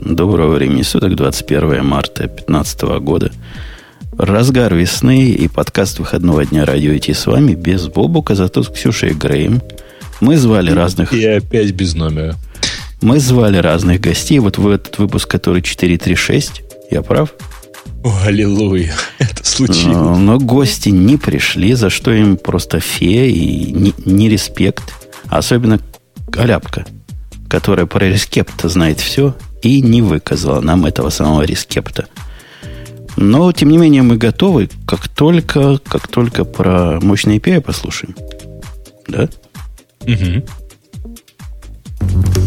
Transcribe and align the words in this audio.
Доброго 0.00 0.54
времени 0.54 0.80
суток, 0.80 1.14
21 1.14 1.84
марта 1.84 2.22
2015 2.22 2.82
года. 3.00 3.30
Разгар 4.16 4.74
весны 4.74 5.28
и 5.28 5.46
подкаст 5.46 5.98
выходного 5.98 6.46
дня 6.46 6.64
радио 6.64 6.96
идти 6.96 7.12
с 7.12 7.26
вами 7.26 7.52
без 7.52 7.86
Бобука, 7.86 8.34
зато 8.34 8.62
с 8.62 8.68
Ксюшей 8.68 9.10
и 9.10 9.14
Греем. 9.14 9.60
Мы 10.22 10.38
звали 10.38 10.70
разных... 10.70 11.12
И 11.12 11.22
опять 11.26 11.72
без 11.72 11.94
номера. 11.94 12.36
Мы 13.02 13.20
звали 13.20 13.58
разных 13.58 14.00
гостей. 14.00 14.38
Вот 14.38 14.56
в 14.56 14.68
этот 14.68 14.96
выпуск, 14.96 15.30
который 15.30 15.60
436, 15.60 16.62
я 16.90 17.02
прав? 17.02 17.34
О, 18.02 18.10
аллилуйя, 18.24 18.94
это 19.18 19.44
случилось. 19.44 19.84
Но, 19.84 20.16
но 20.16 20.38
гости 20.38 20.88
не 20.88 21.18
пришли, 21.18 21.74
за 21.74 21.90
что 21.90 22.10
им 22.10 22.38
просто 22.38 22.80
фея 22.80 23.26
и 23.26 23.70
не, 23.70 23.92
не 24.06 24.30
респект. 24.30 24.94
Особенно 25.28 25.78
Аляпка, 26.34 26.86
которая 27.50 27.84
про 27.84 28.06
рескепта 28.06 28.70
знает 28.70 28.98
все 28.98 29.34
и 29.62 29.82
не 29.82 30.02
выказала 30.02 30.60
нам 30.60 30.86
этого 30.86 31.10
самого 31.10 31.42
рескепта. 31.42 32.06
Но, 33.16 33.52
тем 33.52 33.70
не 33.70 33.78
менее, 33.78 34.02
мы 34.02 34.16
готовы, 34.16 34.68
как 34.86 35.08
только, 35.08 35.78
как 35.78 36.08
только 36.08 36.44
про 36.44 37.00
мощные 37.00 37.38
API 37.38 37.60
послушаем. 37.60 38.14
Да? 39.08 39.28
Угу. 40.02 40.44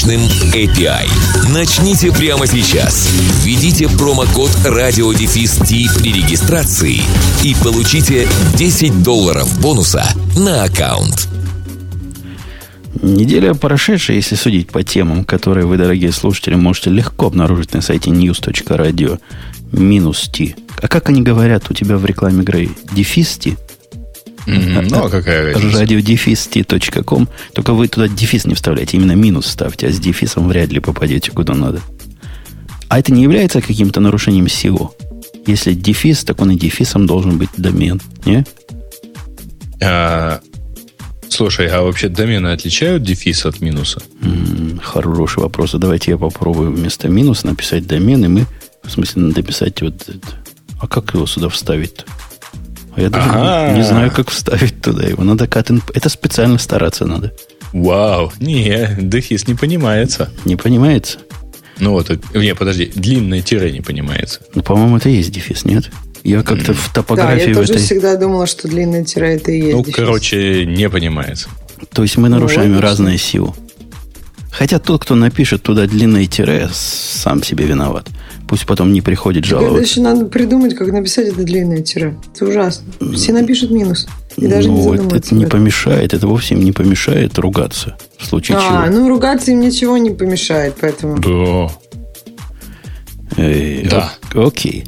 мощным 0.00 0.20
API. 0.54 1.08
Начните 1.52 2.10
прямо 2.12 2.46
сейчас. 2.46 3.08
Введите 3.42 3.86
промокод 3.88 4.50
радиодефис 4.64 5.58
при 6.00 6.12
регистрации 6.12 7.02
и 7.44 7.54
получите 7.62 8.26
10 8.56 9.02
долларов 9.02 9.60
бонуса 9.60 10.04
на 10.36 10.64
аккаунт. 10.64 11.28
Неделя 13.02 13.52
прошедшая, 13.52 14.16
если 14.16 14.36
судить 14.36 14.68
по 14.68 14.82
темам, 14.82 15.24
которые 15.24 15.66
вы, 15.66 15.76
дорогие 15.76 16.12
слушатели, 16.12 16.54
можете 16.54 16.88
легко 16.90 17.26
обнаружить 17.26 17.74
на 17.74 17.82
сайте 17.82 18.10
news.radio 18.10 19.18
минус 19.72 20.30
T. 20.32 20.54
А 20.80 20.88
как 20.88 21.10
они 21.10 21.20
говорят 21.20 21.70
у 21.70 21.74
тебя 21.74 21.98
в 21.98 22.06
рекламе 22.06 22.42
Грей? 22.42 22.70
Дефис 22.92 23.36
T? 23.36 23.56
Mm-hmm. 24.46 24.88
Ну, 24.90 25.04
а 25.04 25.10
какая 25.10 25.52
разница? 25.52 25.80
Радиодефис.ком. 25.80 27.28
Только 27.52 27.72
вы 27.72 27.88
туда 27.88 28.08
дефис 28.08 28.46
не 28.46 28.54
вставляете, 28.54 28.96
именно 28.96 29.12
минус 29.12 29.46
ставьте, 29.46 29.88
а 29.88 29.92
с 29.92 29.98
дефисом 29.98 30.48
вряд 30.48 30.70
ли 30.70 30.80
попадете 30.80 31.30
куда 31.30 31.54
надо. 31.54 31.80
А 32.88 32.98
это 32.98 33.12
не 33.12 33.22
является 33.22 33.60
каким-то 33.60 34.00
нарушением 34.00 34.46
SEO? 34.46 34.90
Если 35.46 35.74
дефис, 35.74 36.24
так 36.24 36.40
он 36.40 36.50
и 36.52 36.58
дефисом 36.58 37.06
должен 37.06 37.38
быть 37.38 37.50
домен, 37.56 38.00
не? 38.24 38.44
А, 39.82 40.40
слушай, 41.28 41.66
а 41.68 41.82
вообще 41.82 42.08
домены 42.08 42.48
отличают 42.48 43.02
дефис 43.02 43.46
от 43.46 43.60
минуса? 43.60 44.02
М-м, 44.22 44.80
хороший 44.82 45.42
вопрос. 45.42 45.72
Давайте 45.72 46.10
я 46.10 46.18
попробую 46.18 46.72
вместо 46.72 47.08
минуса 47.08 47.46
написать 47.46 47.86
домен, 47.86 48.24
и 48.24 48.28
мы, 48.28 48.46
в 48.82 48.90
смысле, 48.90 49.22
надо 49.22 49.42
писать 49.42 49.80
вот 49.82 49.94
это. 50.08 50.44
А 50.80 50.86
как 50.86 51.14
его 51.14 51.26
сюда 51.26 51.48
вставить-то? 51.48 52.04
А 52.96 53.00
я 53.00 53.10
даже 53.10 53.28
не, 53.28 53.78
не 53.78 53.84
знаю, 53.84 54.10
как 54.10 54.30
вставить 54.30 54.80
туда 54.80 55.06
его. 55.06 55.22
Надо 55.24 55.46
катен... 55.46 55.82
Это 55.94 56.08
специально 56.08 56.58
стараться 56.58 57.06
надо. 57.06 57.32
Вау, 57.72 58.32
не, 58.40 58.96
дефис 59.00 59.46
не 59.46 59.54
понимается. 59.54 60.30
Не 60.44 60.56
понимается? 60.56 61.18
Ну 61.78 61.92
вот, 61.92 62.10
не, 62.34 62.54
подожди, 62.54 62.90
длинное 62.94 63.42
тире 63.42 63.70
не 63.72 63.80
понимается. 63.80 64.40
Ну, 64.54 64.62
по-моему, 64.62 64.96
это 64.98 65.08
и 65.08 65.14
есть 65.14 65.32
дефис, 65.32 65.64
нет? 65.64 65.90
Я 66.24 66.42
как-то 66.42 66.74
в 66.74 66.92
топографии... 66.92 67.44
Да, 67.44 67.48
я 67.50 67.54
тоже 67.54 67.72
этой... 67.72 67.82
всегда 67.82 68.16
думала, 68.16 68.46
что 68.46 68.68
длинное 68.68 69.04
тире 69.04 69.36
это 69.36 69.50
и 69.52 69.60
есть 69.60 69.72
Ну, 69.72 69.80
дефис. 69.82 69.94
короче, 69.94 70.66
не 70.66 70.90
понимается. 70.90 71.48
То 71.92 72.02
есть 72.02 72.18
мы 72.18 72.28
нарушаем 72.28 72.72
логично. 72.72 72.82
разные 72.82 73.18
силы. 73.18 73.52
Хотя 74.50 74.78
тот, 74.78 75.02
кто 75.02 75.14
напишет 75.14 75.62
туда 75.62 75.86
длинное 75.86 76.26
тире, 76.26 76.68
сам 76.72 77.42
себе 77.42 77.66
виноват. 77.66 78.08
Пусть 78.48 78.66
потом 78.66 78.92
не 78.92 79.00
приходит 79.00 79.44
Это 79.46 79.50
жаловаться. 79.60 79.82
еще 79.92 80.00
надо 80.00 80.26
придумать, 80.26 80.74
как 80.74 80.88
написать 80.92 81.28
это 81.28 81.42
длинное 81.44 81.82
тире. 81.82 82.18
Это 82.34 82.46
ужасно. 82.46 82.84
Все 83.14 83.32
напишут 83.32 83.70
минус. 83.70 84.08
И 84.36 84.46
даже 84.48 84.68
не 84.68 84.74
ну, 84.74 84.80
это, 84.80 85.02
задумываются. 85.02 85.16
это 85.28 85.34
не 85.36 85.46
помешает, 85.46 86.14
это 86.14 86.26
вовсе 86.26 86.54
им 86.54 86.64
не 86.64 86.72
помешает 86.72 87.38
ругаться. 87.38 87.96
В 88.18 88.26
случае 88.26 88.58
А, 88.58 88.86
чего. 88.88 88.96
ну 88.98 89.08
ругаться 89.08 89.52
им 89.52 89.60
ничего 89.60 89.96
не 89.98 90.10
помешает, 90.10 90.74
поэтому... 90.80 91.18
Да. 91.18 91.72
Э, 93.36 93.88
Да. 93.88 94.12
ок- 94.34 94.46
окей. 94.48 94.84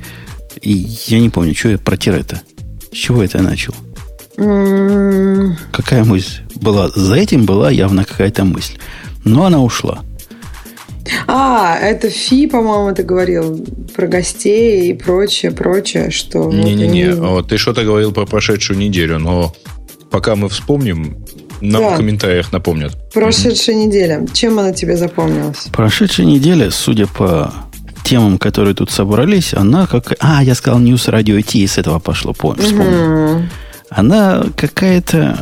И 0.60 0.72
я 1.06 1.20
не 1.20 1.30
помню, 1.30 1.54
что 1.54 1.68
я 1.70 1.78
про 1.78 1.96
тире-то. 1.96 2.42
С 2.92 2.96
чего 2.96 3.22
это 3.22 3.38
я 3.38 3.44
начал? 3.44 3.74
М, 4.36 5.56
Какая 5.72 6.04
мысль 6.04 6.40
была? 6.56 6.88
За 6.90 7.14
этим 7.14 7.44
была 7.44 7.70
явно 7.70 8.04
какая-то 8.04 8.44
мысль. 8.44 8.74
Но 9.24 9.44
она 9.46 9.60
ушла. 9.62 10.00
А, 11.26 11.76
это 11.78 12.08
Фи, 12.10 12.46
по-моему, 12.46 12.94
ты 12.94 13.02
говорил 13.02 13.64
про 13.94 14.06
гостей 14.06 14.90
и 14.90 14.94
прочее, 14.94 15.50
прочее, 15.50 16.10
что... 16.10 16.50
Не-не-не, 16.52 17.08
они- 17.10 17.14
вот 17.20 17.48
ты 17.48 17.58
что-то 17.58 17.84
говорил 17.84 18.12
про 18.12 18.24
прошедшую 18.24 18.78
неделю, 18.78 19.18
но 19.18 19.52
пока 20.10 20.36
мы 20.36 20.48
вспомним, 20.48 21.16
нам 21.60 21.82
Да. 21.82 21.90
в 21.94 21.96
комментариях 21.96 22.52
напомнят. 22.52 22.96
Прошедшая 23.12 23.76
неделя. 23.76 24.26
Чем 24.32 24.58
она 24.58 24.72
тебе 24.72 24.96
запомнилась? 24.96 25.68
Прошедшая 25.72 26.26
неделя, 26.26 26.70
судя 26.70 27.06
по 27.06 27.52
темам, 28.04 28.38
которые 28.38 28.74
тут 28.74 28.90
собрались, 28.90 29.54
она 29.54 29.86
как... 29.86 30.14
А, 30.20 30.42
я 30.42 30.54
сказал 30.54 30.80
News 30.80 31.08
Radio 31.12 31.38
IT, 31.38 31.58
и 31.58 31.66
с 31.66 31.78
этого 31.78 31.98
пошло, 31.98 32.32
помню, 32.32 32.62
вспомнил. 32.62 32.86
М, 33.38 33.48
Она 33.90 34.44
какая-то 34.56 35.36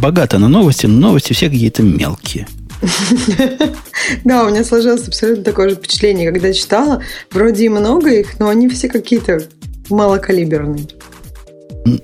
богата 0.00 0.38
на 0.38 0.48
новости, 0.48 0.86
но 0.86 1.08
новости 1.08 1.32
все 1.32 1.46
какие-то 1.50 1.82
мелкие. 1.82 2.46
Да, 4.24 4.44
у 4.44 4.50
меня 4.50 4.64
сложилось 4.64 5.06
абсолютно 5.06 5.44
такое 5.44 5.70
же 5.70 5.76
впечатление, 5.76 6.30
когда 6.30 6.52
читала. 6.52 7.02
Вроде 7.30 7.66
и 7.66 7.68
много 7.68 8.10
их, 8.10 8.38
но 8.38 8.48
они 8.48 8.68
все 8.68 8.88
какие-то 8.88 9.42
малокалиберные. 9.90 10.86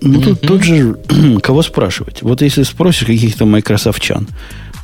Ну, 0.01 0.21
тут, 0.21 0.41
тут 0.41 0.63
же 0.63 0.97
кого 1.43 1.63
спрашивать? 1.63 2.23
Вот 2.23 2.43
если 2.43 2.63
спросишь 2.63 3.07
каких-то 3.07 3.45
майкрософтчан, 3.45 4.29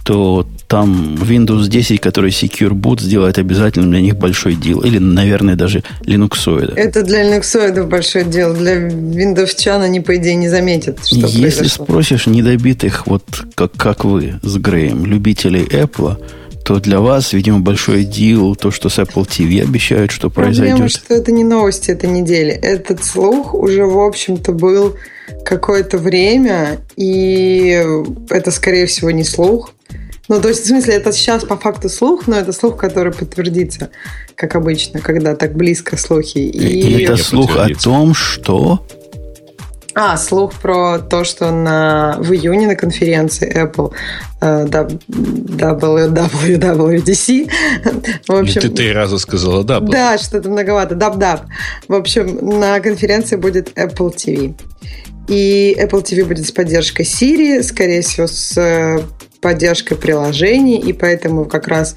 то 0.04 0.46
там 0.70 1.16
Windows 1.16 1.66
10, 1.68 2.00
который 2.00 2.30
Secure 2.30 2.70
Boot, 2.70 3.00
сделает 3.00 3.38
обязательно 3.38 3.90
для 3.90 4.00
них 4.00 4.16
большой 4.16 4.54
дел. 4.54 4.82
Или, 4.82 4.98
наверное, 4.98 5.56
даже 5.56 5.82
Linuxоида. 6.02 6.74
Это 6.76 7.02
для 7.02 7.24
линуксоидов 7.24 7.88
большое 7.88 8.24
дело. 8.24 8.54
Для 8.54 8.74
виндовчан 8.74 9.82
они, 9.82 9.98
по 9.98 10.14
идее, 10.14 10.36
не 10.36 10.48
заметят, 10.48 11.04
что 11.04 11.16
Если 11.16 11.40
произошло. 11.40 11.84
спросишь 11.86 12.26
недобитых, 12.28 13.08
вот 13.08 13.24
как, 13.56 13.72
как 13.72 14.04
вы 14.04 14.38
с 14.42 14.56
Греем, 14.58 15.06
любителей 15.06 15.64
Apple, 15.64 16.24
то 16.64 16.78
для 16.78 17.00
вас, 17.00 17.32
видимо, 17.32 17.58
большой 17.58 18.04
дел 18.04 18.54
то, 18.54 18.70
что 18.70 18.88
с 18.88 19.00
Apple 19.00 19.26
TV 19.26 19.62
обещают, 19.62 20.12
что 20.12 20.30
Проблема, 20.30 20.76
произойдет. 20.76 20.92
что 20.92 21.14
это 21.14 21.32
не 21.32 21.42
новости 21.42 21.90
этой 21.90 22.08
недели. 22.08 22.52
Этот 22.52 23.02
слух 23.02 23.54
уже, 23.54 23.86
в 23.86 23.98
общем-то, 23.98 24.52
был 24.52 24.94
какое-то 25.44 25.98
время, 25.98 26.78
и 26.94 27.84
это, 28.28 28.52
скорее 28.52 28.86
всего, 28.86 29.10
не 29.10 29.24
слух. 29.24 29.74
Ну, 30.30 30.40
то 30.40 30.46
есть, 30.46 30.62
в 30.62 30.68
смысле, 30.68 30.94
это 30.94 31.10
сейчас 31.10 31.42
по 31.44 31.56
факту 31.56 31.88
слух, 31.88 32.28
но 32.28 32.36
это 32.36 32.52
слух, 32.52 32.76
который 32.76 33.12
подтвердится, 33.12 33.90
как 34.36 34.54
обычно, 34.54 35.00
когда 35.00 35.34
так 35.34 35.56
близко 35.56 35.96
слухи. 35.96 36.38
И... 36.38 37.02
Это 37.02 37.14
не 37.14 37.18
слух 37.18 37.56
о 37.56 37.68
том, 37.74 38.14
что... 38.14 38.86
А, 39.96 40.16
слух 40.16 40.54
про 40.54 41.00
то, 41.00 41.24
что 41.24 41.50
на, 41.50 42.16
в 42.20 42.32
июне 42.32 42.68
на 42.68 42.76
конференции 42.76 43.52
Apple 43.52 43.92
э, 44.40 44.66
W- 44.66 45.00
WWDC, 46.14 47.50
в 48.28 48.32
общем, 48.32 48.60
Ты 48.60 48.68
три 48.68 48.92
раза 48.92 49.18
сказала 49.18 49.64
да. 49.64 49.80
Да, 49.80 50.16
что-то 50.16 50.48
многовато. 50.48 50.94
Даб-даб. 50.94 51.40
В 51.88 51.94
общем, 51.94 52.60
на 52.60 52.78
конференции 52.78 53.34
будет 53.34 53.76
Apple 53.76 54.14
TV. 54.14 54.54
И 55.26 55.76
Apple 55.76 56.04
TV 56.04 56.24
будет 56.24 56.46
с 56.46 56.52
поддержкой 56.52 57.02
Siri, 57.04 57.64
скорее 57.64 58.02
всего, 58.02 58.28
с 58.28 58.56
поддержкой 59.40 59.96
приложений, 59.96 60.80
и 60.80 60.92
поэтому 60.92 61.46
как 61.46 61.68
раз 61.68 61.96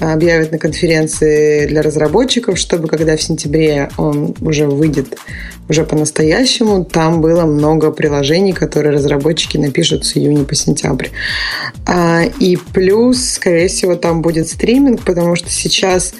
объявят 0.00 0.52
на 0.52 0.58
конференции 0.58 1.66
для 1.66 1.82
разработчиков, 1.82 2.58
чтобы 2.58 2.88
когда 2.88 3.16
в 3.16 3.22
сентябре 3.22 3.90
он 3.96 4.34
уже 4.40 4.66
выйдет 4.66 5.16
уже 5.68 5.84
по-настоящему, 5.84 6.84
там 6.84 7.20
было 7.20 7.46
много 7.46 7.90
приложений, 7.90 8.52
которые 8.52 8.92
разработчики 8.94 9.56
напишут 9.56 10.04
с 10.04 10.16
июня 10.16 10.44
по 10.44 10.54
сентябрь. 10.54 11.08
А, 11.86 12.22
и 12.38 12.56
плюс, 12.56 13.30
скорее 13.30 13.68
всего, 13.68 13.94
там 13.96 14.20
будет 14.20 14.48
стриминг, 14.48 15.02
потому 15.04 15.36
что 15.36 15.50
сейчас 15.50 16.14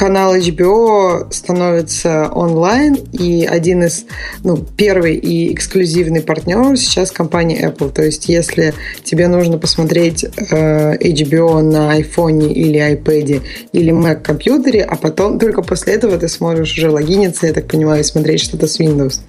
канал 0.00 0.34
HBO 0.34 1.30
становится 1.30 2.30
онлайн, 2.32 2.94
и 3.12 3.44
один 3.44 3.84
из, 3.84 4.06
ну, 4.44 4.56
первый 4.56 5.16
и 5.16 5.52
эксклюзивный 5.52 6.22
партнер 6.22 6.74
сейчас 6.78 7.10
компания 7.10 7.68
Apple. 7.68 7.92
То 7.92 8.02
есть, 8.02 8.26
если 8.26 8.72
тебе 9.04 9.28
нужно 9.28 9.58
посмотреть 9.58 10.24
э, 10.24 10.96
HBO 10.96 11.60
на 11.60 12.00
iPhone 12.00 12.50
или 12.50 12.80
iPad 12.80 13.42
или 13.72 13.92
Mac 13.92 14.22
компьютере, 14.22 14.84
а 14.84 14.96
потом 14.96 15.38
только 15.38 15.60
после 15.60 15.96
этого 15.96 16.16
ты 16.16 16.28
сможешь 16.28 16.78
уже 16.78 16.90
логиниться, 16.90 17.46
я 17.46 17.52
так 17.52 17.68
понимаю, 17.68 18.00
и 18.00 18.04
смотреть 18.04 18.40
что-то 18.40 18.68
с 18.68 18.80
Windows. 18.80 19.20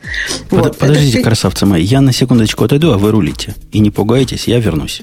Под, 0.49 0.59
вот. 0.59 0.77
Подождите, 0.77 1.17
Это... 1.17 1.27
красавцы 1.27 1.65
мои, 1.65 1.83
я 1.83 1.99
на 1.99 2.13
секундочку 2.13 2.63
отойду, 2.63 2.93
а 2.93 2.97
вы 2.97 3.11
рулите. 3.11 3.55
И 3.73 3.79
не 3.79 3.91
пугайтесь, 3.91 4.47
я 4.47 4.59
вернусь. 4.59 5.01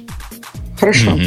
Хорошо. 0.80 1.18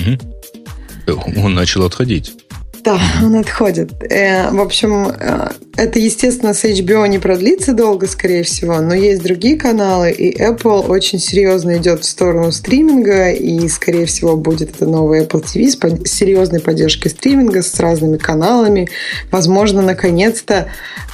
Он 1.37 1.53
начал 1.53 1.85
отходить. 1.85 2.40
Да, 2.83 2.99
он 3.23 3.35
отходит. 3.35 3.91
Э, 4.09 4.49
в 4.49 4.59
общем, 4.59 5.07
э, 5.07 5.49
это, 5.77 5.99
естественно, 5.99 6.53
с 6.53 6.63
HBO 6.63 7.07
не 7.07 7.19
продлится 7.19 7.73
долго, 7.73 8.07
скорее 8.07 8.43
всего, 8.43 8.79
но 8.79 8.95
есть 8.95 9.21
другие 9.21 9.55
каналы, 9.55 10.11
и 10.11 10.35
Apple 10.41 10.87
очень 10.87 11.19
серьезно 11.19 11.77
идет 11.77 12.03
в 12.03 12.05
сторону 12.05 12.51
стриминга, 12.51 13.29
и, 13.31 13.67
скорее 13.67 14.07
всего, 14.07 14.35
будет 14.35 14.75
это 14.75 14.87
новый 14.87 15.21
Apple 15.21 15.43
TV 15.43 16.05
с 16.05 16.11
серьезной 16.11 16.59
поддержкой 16.59 17.09
стриминга, 17.09 17.61
с 17.61 17.79
разными 17.79 18.17
каналами. 18.17 18.89
Возможно, 19.29 19.83
наконец-то 19.83 20.67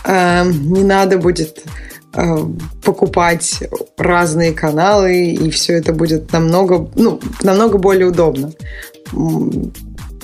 э, 0.05 0.43
не 0.45 0.83
надо 0.83 1.17
будет 1.17 1.63
покупать 2.83 3.63
разные 3.95 4.51
каналы, 4.51 5.33
и 5.33 5.51
все 5.51 5.73
это 5.73 5.93
будет 5.93 6.31
намного, 6.31 6.89
ну, 6.95 7.19
намного 7.43 7.77
более 7.77 8.07
удобно. 8.07 8.53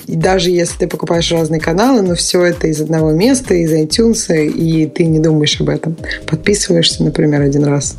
И 0.06 0.16
даже 0.16 0.50
если 0.50 0.78
ты 0.78 0.86
покупаешь 0.86 1.32
разные 1.32 1.60
каналы, 1.60 2.02
но 2.02 2.14
все 2.14 2.42
это 2.42 2.66
из 2.66 2.80
одного 2.80 3.12
места, 3.12 3.54
из 3.54 3.72
iTunes, 3.72 4.46
и 4.46 4.86
ты 4.86 5.06
не 5.06 5.18
думаешь 5.18 5.60
об 5.60 5.70
этом. 5.70 5.96
Подписываешься, 6.26 7.02
например, 7.02 7.40
один 7.40 7.64
раз 7.64 7.96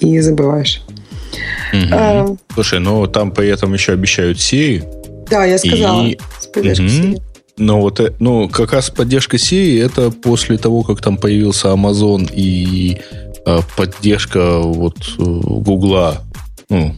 и 0.00 0.18
забываешь. 0.20 0.82
Угу. 1.72 1.86
А, 1.92 2.36
Слушай, 2.54 2.80
ну 2.80 3.06
там 3.06 3.32
при 3.32 3.48
этом 3.48 3.72
еще 3.72 3.92
обещают 3.92 4.38
Siri. 4.38 4.84
Да, 5.30 5.44
я 5.44 5.58
сказала. 5.58 6.06
И... 6.06 6.18
С 6.40 6.46
поддержкой 6.46 6.86
угу. 6.86 6.92
Siri. 6.92 7.22
Но 7.58 7.80
вот, 7.80 7.98
э, 8.00 8.12
ну, 8.20 8.48
как 8.48 8.72
раз 8.72 8.90
поддержка 8.90 9.36
Siri 9.36 9.84
это 9.84 10.10
после 10.10 10.58
того, 10.58 10.82
как 10.82 11.00
там 11.00 11.16
появился 11.16 11.68
Amazon 11.68 12.30
и 12.32 12.98
э, 13.44 13.60
поддержка 13.76 14.60
вот 14.60 14.96
э, 15.18 15.22
Гугла, 15.22 16.22
ну, 16.68 16.94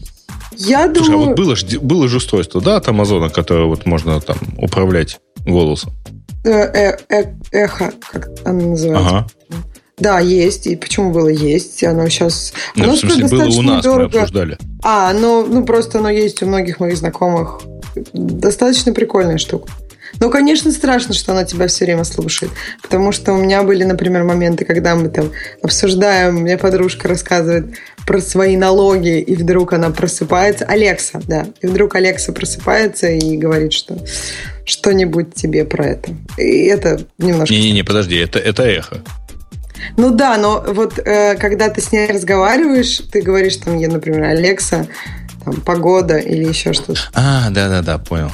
я 0.52 0.87
Слушай, 0.87 1.12
думаю... 1.12 1.23
а 1.23 1.26
вот 1.29 1.37
было, 1.37 1.56
было 1.81 2.08
же 2.08 2.17
устройство, 2.19 2.61
да, 2.61 2.76
от 2.76 2.88
Амазона, 2.88 3.31
которое 3.31 3.67
вот 3.67 3.87
можно 3.87 4.20
там 4.20 4.38
управлять 4.58 5.20
голосом? 5.47 5.93
Э, 6.44 6.50
э, 6.50 6.99
э, 7.08 7.25
эхо, 7.52 7.93
как 8.11 8.31
оно 8.44 8.70
называется. 8.70 9.08
Ага. 9.08 9.26
Да, 9.99 10.19
есть. 10.19 10.67
И 10.67 10.76
почему 10.76 11.12
было 11.12 11.29
есть? 11.29 11.85
Оно 11.85 12.08
сейчас... 12.08 12.55
Ну, 12.75 12.85
оно 12.85 12.94
в 12.94 12.99
смысле, 12.99 13.29
было 13.29 13.49
у 13.50 13.62
нас, 13.62 13.85
дорого. 13.85 14.11
мы 14.12 14.20
обсуждали. 14.20 14.58
А, 14.82 15.12
ну, 15.12 15.47
ну, 15.47 15.64
просто 15.64 15.99
оно 15.99 16.08
есть 16.08 16.43
у 16.43 16.47
многих 16.47 16.81
моих 16.81 16.97
знакомых. 16.97 17.61
Достаточно 18.14 18.94
прикольная 18.94 19.37
штука. 19.37 19.70
Ну, 20.19 20.31
конечно, 20.31 20.73
страшно, 20.73 21.15
что 21.15 21.33
она 21.33 21.45
тебя 21.45 21.67
все 21.69 21.85
время 21.85 22.05
слушает. 22.05 22.53
Потому 22.83 23.12
что 23.12 23.33
у 23.33 23.37
меня 23.37 23.62
были, 23.62 23.85
например, 23.85 24.25
моменты, 24.25 24.65
когда 24.65 24.95
мы 24.95 25.09
там 25.09 25.31
обсуждаем, 25.62 26.37
мне 26.37 26.59
подружка 26.59 27.09
рассказывает 27.09 27.67
про 28.07 28.21
свои 28.21 28.57
налоги, 28.57 29.21
и 29.21 29.37
вдруг 29.37 29.73
она 29.73 29.91
просыпается. 29.91 30.65
Алекса, 30.65 31.21
да. 31.27 31.47
И 31.61 31.67
вдруг 31.67 31.95
Алекса 31.95 32.33
просыпается 32.33 33.09
и 33.09 33.37
говорит, 33.37 33.73
что 33.73 33.99
что-нибудь 34.65 35.35
тебе 35.35 35.65
про 35.65 35.87
это. 35.87 36.11
И 36.37 36.65
это 36.67 37.01
немножко... 37.19 37.55
Не-не-не, 37.55 37.83
подожди, 37.83 38.17
это, 38.17 38.39
это 38.39 38.65
эхо. 38.65 39.03
Ну 39.97 40.11
да, 40.11 40.37
но 40.37 40.65
вот 40.67 40.99
э, 40.99 41.37
когда 41.37 41.69
ты 41.69 41.81
с 41.81 41.93
ней 41.93 42.07
разговариваешь, 42.07 42.99
ты 43.11 43.23
говоришь 43.23 43.57
там, 43.57 43.79
я, 43.79 43.89
например, 43.89 44.25
Алекса, 44.25 44.87
там, 45.45 45.55
погода 45.62 46.19
или 46.19 46.45
еще 46.45 46.73
что-то. 46.73 47.01
А, 47.15 47.51
да-да-да, 47.51 47.99
понял. 47.99 48.31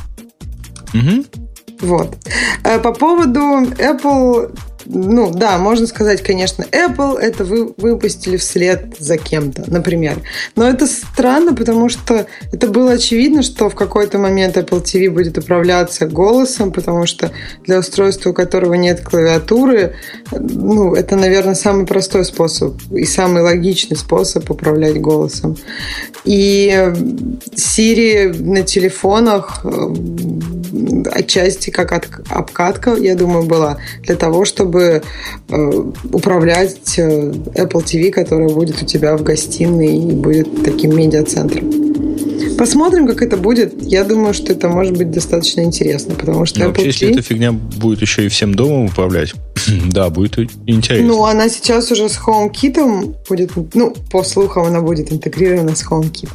Угу. 0.95 1.46
Вот. 1.81 2.17
Э, 2.65 2.79
по 2.79 2.93
поводу 2.93 3.41
Apple 3.41 4.57
ну 4.87 5.31
да, 5.31 5.59
можно 5.59 5.87
сказать, 5.87 6.23
конечно, 6.23 6.65
Apple 6.71 7.19
это 7.19 7.45
вы 7.45 7.73
выпустили 7.77 8.37
вслед 8.37 8.97
за 8.99 9.19
кем-то, 9.19 9.65
например. 9.67 10.21
Но 10.55 10.69
это 10.69 10.87
странно, 10.87 11.55
потому 11.55 11.89
что 11.89 12.27
это 12.53 12.69
было 12.69 12.93
очевидно, 12.93 13.43
что 13.43 13.69
в 13.69 13.75
какой-то 13.75 14.19
момент 14.19 14.57
Apple 14.57 14.83
TV 14.83 15.11
будет 15.11 15.39
управляться 15.39 16.07
голосом, 16.07 16.73
потому 16.73 17.07
что 17.07 17.33
для 17.65 17.79
устройства, 17.79 18.31
у 18.31 18.35
которого 18.35 18.75
нет 18.75 19.01
клавиатуры, 19.01 19.95
ну, 20.31 20.95
это, 20.95 21.17
наверное, 21.17 21.55
самый 21.55 21.87
простой 21.87 22.25
способ 22.25 22.75
и 22.93 23.05
самый 23.05 23.43
логичный 23.43 23.97
способ 23.97 24.51
управлять 24.51 25.01
голосом. 25.01 25.57
И 26.25 26.93
Siri 27.55 28.43
на 28.43 28.63
телефонах 28.63 29.61
э, 29.65 31.09
отчасти 31.13 31.71
как 31.71 31.93
обкатка, 32.31 32.95
я 32.95 33.15
думаю, 33.15 33.45
была 33.45 33.79
для 34.03 34.17
того, 34.17 34.45
чтобы 34.45 34.76
чтобы 34.77 35.03
э, 35.49 35.83
управлять 36.13 36.99
э, 36.99 37.33
Apple 37.55 37.85
TV, 37.85 38.11
которая 38.11 38.49
будет 38.49 38.83
у 38.83 38.87
тебя 38.87 39.17
в 39.17 39.23
гостиной 39.23 39.97
и 39.97 40.13
будет 40.13 40.63
таким 40.65 40.97
медиацентром. 40.97 41.73
Посмотрим, 42.59 43.07
как 43.07 43.23
это 43.23 43.37
будет. 43.37 43.75
Я 43.83 44.05
думаю, 44.05 44.33
что 44.33 44.53
это 44.53 44.69
может 44.69 44.97
быть 44.97 45.11
достаточно 45.11 45.61
интересно, 45.61 46.15
потому 46.15 46.47
что 46.47 46.61
ну, 46.61 46.67
Apple 46.67 46.69
вообще, 46.69 46.87
если 46.87 47.11
эта 47.11 47.23
фигня 47.23 47.53
будет 47.53 48.01
еще 48.01 48.27
и 48.27 48.29
всем 48.29 48.55
домом 48.55 48.87
управлять, 48.87 49.35
да, 49.91 50.09
будет 50.11 50.39
интересно. 50.67 51.07
Ну, 51.07 51.25
она 51.25 51.49
сейчас 51.49 51.91
уже 51.93 52.09
с 52.09 52.19
HomeKit 52.19 53.15
будет, 53.29 53.53
ну, 53.75 53.95
по 54.11 54.23
слухам, 54.23 54.65
она 54.65 54.81
будет 54.81 55.13
интегрирована 55.13 55.75
с 55.75 55.85
HomeKit. 55.85 56.29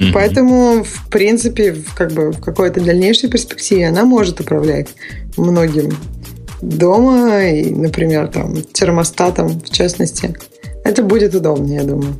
Mm-hmm. 0.00 0.12
Поэтому, 0.14 0.82
в 0.82 1.08
принципе, 1.10 1.72
в, 1.72 1.94
как 1.94 2.12
бы 2.12 2.30
в 2.30 2.40
какой-то 2.40 2.80
дальнейшей 2.80 3.28
перспективе 3.28 3.88
она 3.88 4.04
может 4.04 4.40
управлять 4.40 4.88
многим 5.36 5.94
дома, 6.62 7.44
и, 7.44 7.70
например, 7.70 8.28
там, 8.28 8.62
термостатом, 8.62 9.60
в 9.60 9.70
частности. 9.70 10.34
Это 10.84 11.02
будет 11.02 11.34
удобно, 11.34 11.72
я 11.72 11.82
думаю. 11.82 12.16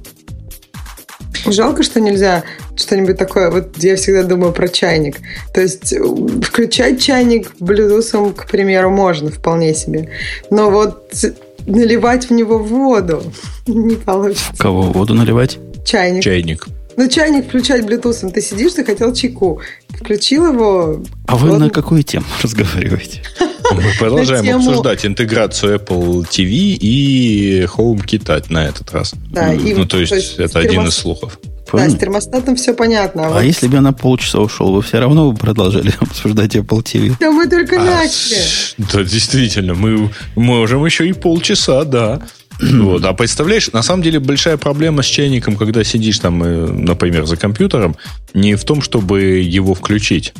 Жалко, 1.47 1.83
что 1.83 2.01
нельзя 2.01 2.45
что-нибудь 2.77 3.17
такое. 3.17 3.51
Вот 3.51 3.79
я 3.79 3.97
всегда 3.97 4.23
думаю 4.25 4.53
про 4.53 4.69
чайник. 4.69 5.19
То 5.55 5.61
есть 5.61 5.95
включать 6.45 7.01
чайник 7.01 7.53
Bluetooth, 7.61 8.35
к 8.35 8.47
примеру, 8.47 8.91
можно 8.91 9.31
вполне 9.31 9.75
себе. 9.75 10.11
Но 10.51 10.71
вот 10.71 11.13
наливать 11.67 12.29
в 12.29 12.33
него 12.33 12.59
воду 12.59 13.23
не 13.67 13.97
получится. 13.97 14.53
Кого 14.59 14.83
воду 14.83 15.15
наливать? 15.15 15.59
Чайник. 15.85 16.23
Чайник. 16.23 16.67
Ну, 16.97 17.09
чайник 17.09 17.49
включать 17.49 17.85
Bluetooth. 17.85 18.31
Ты 18.31 18.41
сидишь, 18.43 18.73
ты 18.75 18.85
хотел 18.85 19.15
чайку. 19.15 19.61
Включил 19.89 20.53
его. 20.53 21.03
А 21.27 21.37
вы 21.37 21.57
на 21.57 21.71
какую 21.71 22.03
тему 22.03 22.27
разговариваете? 22.43 23.23
Мы 23.73 23.83
продолжаем 23.99 24.45
тему... 24.45 24.59
обсуждать 24.59 25.07
интеграцию 25.07 25.79
Apple 25.79 26.29
TV 26.29 26.77
и 26.81 27.63
HomeKit 27.65 28.47
на 28.49 28.67
этот 28.67 28.91
раз. 28.93 29.15
Да, 29.31 29.53
и, 29.53 29.75
ну, 29.75 29.87
то 29.87 29.99
есть, 29.99 30.11
то 30.11 30.17
есть 30.17 30.35
это 30.35 30.63
термос... 30.63 30.67
один 30.67 30.87
из 30.87 30.95
слухов. 30.95 31.39
Да, 31.73 31.89
с 31.89 31.97
термостатом 31.97 32.57
все 32.57 32.75
понятно. 32.75 33.27
А, 33.27 33.29
а 33.29 33.31
вот... 33.35 33.43
если 33.43 33.69
бы 33.69 33.75
я 33.75 33.81
на 33.81 33.93
полчаса 33.93 34.41
ушел, 34.41 34.73
вы 34.73 34.83
все 34.83 34.99
равно 34.99 35.31
бы 35.31 35.39
продолжали 35.39 35.93
обсуждать 36.01 36.57
Apple 36.57 36.83
TV? 36.83 37.15
Да 37.21 37.31
мы 37.31 37.47
только 37.49 37.81
а, 37.81 37.85
начали. 37.85 38.39
Да, 38.79 39.05
действительно, 39.05 39.75
мы 39.75 40.11
можем 40.35 40.85
еще 40.85 41.09
и 41.09 41.13
полчаса, 41.13 41.85
да. 41.85 42.21
Вот. 42.61 43.05
А 43.05 43.15
представляешь, 43.15 43.73
на 43.73 43.83
самом 43.83 44.03
деле 44.03 44.21
большая 44.21 44.57
проблема 44.57 45.03
с 45.03 45.07
чайником, 45.07 45.57
когда 45.57 45.83
сидишь 45.83 46.19
там, 46.19 46.43
э, 46.43 46.67
например, 46.67 47.25
за 47.25 47.37
компьютером, 47.37 47.97
не 48.35 48.55
в 48.55 48.65
том, 48.65 48.83
чтобы 48.83 49.23
его 49.23 49.75
включить, 49.75 50.35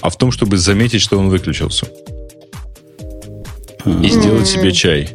а 0.00 0.10
в 0.10 0.18
том, 0.18 0.32
чтобы 0.32 0.56
заметить, 0.56 1.00
что 1.00 1.18
он 1.18 1.28
выключился 1.28 1.86
и 3.84 4.08
сделать 4.08 4.46
себе 4.46 4.72
чай. 4.72 5.10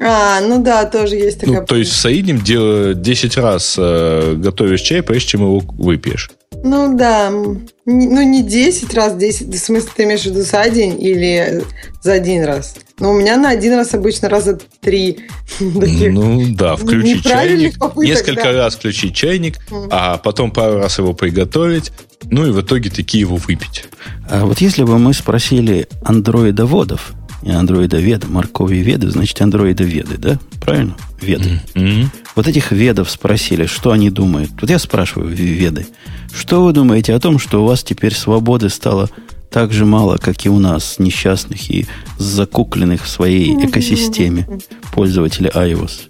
А, 0.00 0.40
ну 0.40 0.62
да, 0.62 0.84
тоже 0.86 1.16
есть 1.16 1.40
такая... 1.40 1.60
Ну, 1.60 1.66
то 1.66 1.76
есть 1.76 1.92
в 1.92 1.96
среднем 1.96 2.40
10 2.42 3.36
раз 3.36 3.76
э, 3.78 4.34
готовишь 4.36 4.80
чай, 4.80 5.02
прежде 5.02 5.28
чем 5.28 5.42
его 5.42 5.60
выпьешь. 5.60 6.30
Ну 6.62 6.96
да, 6.96 7.30
ну 7.30 7.62
не 7.84 8.42
10 8.42 8.92
раз, 8.94 9.16
10, 9.16 9.48
в 9.48 9.58
смысле 9.58 9.90
ты 9.94 10.04
имеешь 10.04 10.22
в 10.22 10.26
виду 10.26 10.40
за 10.40 10.68
день 10.68 11.00
или 11.00 11.62
за 12.02 12.14
один 12.14 12.44
раз? 12.44 12.76
Ну, 12.98 13.10
у 13.10 13.14
меня 13.14 13.36
на 13.36 13.50
один 13.50 13.74
раз 13.74 13.92
обычно 13.94 14.28
раза 14.28 14.58
три. 14.80 15.18
Ну 15.60 16.54
да, 16.54 16.76
включить 16.76 17.24
чайник, 17.24 17.78
попыток, 17.78 18.04
несколько 18.04 18.44
да. 18.44 18.52
раз 18.52 18.76
включить 18.76 19.14
чайник, 19.14 19.58
mm. 19.70 19.88
а 19.90 20.18
потом 20.18 20.50
пару 20.50 20.78
раз 20.78 20.98
его 20.98 21.12
приготовить, 21.12 21.92
Ну 22.24 22.46
и 22.46 22.50
в 22.50 22.60
итоге 22.60 22.90
таки 22.90 23.18
его 23.18 23.36
выпить. 23.36 23.84
А 24.28 24.44
вот 24.44 24.60
если 24.60 24.84
бы 24.84 24.98
мы 24.98 25.12
спросили 25.12 25.88
андроидоводов, 26.02 27.12
и 27.44 27.50
андроидоведа, 27.50 28.26
моркови 28.26 28.76
веды, 28.76 29.10
значит 29.10 29.40
андроидоведы, 29.40 30.16
да? 30.16 30.38
Правильно? 30.60 30.96
Веды. 31.20 31.60
Mm-hmm. 31.74 32.06
Вот 32.36 32.48
этих 32.48 32.72
ведов 32.72 33.10
спросили, 33.10 33.66
что 33.66 33.92
они 33.92 34.10
думают. 34.10 34.50
Вот 34.60 34.70
я 34.70 34.78
спрашиваю 34.78 35.28
веды, 35.28 35.86
что 36.34 36.64
вы 36.64 36.72
думаете 36.72 37.14
о 37.14 37.20
том, 37.20 37.38
что 37.38 37.62
у 37.62 37.66
вас 37.66 37.82
теперь 37.82 38.14
свободы 38.14 38.70
стало 38.70 39.10
так 39.50 39.72
же 39.72 39.84
мало, 39.84 40.16
как 40.16 40.44
и 40.46 40.48
у 40.48 40.58
нас, 40.58 40.98
несчастных 40.98 41.70
и 41.70 41.86
закукленных 42.18 43.04
в 43.04 43.08
своей 43.08 43.54
экосистеме 43.66 44.48
пользователей 44.92 45.50
iOS? 45.50 46.08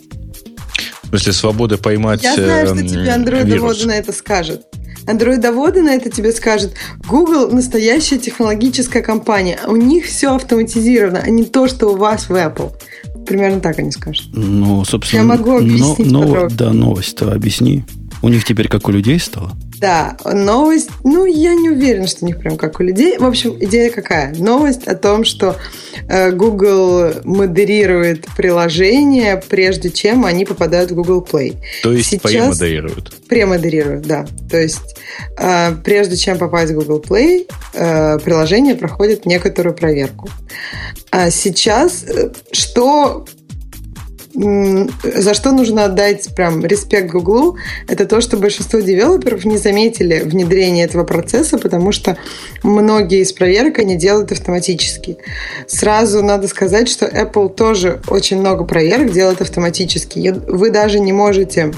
В 1.03 1.09
смысле, 1.09 1.33
свободы 1.33 1.77
поймать 1.77 2.23
Я 2.23 2.35
знаю, 2.35 2.67
что 2.69 2.79
эм, 2.79 2.87
тебе 2.87 3.11
андроидоводы 3.11 3.87
на 3.87 3.93
это 3.93 4.13
скажет. 4.13 4.63
Андроидоводы 5.07 5.83
на 5.83 5.95
это 5.95 6.11
тебе 6.11 6.33
скажут. 6.33 6.73
Google 7.09 7.51
настоящая 7.51 8.19
технологическая 8.19 9.03
компания. 9.03 9.59
У 9.67 9.77
них 9.77 10.07
все 10.07 10.35
автоматизировано, 10.35 11.21
а 11.25 11.31
не 11.31 11.45
то, 11.45 11.69
что 11.69 11.89
у 11.89 11.97
вас 11.97 12.29
в 12.29 12.33
Apple. 12.33 12.73
Примерно 13.27 13.61
так 13.61 13.79
они 13.79 13.91
скажут. 13.91 14.29
Ну, 14.33 14.85
собственно, 14.85 15.21
Я 15.21 15.27
могу 15.27 15.57
объяснить 15.57 16.11
но, 16.11 16.25
но, 16.25 16.49
да, 16.49 16.73
новость-то 16.73 17.33
объясни. 17.33 17.85
У 18.23 18.29
них 18.29 18.45
теперь 18.45 18.69
как 18.69 18.89
у 18.89 18.93
людей 18.93 19.19
стало? 19.19 19.53
Да, 19.81 20.17
новость, 20.25 20.91
ну, 21.03 21.25
я 21.27 21.55
не 21.55 21.71
уверена, 21.71 22.07
что 22.07 22.25
у 22.25 22.29
них 22.29 22.39
прям 22.39 22.57
как 22.57 22.81
у 22.81 22.83
людей. 22.83 23.19
В 23.19 23.25
общем, 23.25 23.57
идея 23.61 23.91
какая? 23.91 24.35
Новость 24.35 24.87
о 24.87 24.95
том, 24.95 25.25
что 25.25 25.57
э, 26.09 26.31
Google 26.31 27.13
модерирует 27.25 28.27
приложения, 28.37 29.43
прежде 29.49 29.91
чем 29.91 30.25
они 30.25 30.45
попадают 30.45 30.91
в 30.91 30.95
Google 30.95 31.27
Play. 31.29 31.57
То 31.83 31.93
есть 31.93 32.09
Сейчас- 32.11 32.33
премодерируют. 32.33 33.15
Премодерируют, 33.29 34.07
да. 34.07 34.27
То 34.51 34.59
есть, 34.61 34.97
э, 35.39 35.73
прежде 35.85 36.17
чем 36.17 36.39
попасть 36.39 36.73
в 36.73 36.75
Google 36.77 37.01
Play, 37.07 37.47
э, 37.75 38.19
приложение 38.21 38.77
проходит 38.77 39.27
некоторую 39.27 39.75
проверку. 39.75 40.29
А 41.11 41.31
сейчас, 41.31 42.05
э, 42.05 42.31
что 42.53 43.25
за 44.35 45.35
что 45.35 45.53
нужно 45.53 45.85
отдать 45.85 46.35
прям 46.35 46.65
респект 46.65 47.11
Гуглу, 47.11 47.57
это 47.89 48.05
то, 48.05 48.21
что 48.21 48.37
большинство 48.37 48.81
девелоперов 48.81 49.45
не 49.45 49.59
заметили 49.59 50.21
внедрение 50.25 50.85
этого 50.85 51.05
процесса, 51.05 51.59
потому 51.59 51.93
что 51.93 52.17
многие 52.63 53.23
из 53.23 53.33
проверок 53.33 53.79
они 53.79 53.97
делают 53.97 54.33
автоматически. 54.33 55.19
Сразу 55.67 56.23
надо 56.23 56.49
сказать, 56.49 56.89
что 56.89 57.07
Apple 57.07 57.55
тоже 57.55 58.01
очень 58.09 58.41
много 58.41 58.65
проверок 58.65 59.13
делает 59.13 59.41
автоматически. 59.41 60.35
Вы 60.49 60.71
даже 60.71 60.99
не 60.99 61.13
можете 61.13 61.73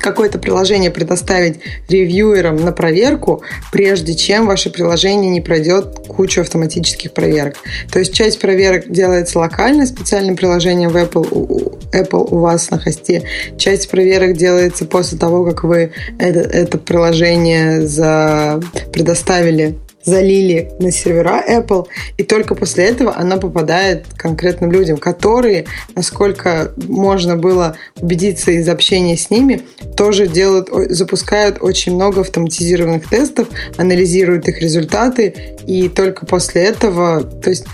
какое-то 0.00 0.38
приложение 0.38 0.90
предоставить 0.90 1.60
ревьюерам 1.88 2.56
на 2.56 2.72
проверку, 2.72 3.42
прежде 3.72 4.14
чем 4.14 4.46
ваше 4.46 4.70
приложение 4.70 5.30
не 5.30 5.40
пройдет 5.40 6.06
кучу 6.08 6.40
автоматических 6.40 7.12
проверок. 7.12 7.56
То 7.92 7.98
есть 7.98 8.12
часть 8.12 8.40
проверок 8.40 8.90
делается 8.90 9.38
локально 9.38 9.86
специальным 9.86 10.36
приложением 10.36 10.90
в 10.90 10.96
Apple, 10.96 11.28
у- 11.30 11.78
Apple 11.92 12.26
у 12.30 12.38
вас 12.38 12.70
на 12.70 12.78
хосте. 12.78 13.22
Часть 13.56 13.90
проверок 13.90 14.36
делается 14.36 14.84
после 14.84 15.18
того, 15.18 15.44
как 15.44 15.64
вы 15.64 15.92
это, 16.18 16.40
это 16.40 16.78
приложение 16.78 17.86
за... 17.86 18.60
предоставили 18.92 19.76
залили 20.04 20.72
на 20.78 20.90
сервера 20.90 21.42
Apple, 21.48 21.86
и 22.16 22.22
только 22.22 22.54
после 22.54 22.84
этого 22.84 23.16
она 23.16 23.36
попадает 23.36 24.06
конкретным 24.16 24.72
людям, 24.72 24.96
которые, 24.96 25.66
насколько 25.94 26.72
можно 26.88 27.36
было 27.36 27.76
убедиться 28.00 28.50
из 28.50 28.68
общения 28.68 29.16
с 29.16 29.30
ними, 29.30 29.62
тоже 29.96 30.26
делают, 30.26 30.68
запускают 30.90 31.58
очень 31.60 31.94
много 31.94 32.22
автоматизированных 32.22 33.08
тестов, 33.08 33.48
анализируют 33.76 34.48
их 34.48 34.60
результаты, 34.60 35.56
и 35.66 35.88
только 35.88 36.26
после 36.26 36.62
этого, 36.62 37.22
то 37.22 37.50
есть 37.50 37.64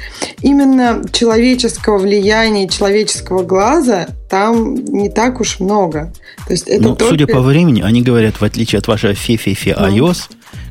именно 0.42 1.02
человеческого 1.12 1.98
влияния, 1.98 2.68
человеческого 2.68 3.42
глаза 3.42 4.08
там 4.28 4.74
не 4.74 5.08
так 5.08 5.40
уж 5.40 5.60
много. 5.60 6.12
То 6.46 6.52
есть 6.52 6.66
это 6.66 6.82
Ну, 6.82 6.96
только... 6.96 7.14
судя 7.14 7.26
по 7.26 7.40
времени, 7.40 7.82
они 7.82 8.02
говорят, 8.02 8.40
в 8.40 8.42
отличие 8.42 8.78
от 8.80 8.88
вашей 8.88 9.14
фе-фе-фе 9.14 9.72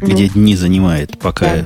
Ну. 0.02 0.08
где 0.08 0.28
дни 0.28 0.56
занимает, 0.56 1.18
пока... 1.20 1.46
Да. 1.46 1.66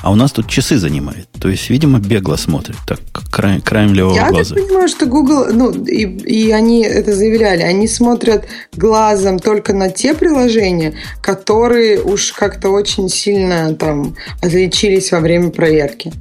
А 0.00 0.12
у 0.12 0.14
нас 0.14 0.30
тут 0.30 0.48
часы 0.48 0.78
занимает. 0.78 1.28
То 1.40 1.48
есть, 1.48 1.70
видимо, 1.70 1.98
бегло 1.98 2.36
смотрит, 2.36 2.76
так, 2.86 3.00
краем, 3.32 3.60
краем 3.60 3.94
левого 3.94 4.14
Я 4.14 4.28
глаза. 4.28 4.54
так 4.54 4.64
понимаю, 4.64 4.88
что 4.88 5.06
Google, 5.06 5.46
ну, 5.52 5.72
и, 5.72 6.04
и 6.04 6.50
они 6.52 6.82
это 6.84 7.14
заявляли, 7.14 7.62
они 7.62 7.88
смотрят 7.88 8.46
глазом 8.76 9.40
только 9.40 9.74
на 9.74 9.90
те 9.90 10.14
приложения, 10.14 10.94
которые 11.20 12.00
уж 12.00 12.32
как-то 12.32 12.68
очень 12.70 13.08
сильно 13.08 13.74
там 13.74 14.14
отличились 14.40 15.10
во 15.10 15.18
время 15.18 15.50
проверки. 15.50 16.12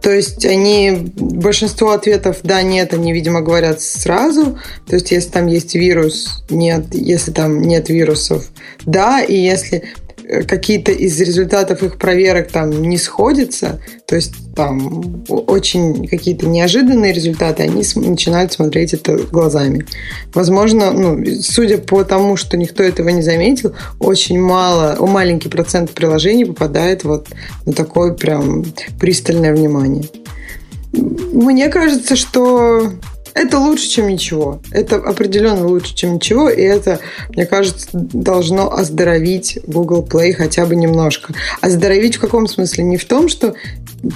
То 0.00 0.10
есть 0.10 0.46
они 0.46 1.12
большинство 1.16 1.90
ответов 1.90 2.38
да, 2.42 2.62
нет, 2.62 2.94
они, 2.94 3.12
видимо, 3.12 3.42
говорят 3.42 3.82
сразу. 3.82 4.58
То 4.86 4.94
есть 4.94 5.10
если 5.10 5.28
там 5.28 5.46
есть 5.46 5.74
вирус, 5.74 6.42
нет, 6.48 6.86
если 6.94 7.32
там 7.32 7.60
нет 7.60 7.90
вирусов, 7.90 8.46
да, 8.86 9.20
и 9.20 9.36
если 9.36 9.84
какие-то 10.46 10.92
из 10.92 11.20
результатов 11.20 11.82
их 11.82 11.98
проверок 11.98 12.50
там 12.50 12.70
не 12.82 12.98
сходятся, 12.98 13.80
то 14.06 14.16
есть 14.16 14.32
там 14.54 15.24
очень 15.28 16.06
какие-то 16.06 16.46
неожиданные 16.46 17.12
результаты, 17.12 17.64
они 17.64 17.82
начинают 17.96 18.52
смотреть 18.52 18.94
это 18.94 19.16
глазами. 19.16 19.86
Возможно, 20.32 20.92
ну, 20.92 21.24
судя 21.40 21.78
по 21.78 22.04
тому, 22.04 22.36
что 22.36 22.56
никто 22.56 22.82
этого 22.82 23.08
не 23.08 23.22
заметил, 23.22 23.74
очень 23.98 24.40
мало, 24.40 24.96
о, 24.98 25.06
маленький 25.06 25.48
процент 25.48 25.90
приложений 25.90 26.46
попадает 26.46 27.04
вот 27.04 27.28
на 27.66 27.72
такое 27.72 28.12
прям 28.12 28.64
пристальное 29.00 29.54
внимание. 29.54 30.04
Мне 30.92 31.68
кажется, 31.68 32.16
что 32.16 32.92
это 33.34 33.58
лучше, 33.58 33.88
чем 33.88 34.08
ничего. 34.08 34.60
Это 34.70 34.96
определенно 34.96 35.66
лучше, 35.66 35.94
чем 35.94 36.14
ничего, 36.14 36.48
и 36.48 36.62
это, 36.62 37.00
мне 37.30 37.46
кажется, 37.46 37.88
должно 37.92 38.72
оздоровить 38.72 39.58
Google 39.66 40.06
Play 40.08 40.32
хотя 40.32 40.66
бы 40.66 40.76
немножко. 40.76 41.32
Оздоровить 41.60 42.16
в 42.16 42.20
каком 42.20 42.46
смысле? 42.46 42.84
Не 42.84 42.96
в 42.96 43.04
том, 43.04 43.28
что 43.28 43.54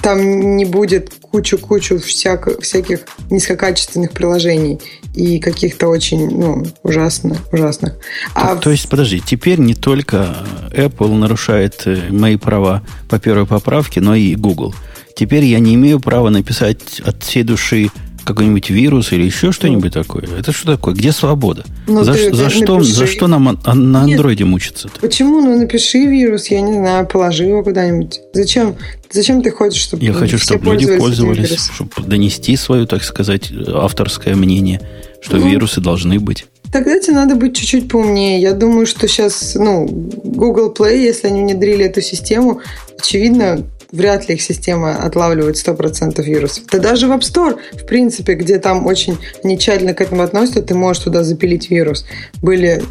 там 0.01 0.57
не 0.57 0.65
будет 0.65 1.13
кучу-кучу 1.21 1.99
всяких 1.99 3.01
низкокачественных 3.29 4.11
приложений 4.11 4.79
и 5.13 5.39
каких-то 5.39 5.87
очень 5.87 6.29
ну, 6.29 6.65
ужасно, 6.83 7.37
ужасных. 7.51 7.95
А 8.33 8.55
То, 8.55 8.63
то 8.63 8.71
есть, 8.71 8.89
подожди, 8.89 9.21
теперь 9.25 9.59
не 9.59 9.75
только 9.75 10.35
Apple 10.71 11.13
нарушает 11.15 11.83
э, 11.85 12.09
мои 12.09 12.35
права 12.37 12.83
по 13.09 13.19
первой 13.19 13.45
поправке, 13.45 14.01
но 14.01 14.15
и 14.15 14.35
Google. 14.35 14.73
Теперь 15.15 15.45
я 15.45 15.59
не 15.59 15.75
имею 15.75 16.01
права 16.01 16.29
написать 16.29 16.99
от 17.05 17.23
всей 17.23 17.43
души 17.43 17.89
какой-нибудь 18.25 18.69
вирус 18.69 19.11
или 19.13 19.23
еще 19.23 19.51
что-нибудь 19.51 19.93
такое. 19.93 20.23
Это 20.37 20.51
что 20.51 20.73
такое? 20.73 20.93
Где 20.93 21.11
свобода? 21.11 21.63
Ну, 21.87 22.03
за, 22.03 22.13
ты 22.13 22.33
за 22.33 22.49
что, 22.49 22.75
напиши. 22.75 22.93
за 22.93 23.07
что 23.07 23.27
нам 23.27 23.57
а- 23.63 23.73
на 23.73 24.03
Нет. 24.05 24.15
андроиде 24.15 24.43
мучиться-то? 24.45 24.99
Почему? 24.99 25.41
Ну, 25.41 25.57
напиши 25.57 25.99
вирус, 26.05 26.47
я 26.47 26.61
не 26.61 26.73
знаю, 26.73 27.07
положи 27.07 27.45
его 27.45 27.63
куда-нибудь. 27.63 28.19
Зачем? 28.33 28.75
Зачем 29.11 29.41
ты 29.41 29.51
хочешь, 29.51 29.81
чтобы 29.81 30.03
Я 30.03 30.13
хочу, 30.13 30.37
чтобы 30.37 30.73
люди 30.73 30.85
этим 30.85 30.99
пользовались, 30.99 31.69
чтобы 31.73 31.91
донести 32.05 32.57
свое, 32.57 32.85
так 32.85 33.03
сказать, 33.03 33.51
авторское 33.67 34.35
мнение, 34.35 34.81
что 35.21 35.37
Ну. 35.37 35.47
вирусы 35.47 35.79
должны 35.79 36.19
быть. 36.19 36.45
Тогда 36.73 36.99
тебе 36.99 37.13
надо 37.15 37.35
быть 37.35 37.55
чуть-чуть 37.55 37.87
поумнее. 37.87 38.41
Я 38.41 38.51
думаю, 38.53 38.85
что 38.85 39.07
сейчас, 39.07 39.55
ну, 39.55 39.85
Google 39.87 40.73
Play, 40.77 40.97
если 40.97 41.27
они 41.27 41.43
внедрили 41.43 41.85
эту 41.85 42.01
систему, 42.01 42.59
очевидно, 42.99 43.63
вряд 43.95 44.27
ли 44.29 44.35
их 44.35 44.41
система 44.41 44.95
отлавливает 44.95 45.55
100% 45.55 46.21
вирусов. 46.23 46.63
Да 46.71 46.79
даже 46.79 47.07
в 47.07 47.11
App 47.11 47.21
Store, 47.21 47.57
в 47.73 47.85
принципе, 47.85 48.33
где 48.35 48.59
там 48.59 48.85
очень 48.85 49.17
они 49.43 49.57
тщательно 49.57 49.93
к 49.93 50.01
этому 50.01 50.21
относятся, 50.21 50.61
ты 50.61 50.75
можешь 50.75 51.03
туда 51.03 51.23
запилить 51.23 51.69
вирус. 51.69 52.05
Были 52.41 52.83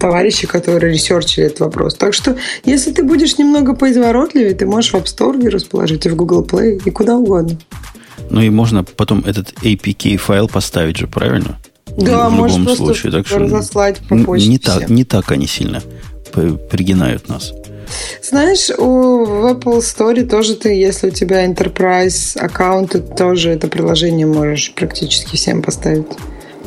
товарищи, 0.00 0.46
которые 0.46 0.92
ресерчили 0.92 1.46
этот 1.46 1.60
вопрос. 1.60 1.94
Так 1.94 2.14
что, 2.14 2.36
если 2.64 2.92
ты 2.92 3.02
будешь 3.02 3.38
немного 3.38 3.74
поизворотливее, 3.74 4.54
ты 4.54 4.66
можешь 4.66 4.92
в 4.92 4.96
App 4.96 5.04
Store 5.04 5.40
вирус 5.40 5.64
положить 5.64 6.06
и 6.06 6.08
в 6.08 6.16
Google 6.16 6.44
Play, 6.44 6.80
и 6.84 6.90
куда 6.90 7.16
угодно. 7.16 7.58
Ну 8.30 8.40
и 8.40 8.50
можно 8.50 8.82
потом 8.84 9.22
этот 9.26 9.52
APK 9.62 10.16
файл 10.16 10.48
поставить 10.48 10.96
же, 10.96 11.06
правильно? 11.06 11.58
Да, 11.96 12.28
в 12.28 12.34
любом 12.34 12.68
случае. 12.68 13.12
Так 13.12 13.26
что 13.26 13.38
разослать 13.38 14.00
по 14.08 14.16
почте 14.16 14.48
не, 14.48 14.58
так, 14.58 14.88
не 14.88 15.04
так 15.04 15.30
они 15.30 15.46
сильно 15.46 15.82
пригинают 16.70 17.28
нас. 17.28 17.52
Знаешь, 18.22 18.70
у, 18.76 19.24
в 19.24 19.46
Apple 19.46 19.78
Store 19.78 20.24
тоже 20.26 20.54
ты, 20.54 20.70
если 20.70 21.08
у 21.08 21.10
тебя 21.10 21.46
Enterprise 21.46 22.38
аккаунт, 22.38 22.92
ты 22.92 23.00
тоже 23.00 23.50
это 23.50 23.68
приложение 23.68 24.26
можешь 24.26 24.72
практически 24.74 25.36
всем 25.36 25.62
поставить. 25.62 26.06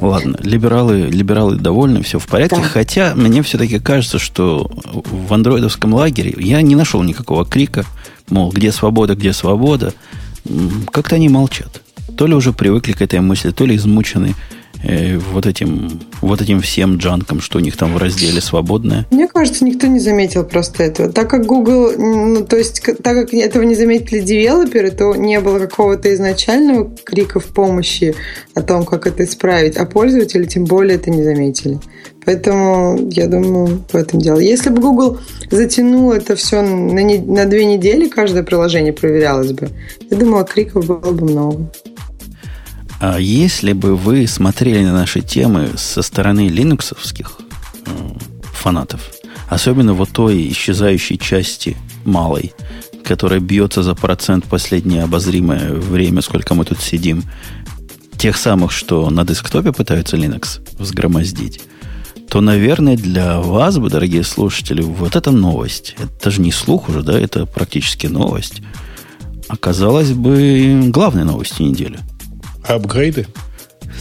Ладно, 0.01 0.37
либералы, 0.41 1.01
либералы 1.01 1.55
довольны, 1.57 2.01
все 2.03 2.19
в 2.19 2.27
порядке. 2.27 2.57
Да. 2.57 2.63
Хотя 2.63 3.15
мне 3.15 3.41
все-таки 3.43 3.79
кажется, 3.79 4.17
что 4.17 4.71
в 4.93 5.33
андроидовском 5.33 5.93
лагере 5.93 6.33
я 6.37 6.61
не 6.61 6.75
нашел 6.75 7.03
никакого 7.03 7.45
крика, 7.45 7.85
мол, 8.29 8.51
где 8.51 8.71
свобода, 8.71 9.15
где 9.15 9.33
свобода. 9.33 9.93
Как-то 10.91 11.15
они 11.15 11.27
молчат. 11.27 11.81
То 12.17 12.27
ли 12.27 12.33
уже 12.33 12.53
привыкли 12.53 12.93
к 12.93 13.01
этой 13.01 13.19
мысли, 13.19 13.51
то 13.51 13.65
ли 13.65 13.75
измучены 13.75 14.35
э, 14.83 15.17
вот, 15.17 15.45
этим, 15.45 15.99
вот 16.21 16.41
этим 16.41 16.61
всем 16.61 16.97
джанком, 16.97 17.41
что 17.41 17.57
у 17.57 17.61
них 17.61 17.77
там 17.77 17.93
в 17.93 17.97
разделе 17.97 18.41
свободное? 18.41 19.05
Мне 19.11 19.27
кажется, 19.27 19.65
никто 19.65 19.87
не 19.87 19.99
заметил 19.99 20.43
просто 20.43 20.83
этого. 20.83 21.11
Так 21.11 21.29
как 21.29 21.45
Google, 21.45 21.91
ну, 21.97 22.45
то 22.45 22.57
есть, 22.57 22.81
так 22.81 23.15
как 23.15 23.33
этого 23.33 23.63
не 23.63 23.75
заметили 23.75 24.19
девелоперы, 24.19 24.91
то 24.91 25.15
не 25.15 25.39
было 25.39 25.59
какого-то 25.59 26.13
изначального 26.13 26.89
крика 27.03 27.39
в 27.39 27.45
помощи 27.45 28.15
о 28.53 28.61
том, 28.61 28.85
как 28.85 29.07
это 29.07 29.23
исправить, 29.23 29.77
а 29.77 29.85
пользователи 29.85 30.45
тем 30.45 30.65
более 30.65 30.95
это 30.95 31.09
не 31.09 31.23
заметили. 31.23 31.79
Поэтому 32.25 33.09
я 33.11 33.27
думаю, 33.27 33.83
в 33.91 33.95
этом 33.95 34.19
дело. 34.19 34.39
Если 34.39 34.69
бы 34.69 34.81
Google 34.81 35.19
затянул 35.49 36.11
это 36.11 36.35
все 36.35 36.61
на, 36.61 36.99
не, 36.99 37.17
на 37.17 37.45
две 37.45 37.65
недели, 37.65 38.07
каждое 38.07 38.43
приложение 38.43 38.93
проверялось 38.93 39.51
бы, 39.51 39.69
я 40.09 40.17
думаю, 40.17 40.45
криков 40.45 40.85
было 40.85 41.11
бы 41.11 41.25
много. 41.25 41.71
А 42.99 43.17
если 43.17 43.71
бы 43.71 43.95
вы 43.95 44.27
смотрели 44.27 44.83
на 44.83 44.91
наши 44.91 45.21
темы 45.21 45.71
со 45.77 46.01
стороны 46.01 46.49
линуксовских 46.49 47.39
э, 47.85 47.89
фанатов, 48.53 49.01
особенно 49.47 49.93
вот 49.93 50.09
той 50.09 50.49
исчезающей 50.49 51.17
части 51.17 51.77
малой, 52.03 52.53
которая 53.05 53.39
бьется 53.39 53.83
за 53.83 53.95
процент 53.95 54.45
последнее 54.45 55.03
обозримое 55.03 55.71
время, 55.71 56.21
сколько 56.21 56.53
мы 56.55 56.65
тут 56.65 56.81
сидим, 56.81 57.23
тех 58.17 58.35
самых, 58.35 58.73
что 58.73 59.09
на 59.09 59.23
десктопе 59.23 59.71
пытаются 59.71 60.17
Linux 60.17 60.59
взгромоздить, 60.77 61.61
то, 62.29 62.41
наверное, 62.41 62.97
для 62.97 63.39
вас 63.39 63.77
бы, 63.77 63.89
дорогие 63.89 64.23
слушатели, 64.23 64.81
вот 64.81 65.15
эта 65.15 65.31
новость, 65.31 65.95
это 65.97 66.29
же 66.29 66.41
не 66.41 66.51
слух 66.51 66.89
уже, 66.89 67.01
да, 67.01 67.17
это 67.17 67.45
практически 67.45 68.07
новость, 68.07 68.61
оказалась 69.47 70.11
бы 70.11 70.89
главной 70.89 71.23
новостью 71.23 71.65
недели. 71.65 71.97
Апгрейды? 72.63 73.27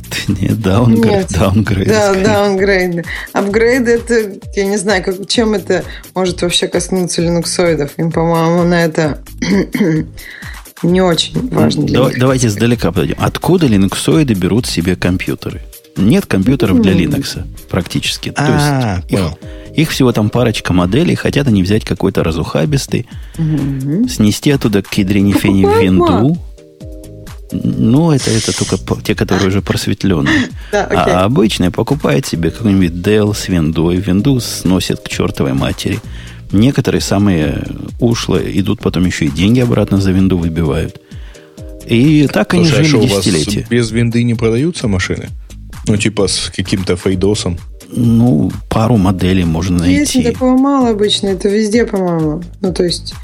Нет, 0.29 0.61
даунгрейд. 0.61 1.29
Даунгрейд. 1.31 1.89
Да, 1.89 2.15
даунгрейды. 2.15 3.05
Апгрейды 3.33 3.93
это, 3.93 4.39
я 4.55 4.67
не 4.67 4.77
знаю, 4.77 5.03
как, 5.03 5.27
чем 5.27 5.55
это 5.55 5.85
может 6.15 6.43
вообще 6.43 6.69
коснуться 6.69 7.23
линуксоидов. 7.23 7.93
Им, 7.99 8.13
по-моему, 8.13 8.65
на 8.65 8.85
это 8.85 9.23
не 10.83 11.01
очень 11.01 11.49
важно 11.51 11.85
для 11.85 11.99
Давай, 11.99 12.17
Давайте 12.17 12.49
сдалека 12.49 12.93
подойдем. 12.93 13.17
Откуда 13.19 13.67
линуксоиды 13.67 14.35
берут 14.35 14.67
себе 14.67 14.97
компьютеры? 14.97 15.63
Нет 15.97 16.27
компьютеров 16.27 16.81
для 16.81 16.93
Linux 16.93 17.45
практически. 17.69 18.31
То 18.31 18.45
а, 18.47 19.03
есть 19.09 19.13
их, 19.13 19.77
их 19.77 19.91
всего 19.91 20.13
там 20.13 20.31
парочка 20.31 20.73
моделей, 20.73 21.17
хотят 21.17 21.49
они 21.49 21.63
взять 21.65 21.85
какой-то 21.85 22.23
разухабистый, 22.23 23.09
снести 24.09 24.53
оттуда 24.53 24.83
к 24.83 24.95
ядрине 24.95 25.33
фени 25.33 25.65
в 25.65 25.83
винду, 25.83 26.39
ну, 27.51 28.13
это, 28.13 28.31
это 28.31 28.53
только 28.57 28.77
те, 29.03 29.15
которые 29.15 29.49
уже 29.49 29.63
просветленные. 29.63 30.49
Да, 30.73 30.87
okay. 30.87 30.95
А 30.95 31.25
обычные 31.25 31.71
покупает 31.71 32.27
себе 32.27 32.51
какой-нибудь 32.51 32.93
Dell 32.93 33.35
с 33.35 33.49
виндой. 33.49 33.97
Винду 33.97 34.39
сносит 34.41 35.01
к 35.01 35.09
чертовой 35.09 35.55
матери. 35.55 36.01
Некоторые 36.53 37.01
самые 37.01 37.65
ушлые 38.01 38.59
идут 38.61 38.81
потом 38.81 39.07
еще 39.07 39.27
и 39.27 39.31
деньги 39.31 39.61
обратно 39.61 39.99
за 39.99 40.13
винду 40.13 40.37
выбивают. 40.37 41.01
И 41.87 42.27
так 42.27 42.53
они 42.55 42.67
Слушай, 42.67 42.81
а 42.81 42.85
жили 42.85 43.05
а 43.05 43.09
десятилетия. 43.09 43.67
без 43.71 43.91
винды 43.91 44.23
не 44.23 44.35
продаются 44.35 44.89
машины? 44.89 45.29
Ну, 45.87 45.97
типа 45.97 46.29
с 46.29 46.53
каким-то 46.55 46.97
фейдосом? 46.97 47.59
Ну, 47.91 48.53
пару 48.69 48.97
моделей 48.99 49.45
можно 49.45 49.79
найти. 49.79 50.01
Если 50.01 50.23
такого 50.23 50.57
мало 50.57 50.91
обычно, 50.91 51.29
это 51.29 51.49
везде, 51.49 51.87
по-моему. 51.87 52.43
Ну, 52.61 52.75
то 52.75 52.85
есть, 52.85 53.15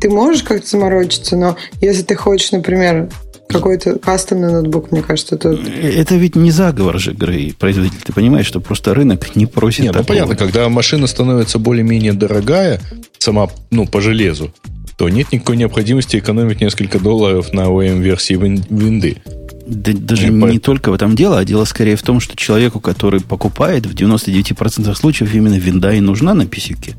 ты 0.00 0.10
можешь 0.10 0.42
как-то 0.42 0.66
заморочиться, 0.66 1.36
но 1.36 1.56
если 1.80 2.02
ты 2.02 2.16
хочешь, 2.16 2.50
например, 2.50 3.08
какой-то 3.48 3.98
кастомный 3.98 4.52
ноутбук, 4.52 4.92
мне 4.92 5.02
кажется, 5.02 5.36
тут... 5.36 5.60
Это 5.66 6.14
ведь 6.16 6.36
не 6.36 6.50
заговор 6.50 6.98
же, 6.98 7.12
Грей, 7.12 7.54
производитель. 7.58 7.98
Ты 8.04 8.12
понимаешь, 8.12 8.46
что 8.46 8.60
просто 8.60 8.94
рынок 8.94 9.34
не 9.36 9.46
просит 9.46 9.84
Нет, 9.84 9.94
ну 9.94 10.04
понятно, 10.04 10.36
когда 10.36 10.68
машина 10.68 11.06
становится 11.06 11.58
более-менее 11.58 12.12
дорогая, 12.12 12.80
сама, 13.18 13.48
ну, 13.70 13.86
по 13.86 14.00
железу, 14.00 14.52
то 14.96 15.08
нет 15.08 15.32
никакой 15.32 15.56
необходимости 15.56 16.18
экономить 16.18 16.60
несколько 16.60 16.98
долларов 16.98 17.52
на 17.52 17.66
OEM-версии 17.66 18.34
винды. 18.34 19.22
Да, 19.66 19.92
даже 19.94 20.28
не, 20.28 20.52
не 20.52 20.58
только 20.58 20.90
в 20.90 20.94
этом 20.94 21.14
дело, 21.14 21.38
а 21.38 21.44
дело 21.44 21.64
скорее 21.64 21.96
в 21.96 22.02
том, 22.02 22.20
что 22.20 22.36
человеку, 22.36 22.80
который 22.80 23.20
покупает, 23.20 23.86
в 23.86 23.94
99% 23.94 24.94
случаев 24.94 25.34
именно 25.34 25.58
винда 25.58 25.92
и 25.92 26.00
нужна 26.00 26.34
на 26.34 26.46
писюке. 26.46 26.96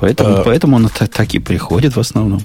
Поэтому, 0.00 0.36
а... 0.36 0.42
поэтому 0.44 0.76
она 0.76 0.88
так, 0.88 1.10
так 1.10 1.34
и 1.34 1.38
приходит 1.38 1.96
в 1.96 2.00
основном. 2.00 2.42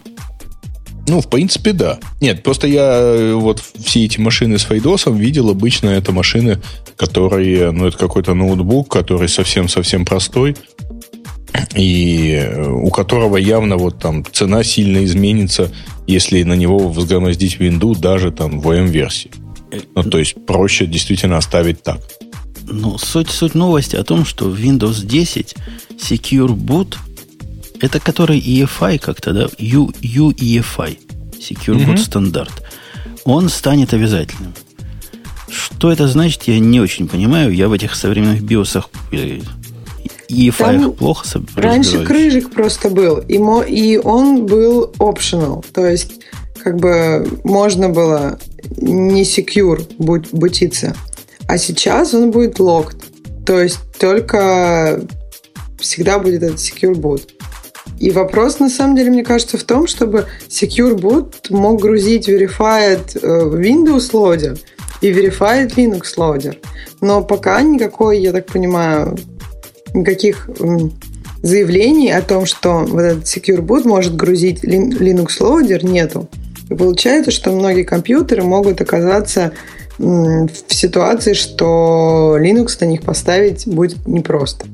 Ну, 1.08 1.20
в 1.20 1.30
принципе, 1.30 1.74
да. 1.74 2.00
Нет, 2.22 2.44
просто 2.44 2.68
я 2.68 2.98
э, 3.00 3.34
вот 3.34 3.62
все 3.84 4.06
эти 4.06 4.20
машины 4.20 4.58
с 4.58 4.64
фейдосом 4.64 5.18
видел. 5.18 5.50
Обычно 5.50 5.90
это 5.90 6.14
машины, 6.14 6.62
которые, 6.96 7.72
ну, 7.72 7.88
это 7.88 7.98
какой-то 7.98 8.34
ноутбук, 8.34 8.90
который 8.90 9.28
совсем-совсем 9.28 10.06
простой, 10.06 10.56
и 11.76 12.40
э, 12.42 12.70
у 12.70 12.90
которого 12.90 13.36
явно 13.36 13.76
вот 13.76 14.00
там 14.00 14.24
цена 14.32 14.64
сильно 14.64 15.04
изменится, 15.04 15.72
если 16.08 16.44
на 16.44 16.54
него 16.54 16.90
взгромоздить 16.90 17.60
винду 17.60 17.96
даже 17.96 18.32
там 18.32 18.62
в 18.62 18.70
VM-версии. 18.70 19.32
Ну, 19.96 20.04
то 20.04 20.20
есть 20.20 20.46
проще 20.46 20.86
действительно 20.86 21.38
оставить 21.38 21.84
так. 21.84 22.00
Ну, 22.66 22.98
суть, 22.98 23.30
суть 23.30 23.56
новости 23.56 23.98
о 23.98 24.06
том, 24.06 24.24
что 24.24 24.50
Windows 24.50 25.06
10 25.06 25.56
Secure 26.00 26.56
Boot– 26.56 26.96
это 27.84 28.00
который 28.00 28.40
EFI 28.40 28.98
как-то, 28.98 29.34
да? 29.34 29.50
U, 29.58 29.92
UEFI. 30.02 30.98
Secure 31.38 31.86
Boot 31.86 31.98
стандарт. 31.98 32.64
Он 33.26 33.50
станет 33.50 33.94
обязательным. 33.94 34.54
Что 35.50 35.92
это 35.92 36.08
значит, 36.08 36.44
я 36.44 36.60
не 36.60 36.80
очень 36.80 37.10
понимаю. 37.10 37.54
Я 37.54 37.68
в 37.68 37.74
этих 37.74 37.96
современных 37.96 38.42
биосах 38.42 38.90
EFI 40.30 40.94
плохо 40.94 41.42
Раньше 41.56 42.06
крыжик 42.06 42.52
просто 42.52 42.90
был, 42.90 43.18
и, 43.18 43.38
мо, 43.38 43.62
и 43.64 43.98
он 43.98 44.46
был 44.46 44.94
optional. 45.00 45.66
То 45.74 45.86
есть, 45.86 46.22
как 46.64 46.78
бы 46.78 47.28
можно 47.44 47.90
было 47.90 48.40
не 48.78 49.24
secure 49.24 49.86
будь, 50.00 50.32
бутиться. 50.32 50.96
А 51.50 51.58
сейчас 51.58 52.14
он 52.14 52.32
будет 52.32 52.60
locked. 52.60 53.04
То 53.46 53.60
есть 53.60 53.80
только 54.00 55.02
всегда 55.80 56.18
будет 56.18 56.44
этот 56.44 56.60
secure 56.60 56.94
boot. 56.94 57.30
И 58.00 58.12
вопрос, 58.12 58.60
на 58.60 58.70
самом 58.70 58.96
деле, 58.96 59.12
мне 59.12 59.24
кажется, 59.24 59.58
в 59.58 59.64
том, 59.64 59.88
чтобы 59.88 60.26
Secure 60.50 60.96
Boot 60.96 61.36
мог 61.50 61.82
грузить 61.82 62.28
Verified 62.28 63.18
э, 63.22 63.28
Windows 63.56 64.12
Loader 64.12 64.60
и 65.02 65.12
Verified 65.12 65.76
Linux 65.76 66.16
Loader. 66.18 66.58
Но 67.02 67.24
пока 67.24 67.62
никакой, 67.62 68.20
я 68.20 68.32
так 68.32 68.48
понимаю, 68.48 69.18
никаких 69.94 70.50
заявлений 71.42 72.12
о 72.12 72.22
том, 72.22 72.46
что 72.46 72.80
вот 72.80 73.02
этот 73.02 73.24
Secure 73.26 73.60
Boot 73.60 73.86
может 73.86 74.16
грузить 74.16 74.64
Linux 74.64 75.40
Loader, 75.40 75.86
нету. 75.86 76.30
И 76.70 76.76
получается, 76.76 77.32
что 77.32 77.52
многие 77.52 77.84
компьютеры 77.84 78.44
могут 78.44 78.82
оказаться 78.82 79.52
в 79.98 80.50
ситуации, 80.68 81.34
что 81.34 82.38
Linux 82.40 82.78
на 82.80 82.86
них 82.86 83.04
поставить 83.04 83.68
будет 83.68 84.08
непросто. 84.08 84.66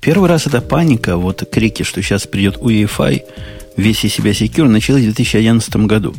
Первый 0.00 0.28
раз 0.28 0.46
эта 0.46 0.60
паника, 0.60 1.16
вот 1.16 1.42
крики, 1.50 1.82
что 1.82 2.02
сейчас 2.02 2.26
придет 2.26 2.56
UEFI, 2.56 3.22
весь 3.76 4.04
из 4.04 4.12
себя 4.12 4.32
Secure, 4.32 4.68
началась 4.68 5.02
в 5.02 5.06
2011 5.06 5.76
году. 5.86 6.14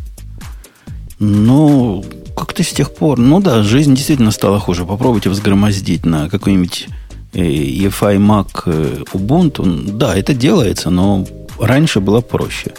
Но 1.19 2.03
как-то 2.35 2.63
с 2.63 2.69
тех 2.69 2.93
пор, 2.93 3.19
ну 3.19 3.39
да, 3.39 3.63
жизнь 3.63 3.95
действительно 3.95 4.31
стала 4.31 4.59
хуже. 4.59 4.85
Попробуйте 4.85 5.29
взгромоздить 5.29 6.05
на 6.05 6.29
какой-нибудь 6.29 6.87
EFI 7.33 8.17
Mac 8.17 8.63
э, 8.65 9.03
Ubuntu. 9.13 9.91
Да, 9.91 10.15
это 10.15 10.33
делается, 10.33 10.89
но 10.89 11.25
раньше 11.59 11.99
было 11.99 12.21
проще. 12.21 12.73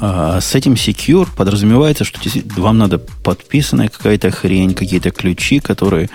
А 0.00 0.40
с 0.40 0.54
этим 0.54 0.74
Secure 0.74 1.28
подразумевается, 1.36 2.04
что 2.04 2.20
вам 2.56 2.78
надо 2.78 2.98
подписанная 2.98 3.88
какая-то 3.88 4.30
хрень, 4.30 4.74
какие-то 4.74 5.10
ключи, 5.10 5.60
которые... 5.60 6.08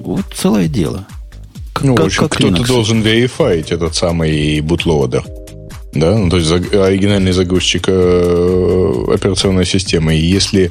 Вот 0.00 0.24
целое 0.34 0.68
дело– 0.68 1.06
ну, 1.82 1.94
как, 1.94 2.04
в 2.04 2.06
общем, 2.06 2.28
кто-то 2.28 2.64
должен 2.64 3.00
верифаить 3.00 3.70
этот 3.72 3.94
самый 3.94 4.60
бутлоадер. 4.60 5.24
Да, 5.94 6.16
ну, 6.16 6.28
то 6.28 6.36
есть 6.36 6.50
оригинальный 6.50 7.32
загрузчик 7.32 7.84
э, 7.88 9.04
операционной 9.14 9.64
системы. 9.64 10.14
И 10.14 10.20
если, 10.20 10.70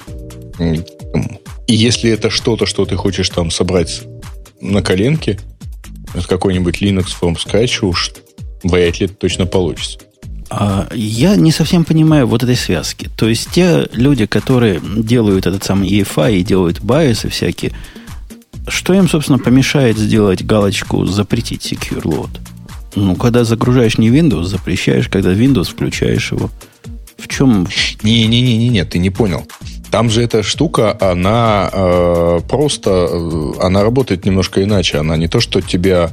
и 0.60 1.76
если 1.76 2.12
это 2.12 2.30
что-то, 2.30 2.66
что 2.66 2.86
ты 2.86 2.96
хочешь 2.96 3.30
там 3.30 3.52
собрать 3.52 4.04
на 4.62 4.82
коленке, 4.82 5.40
какой-нибудь 6.28 6.82
Linux 6.82 7.08
from 7.20 7.36
scratch, 7.36 7.86
уж 7.86 8.14
вряд 8.64 9.00
ли 9.00 9.06
это 9.06 9.16
точно 9.16 9.46
получится. 9.46 10.00
А 10.50 10.88
я 10.94 11.36
не 11.36 11.52
совсем 11.52 11.84
понимаю 11.84 12.26
вот 12.26 12.44
этой 12.44 12.56
связки. 12.56 13.10
То 13.18 13.28
есть 13.28 13.50
те 13.52 13.88
люди, 13.92 14.26
которые 14.26 14.82
делают 14.82 15.46
этот 15.46 15.64
самый 15.64 15.90
EFI 15.90 16.38
и 16.38 16.44
делают 16.44 16.80
байосы 16.80 17.30
всякие, 17.30 17.74
что 18.68 18.94
им, 18.94 19.08
собственно, 19.08 19.40
помешает 19.40 19.98
сделать 19.98 20.46
галочку 20.46 21.06
«Запретить 21.06 21.72
Secure 21.72 22.04
Load»? 22.04 22.40
Ну, 22.96 23.16
когда 23.16 23.44
загружаешь 23.44 23.98
не 23.98 24.10
Windows, 24.10 24.44
запрещаешь, 24.44 25.08
когда 25.08 25.34
Windows 25.34 25.66
включаешь 25.66 26.32
его. 26.32 26.50
В 27.18 27.28
чем... 27.28 27.68
Не-не-не, 28.04 28.70
не, 28.70 28.86
ты 28.86 29.00
не 29.00 29.10
понял. 29.10 29.46
Там 29.92 30.10
же 30.10 30.22
эта 30.22 30.44
штука, 30.44 30.98
она 31.00 31.70
э, 31.72 32.40
просто, 32.50 33.08
э, 33.10 33.52
она 33.62 33.84
работает 33.84 34.26
немножко 34.26 34.64
иначе. 34.64 34.98
Она 34.98 35.16
не 35.16 35.28
то, 35.28 35.40
что 35.40 35.62
тебя, 35.62 36.12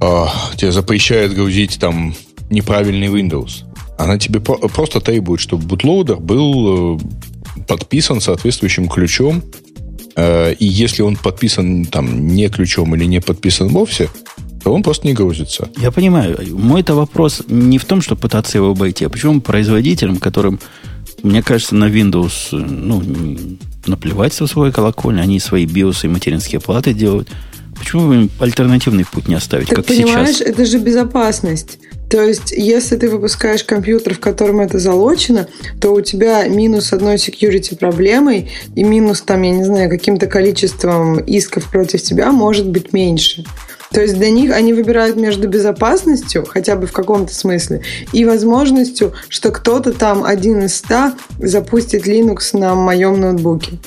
э, 0.00 0.24
тебе 0.56 0.72
запрещает 0.72 1.34
грузить 1.34 1.78
там 1.78 2.14
неправильный 2.50 3.08
Windows. 3.08 3.64
Она 3.98 4.18
тебе 4.18 4.40
про- 4.40 4.68
просто 4.68 5.00
требует, 5.00 5.40
чтобы 5.40 5.66
бутлоудер 5.66 6.16
был 6.16 6.96
э, 6.96 7.62
подписан 7.66 8.20
соответствующим 8.20 8.88
ключом. 8.88 9.42
Э, 10.18 10.52
и 10.52 10.66
если 10.66 11.02
он 11.02 11.14
подписан 11.14 11.84
там 11.84 12.26
не 12.26 12.48
ключом 12.48 12.94
или 12.96 13.04
не 13.04 13.20
подписан 13.20 13.68
вовсе, 13.68 14.10
то 14.64 14.74
он 14.74 14.82
просто 14.82 15.06
не 15.06 15.14
грузится. 15.14 15.68
Я 15.78 15.92
понимаю. 15.92 16.36
Мой 16.58 16.80
это 16.80 16.96
вопрос 16.96 17.42
не 17.46 17.78
в 17.78 17.84
том, 17.84 18.02
чтобы 18.02 18.20
пытаться 18.22 18.58
его 18.58 18.70
обойти, 18.70 19.04
а 19.04 19.08
почему 19.10 19.40
производителям, 19.40 20.16
которым 20.16 20.58
мне 21.22 21.42
кажется, 21.42 21.76
на 21.76 21.84
Windows 21.84 22.50
ну, 22.50 23.02
наплевать 23.86 24.32
со 24.32 24.46
своей 24.48 24.72
колокольни, 24.72 25.20
они 25.20 25.38
свои 25.38 25.66
биосы 25.66 26.06
и 26.06 26.10
материнские 26.10 26.60
платы 26.60 26.94
делают. 26.94 27.28
Почему 27.78 28.12
им 28.12 28.30
альтернативный 28.40 29.04
путь 29.04 29.28
не 29.28 29.34
оставить, 29.34 29.68
так 29.68 29.76
как 29.76 29.86
понимаешь, 29.86 30.36
сейчас? 30.36 30.48
это 30.48 30.64
же 30.64 30.78
безопасность. 30.78 31.78
То 32.10 32.22
есть, 32.22 32.52
если 32.52 32.96
ты 32.96 33.08
выпускаешь 33.08 33.64
компьютер, 33.64 34.14
в 34.14 34.20
котором 34.20 34.60
это 34.60 34.78
залочено, 34.78 35.48
то 35.80 35.92
у 35.92 36.00
тебя 36.00 36.46
минус 36.48 36.92
одной 36.92 37.16
security 37.16 37.76
проблемой 37.76 38.50
и 38.74 38.82
минус, 38.82 39.20
там, 39.20 39.42
я 39.42 39.50
не 39.50 39.64
знаю, 39.64 39.90
каким-то 39.90 40.26
количеством 40.26 41.18
исков 41.20 41.70
против 41.70 42.02
тебя 42.02 42.32
может 42.32 42.68
быть 42.68 42.92
меньше. 42.92 43.44
То 43.90 44.02
есть 44.02 44.14
для 44.14 44.30
них 44.30 44.52
они 44.52 44.74
выбирают 44.74 45.16
между 45.16 45.48
безопасностью, 45.48 46.44
хотя 46.46 46.76
бы 46.76 46.86
в 46.86 46.92
каком-то 46.92 47.34
смысле, 47.34 47.82
и 48.12 48.24
возможностью, 48.24 49.14
что 49.28 49.50
кто-то 49.50 49.92
там 49.92 50.24
один 50.24 50.62
из 50.64 50.76
ста 50.76 51.14
запустит 51.38 52.06
Linux 52.06 52.58
на 52.58 52.74
моем 52.74 53.20
ноутбуке. 53.20 53.78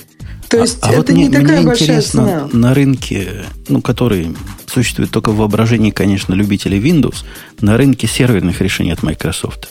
То 0.51 0.57
есть 0.57 0.79
а, 0.81 0.87
а 0.87 0.89
это 0.89 0.97
вот 0.97 1.09
не 1.09 1.29
мне, 1.29 1.39
такая 1.39 1.57
мне 1.57 1.67
большая 1.67 2.01
цена. 2.01 2.49
На 2.51 2.73
рынке, 2.73 3.45
ну, 3.69 3.81
который 3.81 4.35
существует 4.67 5.09
только 5.09 5.31
в 5.31 5.37
воображении, 5.37 5.91
конечно, 5.91 6.33
любителей 6.33 6.79
Windows, 6.79 7.23
на 7.61 7.77
рынке 7.77 8.05
серверных 8.05 8.59
решений 8.59 8.91
от 8.91 9.01
Microsoft. 9.01 9.69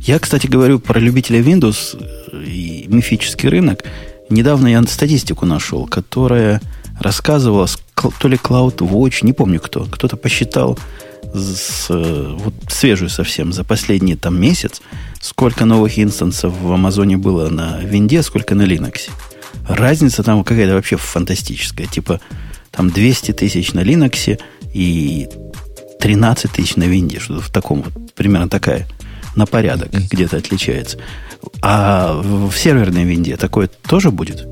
Я, 0.00 0.18
кстати, 0.18 0.46
говорю 0.46 0.78
про 0.78 0.98
любителей 0.98 1.40
Windows 1.40 2.02
и 2.32 2.86
мифический 2.88 3.50
рынок. 3.50 3.84
Недавно 4.30 4.68
я 4.68 4.82
статистику 4.84 5.44
нашел, 5.44 5.86
которая 5.86 6.62
рассказывала, 6.98 7.68
то 7.94 8.28
ли 8.28 8.36
Cloud 8.36 8.78
Watch, 8.78 9.18
не 9.22 9.34
помню 9.34 9.60
кто, 9.60 9.84
кто-то 9.84 10.16
посчитал 10.16 10.78
с, 11.34 11.86
э, 11.90 12.36
вот 12.38 12.54
свежую 12.68 13.10
совсем, 13.10 13.52
за 13.52 13.64
последний 13.64 14.16
там 14.16 14.40
месяц, 14.40 14.80
сколько 15.20 15.66
новых 15.66 15.98
инстансов 15.98 16.54
в 16.58 16.72
Амазоне 16.72 17.18
было 17.18 17.50
на 17.50 17.80
Винде, 17.80 18.22
сколько 18.22 18.54
на 18.54 18.62
Linux. 18.62 19.10
Разница 19.66 20.22
там 20.22 20.44
какая-то 20.44 20.74
вообще 20.74 20.96
фантастическая. 20.96 21.86
Типа 21.86 22.20
там 22.70 22.90
200 22.90 23.32
тысяч 23.32 23.72
на 23.72 23.80
Linux 23.80 24.38
и 24.74 25.28
13 26.00 26.52
тысяч 26.52 26.76
на 26.76 26.84
Винде. 26.84 27.18
Что-то 27.18 27.42
в 27.42 27.50
таком 27.50 27.82
вот, 27.82 28.14
примерно 28.14 28.48
такая 28.48 28.86
на 29.38 29.46
порядок 29.46 29.90
где-то 29.92 30.36
отличается. 30.36 30.98
А 31.62 32.20
в 32.22 32.52
серверной 32.52 33.04
винде 33.04 33.36
такое 33.36 33.70
тоже 33.88 34.10
будет? 34.10 34.46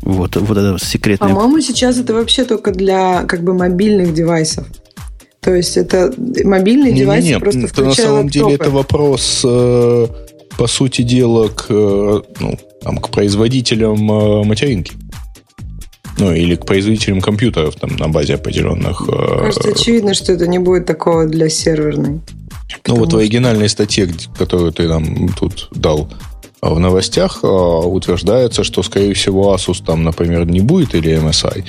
Вот, 0.00 0.36
вот 0.36 0.58
это 0.58 0.76
секретное. 0.84 1.28
По-моему, 1.28 1.60
сейчас 1.60 1.98
это 1.98 2.14
вообще 2.14 2.44
только 2.44 2.72
для 2.72 3.24
как 3.24 3.44
бы 3.44 3.54
мобильных 3.54 4.14
девайсов. 4.14 4.66
То 5.40 5.54
есть 5.54 5.76
это 5.76 6.12
мобильные 6.44 6.92
не, 6.92 7.00
девайсы 7.00 7.28
не, 7.28 7.34
не. 7.34 7.40
просто 7.40 7.60
это 7.60 7.84
На 7.84 7.94
самом 7.94 8.24
лаптопы. 8.24 8.32
деле 8.32 8.54
это 8.54 8.70
вопрос, 8.70 9.42
э, 9.44 10.06
по 10.56 10.66
сути 10.66 11.02
дела, 11.02 11.48
к, 11.48 11.66
э, 11.68 12.20
ну, 12.40 12.58
там, 12.82 12.98
к 12.98 13.10
производителям 13.10 14.10
э, 14.10 14.44
материнки. 14.44 14.92
Ну, 16.18 16.32
или 16.32 16.56
к 16.56 16.66
производителям 16.66 17.20
компьютеров 17.20 17.74
там, 17.76 17.96
на 17.96 18.08
базе 18.08 18.34
определенных... 18.34 19.06
Кажется, 19.06 19.70
очевидно, 19.70 20.14
что 20.14 20.32
это 20.32 20.46
не 20.46 20.58
будет 20.58 20.86
такого 20.86 21.26
для 21.26 21.48
серверной. 21.48 22.20
Ну, 22.86 22.96
вот 22.96 23.12
в 23.12 23.16
оригинальной 23.16 23.68
статье, 23.68 24.08
которую 24.36 24.72
ты 24.72 24.88
нам 24.88 25.28
тут 25.30 25.68
дал, 25.72 26.10
в 26.60 26.78
новостях 26.78 27.42
утверждается, 27.42 28.62
что, 28.62 28.82
скорее 28.82 29.14
всего, 29.14 29.54
Asus 29.54 29.82
там, 29.84 30.04
например, 30.04 30.46
не 30.46 30.60
будет 30.60 30.94
или 30.94 31.18
MSI 31.18 31.64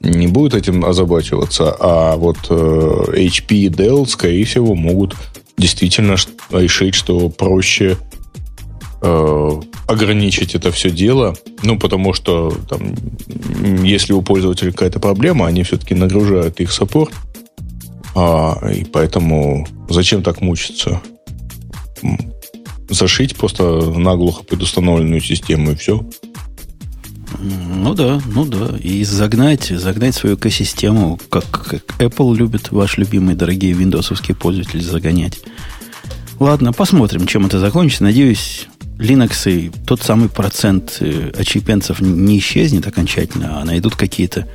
не 0.00 0.26
будет 0.26 0.54
этим 0.54 0.84
озабачиваться, 0.84 1.74
а 1.78 2.16
вот 2.16 2.36
э, 2.50 2.54
HP 3.14 3.54
и 3.54 3.68
Dell, 3.68 4.06
скорее 4.06 4.44
всего, 4.44 4.74
могут 4.74 5.14
действительно 5.56 6.16
решить, 6.50 6.94
что 6.94 7.28
проще 7.28 7.96
э, 9.06 9.50
ограничить 9.86 10.54
это 10.54 10.70
все 10.72 10.90
дело, 10.90 11.36
ну, 11.62 11.78
потому 11.78 12.12
что 12.12 12.50
там, 12.68 12.94
если 13.84 14.12
у 14.12 14.22
пользователя 14.22 14.72
какая-то 14.72 15.00
проблема, 15.00 15.46
они 15.46 15.62
все-таки 15.62 15.94
нагружают 15.94 16.60
их 16.60 16.72
саппорт, 16.72 17.14
а, 18.14 18.58
и 18.70 18.84
поэтому 18.84 19.66
зачем 19.88 20.22
так 20.22 20.40
мучиться? 20.40 21.00
зашить 22.88 23.36
просто 23.36 23.64
наглухо 23.96 24.44
предустановленную 24.44 25.20
систему 25.20 25.72
и 25.72 25.74
все. 25.74 26.04
Ну 27.38 27.94
да, 27.94 28.20
ну 28.26 28.44
да. 28.44 28.76
И 28.78 29.04
загнать, 29.04 29.64
загнать 29.64 30.14
свою 30.14 30.36
экосистему, 30.36 31.18
как, 31.28 31.44
как 31.50 31.82
Apple 32.00 32.36
любит, 32.36 32.70
ваш 32.70 32.96
любимый, 32.96 33.34
дорогие 33.34 33.72
виндосовские 33.72 34.36
пользователи, 34.36 34.80
загонять. 34.80 35.40
Ладно, 36.38 36.72
посмотрим, 36.72 37.26
чем 37.26 37.46
это 37.46 37.58
закончится. 37.58 38.04
Надеюсь, 38.04 38.68
Linux 38.98 39.50
и 39.50 39.70
тот 39.86 40.02
самый 40.02 40.28
процент 40.28 40.98
э, 41.00 41.30
очепенцев 41.36 42.00
не 42.00 42.38
исчезнет 42.38 42.86
окончательно, 42.86 43.60
а 43.60 43.64
найдут 43.64 43.94
какие-то 43.94 44.46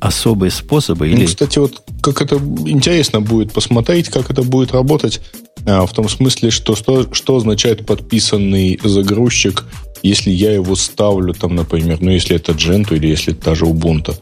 особые 0.00 0.50
способы. 0.50 1.08
Ну, 1.08 1.16
или... 1.16 1.26
кстати, 1.26 1.58
вот 1.58 1.82
как 2.02 2.20
это 2.20 2.36
интересно 2.66 3.20
будет 3.20 3.52
посмотреть, 3.52 4.08
как 4.08 4.30
это 4.30 4.42
будет 4.42 4.72
работать 4.72 5.20
а, 5.64 5.86
в 5.86 5.92
том 5.92 6.08
смысле, 6.08 6.50
что, 6.50 6.74
что, 6.74 7.12
что 7.14 7.36
означает 7.36 7.86
подписанный 7.86 8.80
загрузчик, 8.82 9.64
если 10.02 10.30
я 10.30 10.52
его 10.52 10.74
ставлю, 10.74 11.32
там, 11.34 11.54
например, 11.54 11.98
ну, 12.00 12.10
если 12.10 12.34
это 12.34 12.52
Gentoo 12.52 12.96
или 12.96 13.06
если 13.06 13.32
это 13.32 13.44
даже 13.44 13.66
Ubuntu. 13.66 14.16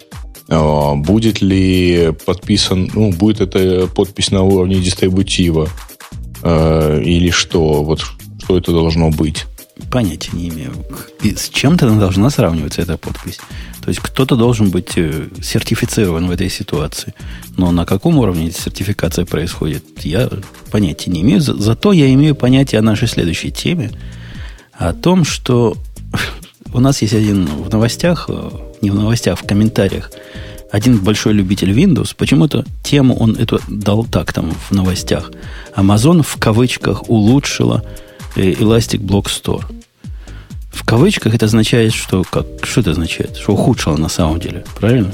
А, 0.48 0.94
будет 0.94 1.40
ли 1.40 2.12
подписан, 2.26 2.90
ну, 2.94 3.10
будет 3.12 3.40
это 3.40 3.86
подпись 3.86 4.30
на 4.30 4.42
уровне 4.42 4.80
дистрибутива 4.80 5.68
а, 6.42 7.00
или 7.00 7.30
что? 7.30 7.82
Вот 7.82 8.02
что 8.50 8.58
это 8.58 8.72
должно 8.72 9.10
быть? 9.10 9.46
Понятия 9.92 10.30
не 10.32 10.48
имею. 10.48 10.72
С 11.22 11.48
чем-то 11.50 11.86
она 11.86 12.00
должна 12.00 12.30
сравниваться, 12.30 12.82
эта 12.82 12.98
подпись. 12.98 13.38
То 13.80 13.90
есть 13.90 14.00
кто-то 14.00 14.34
должен 14.34 14.70
быть 14.70 14.90
э, 14.96 15.28
сертифицирован 15.40 16.26
в 16.26 16.32
этой 16.32 16.50
ситуации. 16.50 17.14
Но 17.56 17.70
на 17.70 17.86
каком 17.86 18.18
уровне 18.18 18.50
сертификация 18.50 19.24
происходит, 19.24 19.84
я 20.02 20.28
понятия 20.72 21.12
не 21.12 21.20
имею. 21.20 21.40
Зато 21.40 21.92
я 21.92 22.12
имею 22.12 22.34
понятие 22.34 22.80
о 22.80 22.82
нашей 22.82 23.06
следующей 23.06 23.52
теме. 23.52 23.92
О 24.72 24.92
том, 24.94 25.24
что 25.24 25.76
у 26.74 26.80
нас 26.80 27.02
есть 27.02 27.14
один 27.14 27.46
в 27.46 27.70
новостях, 27.70 28.26
э, 28.28 28.50
не 28.82 28.90
в 28.90 28.96
новостях, 28.96 29.38
в 29.38 29.46
комментариях, 29.46 30.10
один 30.72 30.98
большой 30.98 31.34
любитель 31.34 31.70
Windows, 31.70 32.14
почему-то 32.16 32.64
тему 32.82 33.14
он 33.14 33.36
эту 33.36 33.60
дал 33.68 34.04
так 34.04 34.32
там 34.32 34.50
в 34.50 34.72
новостях. 34.72 35.30
Amazon 35.76 36.22
в 36.22 36.36
кавычках 36.36 37.08
улучшила 37.08 37.84
Elastic 38.36 39.00
Block 39.00 39.24
Store. 39.24 39.64
В 40.70 40.84
кавычках 40.84 41.34
это 41.34 41.46
означает, 41.46 41.92
что 41.92 42.24
как 42.24 42.46
что 42.62 42.80
это 42.80 42.92
означает? 42.92 43.36
Что 43.36 43.52
ухудшила 43.52 43.96
на 43.96 44.08
самом 44.08 44.40
деле, 44.40 44.64
правильно? 44.78 45.12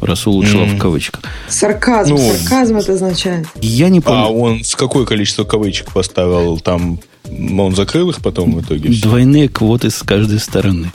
Раз 0.00 0.26
улучшила 0.26 0.64
mm. 0.64 0.76
в 0.76 0.78
кавычках. 0.78 1.22
Сарказм, 1.48 2.14
ну, 2.14 2.18
сарказм 2.18 2.76
это 2.76 2.92
означает. 2.92 3.46
Я 3.60 3.88
не 3.88 4.00
помню. 4.00 4.20
А 4.20 4.28
он 4.28 4.64
с 4.64 4.74
какое 4.74 5.06
количество 5.06 5.44
кавычек 5.44 5.92
поставил? 5.92 6.58
Там 6.58 6.98
он 7.30 7.74
закрыл 7.74 8.10
их 8.10 8.20
потом 8.20 8.54
в 8.54 8.62
итоге? 8.62 8.90
Все? 8.90 9.02
Двойные 9.02 9.48
квоты 9.48 9.90
с 9.90 10.02
каждой 10.02 10.40
стороны. 10.40 10.90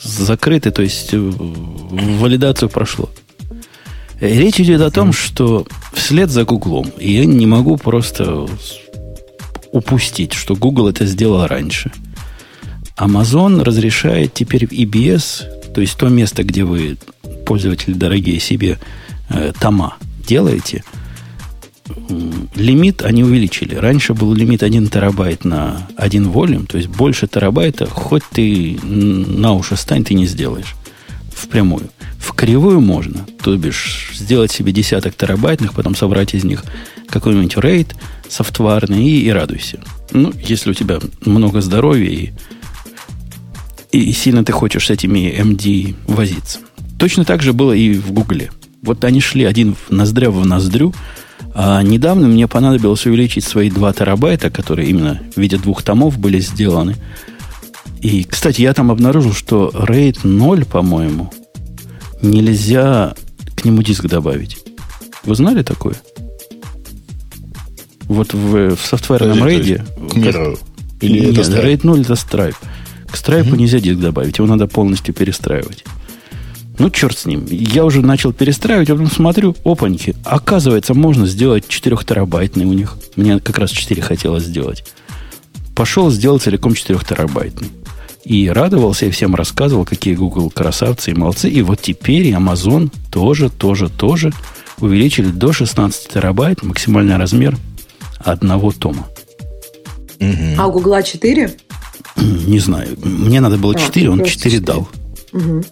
Закрыты, 0.00 0.70
то 0.70 0.82
есть 0.82 1.10
э, 1.12 1.18
валидацию 1.18 2.68
прошло. 2.68 3.08
Речь 4.20 4.60
идет 4.60 4.80
о 4.80 4.90
том, 4.90 5.12
что 5.12 5.66
вслед 5.92 6.30
за 6.30 6.44
Гуглом 6.44 6.90
я 6.98 7.24
не 7.24 7.46
могу 7.46 7.76
просто 7.76 8.48
упустить, 9.72 10.32
что 10.32 10.54
Google 10.54 10.88
это 10.88 11.06
сделал 11.06 11.46
раньше– 11.46 11.90
Amazon 12.96 13.62
разрешает 13.62 14.32
теперь 14.32 14.66
в 14.66 14.72
EBS, 14.72 15.72
то 15.74 15.80
есть 15.80 15.98
то 15.98 16.08
место, 16.08 16.42
где 16.42 16.64
вы, 16.64 16.96
пользователи 17.44 17.92
дорогие, 17.92 18.40
себе 18.40 18.78
э, 19.28 19.52
тома 19.60 19.96
делаете, 20.26 20.82
лимит 22.54 23.02
они 23.02 23.22
увеличили. 23.22 23.74
Раньше 23.74 24.14
был 24.14 24.32
лимит 24.34 24.62
1 24.62 24.88
терабайт 24.88 25.44
на 25.44 25.86
один 25.96 26.30
волюм, 26.30 26.66
то 26.66 26.78
есть 26.78 26.88
больше 26.88 27.26
терабайта, 27.26 27.86
хоть 27.86 28.24
ты 28.32 28.78
на 28.82 29.52
уши 29.52 29.76
стань, 29.76 30.02
ты 30.02 30.14
не 30.14 30.26
сделаешь 30.26 30.74
впрямую. 31.32 31.90
В 32.18 32.32
кривую 32.32 32.80
можно, 32.80 33.26
то 33.42 33.56
бишь 33.56 34.12
сделать 34.14 34.50
себе 34.50 34.72
десяток 34.72 35.14
терабайтных, 35.14 35.74
потом 35.74 35.94
собрать 35.94 36.34
из 36.34 36.44
них 36.44 36.64
какой-нибудь 37.08 37.58
рейд, 37.58 37.94
софтварные 38.28 39.08
и, 39.08 39.26
и 39.26 39.30
радуйся. 39.30 39.80
Ну, 40.12 40.32
если 40.40 40.70
у 40.70 40.74
тебя 40.74 40.98
много 41.24 41.60
здоровья 41.60 42.08
и, 42.08 42.32
и 43.92 44.12
сильно 44.12 44.44
ты 44.44 44.52
хочешь 44.52 44.86
с 44.86 44.90
этими 44.90 45.34
MD 45.38 45.94
возиться. 46.06 46.60
Точно 46.98 47.24
так 47.24 47.42
же 47.42 47.52
было 47.52 47.72
и 47.72 47.94
в 47.94 48.12
Гугле. 48.12 48.50
Вот 48.82 49.04
они 49.04 49.20
шли 49.20 49.44
один 49.44 49.74
в 49.74 49.90
ноздря 49.90 50.30
в 50.30 50.44
ноздрю, 50.46 50.94
а 51.54 51.82
недавно 51.82 52.28
мне 52.28 52.46
понадобилось 52.46 53.06
увеличить 53.06 53.44
свои 53.44 53.70
2 53.70 53.92
терабайта, 53.94 54.50
которые 54.50 54.88
именно 54.88 55.20
в 55.34 55.40
виде 55.40 55.56
двух 55.56 55.82
томов 55.82 56.18
были 56.18 56.38
сделаны. 56.38 56.96
И, 58.00 58.24
кстати, 58.24 58.60
я 58.60 58.74
там 58.74 58.90
обнаружил, 58.90 59.32
что 59.32 59.70
RAID 59.72 60.20
0, 60.24 60.64
по-моему, 60.66 61.32
нельзя 62.22 63.14
к 63.54 63.64
нему 63.64 63.82
диск 63.82 64.06
добавить. 64.06 64.58
Вы 65.24 65.34
знали 65.34 65.62
такое? 65.62 65.96
Вот 68.08 68.32
в, 68.32 68.76
в 68.76 68.80
софтверном 68.80 69.46
рейде... 69.46 69.84
К 69.98 70.56
Или 71.00 71.26
Нет, 71.26 71.38
это 71.38 71.60
RAID 71.60 71.80
0 71.82 72.00
это 72.00 72.12
Stripe. 72.14 72.56
К 73.08 73.14
Stripe 73.14 73.48
угу. 73.48 73.56
нельзя 73.56 73.80
диск 73.80 74.00
добавить, 74.00 74.38
его 74.38 74.46
надо 74.46 74.66
полностью 74.66 75.14
перестраивать. 75.14 75.84
Ну, 76.78 76.90
черт 76.90 77.16
с 77.16 77.24
ним. 77.24 77.46
Я 77.48 77.84
уже 77.84 78.02
начал 78.02 78.32
перестраивать, 78.32 78.90
а 78.90 78.94
потом 78.94 79.10
смотрю, 79.10 79.56
опаньки. 79.64 80.14
Оказывается, 80.24 80.92
можно 80.92 81.26
сделать 81.26 81.66
4 81.68 81.96
терабайтный 82.06 82.66
у 82.66 82.72
них. 82.72 82.96
Мне 83.16 83.40
как 83.40 83.58
раз 83.58 83.70
4 83.70 84.02
хотелось 84.02 84.44
сделать. 84.44 84.84
Пошел, 85.74 86.10
сделал 86.10 86.38
целиком 86.38 86.74
4 86.74 86.98
терабайтный. 87.08 87.68
И 88.24 88.48
радовался, 88.48 89.06
и 89.06 89.10
всем 89.10 89.34
рассказывал, 89.34 89.84
какие 89.84 90.14
Google 90.14 90.50
красавцы 90.50 91.12
и 91.12 91.14
молодцы. 91.14 91.48
И 91.48 91.62
вот 91.62 91.80
теперь 91.80 92.30
Amazon 92.32 92.90
тоже, 93.10 93.48
тоже, 93.48 93.88
тоже 93.88 94.32
увеличили 94.80 95.28
до 95.28 95.52
16 95.52 96.08
терабайт 96.08 96.62
максимальный 96.62 97.16
размер 97.16 97.56
одного 98.26 98.72
тома. 98.72 99.06
А 100.58 100.66
у 100.66 100.72
Гугла 100.72 101.02
4? 101.02 101.50
Не 102.46 102.58
знаю. 102.58 102.96
Мне 103.02 103.40
надо 103.40 103.58
было 103.58 103.74
4, 103.74 104.08
а, 104.08 104.10
он 104.10 104.24
4, 104.24 104.30
4 104.30 104.60
дал. 104.60 104.88
Угу. 105.32 105.64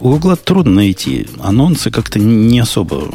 У 0.00 0.10
Гугла 0.10 0.36
трудно 0.36 0.72
найти. 0.72 1.26
Анонсы 1.40 1.90
как-то 1.90 2.18
не 2.18 2.60
особо 2.60 3.08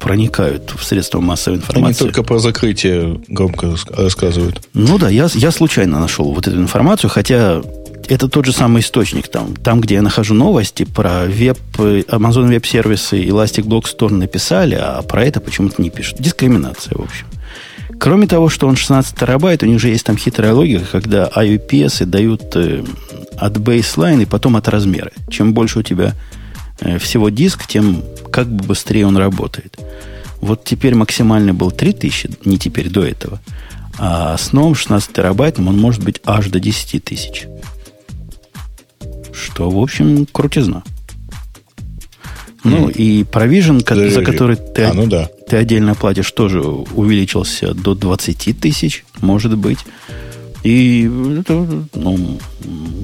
проникают 0.00 0.72
в 0.76 0.82
средства 0.84 1.20
массовой 1.20 1.58
информации. 1.58 1.86
Они 1.86 1.94
только 1.94 2.22
про 2.22 2.38
закрытие 2.38 3.20
громко 3.28 3.76
рассказывают. 3.90 4.66
Ну 4.72 4.98
да, 4.98 5.08
я, 5.08 5.28
я 5.34 5.50
случайно 5.50 6.00
нашел 6.00 6.32
вот 6.32 6.48
эту 6.48 6.56
информацию, 6.56 7.10
хотя 7.10 7.62
это 8.08 8.28
тот 8.28 8.46
же 8.46 8.52
самый 8.52 8.80
источник 8.80 9.28
там. 9.28 9.54
Там, 9.56 9.80
где 9.80 9.96
я 9.96 10.02
нахожу 10.02 10.34
новости 10.34 10.84
про 10.84 11.26
веб, 11.26 11.58
Amazon 11.78 12.48
веб-сервисы, 12.48 13.22
Elastic 13.22 13.64
Block 13.64 13.84
Store 13.84 14.12
написали, 14.12 14.74
а 14.74 15.02
про 15.02 15.24
это 15.24 15.40
почему-то 15.40 15.80
не 15.80 15.90
пишут. 15.90 16.18
Дискриминация, 16.18 16.96
в 16.96 17.02
общем. 17.02 17.26
Кроме 18.00 18.26
того, 18.26 18.48
что 18.48 18.66
он 18.66 18.76
16 18.76 19.14
терабайт, 19.14 19.62
у 19.62 19.66
них 19.66 19.78
же 19.78 19.88
есть 19.88 20.06
там 20.06 20.16
хитрая 20.16 20.54
логика, 20.54 20.86
когда 20.90 21.28
IUPS 21.28 22.06
дают 22.06 22.56
э, 22.56 22.82
от 23.36 23.58
бейслайна 23.58 24.22
и 24.22 24.24
потом 24.24 24.56
от 24.56 24.68
размера. 24.68 25.12
Чем 25.28 25.52
больше 25.52 25.80
у 25.80 25.82
тебя 25.82 26.14
э, 26.80 26.96
всего 26.96 27.28
диск, 27.28 27.66
тем 27.66 28.02
как 28.32 28.50
бы 28.50 28.64
быстрее 28.64 29.06
он 29.06 29.18
работает. 29.18 29.76
Вот 30.40 30.64
теперь 30.64 30.94
максимальный 30.94 31.52
был 31.52 31.70
3000, 31.70 32.30
не 32.46 32.58
теперь, 32.58 32.88
до 32.88 33.04
этого. 33.04 33.38
А 33.98 34.38
с 34.38 34.54
новым 34.54 34.74
16 34.74 35.12
терабайтом 35.12 35.68
он 35.68 35.76
может 35.76 36.02
быть 36.02 36.22
аж 36.24 36.46
до 36.46 36.58
10 36.58 37.04
тысяч. 37.04 37.48
Что, 39.30 39.68
в 39.68 39.78
общем, 39.78 40.24
крутизна. 40.32 40.84
Ну, 42.62 42.88
mm. 42.88 42.92
и 42.92 43.22
Provision, 43.22 43.82
Подожди. 43.84 44.14
за 44.14 44.22
который 44.22 44.56
ты, 44.56 44.84
а, 44.84 44.92
ну 44.92 45.06
да. 45.06 45.30
ты 45.48 45.56
отдельно 45.56 45.94
платишь, 45.94 46.30
тоже 46.32 46.60
увеличился 46.60 47.74
до 47.74 47.94
20 47.94 48.60
тысяч, 48.60 49.04
может 49.20 49.56
быть. 49.56 49.78
И 50.62 51.10
это, 51.38 51.66
ну, 51.94 52.38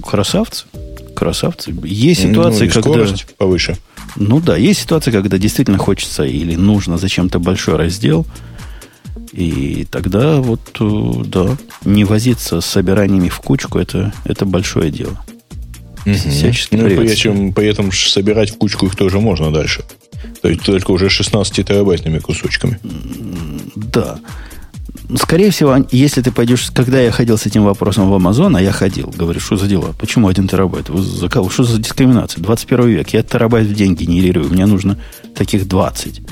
красавцы. 0.05 0.67
Красавцы. 1.15 1.75
Есть 1.85 2.25
ну, 2.25 2.31
ситуации, 2.31 2.67
ну, 2.67 2.83
когда... 2.83 3.15
повыше. 3.39 3.77
Ну 4.17 4.41
да, 4.41 4.57
есть 4.57 4.81
ситуации, 4.81 5.11
когда 5.11 5.39
действительно 5.39 5.79
хочется 5.79 6.25
или 6.25 6.55
нужно 6.55 6.99
зачем-то 6.99 7.39
большой 7.39 7.77
раздел. 7.77 8.27
И 9.33 9.87
тогда 9.91 10.41
вот, 10.41 10.77
э, 10.81 11.25
да, 11.27 11.57
не 11.85 12.05
возиться 12.05 12.61
с 12.61 12.67
собираниями 12.67 13.29
в 13.29 13.39
кучку, 13.41 13.79
это, 13.79 14.13
это 14.25 14.47
большое 14.47 14.91
дело. 14.91 15.19
Угу. 16.07 16.15
Всячески 16.15 16.77
ну, 16.77 16.89
причем, 16.89 17.53
при 17.53 17.67
этом 17.67 17.91
собирать 17.91 18.51
в 18.51 18.57
кучку 18.59 18.87
их 18.87 18.95
тоже 18.95 19.19
можно 19.19 19.53
дальше. 19.53 19.83
То 20.41 20.49
есть 20.49 20.63
только 20.63 20.93
уже 20.93 21.11
16 21.11 21.67
терабайтными 21.67 22.21
кусочками. 22.21 22.79
Да. 23.75 24.21
Скорее 25.17 25.51
всего, 25.51 25.77
если 25.91 26.23
ты 26.23 26.31
пойдешь... 26.31 26.71
Когда 26.73 27.01
я 27.01 27.11
ходил 27.11 27.37
с 27.37 27.47
этим 27.47 27.65
вопросом 27.65 28.11
в 28.11 28.15
Amazon, 28.15 28.57
а 28.57 28.63
я 28.63 28.73
ходил, 28.73 29.13
говорю, 29.17 29.41
что 29.41 29.57
за 29.57 29.67
дела? 29.67 29.95
Почему 29.99 30.29
один 30.29 30.47
терабайт? 30.47 30.89
Вы 30.89 31.03
за 31.03 31.29
кого? 31.29 31.51
Что 31.51 31.65
за 31.65 31.79
дискриминация? 31.79 32.41
21 32.43 32.89
век. 32.89 33.09
Я 33.11 33.23
терабайт 33.23 33.67
в 33.67 33.75
деньги 33.75 34.05
генерирую. 34.05 34.49
Мне 34.49 34.67
нужно 34.67 34.99
таких 35.35 35.67
20. 35.67 36.23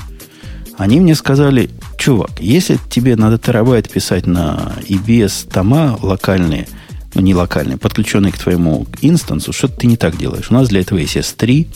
Они 0.77 0.99
мне 0.99 1.15
сказали, 1.15 1.69
чувак, 1.97 2.31
если 2.39 2.77
тебе 2.89 3.15
надо 3.15 3.37
терабайт 3.37 3.89
писать 3.89 4.25
на 4.25 4.73
EBS 4.87 5.49
тома 5.51 5.97
локальные– 6.01 6.67
не 7.21 7.35
локальный, 7.35 7.77
подключенный 7.77 8.31
к 8.31 8.37
твоему 8.37 8.87
инстансу, 9.01 9.53
что-то 9.53 9.77
ты 9.77 9.87
не 9.87 9.97
так 9.97 10.17
делаешь. 10.17 10.47
У 10.49 10.53
нас 10.53 10.69
для 10.69 10.81
этого 10.81 10.99
есть 10.99 11.15
S3, 11.15 11.67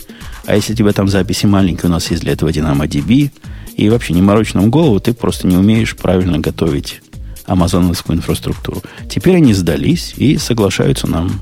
а 0.45 0.56
если 0.56 0.73
у 0.73 0.75
тебя 0.75 0.91
там 0.91 1.08
записи 1.08 1.45
маленькие, 1.45 1.89
у 1.89 1.93
нас 1.93 2.10
есть 2.12 2.23
для 2.23 2.34
этого 2.34 2.49
DynamoDB, 2.49 3.32
и 3.75 3.89
вообще 3.89 4.13
не 4.13 4.21
морочь 4.21 4.54
нам 4.54 4.69
голову, 4.69 4.99
ты 4.99 5.13
просто 5.13 5.47
не 5.47 5.56
умеешь 5.56 5.95
правильно 5.95 6.39
готовить 6.39 7.02
амазоновскую 7.45 8.17
инфраструктуру. 8.17 8.84
Теперь 9.10 9.38
они 9.38 9.54
сдались 9.54 10.13
и 10.17 10.38
соглашаются 10.38 11.08
нам, 11.08 11.41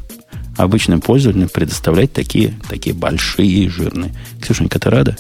обычным 0.56 1.02
пользователям, 1.02 1.50
предоставлять 1.50 2.14
такие, 2.14 2.54
такие 2.70 2.96
большие 2.96 3.50
и 3.50 3.70
жирные. 3.70 4.14
Ксюшенька, 4.42 4.80
ты 4.80 4.90
рада? 4.90 5.18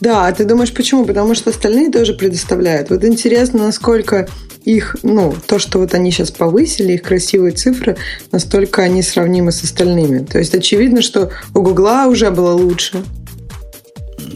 Да, 0.00 0.26
а 0.26 0.32
ты 0.32 0.44
думаешь, 0.44 0.72
почему? 0.72 1.04
Потому 1.04 1.34
что 1.34 1.50
остальные 1.50 1.92
тоже 1.92 2.14
предоставляют. 2.14 2.90
Вот 2.90 3.04
интересно, 3.04 3.60
насколько 3.66 4.28
их, 4.64 4.96
ну, 5.02 5.34
то, 5.46 5.58
что 5.58 5.78
вот 5.78 5.94
они 5.94 6.10
сейчас 6.10 6.30
повысили, 6.30 6.92
их 6.92 7.02
красивые 7.02 7.52
цифры, 7.52 7.96
настолько 8.30 8.82
они 8.82 9.02
сравнимы 9.02 9.52
с 9.52 9.64
остальными. 9.64 10.24
То 10.24 10.38
есть 10.38 10.54
очевидно, 10.54 11.02
что 11.02 11.30
у 11.54 11.62
Гугла 11.62 12.06
уже 12.06 12.30
было 12.30 12.52
лучше. 12.52 13.02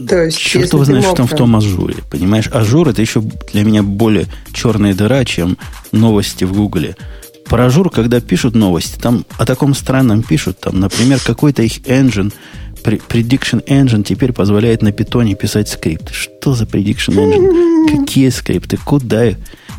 То 0.07 0.23
есть, 0.23 0.37
Черт 0.37 0.71
его 0.71 0.85
знает, 0.85 1.05
что 1.05 1.15
там 1.15 1.27
в 1.27 1.35
том 1.35 1.55
ажуре. 1.55 1.95
Понимаешь, 2.09 2.49
Azure 2.51 2.89
это 2.89 3.01
еще 3.01 3.21
для 3.51 3.63
меня 3.63 3.83
более 3.83 4.25
черная 4.53 4.93
дыра, 4.93 5.25
чем 5.25 5.57
новости 5.91 6.43
в 6.43 6.53
Гугле. 6.53 6.95
Про 7.45 7.65
Azure, 7.65 7.89
когда 7.89 8.19
пишут 8.19 8.55
новости, 8.55 8.99
там 8.99 9.25
о 9.37 9.45
таком 9.45 9.73
странном 9.73 10.21
пишут, 10.21 10.59
там, 10.59 10.79
например, 10.79 11.19
какой-то 11.25 11.63
их 11.63 11.79
engine, 11.87 12.33
prediction 12.83 13.63
engine 13.65 14.03
теперь 14.03 14.33
позволяет 14.33 14.81
на 14.81 14.91
питоне 14.91 15.35
писать 15.35 15.69
скрипт. 15.69 16.11
Что 16.11 16.53
за 16.53 16.65
prediction 16.65 17.15
engine? 17.15 17.87
Какие 18.05 18.29
скрипты? 18.29 18.77
Куда? 18.77 19.33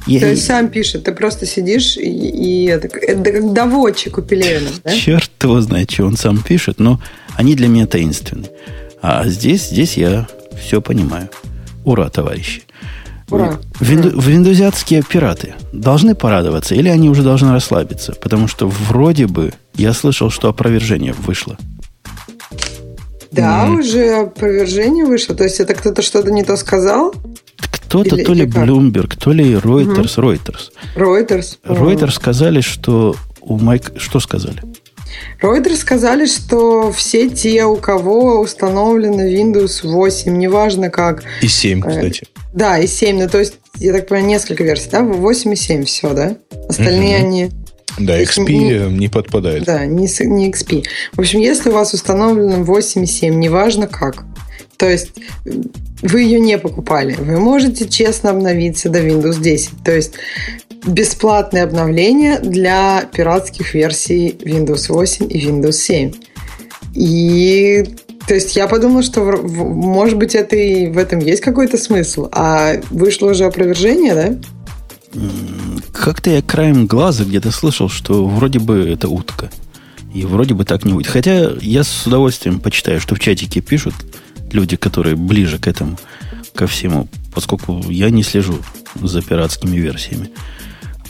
Я... 0.09 0.21
То 0.21 0.27
есть 0.29 0.47
сам 0.47 0.69
пишет, 0.69 1.05
ты 1.05 1.13
просто 1.13 1.45
сидишь 1.45 1.99
и, 1.99 2.09
и 2.09 2.65
это, 2.65 2.89
это 2.89 3.31
как 3.31 3.53
доводчик 3.53 4.17
у 4.17 4.23
Пелевина, 4.23 4.71
да? 4.83 4.91
Черт 4.91 5.31
его 5.43 5.61
знает, 5.61 5.91
что 5.91 6.07
он 6.07 6.17
сам 6.17 6.43
пишет, 6.43 6.81
но 6.81 6.99
они 7.37 7.55
для 7.55 7.69
меня 7.69 7.87
таинственны. 7.87 8.49
А 9.03 9.29
здесь, 9.29 9.69
здесь 9.69 9.99
я 9.99 10.27
все 10.59 10.81
понимаю. 10.81 11.29
Ура, 11.85 12.09
товарищи. 12.09 12.63
Ура. 13.31 13.59
Винду, 13.81 14.19
виндузиатские 14.19 15.03
пираты 15.03 15.55
должны 15.73 16.15
порадоваться 16.15 16.75
или 16.75 16.89
они 16.89 17.11
уже 17.11 17.23
должны 17.23 17.53
расслабиться? 17.53 18.15
Потому 18.15 18.49
что 18.49 18.67
вроде 18.67 19.27
бы 19.27 19.53
я 19.75 19.93
слышал, 19.93 20.31
что 20.31 20.49
опровержение 20.49 21.13
вышло. 21.13 21.59
Да, 23.31 23.67
mm. 23.67 23.79
уже 23.79 24.23
опровержение 24.23 25.05
вышло. 25.05 25.35
То 25.35 25.45
есть 25.45 25.61
это 25.61 25.75
кто-то 25.75 26.01
что-то 26.01 26.31
не 26.31 26.45
то 26.45 26.57
сказал? 26.57 27.15
Кто-то, 27.89 28.17
то 28.23 28.35
ли 28.35 28.45
Bloomberg, 28.45 29.17
то 29.19 29.33
ли 29.33 29.55
Reuters, 29.55 30.19
угу. 30.19 30.31
Reuters. 30.31 30.71
Reuters. 30.95 31.59
Reuters 31.65 32.13
сказали, 32.13 32.61
что 32.61 33.17
у 33.41 33.59
Майк... 33.59 33.93
Что 33.97 34.21
сказали? 34.21 34.63
Reuters 35.41 35.77
сказали, 35.77 36.27
что 36.27 36.93
все 36.93 37.31
те, 37.31 37.65
у 37.65 37.77
кого 37.77 38.41
установлено 38.41 39.27
Windows 39.27 39.81
8, 39.83 40.37
неважно 40.37 40.91
как. 40.91 41.23
И 41.41 41.49
7, 41.49 41.83
э, 41.83 41.89
кстати. 41.89 42.27
Да, 42.53 42.79
и 42.79 42.87
7. 42.87 43.19
Ну, 43.19 43.29
то 43.29 43.39
есть, 43.39 43.55
я 43.77 43.93
так 43.93 44.07
понимаю, 44.07 44.29
несколько 44.29 44.65
версий, 44.65 44.91
да? 44.91 45.03
8 45.03 45.53
и 45.53 45.57
7, 45.57 45.85
все, 45.85 46.13
да? 46.13 46.37
Остальные 46.69 47.19
угу. 47.19 47.27
они... 47.27 47.51
Да, 47.99 48.21
XP 48.23 48.47
не, 48.47 48.99
не 48.99 49.09
подпадает. 49.09 49.65
Да, 49.65 49.87
не, 49.87 50.09
не 50.27 50.51
XP. 50.51 50.85
В 51.15 51.21
общем, 51.21 51.41
если 51.41 51.71
у 51.71 51.73
вас 51.73 51.95
установлено 51.95 52.63
8 52.63 53.03
и 53.03 53.07
7, 53.07 53.39
неважно 53.39 53.87
как, 53.87 54.25
то 54.79 54.89
есть 54.89 55.11
вы 56.03 56.23
ее 56.23 56.41
не 56.41 56.57
покупали. 56.59 57.15
Вы 57.15 57.39
можете 57.39 57.89
честно 57.89 58.31
обновиться 58.31 58.89
до 58.89 59.01
Windows 59.01 59.41
10. 59.41 59.71
То 59.85 59.95
есть 59.95 60.15
бесплатное 60.87 61.65
обновление 61.65 62.39
для 62.39 63.05
пиратских 63.13 63.75
версий 63.75 64.29
Windows 64.29 64.87
8 64.89 65.27
и 65.31 65.47
Windows 65.47 65.73
7. 65.73 66.13
И 66.95 67.85
то 68.27 68.35
есть 68.35 68.55
я 68.57 68.69
подумала, 68.69 69.03
что 69.03 69.23
может 69.23 70.17
быть 70.17 70.35
это 70.35 70.55
и 70.55 70.87
в 70.87 70.99
этом 70.99 71.19
есть 71.19 71.41
какой-то 71.41 71.77
смысл. 71.77 72.29
А 72.31 72.75
вышло 72.91 73.31
уже 73.31 73.45
опровержение, 73.45 74.15
да? 74.15 75.21
Как-то 75.93 76.31
я 76.31 76.43
краем 76.43 76.87
глаза 76.87 77.25
где-то 77.25 77.51
слышал, 77.51 77.89
что 77.89 78.27
вроде 78.27 78.61
бы 78.61 78.89
это 78.89 79.09
утка. 79.09 79.51
И 80.15 80.25
вроде 80.25 80.55
бы 80.55 80.65
так 80.65 80.85
не 80.85 80.93
будет. 80.93 81.07
Хотя 81.07 81.53
я 81.61 81.83
с 81.83 82.07
удовольствием 82.07 82.61
почитаю, 82.61 83.01
что 83.01 83.15
в 83.15 83.21
чатике 83.21 83.61
пишут 83.61 83.95
люди, 84.55 84.77
которые 84.77 85.17
ближе 85.17 85.59
к 85.59 85.67
этому, 85.67 85.99
ко 86.55 86.67
всему, 86.67 87.09
поскольку 87.35 87.83
я 87.89 88.11
не 88.11 88.23
слежу 88.23 88.59
за 89.01 89.23
пиратскими 89.23 89.77
версиями. 89.77 90.31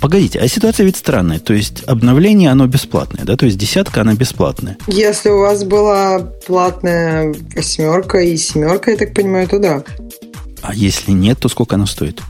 Погодите, 0.01 0.39
а 0.39 0.47
ситуация 0.47 0.87
ведь 0.87 0.97
странная. 0.97 1.41
То 1.41 1.53
есть 1.53 1.83
обновление, 1.87 2.51
оно 2.51 2.67
бесплатное, 2.67 3.25
да? 3.25 3.37
То 3.37 3.47
есть 3.47 3.59
десятка, 3.59 4.03
она 4.03 4.15
бесплатная. 4.15 4.77
Если 4.87 5.29
у 5.29 5.41
вас 5.41 5.65
была 5.65 6.21
платная 6.47 7.35
восьмерка 7.55 8.21
и 8.21 8.37
семерка, 8.37 8.93
я 8.93 8.97
так 8.97 9.13
понимаю, 9.13 9.49
то 9.49 9.59
да. 9.59 9.83
А 10.63 10.75
если 10.75 11.11
нет, 11.11 11.41
то 11.41 11.49
сколько 11.49 11.75
она 11.75 11.87
стоит? 11.87 12.21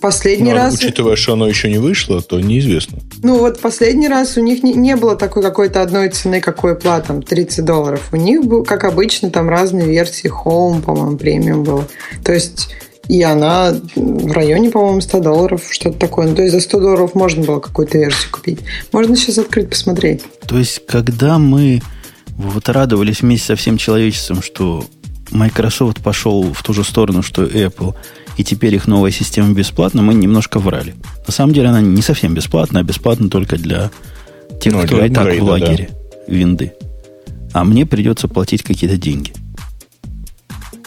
Последний 0.00 0.52
Ну, 0.52 0.56
раз... 0.56 0.74
Учитывая, 0.74 1.16
что 1.16 1.34
оно 1.34 1.48
еще 1.48 1.70
не 1.70 1.78
вышло, 1.78 2.20
то 2.20 2.40
неизвестно. 2.40 2.98
Ну 3.22 3.38
вот 3.38 3.60
последний 3.60 4.08
раз 4.08 4.36
у 4.36 4.40
них 4.40 4.62
не, 4.62 4.74
не 4.74 4.96
было 4.96 5.16
такой 5.16 5.42
какой-то 5.42 5.82
одной 5.82 6.08
цены, 6.10 6.40
какой 6.40 6.76
платом, 6.76 7.22
30 7.22 7.64
долларов. 7.64 8.08
У 8.12 8.16
них 8.16 8.44
был, 8.44 8.64
как 8.64 8.84
обычно, 8.84 9.30
там 9.30 9.48
разные 9.48 9.86
версии 9.86 10.30
Home, 10.30 10.82
по-моему, 10.82 11.16
премиум 11.16 11.64
было. 11.64 11.86
То 12.24 12.32
есть 12.32 12.68
и 13.08 13.22
она 13.22 13.74
в 13.96 14.32
районе, 14.32 14.70
по-моему, 14.70 15.00
100 15.00 15.20
долларов, 15.20 15.62
что-то 15.70 15.98
такое. 15.98 16.28
Ну, 16.28 16.36
то 16.36 16.42
есть 16.42 16.54
за 16.54 16.60
100 16.60 16.80
долларов 16.80 17.14
можно 17.14 17.42
было 17.42 17.58
какую-то 17.58 17.96
версию 17.96 18.30
купить. 18.30 18.60
Можно 18.92 19.16
сейчас 19.16 19.38
открыть, 19.38 19.70
посмотреть. 19.70 20.24
То 20.46 20.58
есть, 20.58 20.86
когда 20.86 21.38
мы 21.38 21.80
вот 22.36 22.68
радовались 22.68 23.22
вместе 23.22 23.46
со 23.46 23.56
всем 23.56 23.78
человечеством, 23.78 24.42
что 24.42 24.84
Microsoft 25.30 26.02
пошел 26.02 26.52
в 26.52 26.62
ту 26.62 26.74
же 26.74 26.84
сторону, 26.84 27.22
что 27.22 27.44
Apple, 27.44 27.94
и 28.38 28.44
теперь 28.44 28.76
их 28.76 28.86
новая 28.86 29.10
система 29.10 29.52
бесплатна, 29.52 30.00
мы 30.00 30.14
немножко 30.14 30.60
врали. 30.60 30.94
На 31.26 31.32
самом 31.32 31.52
деле 31.52 31.68
она 31.68 31.80
не 31.80 32.02
совсем 32.02 32.34
бесплатна, 32.34 32.80
а 32.80 32.82
бесплатна 32.84 33.28
только 33.28 33.56
для 33.56 33.90
тех, 34.60 34.72
Ну, 34.72 34.82
кто 34.84 34.96
для 34.96 35.06
и 35.06 35.10
так 35.10 35.38
в 35.38 35.42
лагере 35.42 35.90
винды. 36.28 36.72
А 37.52 37.64
мне 37.64 37.84
придется 37.84 38.28
платить 38.28 38.62
какие-то 38.62 38.96
деньги. 38.96 39.32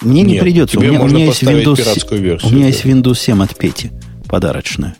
Мне 0.01 0.23
не 0.23 0.33
Нет, 0.33 0.41
придется. 0.43 0.79
У 0.79 0.81
меня, 0.81 1.01
у 1.01 1.07
меня 1.07 1.25
есть 1.25 1.43
Windows, 1.43 1.75
версию, 2.17 2.49
у 2.49 2.55
меня 2.55 2.61
да. 2.61 2.67
есть 2.67 2.85
Windows 2.85 3.19
7 3.19 3.43
от 3.43 3.55
Пети, 3.55 3.91
подарочная. 4.27 4.95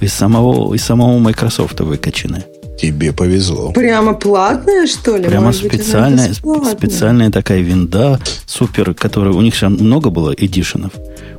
Из 0.00 0.14
самого, 0.14 0.74
из 0.74 0.84
самого 0.84 1.18
Microsoft 1.18 1.80
выкачанная. 1.80 2.46
Тебе 2.78 3.12
повезло. 3.12 3.72
Прямо 3.72 4.14
платная, 4.14 4.86
что 4.86 5.16
ли? 5.16 5.24
Прямо 5.28 5.46
Может 5.46 5.62
быть, 5.62 5.74
специальная, 5.74 6.28
бесплатная? 6.30 6.72
специальная 6.76 7.30
такая 7.30 7.60
винда, 7.60 8.20
супер, 8.46 8.94
которая 8.94 9.32
у 9.32 9.40
них 9.40 9.54
же 9.54 9.68
много 9.68 10.10
было 10.10 10.34
эдишенов. 10.36 10.92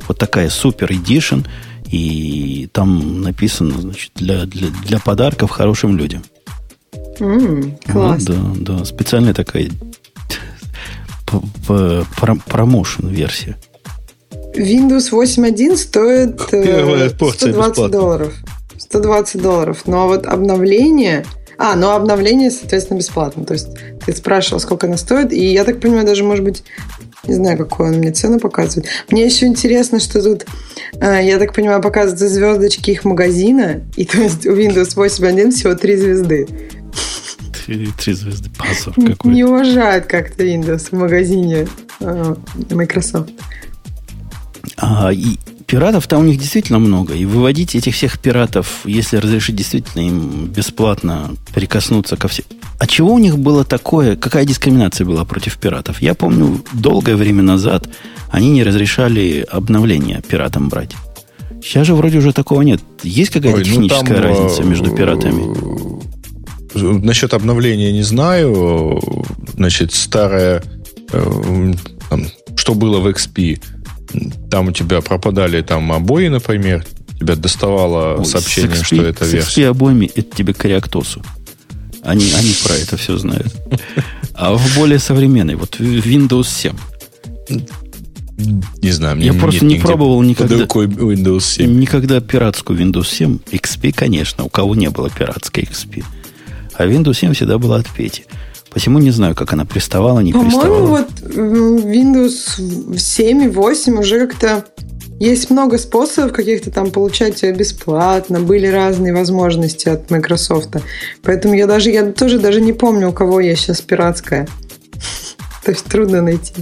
Вот 0.07 0.17
такая 0.17 0.49
супер 0.49 0.91
эдишн, 0.93 1.39
и 1.91 2.69
там 2.71 3.21
написано, 3.21 3.79
значит, 3.81 4.11
для, 4.15 4.45
для, 4.45 4.67
для 4.87 4.99
подарков 4.99 5.51
хорошим 5.51 5.97
людям. 5.97 6.23
М, 7.19 7.77
класс. 7.91 8.23
Вот, 8.27 8.63
да, 8.63 8.77
да, 8.79 8.85
специальная 8.85 9.33
такая 9.33 9.69
п- 11.25 11.39
п- 11.67 12.05
про- 12.17 12.35
промоушен 12.47 13.07
версия. 13.09 13.57
Windows 14.55 15.11
8.1 15.11 15.75
стоит 15.75 16.39
э, 16.53 16.63
Первая 16.65 17.09
порция 17.09 17.51
120 17.51 17.69
бесплатно. 17.71 17.89
долларов. 17.97 18.33
120 18.95 19.41
долларов. 19.41 19.81
Ну 19.85 19.97
а 19.97 20.05
вот 20.07 20.25
обновление... 20.25 21.25
А, 21.57 21.75
ну 21.75 21.91
обновление, 21.91 22.51
соответственно, 22.51 22.97
бесплатно. 22.97 23.45
То 23.45 23.53
есть 23.53 23.69
ты 24.05 24.13
спрашивал, 24.13 24.59
сколько 24.59 24.87
оно 24.87 24.97
стоит, 24.97 25.31
и 25.31 25.45
я 25.53 25.63
так 25.63 25.79
понимаю, 25.79 26.05
даже, 26.05 26.23
может 26.25 26.43
быть, 26.43 26.63
не 27.23 27.33
знаю, 27.33 27.57
какую 27.57 27.89
он 27.89 27.95
мне 27.99 28.11
цену 28.11 28.39
показывает. 28.39 28.89
Мне 29.09 29.25
еще 29.25 29.45
интересно, 29.45 29.99
что 30.01 30.21
тут, 30.21 30.45
э, 30.99 31.21
я 31.23 31.39
так 31.39 31.53
понимаю, 31.53 31.81
показываются 31.81 32.27
звездочки 32.27 32.91
их 32.91 33.05
магазина, 33.05 33.81
и 33.95 34.03
то 34.05 34.17
есть 34.17 34.45
у 34.45 34.53
Windows 34.53 34.95
8.1 34.95 35.51
всего 35.51 35.75
три 35.75 35.95
звезды. 35.95 36.47
Три, 37.65 38.13
звезды 38.13 38.49
позор 38.57 38.93
Не 38.97 39.13
какой. 39.13 39.41
уважают 39.43 40.05
как-то 40.07 40.43
Windows 40.43 40.89
в 40.89 40.93
магазине 40.93 41.67
э, 42.01 42.35
Microsoft. 42.69 43.31
А, 44.77 45.11
и 45.13 45.37
пиратов 45.65 46.07
там 46.07 46.21
у 46.21 46.23
них 46.23 46.37
действительно 46.37 46.79
много. 46.79 47.13
И 47.13 47.25
выводить 47.25 47.75
этих 47.75 47.95
всех 47.95 48.19
пиратов, 48.19 48.81
если 48.85 49.17
разрешить 49.17 49.55
действительно 49.55 50.01
им 50.01 50.45
бесплатно 50.47 51.35
прикоснуться 51.53 52.17
ко 52.17 52.27
всем. 52.27 52.45
А 52.79 52.87
чего 52.87 53.13
у 53.13 53.19
них 53.19 53.37
было 53.37 53.63
такое? 53.63 54.15
Какая 54.15 54.45
дискриминация 54.45 55.05
была 55.05 55.25
против 55.25 55.57
пиратов? 55.57 56.01
Я 56.01 56.13
помню, 56.13 56.63
долгое 56.73 57.15
время 57.15 57.41
назад 57.41 57.87
они 58.31 58.49
не 58.49 58.63
разрешали 58.63 59.45
обновления 59.49 60.21
пиратам 60.27 60.69
брать. 60.69 60.91
Сейчас 61.63 61.87
же 61.87 61.95
вроде 61.95 62.17
уже 62.19 62.33
такого 62.33 62.61
нет. 62.61 62.81
Есть 63.01 63.31
какая-то 63.31 63.57
Ой, 63.57 63.63
ну, 63.63 63.69
техническая 63.71 64.21
там, 64.21 64.23
разница 64.23 64.61
э, 64.61 64.65
между 64.65 64.91
пиратами? 64.91 65.43
Насчет 66.75 67.33
обновления 67.33 67.91
не 67.91 68.03
знаю. 68.03 69.01
Значит, 69.55 69.93
старое, 69.93 70.61
э, 71.11 71.73
там, 72.09 72.27
что 72.55 72.75
было 72.75 72.99
в 72.99 73.07
XP, 73.07 73.59
там 74.49 74.67
у 74.67 74.71
тебя 74.71 75.01
пропадали 75.01 75.61
там 75.61 75.91
обои, 75.91 76.27
например, 76.27 76.85
тебя 77.19 77.35
доставало 77.35 78.17
Ой, 78.19 78.25
сообщение, 78.25 78.75
с 78.75 78.81
XP 78.81 78.83
что 78.83 79.03
это 79.03 79.25
версия. 79.25 79.61
XP 79.61 79.65
обоими 79.69 80.11
это 80.13 80.35
тебе 80.35 80.53
кориактосу. 80.53 81.21
Они, 82.03 82.31
они 82.37 82.53
про 82.63 82.75
это 82.75 82.97
все 82.97 83.17
знают. 83.17 83.53
А 84.33 84.53
в 84.53 84.75
более 84.75 84.99
современной, 84.99 85.55
вот 85.55 85.79
Windows 85.79 86.47
7, 86.47 86.75
Не 88.81 88.91
знаю, 88.91 89.15
мне 89.15 89.27
Я 89.27 89.33
просто 89.33 89.65
не 89.65 89.79
пробовал 89.79 90.21
никогда. 90.21 90.55
Windows 90.55 91.39
7. 91.41 91.79
Никогда 91.79 92.19
пиратскую 92.19 92.79
Windows 92.79 93.07
7, 93.07 93.39
XP, 93.51 93.93
конечно, 93.93 94.43
у 94.43 94.49
кого 94.49 94.75
не 94.75 94.89
было 94.89 95.09
пиратской 95.09 95.63
XP. 95.63 96.03
А 96.73 96.85
Windows 96.85 97.13
7 97.15 97.33
всегда 97.33 97.57
была 97.57 97.77
от 97.77 97.89
Пети. 97.89 98.25
Посему 98.75 98.99
не 98.99 99.09
знаю, 99.11 99.33
как 99.35 99.53
она 99.53 99.63
приставала, 99.65 100.19
не 100.19 100.33
По-моему, 100.33 100.51
приставала. 100.59 100.87
вот 100.87 101.35
м, 101.35 101.77
Windows 101.77 102.97
7 102.97 103.43
и 103.45 103.47
8 103.47 103.97
уже 103.99 104.27
как-то 104.27 104.65
есть 105.17 105.49
много 105.49 105.77
способов 105.77 106.33
каких-то 106.33 106.71
там 106.71 106.91
получать 106.91 107.41
ее 107.41 107.53
бесплатно. 107.53 108.41
Были 108.41 108.67
разные 108.67 109.13
возможности 109.13 109.87
от 109.87 110.11
Microsoft. 110.11 110.71
Поэтому 111.23 111.53
я 111.53 111.67
даже, 111.67 111.89
я 111.89 112.11
тоже 112.11 112.37
даже 112.37 112.59
не 112.59 112.73
помню, 112.73 113.09
у 113.09 113.13
кого 113.13 113.39
я 113.39 113.55
сейчас 113.55 113.79
пиратская. 113.79 114.45
То 115.63 115.71
есть 115.71 115.85
трудно 115.85 116.21
найти. 116.21 116.53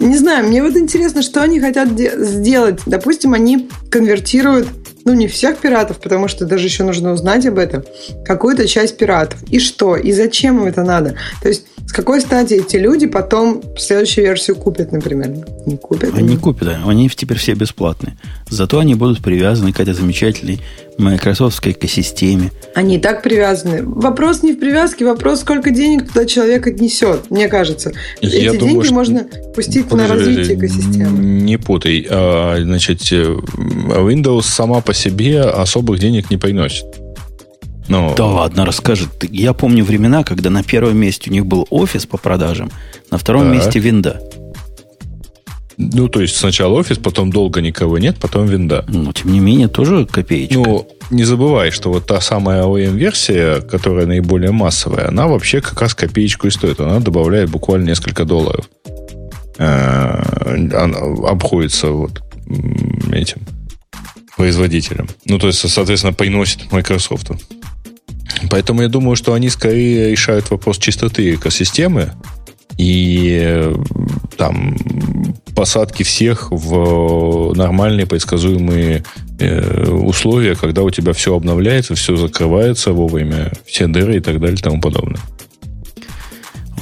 Не 0.00 0.16
знаю, 0.16 0.46
мне 0.48 0.62
вот 0.62 0.74
интересно, 0.74 1.20
что 1.20 1.42
они 1.42 1.60
хотят 1.60 1.94
де- 1.94 2.14
сделать. 2.24 2.80
Допустим, 2.86 3.34
они 3.34 3.68
конвертируют, 3.90 4.68
ну, 5.04 5.14
не 5.14 5.28
всех 5.28 5.58
пиратов, 5.58 5.98
потому 5.98 6.28
что 6.28 6.46
даже 6.46 6.66
еще 6.66 6.84
нужно 6.84 7.12
узнать 7.12 7.46
об 7.46 7.58
этом, 7.58 7.84
какую-то 8.24 8.66
часть 8.66 8.96
пиратов. 8.96 9.42
И 9.50 9.58
что? 9.58 9.96
И 9.96 10.12
зачем 10.12 10.58
им 10.58 10.64
это 10.64 10.82
надо? 10.82 11.16
То 11.42 11.48
есть 11.48 11.66
с 11.86 11.92
какой 11.92 12.20
стати 12.20 12.54
эти 12.54 12.76
люди 12.76 13.06
потом 13.06 13.62
следующую 13.76 14.24
версию 14.26 14.56
купят, 14.56 14.92
например? 14.92 15.30
Не 15.66 15.76
купят. 15.76 16.14
Они 16.14 16.36
купят, 16.36 16.68
да. 16.68 16.82
они 16.86 17.08
теперь 17.08 17.38
все 17.38 17.54
бесплатные. 17.54 18.16
Зато 18.48 18.78
они 18.78 18.94
будут 18.94 19.22
привязаны 19.22 19.72
к 19.72 19.80
этой 19.80 19.94
замечательной 19.94 20.60
майкрософтской 20.98 21.72
экосистеме. 21.72 22.50
Они 22.74 22.96
и 22.96 22.98
так 22.98 23.22
привязаны. 23.22 23.82
Вопрос 23.82 24.42
не 24.42 24.52
в 24.52 24.60
привязке, 24.60 25.04
вопрос, 25.04 25.40
сколько 25.40 25.70
денег 25.70 26.08
туда 26.08 26.24
человек 26.26 26.66
отнесет, 26.66 27.30
мне 27.30 27.48
кажется. 27.48 27.92
Я 28.20 28.28
Эти 28.28 28.58
думаю, 28.58 28.60
деньги 28.60 28.84
что- 28.84 28.94
можно 28.94 29.26
пустить 29.54 29.90
на 29.90 30.06
Подожди, 30.06 30.36
развитие 30.36 30.56
экосистемы. 30.58 31.18
Не 31.18 31.56
путай. 31.58 32.06
А, 32.10 32.56
Значит, 32.62 33.00
э, 33.12 33.24
Windows 33.56 34.42
сама 34.42 34.80
по 34.80 34.94
себе 34.94 35.40
особых 35.40 35.98
денег 35.98 36.30
не 36.30 36.36
приносит. 36.36 36.86
Ну, 37.92 38.14
Да 38.16 38.24
ладно, 38.26 38.64
расскажет. 38.64 39.10
Я 39.30 39.52
помню 39.52 39.84
времена, 39.84 40.24
когда 40.24 40.48
на 40.48 40.62
первом 40.62 40.96
месте 40.96 41.28
у 41.28 41.32
них 41.32 41.44
был 41.44 41.66
офис 41.68 42.06
по 42.06 42.16
продажам, 42.16 42.70
на 43.10 43.18
втором 43.18 43.44
Так. 43.44 43.52
месте 43.54 43.78
винда. 43.80 44.20
ну, 45.76 46.08
то 46.08 46.20
есть 46.22 46.36
сначала 46.36 46.74
офис, 46.78 46.96
потом 46.98 47.30
долго 47.30 47.60
никого 47.60 47.98
нет, 47.98 48.16
потом 48.18 48.46
винда. 48.46 48.84
Но, 48.88 49.12
тем 49.12 49.32
не 49.32 49.40
менее, 49.40 49.68
тоже 49.68 50.06
копеечка. 50.06 50.58
Ну, 50.58 50.88
не 51.10 51.24
забывай, 51.24 51.70
что 51.70 51.90
вот 51.92 52.06
та 52.06 52.20
самая 52.20 52.62
OEM-версия, 52.62 53.60
которая 53.60 54.06
наиболее 54.06 54.52
массовая, 54.52 55.08
она 55.08 55.26
вообще 55.26 55.60
как 55.60 55.80
раз 55.82 55.94
копеечку 55.94 56.46
и 56.46 56.50
стоит. 56.50 56.80
Она 56.80 57.00
добавляет 57.00 57.50
буквально 57.50 57.88
несколько 57.88 58.24
долларов. 58.24 58.70
Э, 59.58 60.22
Она 60.74 60.98
обходится 61.28 61.88
вот 61.90 62.22
этим 63.12 63.42
производителем. 64.36 65.08
Ну, 65.26 65.38
то 65.38 65.48
есть, 65.48 65.68
соответственно, 65.68 66.14
приносит 66.14 66.72
Microsoft. 66.72 67.30
Поэтому 68.50 68.82
я 68.82 68.88
думаю, 68.88 69.16
что 69.16 69.34
они 69.34 69.48
скорее 69.48 70.10
решают 70.10 70.50
вопрос 70.50 70.78
чистоты 70.78 71.34
экосистемы 71.34 72.12
и 72.78 73.38
э, 73.42 73.74
там 74.36 74.76
посадки 75.54 76.02
всех 76.02 76.50
в 76.50 77.52
нормальные 77.54 78.06
предсказуемые 78.06 79.04
э, 79.38 79.90
условия, 79.90 80.54
когда 80.54 80.82
у 80.82 80.90
тебя 80.90 81.12
все 81.12 81.36
обновляется, 81.36 81.94
все 81.94 82.16
закрывается 82.16 82.92
вовремя, 82.92 83.52
все 83.66 83.86
дыры 83.86 84.16
и 84.16 84.20
так 84.20 84.40
далее 84.40 84.56
и 84.56 84.62
тому 84.62 84.80
подобное. 84.80 85.20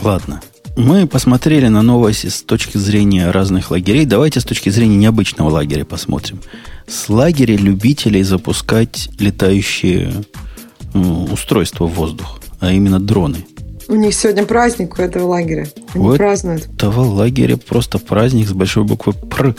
Ладно. 0.03 0.41
мы 0.77 1.07
посмотрели 1.07 1.69
на 1.69 1.83
новости 1.83 2.29
с 2.29 2.43
точки 2.43 2.79
зрения 2.79 3.31
разных 3.31 3.71
лагерей. 3.71 4.07
Давайте 4.07 4.41
с 4.41 4.45
точки 4.45 4.71
зрения 4.71 4.97
необычного 4.97 5.51
лагеря 5.51 5.85
посмотрим. 5.85 6.41
С 6.87 7.09
лагеря 7.09 7.57
любителей 7.57 8.23
запускать 8.23 9.11
летающие 9.19 10.13
устройства 10.95 11.87
в 11.87 11.95
воздух, 11.95 12.41
а 12.61 12.73
именно 12.73 12.99
дроны. 13.01 13.45
У 13.89 13.95
них 13.95 14.15
сегодня 14.15 14.45
праздник 14.45 14.99
у 14.99 15.03
этого 15.03 15.27
лагеря. 15.27 15.67
Они 15.95 16.09
у 16.09 16.15
празднуют. 16.17 16.67
этого 16.67 17.01
лагеря 17.01 17.57
просто 17.57 17.99
праздник 17.99 18.49
с 18.49 18.53
большой 18.53 18.85
буквы 18.85 19.13
«Пр». 19.13 19.57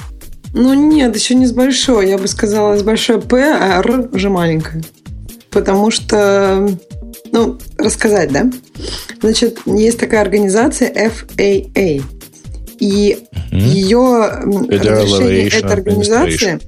Ну 0.54 0.74
нет, 0.74 1.16
еще 1.16 1.36
не 1.36 1.46
с 1.46 1.52
большой. 1.52 2.10
Я 2.10 2.18
бы 2.18 2.28
сказала, 2.28 2.78
с 2.78 2.84
большой 2.84 3.22
«П», 3.22 3.38
а 3.42 3.80
«Р» 3.80 4.10
уже 4.14 4.30
маленькая. 4.30 4.84
Потому 5.50 5.92
что 5.92 6.66
ну, 7.32 7.58
рассказать, 7.78 8.32
да? 8.32 8.50
Значит, 9.22 9.60
есть 9.66 10.00
такая 10.00 10.22
организация 10.22 10.92
FAA. 10.92 12.04
И 12.80 13.20
mm-hmm. 13.34 13.60
ее 13.60 14.28
разрешение 14.70 15.48
этой 15.48 15.72
организации... 15.72 16.60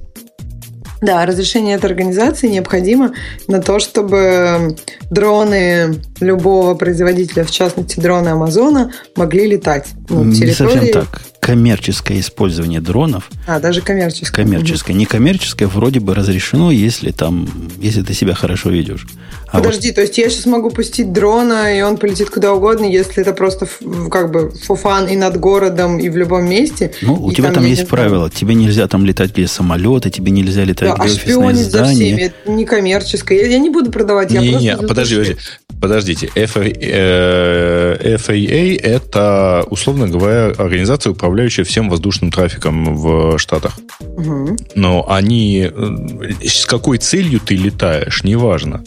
Да, 1.04 1.26
разрешение 1.26 1.76
этой 1.76 1.86
организации 1.86 2.48
необходимо 2.48 3.12
на 3.46 3.60
то, 3.60 3.78
чтобы 3.78 4.76
дроны 5.10 6.00
любого 6.20 6.74
производителя, 6.74 7.44
в 7.44 7.50
частности 7.50 8.00
дроны 8.00 8.30
Амазона, 8.30 8.90
могли 9.14 9.46
летать. 9.46 9.88
Ну, 10.08 10.24
Не 10.24 10.34
территории... 10.34 10.70
совсем 10.70 10.92
так 10.92 11.20
коммерческое 11.40 12.20
использование 12.20 12.80
дронов. 12.80 13.30
А, 13.46 13.60
даже 13.60 13.82
коммерческое. 13.82 14.46
Коммерческое. 14.46 14.94
Угу. 14.94 15.00
Некоммерческое 15.00 15.68
вроде 15.68 16.00
бы 16.00 16.14
разрешено, 16.14 16.70
если 16.70 17.10
там, 17.10 17.50
если 17.80 18.00
ты 18.00 18.14
себя 18.14 18.32
хорошо 18.32 18.70
ведешь. 18.70 19.06
А 19.54 19.58
Подожди, 19.58 19.88
вот... 19.88 19.94
то 19.94 20.00
есть 20.00 20.18
я 20.18 20.28
сейчас 20.28 20.46
могу 20.46 20.70
пустить 20.70 21.12
дрона, 21.12 21.78
и 21.78 21.80
он 21.80 21.96
полетит 21.96 22.28
куда 22.28 22.52
угодно, 22.52 22.86
если 22.86 23.22
это 23.22 23.32
просто 23.32 23.68
как 24.10 24.32
бы 24.32 24.50
фуфан 24.50 25.06
и 25.06 25.14
над 25.14 25.38
городом, 25.38 26.00
и 26.00 26.08
в 26.08 26.16
любом 26.16 26.48
месте. 26.48 26.90
Ну, 27.02 27.14
у 27.14 27.32
тебя 27.32 27.52
там, 27.52 27.62
там 27.62 27.66
есть 27.66 27.86
правила. 27.86 28.28
Тебе 28.28 28.56
нельзя 28.56 28.88
там 28.88 29.04
летать 29.04 29.30
где 29.30 29.46
самолеты, 29.46 30.10
тебе 30.10 30.32
нельзя 30.32 30.64
летать 30.64 30.88
да, 30.88 30.94
где 30.96 31.02
а 31.02 31.14
офисное 31.14 31.54
здание. 31.54 31.66
За 31.70 31.84
всеми. 31.84 32.20
Это 32.20 32.50
не 32.50 32.64
коммерческое. 32.64 33.38
Я, 33.42 33.46
я 33.46 33.58
не 33.60 33.70
буду 33.70 33.92
продавать, 33.92 34.32
я 34.32 34.40
не, 34.40 34.50
просто... 34.50 34.64
Не, 34.64 34.76
подожди, 34.88 35.14
подожди. 35.14 35.36
Подождите. 35.80 36.30
FAA, 36.34 38.00
FAA– 38.02 38.80
это, 38.82 39.64
условно 39.70 40.08
говоря, 40.08 40.46
организация 40.46 41.12
управляющая 41.12 41.64
всем 41.64 41.88
воздушным 41.88 42.32
трафиком 42.32 42.96
в 42.96 43.38
Штатах. 43.38 43.74
Угу. 44.00 44.56
Но 44.74 45.06
они... 45.08 45.70
Э, 45.72 46.44
с 46.44 46.66
какой 46.66 46.98
целью 46.98 47.38
ты 47.38 47.54
летаешь, 47.54 48.24
неважно 48.24 48.82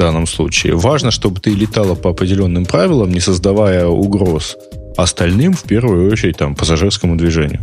данном 0.00 0.26
случае. 0.26 0.74
Важно, 0.74 1.10
чтобы 1.10 1.40
ты 1.40 1.50
летала 1.50 1.94
по 1.94 2.10
определенным 2.10 2.64
правилам, 2.64 3.12
не 3.12 3.20
создавая 3.20 3.86
угроз 3.86 4.56
остальным, 4.96 5.52
в 5.52 5.62
первую 5.62 6.10
очередь, 6.10 6.36
там, 6.36 6.54
пассажирскому 6.54 7.16
движению. 7.16 7.60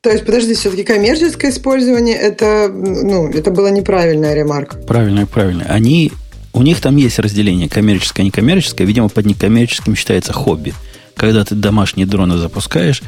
То 0.00 0.10
есть, 0.10 0.24
подожди, 0.24 0.54
все-таки 0.54 0.84
коммерческое 0.84 1.50
использование 1.50 2.16
это, 2.16 2.68
ну, 2.72 3.28
это 3.28 3.50
была 3.50 3.70
неправильная 3.70 4.34
ремарка. 4.34 4.76
Правильно, 4.76 5.26
правильно. 5.26 5.64
Они, 5.68 6.12
у 6.52 6.62
них 6.62 6.80
там 6.80 6.96
есть 6.96 7.18
разделение 7.18 7.68
коммерческое, 7.68 8.24
некоммерческое. 8.24 8.86
Видимо, 8.86 9.08
под 9.08 9.26
некоммерческим 9.26 9.96
считается 9.96 10.32
хобби. 10.32 10.72
Когда 11.16 11.44
ты 11.44 11.54
домашние 11.54 12.06
дроны 12.06 12.38
запускаешь, 12.38 13.02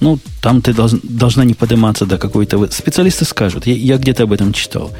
ну, 0.00 0.18
там 0.40 0.62
ты 0.62 0.72
должен, 0.72 1.00
должна 1.02 1.44
не 1.44 1.54
подниматься 1.54 2.06
до 2.06 2.16
какой-то... 2.16 2.68
Специалисты 2.70 3.24
скажут. 3.24 3.66
Я, 3.66 3.74
я 3.74 3.96
где-то 3.98 4.22
об 4.22 4.32
этом 4.32 4.52
читал. 4.52 4.90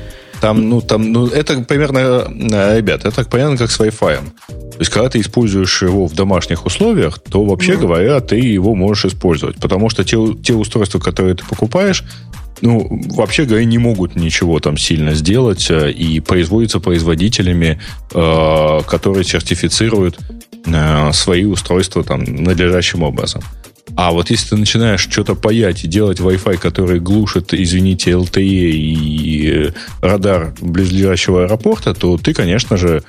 Там, 0.40 0.68
ну, 0.68 0.80
там, 0.80 1.12
ну, 1.12 1.26
это 1.26 1.60
примерно, 1.62 1.98
э, 1.98 2.78
ребят, 2.78 3.04
это 3.04 3.24
понятно, 3.24 3.56
как 3.58 3.70
с 3.70 3.78
Wi-Fi. 3.78 4.18
То 4.48 4.78
есть, 4.78 4.90
когда 4.90 5.10
ты 5.10 5.20
используешь 5.20 5.82
его 5.82 6.06
в 6.06 6.14
домашних 6.14 6.64
условиях, 6.64 7.18
то, 7.18 7.44
вообще 7.44 7.72
mm-hmm. 7.72 7.80
говоря, 7.80 8.20
ты 8.20 8.36
его 8.36 8.74
можешь 8.74 9.04
использовать. 9.04 9.56
Потому 9.56 9.90
что 9.90 10.02
те, 10.04 10.16
те 10.42 10.54
устройства, 10.54 10.98
которые 10.98 11.34
ты 11.34 11.44
покупаешь, 11.44 12.04
ну, 12.62 12.88
вообще 13.10 13.44
говоря, 13.44 13.64
не 13.64 13.78
могут 13.78 14.16
ничего 14.16 14.60
там 14.60 14.76
сильно 14.76 15.14
сделать 15.14 15.70
э, 15.70 15.90
и 15.90 16.20
производятся 16.20 16.80
производителями, 16.80 17.80
э, 18.12 18.80
которые 18.86 19.24
сертифицируют 19.24 20.18
э, 20.66 21.12
свои 21.12 21.44
устройства 21.44 22.04
там 22.04 22.24
надлежащим 22.24 23.02
образом. 23.02 23.42
А 23.96 24.12
вот 24.12 24.30
если 24.30 24.50
ты 24.50 24.56
начинаешь 24.56 25.00
что-то 25.00 25.34
паять 25.34 25.84
и 25.84 25.88
делать 25.88 26.20
Wi-Fi, 26.20 26.58
который 26.58 27.00
глушит, 27.00 27.52
извините, 27.52 28.12
LTE 28.12 28.42
и 28.42 29.50
э, 29.50 29.72
радар 30.00 30.54
близлежащего 30.60 31.44
аэропорта, 31.44 31.94
то 31.94 32.16
ты, 32.16 32.32
конечно 32.32 32.76
же, 32.76 33.02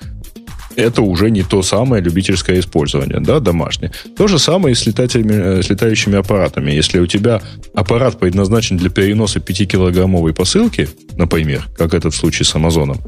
это 0.75 1.01
уже 1.01 1.29
не 1.29 1.43
то 1.43 1.61
самое 1.61 2.01
любительское 2.01 2.59
использование, 2.59 3.19
да, 3.19 3.39
домашнее. 3.39 3.91
То 4.17 4.27
же 4.27 4.39
самое 4.39 4.73
и 4.73 4.75
с, 4.75 4.85
летателями, 4.85 5.59
э, 5.59 5.63
с 5.63 5.69
летающими 5.69 6.17
аппаратами. 6.17 6.71
Если 6.71 6.99
у 6.99 7.07
тебя 7.07 7.41
аппарат 7.73 8.19
предназначен 8.19 8.77
для 8.77 8.89
переноса 8.89 9.39
5-килограммовой 9.39 10.33
посылки, 10.33 10.89
например, 11.15 11.67
как 11.77 11.93
это 11.93 12.09
в 12.09 12.15
случае 12.15 12.45
с 12.45 12.55
Амазоном, 12.55 12.99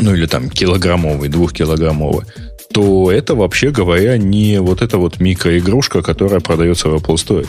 ну 0.00 0.14
или 0.14 0.26
там 0.26 0.50
килограммовый, 0.50 1.28
двухкилограммовый, 1.28 2.26
то 2.74 3.12
это, 3.12 3.36
вообще 3.36 3.70
говоря, 3.70 4.18
не 4.18 4.60
вот 4.60 4.82
эта 4.82 4.98
вот 4.98 5.20
микроигрушка, 5.20 6.02
которая 6.02 6.40
продается 6.40 6.88
в 6.88 6.96
Apple 6.96 7.14
Store. 7.14 7.46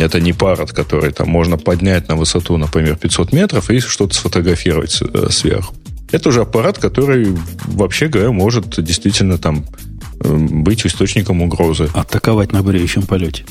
Это 0.00 0.18
не 0.18 0.32
парад, 0.32 0.72
который 0.72 1.12
там 1.12 1.28
можно 1.28 1.58
поднять 1.58 2.08
на 2.08 2.16
высоту, 2.16 2.56
например, 2.56 2.96
500 2.96 3.32
метров 3.32 3.70
и 3.70 3.80
что-то 3.80 4.14
сфотографировать 4.14 4.98
э, 5.02 5.26
сверху. 5.28 5.74
Это 6.10 6.30
уже 6.30 6.40
аппарат, 6.40 6.78
который, 6.78 7.36
вообще 7.66 8.08
говоря, 8.08 8.30
может 8.30 8.82
действительно 8.82 9.36
там 9.36 9.66
э, 10.20 10.34
быть 10.34 10.86
источником 10.86 11.42
угрозы. 11.42 11.90
Атаковать 11.92 12.50
на 12.52 12.62
бреющем 12.62 13.02
полете. 13.02 13.44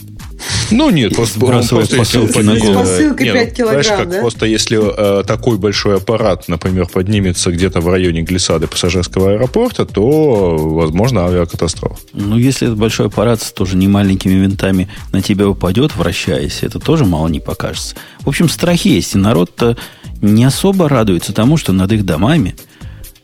Ну, 0.71 0.89
нет, 0.89 1.15
просто, 1.15 1.39
просто 1.39 1.75
посылки 1.97 2.39
на 2.39 2.57
голову. 2.57 2.79
Посылкой 2.79 3.31
5 3.31 3.49
ну, 3.49 3.55
килограмм, 3.55 3.97
как, 3.97 4.09
да? 4.09 4.19
Просто 4.19 4.45
если 4.45 5.19
э, 5.19 5.23
такой 5.23 5.57
большой 5.57 5.97
аппарат, 5.97 6.47
например, 6.47 6.87
поднимется 6.87 7.51
где-то 7.51 7.81
в 7.81 7.87
районе 7.89 8.21
глиссады 8.21 8.67
пассажирского 8.67 9.33
аэропорта, 9.33 9.85
то, 9.85 10.57
возможно, 10.57 11.25
авиакатастрофа. 11.25 11.97
Ну, 12.13 12.37
если 12.37 12.67
этот 12.67 12.79
большой 12.79 13.07
аппарат 13.07 13.41
с 13.41 13.51
тоже 13.51 13.77
не 13.77 13.87
маленькими 13.87 14.33
винтами 14.33 14.89
на 15.11 15.21
тебя 15.21 15.47
упадет, 15.47 15.95
вращаясь, 15.95 16.63
это 16.63 16.79
тоже 16.79 17.05
мало 17.05 17.27
не 17.27 17.39
покажется. 17.39 17.95
В 18.21 18.29
общем, 18.29 18.49
страхи 18.49 18.87
есть, 18.87 19.15
и 19.15 19.17
народ-то 19.17 19.77
не 20.21 20.45
особо 20.45 20.89
радуется 20.89 21.33
тому, 21.33 21.57
что 21.57 21.73
над 21.73 21.91
их 21.91 22.05
домами, 22.05 22.55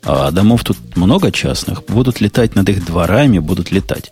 а 0.04 0.32
домов 0.32 0.64
тут 0.64 0.78
много 0.96 1.32
частных, 1.32 1.84
будут 1.86 2.22
летать 2.22 2.56
над 2.56 2.70
их 2.70 2.86
дворами, 2.86 3.40
будут 3.40 3.72
летать. 3.72 4.12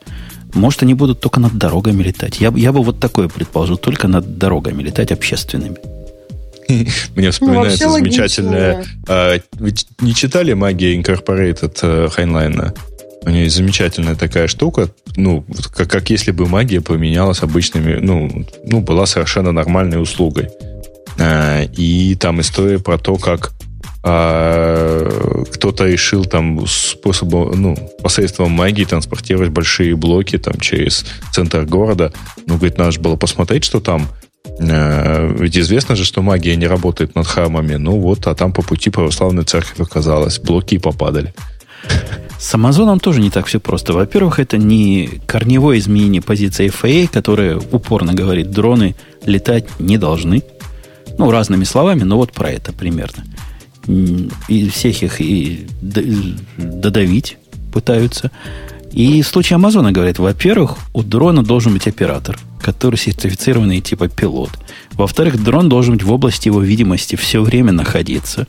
Может, 0.58 0.84
они 0.84 0.94
будут 0.94 1.20
только 1.20 1.40
над 1.40 1.58
дорогами 1.58 2.04
летать. 2.04 2.40
Я, 2.42 2.52
я 2.56 2.72
бы 2.72 2.84
вот 2.84 3.00
такое 3.00 3.28
предположил, 3.28 3.78
только 3.78 4.08
над 4.08 4.38
дорогами 4.38 4.84
летать 4.84 5.12
общественными. 5.12 5.78
Мне 7.16 7.32
вспоминается 7.32 7.86
ну, 7.86 7.94
замечательная... 7.94 8.86
А, 9.08 9.38
вы 9.54 9.74
не 10.02 10.14
читали 10.14 10.54
«Магия 10.54 11.00
Incorporated» 11.00 11.78
э, 11.82 12.10
Хайнлайна? 12.10 12.74
У 13.24 13.30
нее 13.30 13.46
есть 13.46 13.56
замечательная 13.56 14.16
такая 14.16 14.48
штука, 14.48 14.90
ну, 15.16 15.44
как, 15.74 15.90
как 15.90 16.10
если 16.10 16.32
бы 16.32 16.48
магия 16.48 16.82
поменялась 16.82 17.42
обычными, 17.42 18.00
ну, 18.00 18.46
ну, 18.64 18.80
была 18.80 19.06
совершенно 19.06 19.52
нормальной 19.52 20.02
услугой. 20.02 20.50
А, 21.20 21.64
и 21.64 22.16
там 22.16 22.42
история 22.42 22.80
про 22.80 22.98
то, 22.98 23.16
как 23.16 23.52
а 24.10 25.44
кто-то 25.52 25.86
решил 25.86 26.24
там 26.24 26.66
способом, 26.66 27.62
ну, 27.62 27.76
посредством 28.02 28.52
магии 28.52 28.86
транспортировать 28.86 29.50
большие 29.50 29.98
блоки 29.98 30.38
там 30.38 30.58
через 30.62 31.06
центр 31.34 31.66
города. 31.66 32.14
Ну, 32.46 32.56
говорит, 32.56 32.78
надо 32.78 32.92
же 32.92 33.02
было 33.02 33.18
посмотреть, 33.18 33.66
что 33.66 33.82
там. 33.82 34.08
Э, 34.60 35.36
ведь 35.38 35.58
известно 35.58 35.98
же, 35.98 36.06
что 36.06 36.22
магия 36.22 36.56
не 36.56 36.68
работает 36.68 37.16
над 37.16 37.28
храмами. 37.28 37.76
Ну 37.76 38.00
вот, 38.00 38.28
а 38.28 38.36
там 38.36 38.54
по 38.54 38.62
пути 38.62 38.90
православная 38.90 39.44
церковь 39.44 39.82
оказалась. 39.82 40.40
Блоки 40.40 40.78
попадали. 40.78 41.34
С 42.40 42.54
Амазоном 42.54 43.02
тоже 43.02 43.20
не 43.20 43.30
так 43.30 43.48
все 43.48 43.60
просто. 43.60 43.92
Во-первых, 43.92 44.40
это 44.40 44.58
не 44.58 45.20
корневое 45.26 45.80
изменение 45.80 46.22
позиции 46.22 46.72
FAA, 46.72 47.10
которая 47.12 47.58
упорно 47.58 48.14
говорит, 48.14 48.52
дроны 48.52 48.96
летать 49.26 49.66
не 49.80 49.98
должны. 49.98 50.44
Ну, 51.18 51.30
разными 51.30 51.66
словами, 51.66 52.04
но 52.04 52.16
вот 52.16 52.32
про 52.32 52.52
это 52.52 52.72
примерно 52.72 53.26
и 53.88 54.70
всех 54.70 55.04
их 55.04 55.22
и 55.22 55.66
додавить 56.58 57.38
пытаются. 57.72 58.32
И 58.92 59.22
в 59.22 59.28
случае 59.28 59.56
Амазона 59.56 59.92
говорят, 59.92 60.20
во-первых, 60.20 60.78
у 60.94 61.04
дрона 61.04 61.44
должен 61.44 61.74
быть 61.74 61.88
оператор, 61.88 62.40
который 62.62 62.96
сертифицированный 62.96 63.82
типа 63.82 64.08
пилот. 64.08 64.52
Во-вторых, 64.94 65.44
дрон 65.44 65.70
должен 65.70 65.94
быть 65.96 66.04
в 66.04 66.12
области 66.12 66.48
его 66.48 66.62
видимости 66.62 67.16
все 67.16 67.42
время 67.42 67.72
находиться. 67.72 68.48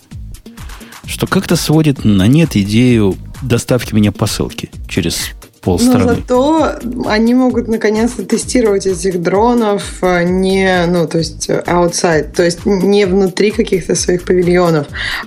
Что 1.06 1.26
как-то 1.26 1.56
сводит 1.56 2.04
на 2.04 2.26
нет 2.26 2.56
идею 2.56 3.16
доставки 3.42 3.94
меня 3.94 4.12
посылки 4.12 4.70
через 4.88 5.32
полстраны. 5.68 6.04
Но 6.04 6.14
зато 6.14 6.72
они 7.06 7.34
могут 7.34 7.68
наконец-то 7.68 8.24
тестировать 8.24 8.86
этих 8.86 9.20
дронов 9.20 9.98
а, 10.02 10.22
не, 10.22 10.86
ну, 10.86 11.06
то 11.06 11.18
есть 11.18 11.50
outside, 11.50 12.32
то 12.34 12.42
есть 12.42 12.64
не 12.64 13.04
внутри 13.04 13.50
каких-то 13.50 13.94
своих 13.94 14.24
павильонов, 14.24 14.86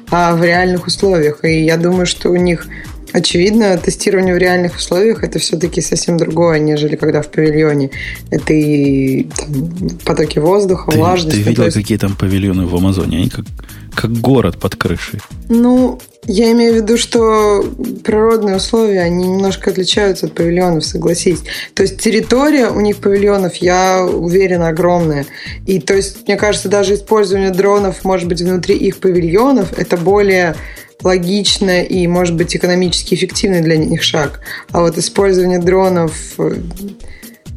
а 0.10 0.36
в 0.36 0.44
реальных 0.44 0.88
условиях. 0.88 1.44
И 1.44 1.64
я 1.64 1.78
думаю, 1.78 2.06
что 2.06 2.30
у 2.30 2.36
них 2.36 2.66
очевидно, 3.14 3.78
тестирование 3.78 4.34
в 4.34 4.38
реальных 4.38 4.76
условиях 4.78 5.24
это 5.24 5.40
все-таки 5.40 5.82
совсем 5.82 6.18
другое, 6.18 6.60
нежели 6.60 6.96
когда 6.96 7.22
в 7.22 7.30
павильоне. 7.30 7.92
Это 8.30 8.54
и 8.54 9.24
там, 9.24 9.90
потоки 10.06 10.40
воздуха, 10.40 10.92
ты, 10.92 10.98
влажность. 10.98 11.38
Ты 11.38 11.44
видел, 11.44 11.66
есть... 11.66 11.78
какие 11.78 11.98
там 11.98 12.16
павильоны 12.16 12.66
в 12.66 12.76
Амазоне? 12.76 13.18
Они 13.18 13.30
как, 13.30 13.46
как 13.94 14.12
город 14.12 14.58
под 14.60 14.76
крышей. 14.76 15.20
Ну, 15.50 16.00
я 16.28 16.52
имею 16.52 16.74
в 16.74 16.76
виду, 16.78 16.98
что 16.98 17.64
природные 18.04 18.58
условия, 18.58 19.02
они 19.02 19.28
немножко 19.28 19.72
отличаются 19.72 20.28
от 20.28 20.34
павильонов, 20.34 20.86
согласись. 20.86 21.40
То 21.74 21.84
есть 21.84 22.00
территория 22.00 22.68
у 22.70 22.80
них 22.80 22.98
павильонов, 22.98 23.56
я 23.56 24.04
уверена, 24.06 24.70
огромная. 24.70 25.26
И 25.66 25.80
то 25.80 25.96
есть, 25.96 26.28
мне 26.28 26.38
кажется, 26.38 26.70
даже 26.70 26.94
использование 26.94 27.50
дронов, 27.50 28.04
может 28.04 28.28
быть, 28.28 28.42
внутри 28.42 28.76
их 28.76 28.98
павильонов, 28.98 29.74
это 29.78 29.98
более 29.98 30.56
логично 31.04 31.82
и, 31.82 32.06
может 32.08 32.36
быть, 32.36 32.56
экономически 32.56 33.16
эффективный 33.16 33.62
для 33.62 33.78
них 33.78 34.04
шаг. 34.04 34.42
А 34.72 34.82
вот 34.82 34.98
использование 34.98 35.60
дронов... 35.60 36.14
Э, 36.38 36.56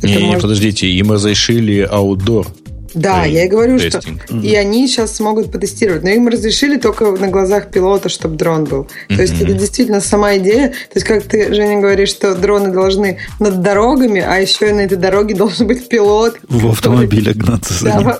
не, 0.02 0.16
не, 0.16 0.26
может... 0.26 0.42
подождите, 0.42 0.88
им 0.88 1.12
разрешили 1.12 1.80
аутдор 1.80 2.48
да, 2.94 3.24
я 3.24 3.44
и 3.44 3.48
говорю, 3.48 3.78
тестинг. 3.78 4.22
что 4.24 4.36
и 4.38 4.54
они 4.54 4.86
сейчас 4.86 5.16
смогут 5.16 5.50
потестировать, 5.50 6.04
но 6.04 6.10
им 6.10 6.28
разрешили 6.28 6.78
только 6.78 7.10
на 7.10 7.28
глазах 7.28 7.70
пилота, 7.70 8.08
чтобы 8.08 8.36
дрон 8.36 8.64
был. 8.64 8.88
То 9.08 9.20
есть 9.20 9.40
это 9.40 9.52
действительно 9.52 10.00
сама 10.00 10.36
идея. 10.36 10.68
То 10.68 10.94
есть 10.94 11.06
как 11.06 11.24
ты, 11.24 11.52
Женя, 11.52 11.80
говоришь, 11.80 12.10
что 12.10 12.34
дроны 12.34 12.72
должны 12.72 13.18
над 13.40 13.62
дорогами, 13.62 14.20
а 14.20 14.36
еще 14.36 14.70
и 14.70 14.72
на 14.72 14.80
этой 14.80 14.96
дороге 14.96 15.34
должен 15.34 15.66
быть 15.66 15.88
пилот. 15.88 16.36
В 16.48 16.68
автомобиле 16.68 17.32
гнаться 17.32 17.74
за 17.74 17.98
ним. 17.98 18.12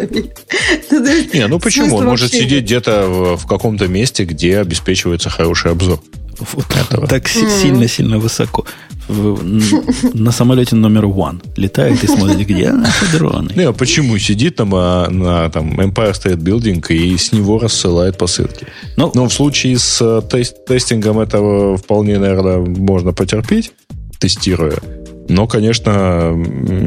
Не, 1.34 1.46
ну 1.46 1.58
почему? 1.58 1.96
Он 1.96 2.04
может 2.04 2.32
сидеть 2.32 2.64
где-то 2.64 3.36
в 3.36 3.46
каком-то 3.46 3.88
месте, 3.88 4.24
где 4.24 4.58
обеспечивается 4.58 5.30
хороший 5.30 5.72
обзор. 5.72 6.00
Вот 6.38 6.66
этого. 6.76 7.06
Так 7.06 7.28
сильно-сильно 7.28 8.18
высоко 8.18 8.66
на 9.08 10.32
самолете 10.32 10.74
номер 10.74 11.04
one 11.04 11.40
летает 11.56 12.02
и 12.02 12.06
смотрит, 12.06 12.46
где 12.46 12.72
наши 12.72 13.06
дроны. 13.12 13.52
Не, 13.54 13.64
а 13.64 13.72
почему? 13.72 14.18
Сидит 14.18 14.56
там 14.56 14.74
а, 14.74 15.08
на 15.08 15.48
там, 15.50 15.80
Empire 15.80 16.12
State 16.12 16.38
Building 16.38 16.84
и 16.92 17.16
с 17.16 17.32
него 17.32 17.58
рассылает 17.58 18.18
посылки. 18.18 18.66
Ну, 18.96 19.12
Но 19.14 19.28
в 19.28 19.32
случае 19.32 19.78
с 19.78 20.00
э, 20.00 20.22
тест, 20.28 20.64
тестингом 20.66 21.20
этого 21.20 21.76
вполне, 21.76 22.18
наверное, 22.18 22.58
можно 22.58 23.12
потерпеть, 23.12 23.72
тестируя. 24.18 24.78
Но, 25.28 25.46
конечно, 25.46 26.36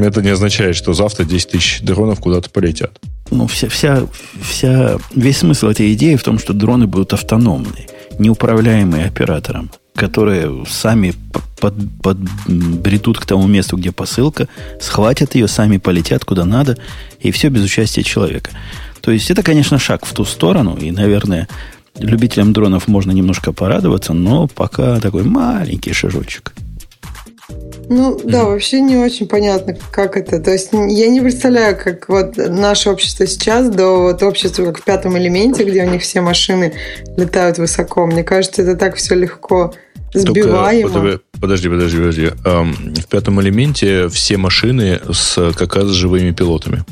это 0.02 0.22
не 0.22 0.30
означает, 0.30 0.76
что 0.76 0.94
завтра 0.94 1.26
10 1.26 1.50
тысяч 1.50 1.82
дронов 1.82 2.20
куда-то 2.20 2.50
полетят. 2.50 3.00
Ну, 3.32 3.48
вся, 3.48 3.70
вся, 3.70 4.04
вся, 4.42 4.98
весь 5.14 5.38
смысл 5.38 5.68
этой 5.68 5.94
идеи 5.94 6.16
в 6.16 6.24
том, 6.24 6.40
что 6.40 6.54
дроны 6.54 6.88
будут 6.88 7.14
автономные, 7.14 7.88
неуправляемые 8.18 9.06
оператором 9.06 9.70
которые 10.00 10.64
сами 10.66 11.14
под, 11.60 11.74
подбредут 12.02 13.20
к 13.20 13.26
тому 13.26 13.48
месту, 13.48 13.76
где 13.76 13.92
посылка, 13.92 14.48
схватят 14.80 15.36
ее, 15.36 15.50
сами 15.50 15.76
полетят 15.76 16.24
куда 16.24 16.46
надо, 16.46 16.78
и 17.20 17.32
все 17.32 17.50
без 17.50 17.66
участия 17.66 18.02
человека. 18.02 18.52
То 19.02 19.12
есть 19.12 19.30
это, 19.30 19.44
конечно, 19.44 19.78
шаг 19.78 20.06
в 20.06 20.14
ту 20.14 20.24
сторону, 20.24 20.78
и, 20.78 20.92
наверное, 20.92 21.50
любителям 21.98 22.54
дронов 22.54 22.88
можно 22.88 23.12
немножко 23.12 23.52
порадоваться, 23.52 24.14
но 24.14 24.48
пока 24.48 25.02
такой 25.02 25.24
маленький 25.24 25.92
шажочек. 25.92 26.54
Ну 27.90 28.20
да, 28.24 28.46
вообще 28.46 28.82
не 28.82 28.98
очень 28.98 29.28
понятно, 29.28 29.76
как 29.92 30.16
это. 30.16 30.40
То 30.40 30.52
есть 30.52 30.70
я 30.72 31.10
не 31.10 31.22
представляю, 31.22 31.76
как 31.76 32.08
вот 32.08 32.38
наше 32.38 32.92
общество 32.92 33.26
сейчас 33.26 33.70
до 33.70 34.02
вот 34.02 34.22
общества 34.22 34.66
как 34.66 34.80
в 34.80 34.84
пятом 34.84 35.18
элементе, 35.18 35.64
где 35.64 35.84
у 35.84 35.90
них 35.90 36.04
все 36.04 36.22
машины 36.22 36.74
летают 37.18 37.58
высоко. 37.58 38.06
Мне 38.06 38.24
кажется, 38.24 38.62
это 38.62 38.76
так 38.76 38.96
все 38.96 39.16
легко 39.16 39.74
Сбиваемо. 40.14 40.90
Только, 40.90 41.20
подожди, 41.40 41.70
подожди, 41.70 41.98
подожди. 41.98 42.30
В 42.44 43.08
пятом 43.10 43.42
элементе 43.42 44.08
все 44.10 44.38
машины 44.38 45.00
с 45.12 45.54
как 45.54 45.76
раз 45.76 45.88
живыми 45.88 46.32
пилотами. 46.32 46.84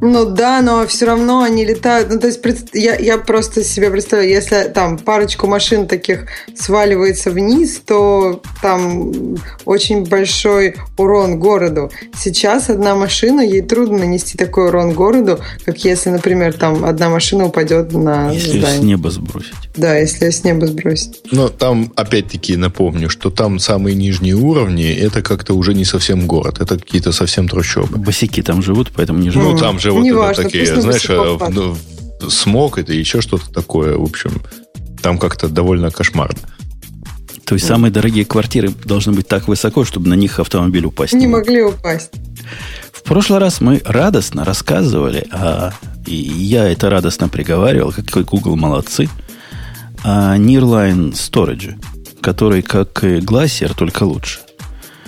Ну 0.00 0.26
да, 0.26 0.60
но 0.62 0.86
все 0.86 1.06
равно 1.06 1.42
они 1.42 1.64
летают. 1.64 2.10
Ну, 2.10 2.18
то 2.18 2.26
есть 2.26 2.40
я, 2.74 2.96
я 2.96 3.18
просто 3.18 3.64
себе 3.64 3.90
представляю, 3.90 4.30
если 4.30 4.70
там 4.74 4.98
парочку 4.98 5.46
машин 5.46 5.86
таких 5.86 6.26
сваливается 6.54 7.30
вниз, 7.30 7.80
то 7.84 8.42
там 8.62 9.36
очень 9.64 10.04
большой 10.04 10.76
урон 10.96 11.38
городу. 11.38 11.90
Сейчас 12.16 12.68
одна 12.68 12.94
машина, 12.94 13.40
ей 13.40 13.62
трудно 13.62 13.98
нанести 13.98 14.36
такой 14.36 14.68
урон 14.68 14.92
городу, 14.92 15.40
как 15.64 15.84
если, 15.84 16.10
например, 16.10 16.54
там 16.54 16.84
одна 16.84 17.08
машина 17.08 17.46
упадет 17.46 17.92
на 17.92 18.30
Если 18.32 18.58
здание. 18.58 18.80
с 18.80 18.82
неба 18.82 19.10
сбросить. 19.10 19.54
Да, 19.76 19.96
если 19.96 20.30
с 20.30 20.44
неба 20.44 20.66
сбросить. 20.66 21.20
Но 21.30 21.48
там, 21.48 21.92
опять-таки, 21.96 22.56
напомню, 22.56 23.08
что 23.10 23.30
там 23.30 23.58
самые 23.58 23.94
нижние 23.94 24.34
уровни, 24.34 24.92
это 24.92 25.22
как-то 25.22 25.54
уже 25.54 25.74
не 25.74 25.84
совсем 25.84 26.26
город, 26.26 26.60
это 26.60 26.78
какие-то 26.78 27.12
совсем 27.12 27.48
трущобы. 27.48 27.98
Босики 27.98 28.42
там 28.42 28.62
живут, 28.62 28.90
поэтому 28.94 29.18
не 29.20 29.30
живут. 29.30 29.52
Ну, 29.52 29.58
там 29.58 29.78
же 29.78 29.85
вот 29.92 30.02
не 30.02 30.10
это 30.10 30.18
важно, 30.18 30.42
такие, 30.44 30.80
знаешь, 30.80 31.06
э, 31.08 31.38
ну, 31.50 31.76
смог 32.28 32.78
это 32.78 32.92
еще 32.92 33.20
что-то 33.20 33.50
такое, 33.50 33.96
в 33.96 34.02
общем, 34.02 34.42
там 35.02 35.18
как-то 35.18 35.48
довольно 35.48 35.90
кошмарно. 35.90 36.38
То 37.44 37.54
есть 37.54 37.66
самые 37.66 37.92
дорогие 37.92 38.24
квартиры 38.24 38.70
должны 38.84 39.12
быть 39.12 39.28
так 39.28 39.46
высоко, 39.46 39.84
чтобы 39.84 40.08
на 40.08 40.14
них 40.14 40.40
автомобиль 40.40 40.84
упасть. 40.84 41.12
Не 41.12 41.28
могли 41.28 41.62
упасть. 41.62 42.10
В 42.92 43.02
прошлый 43.04 43.38
раз 43.38 43.60
мы 43.60 43.80
радостно 43.84 44.44
рассказывали, 44.44 45.28
а 45.30 45.72
и 46.06 46.14
я 46.14 46.68
это 46.68 46.90
радостно 46.90 47.28
приговаривал, 47.28 47.92
какой 47.92 48.24
Google 48.24 48.56
молодцы, 48.56 49.08
о 50.02 50.36
Nearline 50.36 51.12
Storage, 51.12 51.74
который 52.20 52.62
как 52.62 53.04
и 53.04 53.18
Glacier, 53.18 53.74
только 53.76 54.02
лучше. 54.02 54.40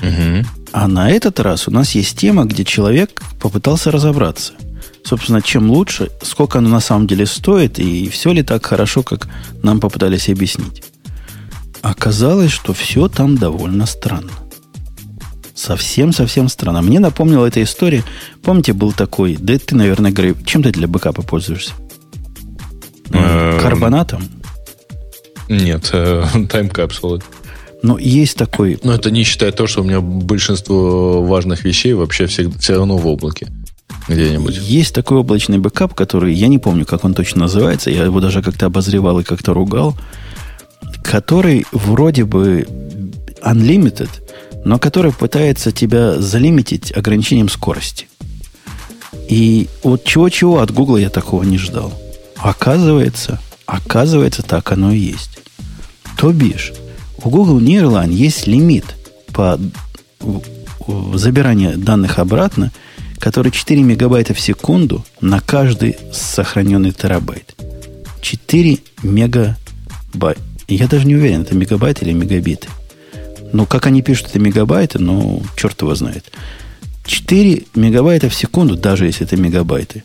Угу. 0.00 0.46
А 0.72 0.86
на 0.86 1.10
этот 1.10 1.40
раз 1.40 1.66
у 1.66 1.72
нас 1.72 1.92
есть 1.96 2.16
тема, 2.18 2.44
где 2.44 2.64
человек 2.64 3.20
попытался 3.40 3.90
разобраться– 3.90 4.52
собственно, 5.08 5.40
чем 5.40 5.70
лучше, 5.70 6.10
сколько 6.22 6.58
оно 6.58 6.68
на 6.68 6.80
самом 6.80 7.06
деле 7.06 7.24
стоит, 7.24 7.78
и 7.78 8.08
все 8.10 8.32
ли 8.32 8.42
так 8.42 8.66
хорошо, 8.66 9.02
как 9.02 9.28
нам 9.62 9.80
попытались 9.80 10.28
объяснить. 10.28 10.82
Оказалось, 11.80 12.50
что 12.50 12.74
все 12.74 13.08
там 13.08 13.38
довольно 13.38 13.86
странно. 13.86 14.32
Совсем-совсем 15.54 16.48
странно. 16.48 16.82
Мне 16.82 17.00
напомнила 17.00 17.46
эта 17.46 17.62
история. 17.62 18.04
Помните, 18.42 18.72
был 18.74 18.92
такой, 18.92 19.36
да 19.40 19.58
ты, 19.58 19.74
наверное, 19.74 20.12
Грей, 20.12 20.34
чем 20.44 20.62
ты 20.62 20.70
для 20.70 20.86
бэкапа 20.86 21.22
пользуешься? 21.22 21.72
Эм, 23.10 23.60
Carbonite 23.60 24.07
ом? 24.07 24.22
Нет, 25.48 25.90
Time 26.50 26.68
Capsule. 26.68 27.22
Но 27.82 27.96
есть 27.96 28.36
такой... 28.36 28.78
Но 28.82 28.92
это 28.92 29.10
не 29.10 29.22
считая 29.22 29.52
то, 29.52 29.66
что 29.66 29.80
у 29.80 29.84
меня 29.84 30.00
большинство 30.00 31.22
важных 31.22 31.64
вещей 31.64 31.94
вообще 31.94 32.26
все, 32.26 32.50
все 32.50 32.74
равно 32.74 32.98
в 32.98 33.06
облаке 33.06 33.48
где-нибудь. 34.08 34.56
Есть 34.56 34.94
такой 34.94 35.18
облачный 35.18 35.58
бэкап, 35.58 35.94
который, 35.94 36.34
я 36.34 36.48
не 36.48 36.58
помню, 36.58 36.86
как 36.86 37.04
он 37.04 37.14
точно 37.14 37.42
называется, 37.42 37.90
я 37.90 38.04
его 38.04 38.20
даже 38.20 38.42
как-то 38.42 38.66
обозревал 38.66 39.20
и 39.20 39.24
как-то 39.24 39.52
ругал, 39.54 39.96
который 41.02 41.66
вроде 41.72 42.24
бы 42.24 42.66
unlimited, 43.42 44.10
но 44.64 44.78
который 44.78 45.12
пытается 45.12 45.72
тебя 45.72 46.20
залимитить 46.20 46.96
ограничением 46.96 47.48
скорости. 47.48 48.08
И 49.28 49.68
вот 49.82 50.04
чего-чего 50.04 50.60
от 50.60 50.70
Google 50.72 50.96
я 50.96 51.10
такого 51.10 51.42
не 51.42 51.58
ждал. 51.58 51.92
Оказывается, 52.36 53.40
оказывается, 53.66 54.42
так 54.42 54.72
оно 54.72 54.92
и 54.92 54.98
есть. 54.98 55.38
То 56.16 56.32
бишь, 56.32 56.72
у 57.22 57.30
Google 57.30 57.60
Nearline 57.60 58.12
есть 58.12 58.46
лимит 58.46 58.84
по 59.32 59.58
забиранию 61.14 61.76
данных 61.76 62.18
обратно– 62.18 62.72
который 63.18 63.52
4 63.52 63.82
мегабайта 63.82 64.34
в 64.34 64.40
секунду 64.40 65.04
на 65.20 65.40
каждый 65.40 65.96
сохраненный 66.12 66.92
терабайт. 66.92 67.54
4 68.20 68.78
мегабайта. 69.02 70.40
Я 70.68 70.86
даже 70.86 71.06
не 71.06 71.16
уверен, 71.16 71.42
это 71.42 71.54
мегабайт 71.54 72.02
или 72.02 72.12
мегабиты. 72.12 72.68
Ну, 73.52 73.64
как 73.66 73.86
они 73.86 74.02
пишут, 74.02 74.28
это 74.28 74.38
мегабайты, 74.38 74.98
ну, 74.98 75.42
черт 75.56 75.80
его 75.80 75.94
знает. 75.94 76.30
4 77.06 77.64
мегабайта 77.74 78.28
в 78.28 78.34
секунду, 78.34 78.76
даже 78.76 79.06
если 79.06 79.26
это 79.26 79.36
мегабайты, 79.36 80.02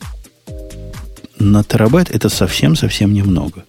на 1.38 1.62
терабайт 1.62 2.10
это 2.10 2.28
совсем-совсем 2.28 3.12
немного. 3.12 3.64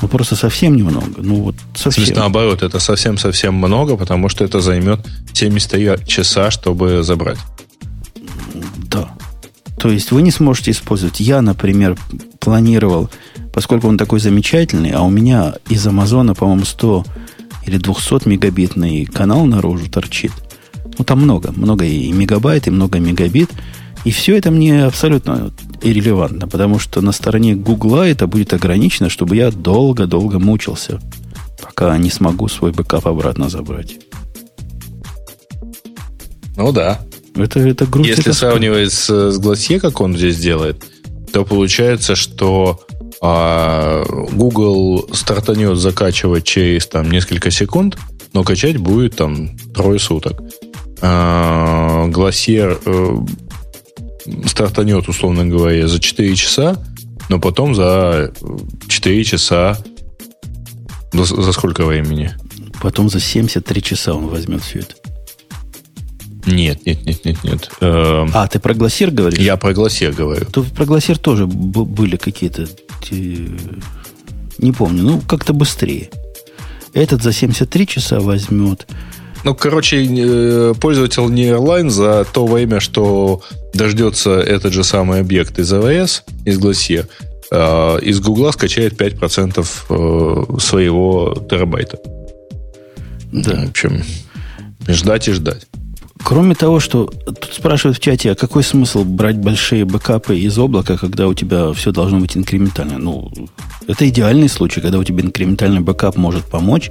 Ну, 0.00 0.06
просто 0.06 0.36
совсем 0.36 0.76
немного. 0.76 1.14
Ну, 1.16 1.42
вот 1.42 1.56
совсем. 1.74 2.04
То 2.04 2.10
есть, 2.10 2.16
наоборот, 2.16 2.62
это 2.62 2.78
совсем-совсем 2.78 3.54
много, 3.54 3.96
потому 3.96 4.28
что 4.28 4.44
это 4.44 4.60
займет 4.60 5.00
73 5.32 6.06
часа, 6.06 6.52
чтобы 6.52 7.02
забрать. 7.02 7.38
То 9.78 9.90
есть 9.90 10.10
вы 10.10 10.22
не 10.22 10.30
сможете 10.30 10.72
использовать. 10.72 11.20
Я, 11.20 11.40
например, 11.40 11.96
планировал, 12.40 13.10
поскольку 13.52 13.88
он 13.88 13.96
такой 13.96 14.20
замечательный, 14.20 14.90
а 14.90 15.02
у 15.02 15.10
меня 15.10 15.54
из 15.68 15.86
Амазона, 15.86 16.34
по-моему, 16.34 16.64
100 16.64 17.04
или 17.66 17.76
200 17.76 18.28
мегабитный 18.28 19.04
канал 19.04 19.46
наружу 19.46 19.88
торчит. 19.88 20.32
Ну, 20.98 21.04
там 21.04 21.20
много. 21.20 21.52
Много 21.54 21.84
и 21.84 22.10
мегабайт, 22.12 22.66
и 22.66 22.70
много 22.70 22.98
мегабит. 22.98 23.50
И 24.04 24.10
все 24.10 24.36
это 24.36 24.50
мне 24.50 24.84
абсолютно 24.84 25.52
иррелевантно, 25.82 26.48
потому 26.48 26.78
что 26.78 27.00
на 27.00 27.12
стороне 27.12 27.54
Гугла 27.54 28.06
это 28.08 28.26
будет 28.26 28.52
ограничено, 28.52 29.08
чтобы 29.08 29.36
я 29.36 29.50
долго-долго 29.50 30.38
мучился, 30.38 31.00
пока 31.62 31.96
не 31.98 32.10
смогу 32.10 32.48
свой 32.48 32.72
бэкап 32.72 33.06
обратно 33.06 33.48
забрать. 33.48 33.96
Ну 36.56 36.72
да. 36.72 37.00
Это, 37.38 37.60
это 37.60 37.86
грусть. 37.86 38.08
Если 38.08 38.24
это 38.24 38.34
сравнивать 38.34 38.92
с, 38.92 39.08
с 39.08 39.40
Glacier, 39.40 39.80
как 39.80 40.00
он 40.00 40.16
здесь 40.16 40.38
делает, 40.38 40.84
то 41.32 41.44
получается, 41.44 42.16
что 42.16 42.80
а, 43.20 44.04
Google 44.32 45.08
стартанет 45.12 45.76
закачивать 45.76 46.44
через 46.44 46.86
там, 46.86 47.10
несколько 47.10 47.50
секунд, 47.50 47.98
но 48.32 48.44
качать 48.44 48.76
будет 48.76 49.16
там 49.16 49.56
трое 49.74 49.98
суток. 49.98 50.40
А, 51.00 52.08
Glacier 52.08 52.80
э, 52.84 54.46
стартанет, 54.46 55.08
условно 55.08 55.46
говоря, 55.46 55.86
за 55.86 56.00
4 56.00 56.34
часа, 56.34 56.82
но 57.28 57.38
потом 57.38 57.74
за 57.74 58.32
4 58.88 59.24
часа 59.24 59.78
за, 61.12 61.24
за 61.24 61.52
сколько 61.52 61.84
времени? 61.84 62.32
Потом 62.80 63.08
за 63.08 63.20
73 63.20 63.82
часа 63.82 64.14
он 64.14 64.28
возьмет 64.28 64.62
все 64.62 64.80
это. 64.80 64.94
Нет, 66.52 66.86
нет, 66.86 67.04
нет, 67.06 67.24
нет, 67.24 67.44
нет. 67.44 67.70
Эм, 67.80 68.30
А, 68.34 68.46
ты 68.48 68.58
про 68.58 68.74
глассир 68.74 69.10
говоришь? 69.10 69.38
Я 69.38 69.56
про 69.56 69.72
Glacier 69.72 70.12
говорю. 70.12 70.46
Тут 70.52 70.72
про 70.72 70.84
глассир 70.86 71.18
тоже 71.18 71.46
б- 71.46 71.84
были 71.84 72.16
какие-то... 72.16 72.66
те- 73.02 73.48
Не 74.58 74.72
помню, 74.72 75.02
ну, 75.02 75.20
как-то 75.20 75.52
быстрее. 75.52 76.08
Этот 76.94 77.22
за 77.22 77.32
73 77.32 77.86
часа 77.86 78.18
возьмет. 78.20 78.86
Ну, 79.44 79.54
короче, 79.54 80.04
э, 80.04 80.74
пользователь 80.80 81.22
Nearline 81.22 81.90
за 81.90 82.24
то 82.32 82.46
время, 82.46 82.80
что 82.80 83.42
дождется 83.74 84.30
этот 84.40 84.72
же 84.72 84.82
самый 84.82 85.20
объект 85.20 85.58
из 85.60 85.72
AWS, 85.72 86.22
из 86.44 86.58
Glacier, 86.58 87.06
э, 87.52 88.00
из 88.02 88.18
Гугла 88.20 88.50
скачает 88.52 89.00
5% 89.00 89.64
э, 89.90 90.58
своего 90.60 91.46
терабайта. 91.48 91.98
Да. 93.32 93.64
В 93.66 93.70
общем, 93.70 94.02
ждать 94.88 95.28
и 95.28 95.32
ждать. 95.32 95.66
Кроме 96.24 96.54
того, 96.54 96.80
что 96.80 97.06
тут 97.06 97.52
спрашивают 97.52 97.98
в 97.98 98.00
чате, 98.00 98.32
а 98.32 98.34
какой 98.34 98.62
смысл 98.62 99.04
брать 99.04 99.38
большие 99.38 99.84
бэкапы 99.84 100.38
из 100.38 100.58
облака, 100.58 100.96
когда 100.96 101.26
у 101.26 101.34
тебя 101.34 101.72
все 101.72 101.92
должно 101.92 102.20
быть 102.20 102.36
инкрементально? 102.36 102.98
Ну, 102.98 103.30
это 103.86 104.08
идеальный 104.08 104.48
случай, 104.48 104.80
когда 104.80 104.98
у 104.98 105.04
тебя 105.04 105.22
инкрементальный 105.22 105.80
бэкап 105.80 106.16
может 106.16 106.44
помочь. 106.44 106.90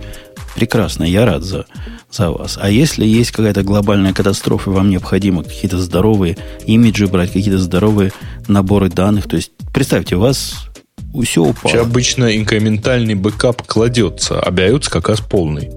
Прекрасно, 0.56 1.04
я 1.04 1.26
рад 1.26 1.44
за, 1.44 1.66
за 2.12 2.32
вас. 2.32 2.58
А 2.60 2.70
если 2.70 3.06
есть 3.06 3.32
какая-то 3.32 3.62
глобальная 3.62 4.14
катастрофа, 4.14 4.72
вам 4.72 4.90
необходимо 4.90 5.44
какие-то 5.44 5.78
здоровые 5.78 6.38
имиджи 6.66 7.06
брать, 7.08 7.32
какие-то 7.32 7.60
здоровые 7.60 8.12
наборы 8.48 8.90
данных, 8.90 9.28
то 9.28 9.36
есть 9.36 9.52
представьте, 9.72 10.16
у 10.16 10.22
вас 10.22 10.56
все 11.24 11.44
упало. 11.44 11.80
Обычно 11.80 12.36
инкрементальный 12.36 13.14
бэкап 13.14 13.62
кладется, 13.64 14.40
а 14.40 14.52
как 14.90 15.10
раз 15.10 15.22
полный. 15.22 15.70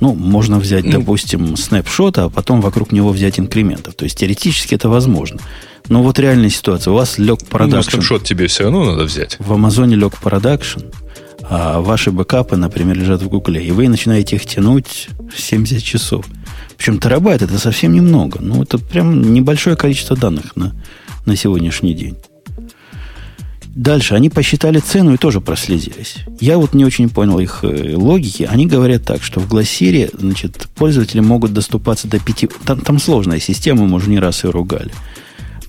Ну, 0.00 0.14
можно 0.14 0.58
взять, 0.58 0.84
Ну. 0.84 0.92
допустим, 0.92 1.56
снапшот, 1.56 2.18
а 2.18 2.28
потом 2.28 2.60
вокруг 2.60 2.92
него 2.92 3.10
взять 3.10 3.38
инкрементов. 3.40 3.94
То 3.94 4.04
есть 4.04 4.18
теоретически 4.18 4.74
это 4.74 4.88
возможно. 4.88 5.40
Но 5.88 6.02
вот 6.02 6.18
реальная 6.18 6.50
ситуация. 6.50 6.92
У 6.92 6.94
вас 6.96 7.18
лег 7.18 7.38
Ну, 7.40 7.46
продакшн. 7.48 7.90
снапшот 7.90 8.24
тебе 8.24 8.46
все 8.48 8.64
равно 8.64 8.84
надо 8.84 9.04
взять. 9.04 9.36
в 9.38 9.52
Амазоне 9.52 9.96
лег 9.96 10.18
продакшн, 10.18 10.80
а 11.48 11.80
ваши 11.80 12.10
бэкапы, 12.10 12.56
например, 12.56 12.96
лежат 12.98 13.22
в 13.22 13.28
Гугле, 13.28 13.64
и 13.64 13.70
вы 13.70 13.88
начинаете 13.88 14.36
их 14.36 14.46
тянуть 14.46 15.08
70 15.36 15.82
часов. 15.82 16.26
Причем 16.76 16.98
терабайт 16.98 17.40
это 17.42 17.58
совсем 17.58 17.92
немного. 17.94 18.38
Ну, 18.42 18.62
это 18.62 18.78
прям 18.78 19.32
небольшое 19.32 19.76
количество 19.76 20.16
данных 20.16 20.56
на, 20.56 20.74
на 21.24 21.36
сегодняшний 21.36 21.94
день. 21.94 22.16
Дальше 23.76 24.14
они 24.14 24.30
посчитали 24.30 24.78
цену 24.78 25.12
и 25.12 25.16
тоже 25.18 25.42
прослезились. 25.42 26.16
Я 26.40 26.56
вот 26.56 26.72
не 26.72 26.86
очень 26.86 27.10
понял 27.10 27.38
их 27.40 27.58
э, 27.62 27.94
логики. 27.94 28.48
Они 28.50 28.66
говорят 28.66 29.04
так, 29.04 29.22
что 29.22 29.38
в 29.38 29.46
Глассире, 29.46 30.08
значит, 30.18 30.66
пользователи 30.74 31.20
могут 31.20 31.52
доступаться 31.52 32.08
до 32.08 32.18
5... 32.18 32.46
Там, 32.64 32.80
там 32.80 32.98
сложная 32.98 33.38
система, 33.38 33.84
мы 33.84 33.96
уже 33.96 34.08
не 34.08 34.18
раз 34.18 34.44
ее 34.44 34.50
ругали. 34.50 34.90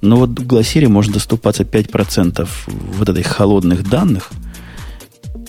Но 0.02 0.16
вот 0.16 0.40
в 0.40 0.48
Глассире 0.48 0.88
можно 0.88 1.16
доступаться 1.16 1.64
5% 1.64 2.48
вот 2.98 3.10
этих 3.10 3.28
холодных 3.28 3.90
данных 3.90 4.32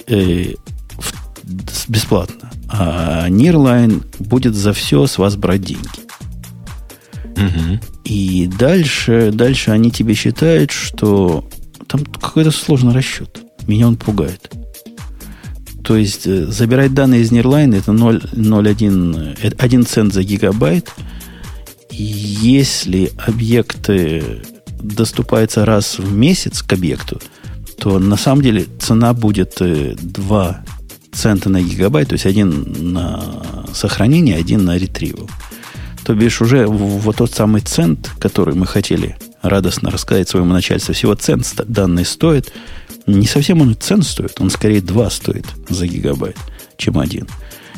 э, 0.09 0.55
в- 0.99 1.89
бесплатно. 1.89 2.51
А 2.69 3.29
Nearline 3.29 4.05
будет 4.19 4.57
за 4.57 4.73
все 4.73 5.07
с 5.07 5.17
вас 5.17 5.37
брать 5.37 5.63
деньги. 5.63 5.87
И 8.03 8.51
дальше, 8.59 9.31
дальше 9.33 9.71
они 9.71 9.93
тебе 9.93 10.15
считают, 10.15 10.73
что 10.73 11.49
там 11.89 12.05
какой-то 12.05 12.51
сложный 12.51 12.93
расчет. 12.93 13.41
Меня 13.67 13.89
он 13.89 13.97
пугает. 13.97 14.51
То 15.83 15.97
есть 15.97 16.27
э, 16.27 16.47
забирать 16.47 16.93
данные 16.93 17.23
из 17.23 17.33
Nearline 17.33 17.77
это 17.77 17.93
0,01 17.93 19.39
э, 19.43 19.51
1 19.57 19.87
цент 19.87 20.13
за 20.13 20.23
гигабайт. 20.23 20.93
И 21.91 22.03
если 22.03 23.11
объекты 23.27 24.43
доступаются 24.81 25.65
раз 25.65 25.99
в 25.99 26.13
месяц 26.13 26.63
к 26.63 26.73
объекту, 26.75 27.21
то 27.79 27.99
на 27.99 28.17
самом 28.17 28.43
деле 28.43 28.67
цена 28.79 29.15
будет 29.15 29.61
э, 29.61 29.95
2 29.99 30.65
цента 31.13 31.49
на 31.49 31.63
гигабайт, 31.63 32.09
то 32.09 32.15
есть 32.15 32.27
один 32.27 32.93
на 32.93 33.43
сохранение, 33.73 34.37
один 34.37 34.65
на 34.65 34.77
ретривал. 34.77 35.29
То 36.05 36.15
бишь 36.15 36.41
уже 36.41 36.67
вот 36.67 37.17
тот 37.17 37.33
самый 37.33 37.63
цент, 37.63 38.11
который 38.19 38.55
мы 38.55 38.67
хотели 38.67 39.17
радостно 39.43 39.91
рассказать 39.91 40.29
своему 40.29 40.53
начальству, 40.53 40.95
всего 40.95 41.15
цент 41.15 41.47
ста- 41.47 41.65
данный 41.67 42.05
стоит, 42.05 42.53
не 43.07 43.27
совсем 43.27 43.61
он 43.61 43.77
цент 43.79 44.05
стоит, 44.05 44.41
он 44.41 44.51
скорее 44.51 44.81
2 44.81 45.11
стоит 45.11 45.47
за 45.69 45.87
гигабайт, 45.87 46.37
чем 46.77 46.99
один. 46.99 47.29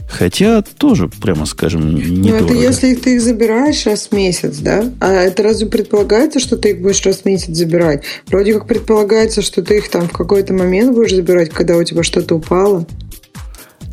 Хотя 0.08 0.62
тоже, 0.62 1.08
прямо 1.08 1.46
скажем, 1.46 1.92
Ну, 1.92 1.98
недорого. 1.98 2.46
это 2.46 2.54
если 2.54 2.94
ты 2.94 3.14
их 3.14 3.22
забираешь 3.22 3.86
раз 3.86 4.08
в 4.08 4.12
месяц, 4.12 4.56
да? 4.58 4.84
А 4.98 5.12
это 5.12 5.44
разве 5.44 5.68
предполагается, 5.68 6.40
что 6.40 6.56
ты 6.56 6.70
их 6.72 6.82
будешь 6.82 7.04
раз 7.06 7.18
в 7.18 7.24
месяц 7.26 7.54
забирать? 7.54 8.02
Вроде 8.26 8.52
как 8.54 8.66
предполагается, 8.66 9.40
что 9.40 9.62
ты 9.62 9.78
их 9.78 9.88
там 9.88 10.08
в 10.08 10.12
какой-то 10.12 10.52
момент 10.52 10.94
будешь 10.96 11.14
забирать, 11.14 11.50
когда 11.50 11.76
у 11.76 11.84
тебя 11.84 12.02
что-то 12.02 12.34
упало. 12.34 12.86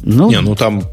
Ну, 0.01 0.29
Не, 0.31 0.41
ну 0.41 0.55
там 0.55 0.83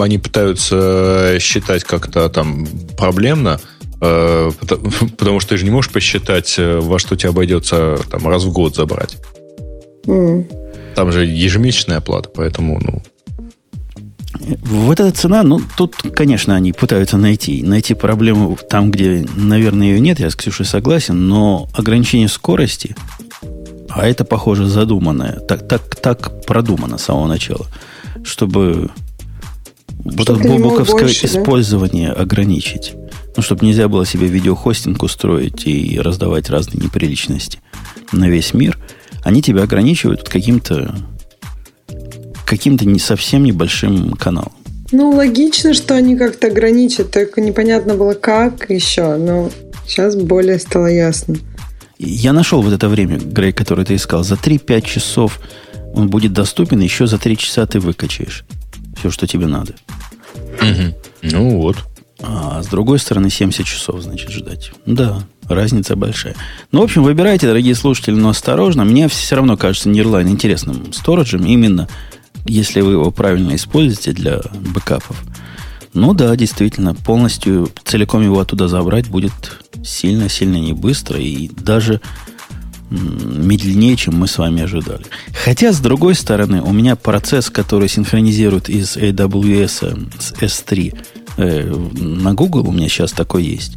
они 0.00 0.18
пытаются 0.18 1.36
считать 1.40 1.84
как-то 1.84 2.28
там 2.30 2.66
проблемно, 2.96 3.60
э, 3.60 3.75
потому, 3.98 4.90
потому 5.16 5.40
что 5.40 5.50
ты 5.50 5.56
же 5.58 5.64
не 5.64 5.70
можешь 5.70 5.90
посчитать, 5.90 6.54
э, 6.58 6.78
во 6.80 6.98
что 6.98 7.16
тебе 7.16 7.30
обойдется 7.30 7.98
там 8.10 8.28
раз 8.28 8.44
в 8.44 8.52
год 8.52 8.74
забрать. 8.74 9.16
М. 10.06 10.46
Там 10.94 11.12
же 11.12 11.24
ежемесячная 11.26 11.98
оплата, 11.98 12.30
поэтому, 12.34 12.80
ну, 12.80 13.02
Вот 14.64 15.00
эта 15.00 15.10
цена, 15.12 15.42
ну, 15.42 15.60
тут, 15.76 15.96
конечно, 16.14 16.54
они 16.54 16.72
пытаются 16.72 17.16
найти. 17.16 17.62
Найти 17.62 17.94
проблему 17.94 18.58
там, 18.68 18.90
где, 18.90 19.26
наверное, 19.34 19.88
ее 19.88 20.00
нет, 20.00 20.20
я 20.20 20.30
с 20.30 20.36
Ксюшей 20.36 20.66
согласен, 20.66 21.28
но 21.28 21.68
ограничение 21.72 22.28
скорости, 22.28 22.94
а 23.88 24.06
это, 24.06 24.24
похоже, 24.24 24.66
задуманное, 24.66 25.40
так, 25.40 25.66
так, 25.66 25.96
так 25.96 26.44
продумано 26.46 26.98
с 26.98 27.04
самого 27.04 27.26
начала, 27.26 27.66
чтобы 28.24 28.90
вот 30.04 30.28
это 30.28 30.34
бобуковское 30.34 31.04
больше, 31.04 31.28
да? 31.32 31.40
использование 31.40 32.10
ограничить. 32.10 32.94
Ну, 33.36 33.42
чтобы 33.42 33.66
нельзя 33.66 33.88
было 33.88 34.06
себе 34.06 34.26
видеохостинг 34.26 35.02
устроить 35.02 35.66
и 35.66 36.00
раздавать 36.00 36.48
разные 36.48 36.82
неприличности 36.82 37.60
на 38.12 38.28
весь 38.28 38.54
мир. 38.54 38.78
Они 39.22 39.42
тебя 39.42 39.64
ограничивают 39.64 40.28
каким-то 40.28 40.94
каким-то 42.46 42.86
не 42.86 43.00
совсем 43.00 43.44
небольшим 43.44 44.12
каналом. 44.12 44.52
Ну, 44.92 45.10
логично, 45.10 45.74
что 45.74 45.94
они 45.96 46.16
как-то 46.16 46.46
ограничат, 46.46 47.10
только 47.10 47.40
непонятно 47.40 47.94
было 47.94 48.14
как 48.14 48.70
еще, 48.70 49.16
но 49.16 49.50
сейчас 49.84 50.14
более 50.14 50.60
стало 50.60 50.86
ясно. 50.86 51.36
Я 51.98 52.32
нашел 52.32 52.62
вот 52.62 52.72
это 52.72 52.88
время, 52.88 53.18
Грей, 53.18 53.52
которое 53.52 53.84
ты 53.84 53.96
искал. 53.96 54.22
За 54.22 54.36
3-5 54.36 54.82
часов 54.82 55.40
он 55.92 56.08
будет 56.08 56.32
доступен, 56.32 56.80
еще 56.80 57.06
за 57.06 57.18
3 57.18 57.36
часа 57.36 57.66
ты 57.66 57.80
выкачаешь 57.80 58.44
все, 58.96 59.10
что 59.10 59.26
тебе 59.26 59.46
надо. 59.46 59.74
ну 61.22 61.58
вот. 61.58 61.76
А 62.28 62.62
с 62.62 62.66
другой 62.66 62.98
стороны, 62.98 63.30
70 63.30 63.64
часов, 63.64 64.02
значит, 64.02 64.30
ждать. 64.30 64.72
Да, 64.84 65.22
разница 65.48 65.94
большая. 65.94 66.34
Ну, 66.72 66.80
в 66.80 66.84
общем, 66.84 67.04
выбирайте, 67.04 67.46
дорогие 67.46 67.74
слушатели, 67.74 68.14
но 68.14 68.30
осторожно. 68.30 68.84
Мне 68.84 69.08
все 69.08 69.36
равно 69.36 69.56
кажется 69.56 69.88
Nearline 69.88 70.28
интересным 70.28 70.92
сториджем, 70.92 71.44
именно 71.46 71.88
если 72.46 72.80
вы 72.80 72.92
его 72.92 73.10
правильно 73.10 73.54
используете 73.54 74.12
для 74.12 74.40
бэкапов. 74.74 75.22
Ну 75.94 76.14
да, 76.14 76.34
действительно, 76.36 76.94
полностью, 76.94 77.70
целиком 77.84 78.22
его 78.22 78.40
оттуда 78.40 78.68
забрать 78.68 79.08
будет 79.08 79.32
сильно-сильно 79.84 80.56
не 80.56 80.72
быстро 80.72 81.18
и 81.18 81.48
даже 81.48 82.00
медленнее, 82.90 83.96
чем 83.96 84.16
мы 84.16 84.28
с 84.28 84.38
вами 84.38 84.62
ожидали. 84.62 85.06
Хотя, 85.44 85.72
с 85.72 85.80
другой 85.80 86.14
стороны, 86.14 86.60
у 86.62 86.72
меня 86.72 86.96
процесс, 86.96 87.50
который 87.50 87.88
синхронизирует 87.88 88.68
из 88.68 88.96
AWS 88.96 90.20
с 90.20 90.32
S3 90.32 90.96
э, 91.36 91.64
на 91.94 92.34
Google, 92.34 92.68
у 92.68 92.72
меня 92.72 92.88
сейчас 92.88 93.12
такой 93.12 93.44
есть, 93.44 93.74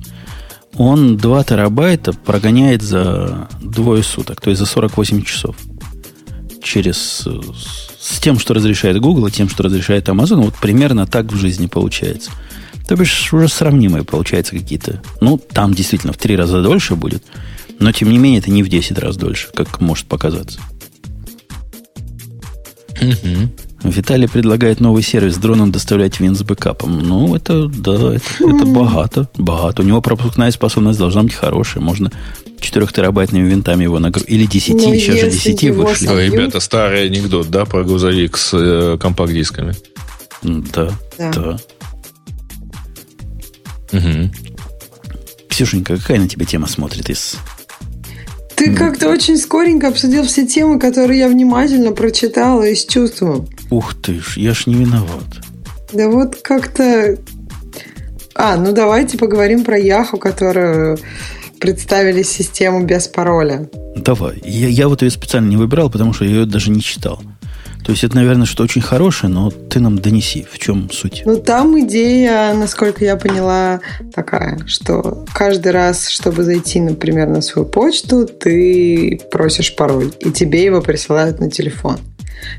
он 0.76 1.18
2 1.18 1.43
терабайта 1.43 2.14
прогоняет 2.14 2.82
за 2.82 3.47
двое 3.62 4.03
суток, 4.03 4.41
то 4.41 4.49
есть 4.49 4.60
за 4.60 4.66
48 4.66 5.24
часов 5.24 5.55
через 6.64 6.97
с- 6.97 8.20
тем, 8.20 8.38
что 8.38 8.53
разрешает 8.53 8.99
Google, 8.99 9.28
и 9.28 9.32
тем, 9.32 9.49
что 9.49 9.64
разрешает 9.64 10.10
Amazon, 10.10 10.41
вот 10.43 10.55
примерно 10.55 11.07
так 11.07 11.32
в 11.32 11.36
жизни 11.38 11.68
получается. 11.68 12.32
То 12.88 12.95
бишь 12.95 13.32
уже 13.34 13.47
сравнимые 13.47 14.03
получаются 14.03 14.55
какие-то. 14.57 15.01
Ну, 15.22 15.38
там 15.38 15.74
действительно 15.74 16.12
в 16.12 16.18
три 16.18 16.36
раза 16.36 16.62
дольше 16.62 16.95
будет, 16.95 17.24
но 17.80 17.91
тем 17.91 18.10
не 18.10 18.18
менее 18.18 18.39
это 18.39 18.51
не 18.51 18.64
в 18.64 18.68
10 18.70 18.97
раз 18.97 19.16
дольше, 19.16 19.49
как 19.53 19.80
может 19.80 20.05
показаться. 20.07 20.60
Виталий 23.84 24.27
предлагает 24.27 24.80
новый 24.82 25.03
сервис 25.03 25.36
с 25.36 25.38
дроном 25.38 25.71
доставлять 25.71 26.19
вин 26.19 26.36
с 26.36 26.43
бэкапом. 26.43 26.99
Ну, 26.99 27.36
это, 27.36 27.67
да, 27.67 28.15
это, 28.15 28.23
это 28.39 28.65
богато. 28.65 29.30
Богато. 29.36 29.84
У 29.84 29.86
него 29.86 30.01
пропускная 30.01 30.51
способность 30.51 30.99
должна 30.99 31.23
быть 31.23 31.34
хорошая. 31.34 31.82
Можно 31.82 32.11
4 32.59 32.88
терабайтными 32.88 33.47
винтами 33.49 33.84
его 33.84 33.99
нагрузить. 33.99 34.30
Или 34.30 34.45
10, 34.45 34.73
Но 34.75 34.95
сейчас 34.95 35.19
же 35.19 35.32
10 35.32 35.69
вышли. 35.75 36.05
Собью... 36.05 36.34
Ребята, 36.34 36.59
старый 36.59 37.05
анекдот, 37.05 37.49
да, 37.49 37.65
про 37.65 37.84
грузовик 37.84 38.38
с 38.38 38.51
э, 38.53 38.97
компакт-дисками? 38.99 39.73
Да, 40.43 40.91
да. 41.17 41.32
да. 41.32 41.59
Угу. 43.93 44.32
Ксюшенька, 45.49 45.97
какая 45.97 46.19
на 46.19 46.27
тебя 46.27 46.45
тема 46.45 46.67
смотрит 46.67 47.09
из 47.09 47.38
ты 48.60 48.74
как-то 48.74 49.10
очень 49.10 49.38
скоренько 49.38 49.88
обсудил 49.88 50.26
все 50.26 50.45
темы, 50.45 50.80
которые 50.80 51.20
я 51.20 51.30
внимательно 51.30 51.93
прочитала 51.93 52.64
и 52.64 52.76
с 52.76 52.86
чувством. 52.86 53.47
Ух 53.72 53.93
ты 53.95 54.20
ж, 54.20 54.38
я 54.38 54.53
ж 54.53 54.68
не 54.68 54.76
виноват. 54.76 55.24
Да 55.93 56.10
вот 56.10 56.36
как-то... 56.41 57.18
А, 58.36 58.57
ну 58.57 58.74
давайте 58.74 59.18
поговорим 59.18 59.64
про 59.64 59.78
Яху, 59.78 60.18
которую 60.18 60.99
представили 61.62 62.22
систему 62.22 62.86
без 62.86 63.07
пароля. 63.07 63.70
Давай. 63.95 64.41
Я, 64.43 64.68
я 64.68 64.89
вот 64.89 65.03
ее 65.03 65.10
специально 65.10 65.47
не 65.47 65.57
выбирал, 65.57 65.89
потому 65.89 66.12
что 66.12 66.26
я 66.26 66.32
ее 66.32 66.45
даже 66.45 66.70
не 66.70 66.82
читал. 66.82 67.22
То 67.89 67.93
есть 67.93 68.03
это, 68.03 68.17
наверное, 68.17 68.45
что 68.45 68.61
очень 68.61 68.83
хорошее, 68.83 69.33
но 69.33 69.49
ты 69.49 69.79
нам 69.79 69.97
донеси, 69.97 70.45
в 70.51 70.59
чем 70.59 70.91
суть. 70.91 71.23
Ну, 71.25 71.37
там 71.37 71.79
идея, 71.79 72.53
насколько 72.53 73.03
я 73.03 73.15
поняла, 73.15 73.79
такая, 74.13 74.59
что 74.67 75.25
каждый 75.33 75.71
раз, 75.71 76.07
чтобы 76.07 76.43
зайти, 76.43 76.79
например, 76.79 77.29
на 77.29 77.41
свою 77.41 77.67
почту, 77.67 78.27
ты 78.27 79.19
просишь 79.31 79.75
пароль, 79.75 80.13
и 80.19 80.29
тебе 80.29 80.63
его 80.65 80.81
присылают 80.81 81.39
на 81.39 81.49
телефон. 81.49 81.97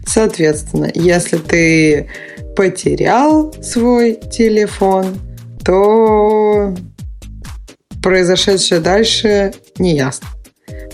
Соответственно, 0.04 0.90
если 0.96 1.36
ты 1.36 2.08
потерял 2.56 3.54
свой 3.62 4.18
телефон, 4.32 5.16
то 5.64 6.74
произошедшее 8.02 8.80
дальше 8.80 9.52
не 9.78 9.94
ясно. 9.94 10.26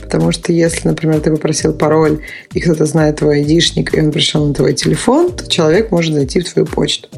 Потому 0.07 0.31
что 0.31 0.53
если, 0.53 0.87
например, 0.87 1.21
ты 1.21 1.33
попросил 1.33 1.73
пароль, 1.73 2.21
и 2.53 2.61
кто-то 2.61 2.87
знает 2.87 3.17
твой 3.17 3.39
айдишник, 3.39 3.93
и 3.93 4.01
он 4.01 4.13
пришел 4.13 4.47
на 4.47 4.55
твой 4.55 4.73
телефон, 4.73 5.33
то 5.33 5.49
человек 5.49 5.91
может 5.91 6.15
зайти 6.15 6.41
в 6.41 6.53
твою 6.53 6.67
почту. 6.67 7.09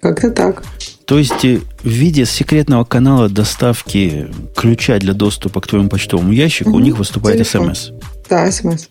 Как-то 0.00 0.30
так. 0.30 0.62
То 1.04 1.18
есть 1.18 1.44
э, 1.44 1.60
в 1.82 1.88
виде 1.88 2.24
секретного 2.26 2.84
канала 2.84 3.28
доставки 3.28 4.28
ключа 4.56 4.98
для 4.98 5.14
доступа 5.14 5.60
к 5.60 5.66
твоему 5.66 5.88
почтовому 5.88 6.32
ящику 6.32 6.70
угу. 6.70 6.78
у 6.78 6.80
них 6.80 6.96
выступает 6.96 7.38
Телефон. 7.38 7.74
смс. 7.74 7.90
Да, 8.30 8.50
смс. 8.50 8.86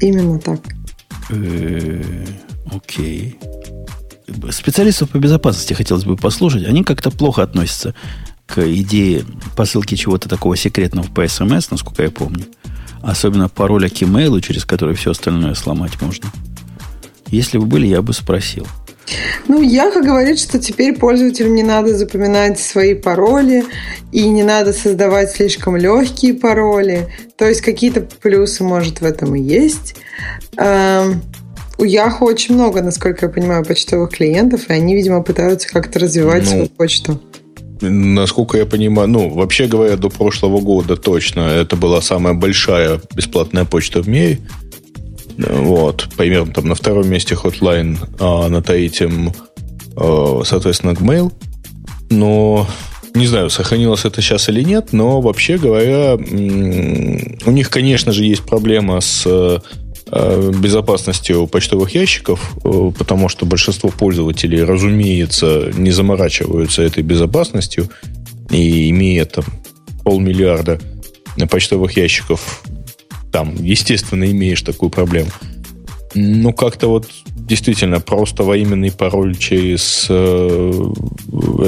Именно 0.00 0.38
так. 0.38 0.60
Э, 1.30 2.24
окей. 2.72 3.36
Специалистов 4.50 5.10
по 5.10 5.16
безопасности 5.18 5.74
хотелось 5.74 6.04
бы 6.04 6.16
послушать. 6.16 6.66
Они 6.66 6.84
как-то 6.84 7.10
плохо 7.10 7.42
относятся 7.42 7.94
к 8.48 8.66
идее 8.66 9.24
посылки 9.54 9.94
чего-то 9.94 10.28
такого 10.28 10.56
секретного 10.56 11.06
по 11.06 11.28
смс, 11.28 11.70
насколько 11.70 12.02
я 12.02 12.10
помню. 12.10 12.46
Особенно 13.02 13.48
пароля 13.48 13.88
к 13.88 14.02
имейлу, 14.02 14.40
через 14.40 14.64
который 14.64 14.94
все 14.96 15.10
остальное 15.10 15.54
сломать 15.54 16.00
можно. 16.00 16.30
Если 17.28 17.58
бы 17.58 17.66
были, 17.66 17.86
я 17.86 18.00
бы 18.00 18.12
спросил. 18.12 18.66
Ну, 19.46 19.62
Яха 19.62 20.02
говорит, 20.02 20.38
что 20.38 20.58
теперь 20.58 20.94
пользователям 20.96 21.54
не 21.54 21.62
надо 21.62 21.96
запоминать 21.96 22.58
свои 22.58 22.94
пароли 22.94 23.64
и 24.12 24.26
не 24.28 24.42
надо 24.42 24.72
создавать 24.72 25.30
слишком 25.30 25.76
легкие 25.76 26.34
пароли. 26.34 27.08
То 27.36 27.46
есть 27.46 27.60
какие-то 27.60 28.00
плюсы, 28.00 28.64
может, 28.64 29.00
в 29.00 29.04
этом 29.04 29.34
и 29.34 29.40
есть. 29.40 29.96
Эм, 30.56 31.22
у 31.78 31.84
Яху 31.84 32.24
очень 32.24 32.54
много, 32.54 32.82
насколько 32.82 33.26
я 33.26 33.32
понимаю, 33.32 33.64
почтовых 33.64 34.10
клиентов, 34.10 34.68
и 34.68 34.72
они, 34.72 34.94
видимо, 34.94 35.22
пытаются 35.22 35.68
как-то 35.68 36.00
развивать 36.00 36.44
ну, 36.44 36.50
свою 36.50 36.66
почту. 36.68 37.20
Насколько 37.80 38.58
я 38.58 38.66
понимаю, 38.66 39.08
ну, 39.08 39.28
вообще 39.28 39.66
говоря, 39.66 39.96
до 39.96 40.08
прошлого 40.08 40.60
года 40.60 40.96
точно 40.96 41.40
это 41.40 41.76
была 41.76 42.00
самая 42.00 42.34
большая 42.34 43.00
бесплатная 43.14 43.64
почта 43.64 44.02
в 44.02 44.08
мире. 44.08 44.40
Вот, 45.36 46.08
примерно 46.16 46.52
там 46.52 46.66
на 46.66 46.74
втором 46.74 47.08
месте 47.08 47.34
Hotline, 47.34 47.96
а 48.18 48.48
на 48.48 48.60
третьем, 48.60 49.32
э, 49.96 50.40
соответственно, 50.44 50.92
Gmail. 50.92 51.32
Но 52.10 52.66
не 53.14 53.26
знаю, 53.26 53.50
сохранилось 53.50 54.04
это 54.04 54.20
сейчас 54.20 54.48
или 54.48 54.62
нет, 54.62 54.92
но 54.92 55.20
вообще 55.20 55.58
говоря, 55.58 56.14
у 56.16 57.50
них, 57.50 57.70
конечно 57.70 58.12
же, 58.12 58.24
есть 58.24 58.42
проблема 58.42 59.00
с 59.00 59.26
Э, 59.26 59.58
безопасностью 60.10 61.46
почтовых 61.46 61.94
ящиков, 61.94 62.56
э, 62.64 62.92
потому 62.96 63.28
что 63.28 63.46
большинство 63.46 63.90
пользователей, 63.90 64.62
разумеется, 64.62 65.70
не 65.76 65.90
заморачиваются 65.90 66.82
этой 66.82 67.02
безопасностью, 67.02 67.90
и 68.50 68.90
имея 68.90 69.24
там 69.24 69.44
полмиллиарда 70.04 70.80
почтовых 71.50 71.96
ящиков, 71.96 72.62
там, 73.30 73.54
естественно, 73.62 74.24
имеешь 74.24 74.62
такую 74.62 74.90
проблему. 74.90 75.30
Ну, 76.14 76.52
как-то 76.52 76.88
вот 76.88 77.06
действительно 77.26 78.00
просто 78.00 78.42
воименный 78.42 78.90
пароль 78.90 79.36
через 79.36 80.06
э, 80.08 80.72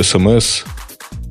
смс 0.02 0.64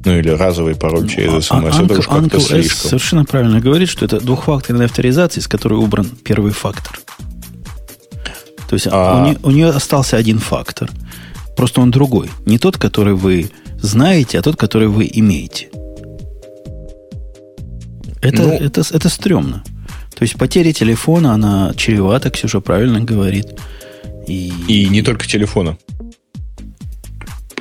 ну 0.06 0.18
или 0.18 0.30
разовый 0.30 0.76
пароль 0.76 1.02
ну, 1.02 1.08
через 1.08 1.46
смс. 1.46 1.52
А, 1.52 1.84
это 1.84 2.00
уж 2.00 2.08
как-то 2.08 2.40
слишком. 2.40 2.90
совершенно 2.90 3.26
правильно 3.26 3.60
говорит, 3.60 3.90
что 3.90 4.06
это 4.06 4.20
двухфакторная 4.20 4.86
авторизация, 4.86 5.42
из 5.42 5.48
которой 5.48 5.76
убран 5.76 6.10
первый 6.24 6.52
фактор. 6.52 7.00
То 8.70 8.76
есть 8.76 8.88
а... 8.90 9.22
у, 9.22 9.26
нее, 9.26 9.38
у 9.44 9.52
нее 9.52 9.70
остался 9.70 10.18
один 10.18 10.40
фактор. 10.40 10.90
Просто 11.58 11.82
он 11.82 11.92
другой. 11.92 12.30
Не 12.46 12.58
тот, 12.58 12.78
который 12.78 13.14
вы 13.14 13.52
знаете, 13.82 14.40
а 14.40 14.42
тот, 14.42 14.56
который 14.56 14.88
вы 14.88 15.10
имеете. 15.12 15.70
Это, 18.22 18.44
ну... 18.44 18.54
это, 18.54 18.82
это 18.92 19.10
стрёмно. 19.10 19.64
То 20.16 20.24
есть 20.24 20.38
потеря 20.38 20.72
телефона, 20.74 21.34
она 21.34 21.74
чревата, 21.76 22.30
Ксюша 22.30 22.60
правильно 22.60 23.00
говорит. 23.02 23.48
И, 24.28 24.54
и 24.68 24.88
не 24.90 25.02
только 25.02 25.28
телефона. 25.28 25.78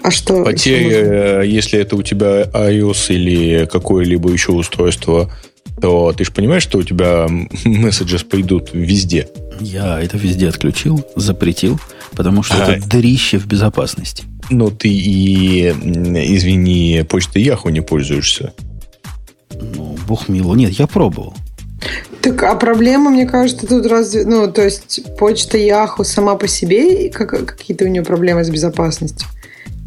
А 0.09 0.11
что? 0.11 0.43
Потеря, 0.43 1.43
если 1.43 1.79
это 1.79 1.95
у 1.95 2.03
тебя 2.03 2.45
iOS 2.45 3.15
или 3.15 3.67
какое-либо 3.67 4.31
еще 4.31 4.53
устройство, 4.53 5.31
то 5.83 6.15
ты 6.17 6.25
же 6.25 6.33
понимаешь, 6.33 6.63
что 6.63 6.79
у 6.79 6.83
тебя 6.83 7.27
месседжи 7.67 8.19
пойдут 8.25 8.71
везде. 8.73 9.29
Я 9.61 10.01
это 10.01 10.17
везде 10.17 10.49
отключил, 10.49 11.05
запретил, 11.15 11.79
потому 12.13 12.43
что 12.43 12.57
а, 12.57 12.73
это 12.73 12.89
дырище 12.89 13.37
в 13.37 13.47
безопасности. 13.47 14.25
Но 14.49 14.71
ты 14.71 14.89
и, 14.89 15.69
извини, 15.69 17.05
почтой 17.07 17.43
Яху 17.43 17.69
не 17.69 17.83
пользуешься. 17.83 18.55
Ну, 19.61 19.99
бог 20.09 20.31
мило. 20.31 20.55
Нет, 20.55 20.71
я 20.71 20.87
пробовал. 20.87 21.35
Так, 22.23 22.43
а 22.45 22.55
проблема, 22.55 23.11
мне 23.11 23.27
кажется, 23.27 23.67
тут 23.67 23.85
разве... 23.85 24.25
Ну, 24.25 24.51
то 24.51 24.65
есть 24.65 25.01
почта 25.19 25.59
Яху 25.59 26.03
сама 26.03 26.37
по 26.37 26.49
себе, 26.49 27.11
как, 27.11 27.45
какие-то 27.45 27.85
у 27.85 27.89
нее 27.89 28.03
проблемы 28.03 28.43
с 28.43 28.49
безопасностью? 28.49 29.29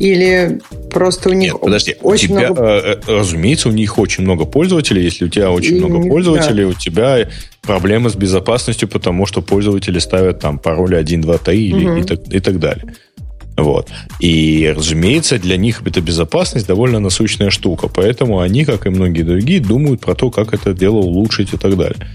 Или 0.02 0.60
просто 0.90 1.30
у 1.30 1.34
них 1.34 1.54
Нет, 1.54 1.62
подожди, 1.62 1.96
очень 2.02 2.34
у 2.34 2.40
тебя, 2.40 2.52
много... 2.52 2.64
Э, 2.64 3.00
э, 3.06 3.18
разумеется, 3.20 3.70
у 3.70 3.72
них 3.72 4.00
очень 4.00 4.24
много 4.24 4.46
пользователей. 4.46 5.04
Если 5.04 5.26
у 5.26 5.28
тебя 5.28 5.52
очень 5.52 5.78
и 5.78 5.80
много 5.80 6.10
пользователей, 6.10 6.64
да. 6.64 6.70
у 6.70 6.74
тебя 6.74 7.30
проблемы 7.62 8.10
с 8.10 8.16
безопасностью, 8.16 8.90
потому 8.90 9.28
что 9.28 9.44
пользователи 9.44 10.00
ставят 10.00 10.40
там 10.40 10.58
пароли 10.58 10.96
1, 10.96 11.22
2, 11.22 11.38
3 11.38 11.68
или, 11.68 11.88
угу. 11.88 11.98
и, 12.00 12.04
так, 12.04 12.34
и 12.34 12.40
так 12.40 12.60
далее. 12.60 12.96
Вот. 13.58 13.90
И, 14.20 14.74
разумеется, 14.76 15.38
для 15.38 15.58
них 15.58 15.84
эта 15.86 16.02
безопасность 16.02 16.66
довольно 16.66 17.00
насущная 17.00 17.52
штука. 17.52 17.88
Поэтому 17.88 18.40
они, 18.40 18.66
как 18.66 18.88
и 18.88 18.90
многие 18.90 19.22
другие, 19.22 19.60
думают 19.60 20.02
про 20.02 20.16
то, 20.16 20.32
как 20.32 20.56
это 20.56 20.74
дело 20.74 20.98
улучшить 20.98 21.54
и 21.54 21.58
так 21.58 21.78
далее. 21.78 22.08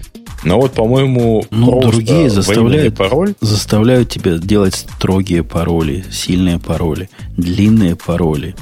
Но 0.43 0.59
вот, 0.59 0.73
по-моему, 0.73 1.45
ну, 1.49 1.81
другие 1.81 2.29
заставляют, 2.29 2.95
пароль... 2.95 3.33
заставляют 3.41 4.09
тебя 4.09 4.37
делать 4.37 4.75
строгие 4.75 5.43
пароли, 5.43 6.05
сильные 6.11 6.59
пароли, 6.59 7.09
длинные 7.35 7.95
пароли. 7.95 8.55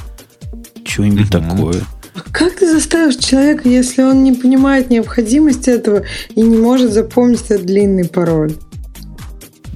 Что-нибудь 0.85 1.33
угу. 1.33 1.43
такое. 1.43 1.81
А 2.15 2.21
как 2.31 2.55
ты 2.55 2.71
заставишь 2.71 3.17
человека, 3.17 3.67
если 3.67 4.01
он 4.01 4.23
не 4.23 4.33
понимает 4.33 4.89
необходимости 4.89 5.69
этого 5.69 6.03
и 6.33 6.41
не 6.41 6.57
может 6.57 6.93
запомнить 6.93 7.41
этот 7.49 7.65
длинный 7.65 8.05
пароль? 8.05 8.53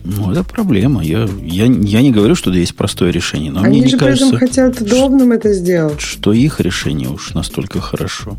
Ну, 0.05 0.31
это 0.31 0.43
проблема. 0.43 1.03
Я, 1.03 1.27
я, 1.41 1.65
я 1.65 2.01
не 2.01 2.11
говорю, 2.11 2.35
что 2.35 2.51
есть 2.51 2.75
простое 2.75 3.11
решение, 3.11 3.51
но 3.51 3.61
Они 3.61 3.81
мне 3.81 3.89
же 3.89 3.95
не 3.95 3.99
кажется, 3.99 4.37
хотят 4.37 4.81
удобным 4.81 5.33
это 5.33 5.53
сделать. 5.53 5.99
Что 5.99 6.31
их 6.31 6.61
решение 6.61 7.09
уж 7.09 7.33
настолько 7.33 7.81
хорошо. 7.81 8.37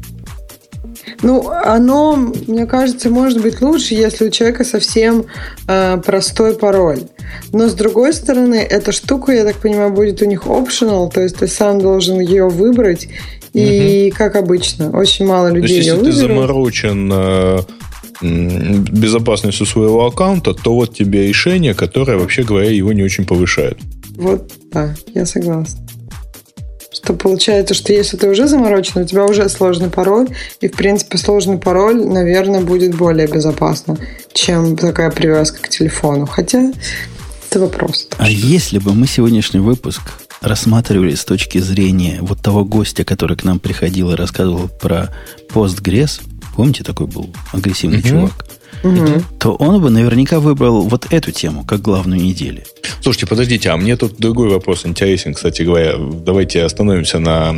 Ну, 1.23 1.49
оно, 1.49 2.17
мне 2.47 2.67
кажется, 2.67 3.11
может 3.11 3.41
быть 3.43 3.61
лучше, 3.61 3.95
если 3.95 4.27
у 4.27 4.31
человека 4.31 4.65
совсем 4.65 5.27
э, 5.67 6.01
простой 6.05 6.55
пароль. 6.55 7.03
Но 7.53 7.69
с 7.69 7.75
другой 7.75 8.13
стороны, 8.13 8.57
эта 8.57 8.93
штука, 8.93 9.33
я 9.33 9.45
так 9.45 9.57
понимаю, 9.57 9.93
будет 9.93 10.23
у 10.23 10.25
них 10.25 10.47
optional, 10.47 11.11
то 11.11 11.21
есть 11.21 11.37
ты 11.39 11.47
сам 11.47 11.81
должен 11.81 12.21
ее 12.21 12.49
выбрать. 12.49 13.09
И 13.53 14.09
угу. 14.09 14.17
как 14.17 14.37
обычно, 14.37 14.91
очень 14.91 15.27
мало 15.27 15.49
людей 15.49 15.69
то 15.69 15.75
есть, 15.75 15.89
если 15.89 16.05
ты 16.05 16.13
заморочен 16.13 17.11
э, 17.13 17.61
безопасностью 18.23 19.67
своего 19.67 20.07
аккаунта, 20.07 20.55
то 20.55 20.75
вот 20.75 20.95
тебе 20.95 21.27
решение, 21.27 21.75
которое, 21.75 22.17
вообще 22.17 22.43
говоря, 22.43 22.71
его 22.71 22.93
не 22.93 23.03
очень 23.03 23.25
повышает. 23.25 23.79
Вот, 24.17 24.53
да, 24.71 24.95
я 25.15 25.27
согласна. 25.27 25.81
Что 27.11 27.19
получается, 27.19 27.75
что 27.75 27.93
если 27.93 28.17
ты 28.17 28.29
уже 28.29 28.47
заморочен, 28.47 29.01
у 29.01 29.05
тебя 29.05 29.25
уже 29.25 29.49
сложный 29.49 29.91
пароль, 29.91 30.29
и, 30.61 30.69
в 30.69 30.73
принципе, 30.73 31.19
сложный 31.19 31.59
пароль, 31.59 32.07
наверное, 32.07 32.61
будет 32.61 32.95
более 32.95 33.27
безопасно, 33.27 33.99
чем 34.33 34.77
такая 34.77 35.11
привязка 35.11 35.61
к 35.61 35.69
телефону. 35.69 36.27
Хотя 36.27 36.73
это 37.49 37.59
вопрос. 37.59 38.07
А 38.17 38.31
если 38.31 38.79
бы 38.79 38.95
мы 38.95 39.09
сегодняшний 39.09 39.59
выпуск 39.59 40.03
рассматривали 40.41 41.17
с 41.17 41.25
точки 41.25 41.59
зрения 41.59 42.19
вот 42.21 42.43
того 42.43 42.65
гостя, 42.65 43.05
который 43.05 43.37
к 43.37 43.43
нам 43.43 43.59
приходил 43.59 44.13
и 44.13 44.15
рассказывал 44.15 44.69
про 44.69 45.13
постгресс, 45.49 46.21
помните, 46.55 46.85
такой 46.85 47.09
был 47.09 47.35
агрессивный 47.53 47.99
угу. 47.99 48.09
чувак, 48.09 48.47
угу. 48.83 49.23
то 49.39 49.55
он 49.55 49.81
бы 49.81 49.91
наверняка 49.91 50.41
выбрал 50.41 50.83
вот 50.83 51.13
эту 51.13 51.33
тему 51.33 51.65
как 51.65 51.81
главную 51.81 52.21
недели. 52.21 52.65
Слушайте, 53.03 53.27
подождите, 53.27 53.71
а 53.71 53.77
мне 53.77 53.97
тут 53.97 54.17
другой 54.19 54.49
вопрос 54.49 54.87
интересен, 54.87 55.35
кстати 55.35 55.63
говоря. 55.63 55.95
Давайте 55.99 56.63
остановимся 56.63 57.19
на 57.19 57.55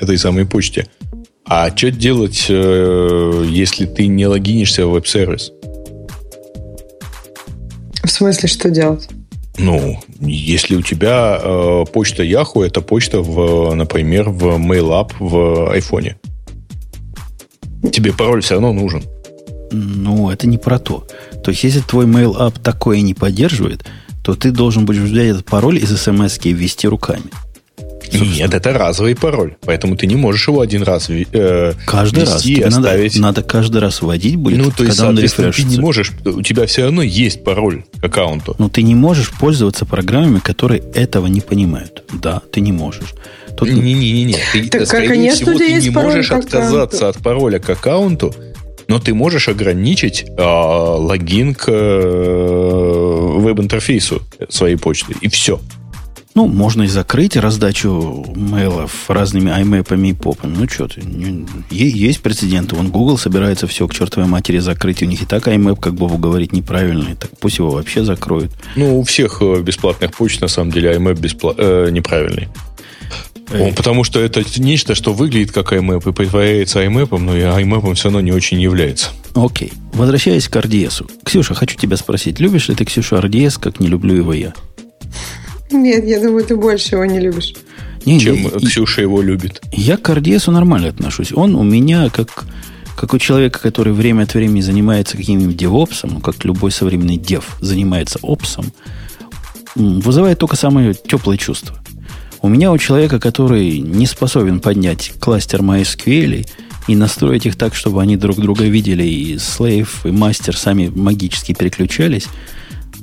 этой 0.00 0.18
самой 0.18 0.46
почте. 0.46 0.86
А 1.44 1.74
что 1.76 1.90
делать, 1.90 2.46
э, 2.48 3.46
если 3.48 3.86
ты 3.86 4.06
не 4.06 4.26
логинишься 4.26 4.86
в 4.86 4.90
веб-сервис? 4.90 5.52
В 8.04 8.08
смысле, 8.08 8.48
что 8.48 8.70
делать? 8.70 9.08
Ну, 9.58 9.98
если 10.20 10.76
у 10.76 10.82
тебя 10.82 11.38
э, 11.42 11.84
почта 11.92 12.22
Yahoo, 12.22 12.64
это 12.64 12.80
почта, 12.80 13.20
в, 13.20 13.74
например, 13.74 14.30
в 14.30 14.56
MailUp 14.56 15.12
в 15.18 15.70
айфоне. 15.70 16.16
Тебе 17.92 18.12
пароль 18.12 18.42
все 18.42 18.54
равно 18.54 18.72
нужен. 18.72 19.02
Ну, 19.70 20.30
это 20.30 20.46
не 20.46 20.58
про 20.58 20.78
то. 20.78 21.06
То 21.44 21.50
есть, 21.50 21.64
если 21.64 21.80
твой 21.80 22.06
MailUp 22.06 22.60
такое 22.62 23.00
не 23.00 23.14
поддерживает, 23.14 23.84
то 24.22 24.34
ты 24.34 24.50
должен 24.50 24.84
будешь 24.84 25.02
взять 25.02 25.28
этот 25.28 25.46
пароль 25.46 25.78
из 25.78 25.96
смс 25.96 26.38
и 26.44 26.52
ввести 26.52 26.88
руками. 26.88 27.30
Собственно. 28.02 28.34
Нет, 28.34 28.54
это 28.54 28.72
разовый 28.72 29.14
пароль, 29.14 29.54
поэтому 29.60 29.96
ты 29.96 30.06
не 30.06 30.16
можешь 30.16 30.48
его 30.48 30.60
один 30.60 30.82
раз 30.82 31.08
э, 31.10 31.74
каждый 31.86 32.24
ввести 32.24 32.62
раз. 32.62 32.74
оставить. 32.74 33.14
Надо, 33.14 33.40
надо 33.40 33.42
каждый 33.42 33.80
раз 33.80 34.02
вводить 34.02 34.36
будет, 34.36 34.58
ну, 34.58 34.72
то 34.72 34.82
есть, 34.82 34.96
когда 34.96 35.10
он 35.10 35.18
рефрешится. 35.18 35.68
Ты 35.68 35.76
не 35.76 35.80
можешь, 35.80 36.12
у 36.24 36.42
тебя 36.42 36.66
все 36.66 36.84
равно 36.84 37.02
есть 37.02 37.44
пароль 37.44 37.84
к 38.00 38.04
аккаунту. 38.04 38.56
Но 38.58 38.68
ты 38.68 38.82
не 38.82 38.96
можешь 38.96 39.30
пользоваться 39.30 39.84
программами, 39.84 40.40
которые 40.40 40.82
этого 40.94 41.28
не 41.28 41.40
понимают. 41.40 42.02
Да, 42.12 42.42
ты 42.52 42.60
не 42.60 42.72
можешь. 42.72 43.14
Не-не-не, 43.60 44.38
ты, 44.52 44.68
так, 44.68 44.86
скорее 44.86 45.32
всего, 45.32 45.56
ты 45.56 45.74
не 45.74 45.90
можешь 45.90 46.30
отказаться 46.32 47.10
от 47.10 47.18
пароля 47.18 47.58
к 47.58 47.68
аккаунту, 47.70 48.34
но 48.90 48.98
ты 48.98 49.14
можешь 49.14 49.48
ограничить 49.48 50.24
э, 50.26 50.42
логин 50.42 51.54
к 51.54 51.68
э, 51.68 53.36
веб-интерфейсу 53.38 54.20
своей 54.48 54.74
почты. 54.74 55.14
И 55.20 55.28
все. 55.28 55.60
Ну, 56.34 56.48
можно 56.48 56.82
и 56.82 56.86
закрыть 56.88 57.36
раздачу 57.36 58.26
мейлов 58.34 59.08
разными 59.08 59.52
аймэпами 59.52 60.08
и 60.08 60.12
попами. 60.12 60.56
Ну, 60.58 60.68
что 60.68 60.88
ты, 60.88 61.02
есть 61.70 62.20
прецеденты. 62.20 62.74
Вон 62.74 62.90
Google 62.90 63.16
собирается 63.16 63.68
все 63.68 63.86
к 63.86 63.94
чертовой 63.94 64.28
матери 64.28 64.58
закрыть. 64.58 65.02
У 65.02 65.06
них 65.06 65.22
и 65.22 65.26
так 65.26 65.46
аймэп, 65.46 65.78
как 65.78 65.94
Бобу 65.94 66.18
говорить, 66.18 66.52
неправильный. 66.52 67.14
Так 67.14 67.30
пусть 67.38 67.58
его 67.58 67.70
вообще 67.70 68.02
закроют. 68.02 68.50
Ну, 68.74 68.98
у 68.98 69.04
всех 69.04 69.40
э, 69.40 69.62
бесплатных 69.62 70.10
почт, 70.16 70.40
на 70.40 70.48
самом 70.48 70.72
деле, 70.72 70.90
аймэп 70.90 71.16
беспла... 71.16 71.54
э, 71.56 71.90
неправильный. 71.92 72.48
Потому 73.76 74.04
что 74.04 74.20
это 74.20 74.42
нечто, 74.58 74.94
что 74.94 75.12
выглядит 75.12 75.52
как 75.52 75.72
IMAP 75.72 76.10
и 76.10 76.12
притворяется 76.12 76.84
IMAP, 76.84 77.18
но 77.18 77.36
и 77.36 77.40
IMAP 77.40 77.94
все 77.94 78.04
равно 78.04 78.20
не 78.20 78.32
очень 78.32 78.60
является. 78.60 79.10
Окей. 79.34 79.72
Возвращаясь 79.92 80.48
к 80.48 80.56
RDS. 80.56 81.08
Ксюша, 81.24 81.54
хочу 81.54 81.76
тебя 81.76 81.96
спросить, 81.96 82.40
любишь 82.40 82.68
ли 82.68 82.74
ты, 82.74 82.84
Ксюша, 82.84 83.16
RDS, 83.16 83.58
как 83.60 83.80
не 83.80 83.88
люблю 83.88 84.14
его 84.14 84.32
я? 84.32 84.54
Нет, 85.70 86.04
я 86.04 86.20
думаю, 86.20 86.44
ты 86.44 86.56
больше 86.56 86.94
его 86.96 87.04
не 87.04 87.20
любишь. 87.20 87.54
Не, 88.04 88.18
Чем 88.18 88.36
я, 88.36 88.50
Ксюша 88.50 89.02
его 89.02 89.20
любит. 89.22 89.62
Я 89.72 89.96
к 89.96 90.08
RDS 90.08 90.50
нормально 90.50 90.88
отношусь. 90.88 91.32
Он 91.32 91.54
у 91.54 91.62
меня 91.62 92.08
как, 92.10 92.44
как 92.96 93.14
у 93.14 93.18
человека, 93.18 93.60
который 93.60 93.92
время 93.92 94.22
от 94.22 94.34
времени 94.34 94.60
занимается 94.60 95.16
каким-нибудь 95.16 95.56
девопсом, 95.56 96.10
ну, 96.14 96.20
как 96.20 96.44
любой 96.44 96.70
современный 96.70 97.18
дев 97.18 97.56
занимается 97.60 98.18
опсом, 98.22 98.72
вызывает 99.74 100.38
только 100.38 100.56
самые 100.56 100.94
теплые 100.94 101.38
чувства. 101.38 101.76
У 102.42 102.48
меня 102.48 102.72
у 102.72 102.78
человека, 102.78 103.20
который 103.20 103.80
не 103.80 104.06
способен 104.06 104.60
поднять 104.60 105.12
кластер 105.20 105.60
MySQL 105.60 106.48
и 106.88 106.96
настроить 106.96 107.44
их 107.44 107.56
так, 107.56 107.74
чтобы 107.74 108.00
они 108.00 108.16
друг 108.16 108.38
друга 108.38 108.64
видели, 108.64 109.04
и 109.04 109.34
slave, 109.34 109.88
и 110.04 110.10
мастер 110.10 110.56
сами 110.56 110.88
магически 110.88 111.52
переключались, 111.52 112.28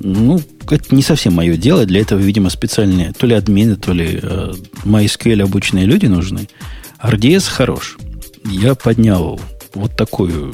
ну, 0.00 0.40
это 0.68 0.94
не 0.94 1.02
совсем 1.02 1.34
мое 1.34 1.56
дело. 1.56 1.86
Для 1.86 2.00
этого, 2.00 2.18
видимо, 2.18 2.50
специальные 2.50 3.12
то 3.12 3.26
ли 3.26 3.34
админы, 3.34 3.76
то 3.76 3.92
ли 3.92 4.18
э, 4.20 4.52
MySQL 4.84 5.42
обученные 5.42 5.86
люди 5.86 6.06
нужны. 6.06 6.48
RDS 7.00 7.48
хорош. 7.48 7.96
Я 8.44 8.74
поднял 8.74 9.40
вот 9.74 9.96
такую, 9.96 10.52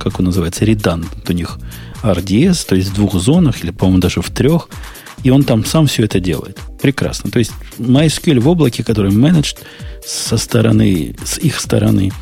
как 0.00 0.18
он 0.18 0.26
называется, 0.26 0.64
редант 0.64 1.06
у 1.28 1.32
них 1.32 1.58
RDS, 2.02 2.66
то 2.68 2.74
есть 2.74 2.90
в 2.90 2.94
двух 2.94 3.14
зонах, 3.14 3.62
или, 3.62 3.70
по-моему, 3.70 4.00
даже 4.00 4.20
в 4.20 4.30
трех– 4.30 4.68
и 5.22 5.30
он 5.30 5.44
там 5.44 5.64
сам 5.64 5.86
все 5.86 6.04
это 6.04 6.20
делает. 6.20 6.58
Прекрасно. 6.80 7.30
То 7.30 7.38
есть 7.38 7.52
MySQL 7.78 8.40
в 8.40 8.48
облаке, 8.48 8.84
который 8.84 9.10
менеджд 9.10 9.58
со 10.04 10.36
стороны, 10.36 11.16
с 11.24 11.38
их 11.38 11.60
стороны, 11.60 12.12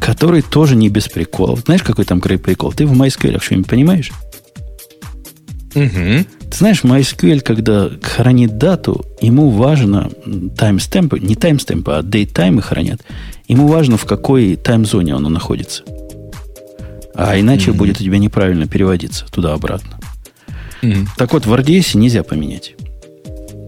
который 0.00 0.42
тоже 0.42 0.76
не 0.76 0.88
без 0.88 1.08
приколов. 1.08 1.60
Знаешь, 1.60 1.82
какой 1.82 2.04
там 2.04 2.20
прикол? 2.20 2.72
Ты 2.72 2.86
в 2.86 2.92
MySQL 2.92 3.40
что-нибудь 3.42 3.68
понимаешь? 3.68 4.10
Угу. 5.74 6.24
Ты 6.50 6.56
знаешь, 6.56 6.84
MySQL, 6.84 7.40
когда 7.40 7.90
хранит 8.00 8.58
дату, 8.58 9.04
ему 9.20 9.50
важно 9.50 10.10
таймстемпы, 10.56 11.18
не 11.18 11.34
таймстемпы, 11.34 11.92
а 11.92 12.02
datetime 12.02 12.60
хранят. 12.60 13.02
Ему 13.48 13.66
важно, 13.66 13.96
в 13.96 14.04
какой 14.04 14.56
таймзоне 14.56 15.14
оно 15.14 15.28
находится. 15.28 15.82
А 17.14 17.38
иначе 17.38 17.70
mm 17.70 17.74
будет 17.74 18.00
у 18.00 18.04
тебя 18.04 18.18
неправильно 18.18 18.66
переводиться 18.66 19.26
туда-обратно. 19.30 19.98
Mm-hmm. 20.84 21.08
Так 21.16 21.32
вот, 21.32 21.46
в 21.46 21.52
RDS 21.52 21.96
нельзя 21.96 22.22
поменять. 22.22 22.74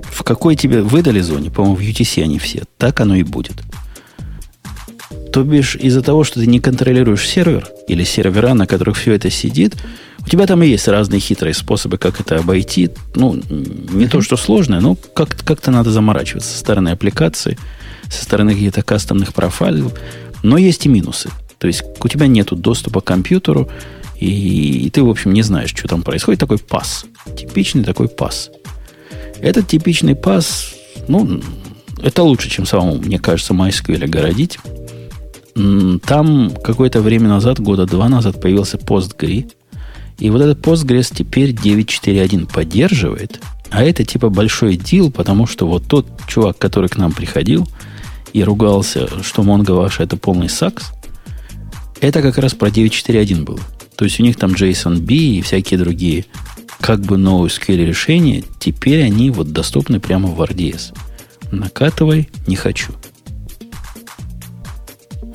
В 0.03 0.23
какой 0.23 0.57
тебе 0.57 0.83
выдали 0.83 1.21
зоне, 1.21 1.51
по-моему, 1.51 1.77
в 1.77 1.81
UTC 1.81 2.23
они 2.23 2.39
все, 2.39 2.65
так 2.79 3.01
оно 3.01 3.17
и 3.17 3.23
будет. 3.23 3.63
То 5.33 5.43
бишь, 5.43 5.77
из-за 5.77 6.03
того, 6.03 6.25
что 6.25 6.41
ты 6.41 6.47
не 6.47 6.61
контролируешь 6.61 7.29
сервер 7.29 7.69
или 7.89 8.05
сервера, 8.05 8.55
на 8.55 8.67
которых 8.67 8.97
все 8.97 9.13
это 9.13 9.31
сидит, 9.31 9.77
у 10.25 10.29
тебя 10.29 10.47
там 10.47 10.63
и 10.63 10.69
есть 10.69 10.89
разные 10.89 11.21
хитрые 11.21 11.55
способы, 11.55 11.99
как 11.99 12.21
это 12.21 12.39
обойти. 12.39 12.91
Ну, 13.15 13.35
не 13.35 13.43
mm-hmm. 13.43 14.09
то, 14.09 14.23
что 14.23 14.37
сложное, 14.37 14.81
но 14.81 14.95
как- 14.95 15.37
как-то 15.45 15.71
надо 15.71 15.91
заморачиваться 15.91 16.51
со 16.51 16.59
стороны 16.59 16.89
аппликации, 16.89 17.59
со 18.09 18.25
стороны 18.25 18.55
каких-то 18.55 18.83
кастомных 18.83 19.35
профайлов. 19.35 19.93
Но 20.43 20.57
есть 20.57 20.87
и 20.87 20.89
минусы. 20.89 21.31
То 21.59 21.67
есть 21.67 21.83
у 22.03 22.09
тебя 22.09 22.27
нет 22.27 22.49
доступа 22.51 23.01
к 23.01 23.05
компьютеру, 23.05 23.69
и, 24.19 24.87
и 24.87 24.91
ты, 24.91 25.03
в 25.03 25.11
общем, 25.11 25.33
не 25.33 25.43
знаешь, 25.43 25.71
что 25.71 25.89
там 25.89 26.03
происходит. 26.03 26.41
Такой 26.41 26.59
пас. 26.59 27.05
Типичный 27.37 27.85
такой 27.85 28.09
пас. 28.09 28.51
Этот 29.41 29.69
типичный 29.69 30.15
пас, 30.15 30.75
ну, 31.09 31.41
это 32.03 32.23
лучше, 32.23 32.49
чем 32.49 32.67
самому, 32.67 32.97
мне 32.97 33.19
кажется, 33.19 33.53
MySQL 33.53 34.07
городить. 34.07 34.59
Там 36.07 36.53
какое-то 36.63 37.01
время 37.01 37.29
назад, 37.29 37.61
года 37.61 37.87
два 37.87 38.09
назад, 38.09 38.41
появился 38.41 38.77
PostgRe. 38.79 39.51
И 40.19 40.31
вот 40.31 40.41
этот 40.41 40.61
Postgres 40.61 41.15
теперь 41.15 41.51
9.4.1 41.53 42.51
поддерживает. 42.51 43.41
А 43.71 43.85
это 43.85 44.05
типа 44.05 44.31
большой 44.31 44.77
дил, 44.77 45.11
потому 45.11 45.47
что 45.47 45.67
вот 45.67 45.85
тот 45.87 46.07
чувак, 46.27 46.57
который 46.59 46.89
к 46.89 46.97
нам 46.97 47.13
приходил 47.13 47.69
и 48.33 48.43
ругался, 48.43 49.09
что 49.23 49.43
Mongo 49.43 49.75
ваша 49.75 50.03
это 50.05 50.17
полный 50.17 50.49
сакс, 50.49 50.93
это 52.01 52.23
как 52.23 52.39
раз 52.39 52.55
про 52.55 52.69
9.4.1 52.69 53.45
было. 53.45 53.61
То 53.97 54.05
есть 54.05 54.21
у 54.21 54.23
них 54.23 54.37
там 54.37 54.53
JSON-B 54.53 55.15
и 55.15 55.41
всякие 55.43 55.79
другие 55.79 56.27
как 56.81 57.01
бы 57.01 57.17
NoSQL 57.17 57.85
решения, 57.85 58.45
теперь 58.61 59.03
они 59.03 59.31
вот 59.31 59.53
доступны 59.53 59.99
прямо 59.99 60.29
в 60.29 60.41
RDS. 60.41 60.97
Накатывай, 61.51 62.29
не 62.47 62.57
хочу. 62.57 62.93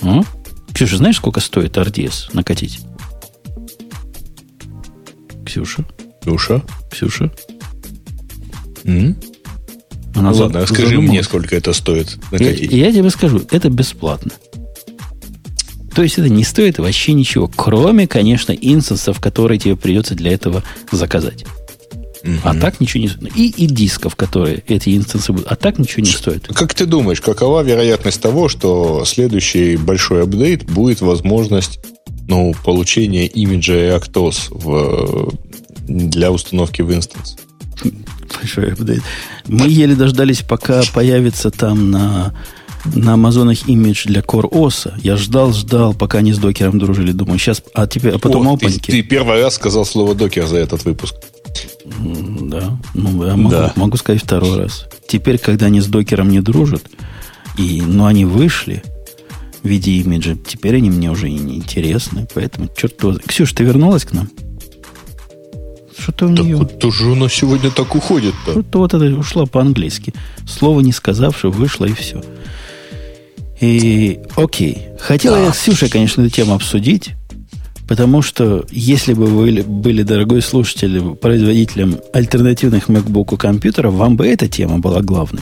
А? 0.01 0.21
Ксюша, 0.73 0.97
знаешь, 0.97 1.17
сколько 1.17 1.39
стоит 1.39 1.77
RDS 1.77 2.29
накатить? 2.33 2.79
Ксюша? 5.45 5.85
Ксюша? 6.21 6.63
Ксюша? 6.91 7.31
М? 8.83 9.17
Она 10.15 10.31
ну, 10.31 10.37
ладно, 10.37 10.65
скажи 10.65 10.99
мне, 10.99 11.23
сколько 11.23 11.55
это 11.55 11.73
стоит 11.73 12.17
накатить. 12.31 12.71
Я, 12.71 12.87
я 12.87 12.91
тебе 12.91 13.09
скажу, 13.09 13.41
это 13.49 13.69
бесплатно. 13.69 14.31
То 15.93 16.03
есть 16.03 16.17
это 16.17 16.29
не 16.29 16.43
стоит 16.43 16.79
вообще 16.79 17.13
ничего, 17.13 17.47
кроме, 17.47 18.07
конечно, 18.07 18.51
инстансов, 18.51 19.19
которые 19.19 19.59
тебе 19.59 19.75
придется 19.75 20.15
для 20.15 20.31
этого 20.31 20.63
заказать. 20.91 21.45
Угу. 22.23 22.33
А 22.43 22.55
так 22.55 22.79
ничего 22.79 23.01
не 23.01 23.09
стоит. 23.09 23.35
И, 23.35 23.49
и 23.49 23.65
дисков, 23.65 24.15
которые 24.15 24.63
эти 24.67 24.95
инстансы 24.95 25.31
будут. 25.33 25.47
А 25.51 25.55
так 25.55 25.79
ничего 25.79 26.03
не 26.03 26.11
стоит. 26.11 26.47
Как 26.47 26.73
ты 26.73 26.85
думаешь, 26.85 27.19
какова 27.19 27.61
вероятность 27.61 28.21
того, 28.21 28.47
что 28.47 29.03
следующий 29.05 29.75
большой 29.75 30.23
апдейт 30.23 30.63
будет 30.65 31.01
возможность 31.01 31.79
ну, 32.27 32.53
получения 32.63 33.25
имиджа 33.25 33.97
Actos 33.97 34.47
в, 34.49 35.33
для 35.87 36.31
установки 36.31 36.81
в 36.81 36.93
инстанс? 36.93 37.37
Большой 38.35 38.73
апдейт. 38.73 39.01
Мы 39.47 39.67
еле 39.67 39.95
дождались, 39.95 40.41
пока 40.41 40.83
появится 40.93 41.49
там 41.49 41.89
на 41.89 42.35
на 42.85 43.13
Амазонах 43.13 43.67
имидж 43.67 44.05
для 44.05 44.21
Core 44.21 44.49
OS. 44.49 44.93
Я 45.01 45.17
ждал, 45.17 45.53
ждал, 45.53 45.93
пока 45.93 46.19
они 46.19 46.33
с 46.33 46.37
докером 46.37 46.79
дружили. 46.79 47.11
Думаю, 47.11 47.39
сейчас, 47.39 47.63
а 47.73 47.87
теперь, 47.87 48.15
а 48.15 48.19
потом 48.19 48.47
О, 48.47 48.53
опаньки. 48.53 48.79
Ты, 48.79 48.91
ты 48.91 49.03
первый 49.03 49.41
раз 49.41 49.55
сказал 49.55 49.85
слово 49.85 50.15
докер 50.15 50.47
за 50.47 50.57
этот 50.57 50.83
выпуск. 50.85 51.15
Да, 51.85 52.77
ну, 52.93 53.25
я 53.25 53.35
могу, 53.35 53.49
да. 53.49 53.73
могу 53.75 53.97
сказать 53.97 54.23
второй 54.23 54.57
раз. 54.57 54.87
Теперь, 55.07 55.37
когда 55.37 55.67
они 55.67 55.81
с 55.81 55.87
докером 55.87 56.29
не 56.29 56.41
дружат, 56.41 56.83
и, 57.57 57.81
но 57.81 58.05
они 58.05 58.25
вышли 58.25 58.83
в 59.63 59.67
виде 59.67 59.91
имиджа, 59.93 60.35
теперь 60.35 60.77
они 60.77 60.89
мне 60.89 61.11
уже 61.11 61.29
не 61.29 61.57
интересны. 61.57 62.27
Поэтому, 62.33 62.69
черт 62.75 63.01
его... 63.01 63.13
Ксюша, 63.25 63.55
ты 63.55 63.63
вернулась 63.63 64.05
к 64.05 64.13
нам? 64.13 64.29
Что-то 65.97 66.25
у 66.25 66.29
нее... 66.29 66.55
Вот 66.55 66.79
тоже 66.79 67.11
она 67.11 67.29
сегодня 67.29 67.69
так 67.69 67.93
уходит-то. 67.93 68.51
Что-то 68.51 68.79
вот 68.79 68.93
это 68.93 69.05
ушло 69.15 69.45
по-английски. 69.45 70.13
Слово 70.47 70.79
не 70.79 70.91
сказавши, 70.91 71.49
вышло 71.49 71.85
и 71.85 71.93
все. 71.93 72.23
И 73.61 74.19
окей. 74.35 74.87
Хотела 74.99 75.37
да. 75.37 75.45
я 75.45 75.53
с 75.53 75.57
Ксюшей, 75.59 75.89
конечно, 75.89 76.21
эту 76.21 76.31
тему 76.31 76.55
обсудить, 76.55 77.11
потому 77.87 78.23
что 78.23 78.65
если 78.71 79.13
бы 79.13 79.27
вы 79.27 79.63
были, 79.63 80.01
дорогой 80.01 80.41
слушатель, 80.41 81.15
производителем 81.15 81.99
альтернативных 82.11 82.89
MacBook 82.89 83.37
компьютеров, 83.37 83.93
вам 83.93 84.17
бы 84.17 84.27
эта 84.27 84.47
тема 84.47 84.79
была 84.79 85.01
главной. 85.01 85.41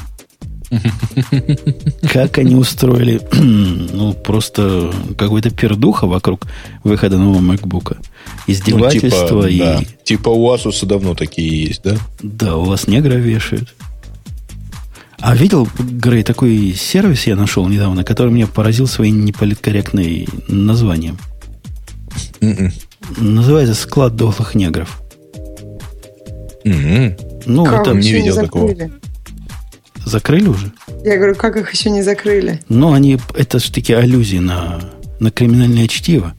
Как 2.11 2.37
они 2.37 2.55
устроили, 2.55 3.21
ну, 3.33 4.13
просто 4.13 4.91
какой-то 5.17 5.49
пердуха 5.49 6.05
вокруг 6.05 6.45
выхода 6.83 7.17
нового 7.17 7.39
MacBook. 7.39 7.97
Издевательство 8.47 9.43
ну, 9.43 9.47
типа, 9.47 9.47
и... 9.47 9.59
Да. 9.59 9.81
Типа 10.03 10.29
у 10.29 10.53
Asus 10.53 10.85
давно 10.85 11.15
такие 11.15 11.67
есть, 11.67 11.83
да? 11.83 11.97
Да, 12.21 12.57
у 12.57 12.65
вас 12.65 12.87
негра 12.87 13.13
вешают. 13.13 13.73
А 15.21 15.35
видел, 15.35 15.67
Грей, 15.77 16.23
такой 16.23 16.73
сервис 16.73 17.27
я 17.27 17.35
нашел 17.35 17.67
недавно, 17.67 18.03
который 18.03 18.31
меня 18.31 18.47
поразил 18.47 18.87
своим 18.87 19.25
неполиткорректным 19.25 20.25
названием. 20.47 21.17
Mm-mm. 22.39 22.71
М-м. 23.17 23.35
Называется 23.35 23.75
«Склад 23.75 24.15
дохлых 24.15 24.55
негров». 24.55 25.01
Mm-hmm. 26.63 27.43
Ну, 27.45 27.65
как 27.65 27.81
это 27.81 27.93
не 27.93 28.11
видел 28.11 28.35
не 28.35 28.41
такого. 28.41 28.73
Закрыли 30.05 30.47
уже? 30.47 30.71
Я 31.03 31.17
говорю, 31.17 31.35
как 31.35 31.57
их 31.57 31.71
еще 31.73 31.89
не 31.89 32.01
закрыли? 32.01 32.61
Ну, 32.69 32.93
они, 32.93 33.19
это 33.35 33.59
же 33.59 33.71
такие 33.71 33.97
аллюзии 33.97 34.37
на, 34.37 34.79
на 35.19 35.31
криминальное 35.31 35.87
чтиво. 35.87 36.33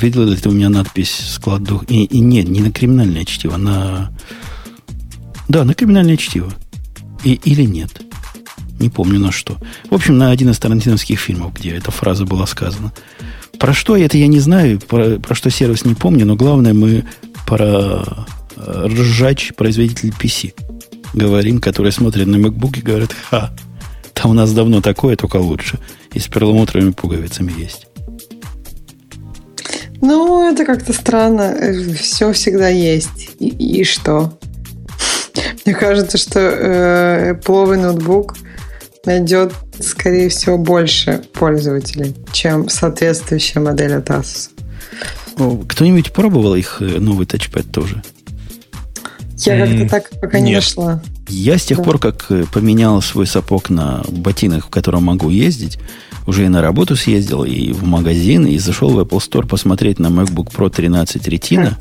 Видел 0.00 0.24
ли 0.24 0.36
ты 0.36 0.48
у 0.48 0.52
меня 0.52 0.68
надпись 0.68 1.14
«Склад 1.30 1.62
дух»? 1.62 1.84
И, 1.88 2.04
и 2.04 2.20
нет, 2.20 2.48
не 2.48 2.60
на 2.60 2.70
криминальное 2.70 3.24
чтиво, 3.24 3.56
на... 3.56 4.12
Да, 5.48 5.64
на 5.64 5.74
криминальное 5.74 6.16
чтиво. 6.16 6.52
И, 7.24 7.34
или 7.44 7.62
нет. 7.62 8.02
Не 8.80 8.88
помню 8.88 9.18
на 9.18 9.32
что. 9.32 9.58
В 9.90 9.94
общем, 9.94 10.18
на 10.18 10.30
один 10.30 10.50
из 10.50 10.58
тарантиновских 10.58 11.18
фильмов, 11.18 11.54
где 11.54 11.70
эта 11.70 11.90
фраза 11.90 12.24
была 12.24 12.46
сказана. 12.46 12.92
Про 13.58 13.72
что 13.72 13.96
это 13.96 14.18
я 14.18 14.26
не 14.26 14.40
знаю, 14.40 14.80
про, 14.80 15.18
про 15.18 15.34
что 15.34 15.50
сервис 15.50 15.84
не 15.84 15.94
помню, 15.94 16.26
но 16.26 16.34
главное 16.34 16.74
мы 16.74 17.04
про 17.46 18.26
э, 18.56 18.86
ржач 18.86 19.52
производитель 19.56 20.10
PC 20.10 20.54
говорим, 21.14 21.60
который 21.60 21.92
смотрит 21.92 22.26
на 22.26 22.36
MacBook 22.36 22.78
и 22.78 22.82
говорит, 22.82 23.14
ха, 23.30 23.52
там 24.14 24.32
у 24.32 24.34
нас 24.34 24.52
давно 24.52 24.80
такое, 24.80 25.16
только 25.16 25.36
лучше. 25.36 25.78
И 26.12 26.18
с 26.18 26.26
перламутровыми 26.26 26.90
пуговицами 26.90 27.52
есть. 27.58 27.86
Ну, 30.00 30.50
это 30.50 30.64
как-то 30.64 30.92
странно. 30.92 31.56
Все 31.98 32.32
всегда 32.32 32.68
есть. 32.68 33.30
И, 33.38 33.48
и 33.48 33.84
что? 33.84 34.36
Мне 35.64 35.74
кажется, 35.74 36.18
что 36.18 36.40
э, 36.40 37.32
Apple 37.34 37.76
ноутбук 37.76 38.36
найдет, 39.04 39.52
скорее 39.80 40.28
всего, 40.28 40.58
больше 40.58 41.22
пользователей, 41.32 42.14
чем 42.32 42.68
соответствующая 42.68 43.60
модель 43.60 43.94
от 43.94 44.10
Asus. 44.10 44.50
Кто-нибудь 45.68 46.12
пробовал 46.12 46.54
их 46.54 46.78
э, 46.80 46.84
новый 46.84 47.26
тачпэд 47.26 47.70
тоже? 47.70 48.02
Я 49.38 49.66
как-то 49.66 49.88
так 49.88 50.10
пока 50.20 50.38
Нет. 50.38 50.48
не 50.48 50.54
нашла. 50.54 51.02
Я 51.28 51.58
с 51.58 51.64
тех 51.64 51.78
да. 51.78 51.84
пор, 51.84 51.98
как 51.98 52.26
э, 52.30 52.44
поменял 52.52 53.00
свой 53.02 53.26
сапог 53.26 53.70
на 53.70 54.02
ботинок, 54.08 54.66
в 54.66 54.70
котором 54.70 55.04
могу 55.04 55.30
ездить, 55.30 55.78
уже 56.26 56.44
и 56.44 56.48
на 56.48 56.62
работу 56.62 56.94
съездил, 56.94 57.44
и 57.44 57.72
в 57.72 57.84
магазин, 57.84 58.46
и 58.46 58.58
зашел 58.58 58.90
в 58.90 59.00
Apple 59.00 59.18
Store 59.18 59.46
посмотреть 59.46 59.98
на 59.98 60.08
MacBook 60.08 60.52
Pro 60.54 60.70
13 60.70 61.26
Retina, 61.26 61.74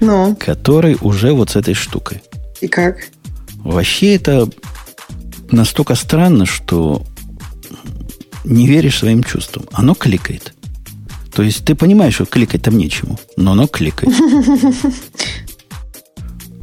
ну. 0.00 0.36
который 0.38 0.96
уже 1.00 1.32
вот 1.32 1.50
с 1.50 1.56
этой 1.56 1.74
штукой. 1.74 2.22
И 2.60 2.68
как? 2.68 3.08
Вообще 3.58 4.14
это 4.16 4.48
настолько 5.50 5.94
странно, 5.94 6.46
что 6.46 7.04
не 8.44 8.66
веришь 8.66 8.98
своим 8.98 9.22
чувствам. 9.22 9.66
Оно 9.72 9.94
кликает. 9.94 10.54
То 11.32 11.42
есть 11.42 11.64
ты 11.64 11.74
понимаешь, 11.74 12.14
что 12.14 12.24
кликать 12.24 12.62
там 12.62 12.78
нечему, 12.78 13.18
но 13.36 13.52
оно 13.52 13.66
кликает. 13.66 14.14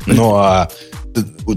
Ну 0.05 0.35
а 0.35 0.69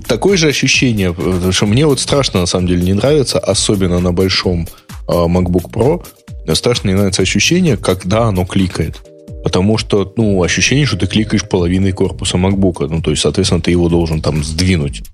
такое 0.06 0.36
же 0.36 0.48
ощущение, 0.48 1.14
что 1.50 1.66
мне 1.66 1.86
вот 1.86 1.98
страшно 2.00 2.40
на 2.40 2.46
самом 2.46 2.68
деле 2.68 2.82
не 2.82 2.92
нравится, 2.92 3.38
особенно 3.38 3.98
на 4.00 4.12
большом 4.12 4.68
а, 5.08 5.26
MacBook 5.26 5.70
Pro, 5.70 6.06
страшно 6.54 6.88
не 6.88 6.94
нравится 6.94 7.22
ощущение, 7.22 7.76
когда 7.76 8.24
оно 8.24 8.44
кликает. 8.44 9.00
Потому 9.46 9.78
что, 9.78 10.12
ну, 10.16 10.42
ощущение, 10.42 10.86
что 10.86 10.96
ты 10.96 11.06
кликаешь 11.06 11.48
половиной 11.48 11.92
корпуса 11.92 12.36
MacBook. 12.36 12.88
Ну, 12.88 13.00
то 13.00 13.12
есть, 13.12 13.22
соответственно, 13.22 13.60
ты 13.60 13.70
его 13.70 13.88
должен 13.88 14.20
там 14.20 14.42
сдвинуть. 14.42 15.04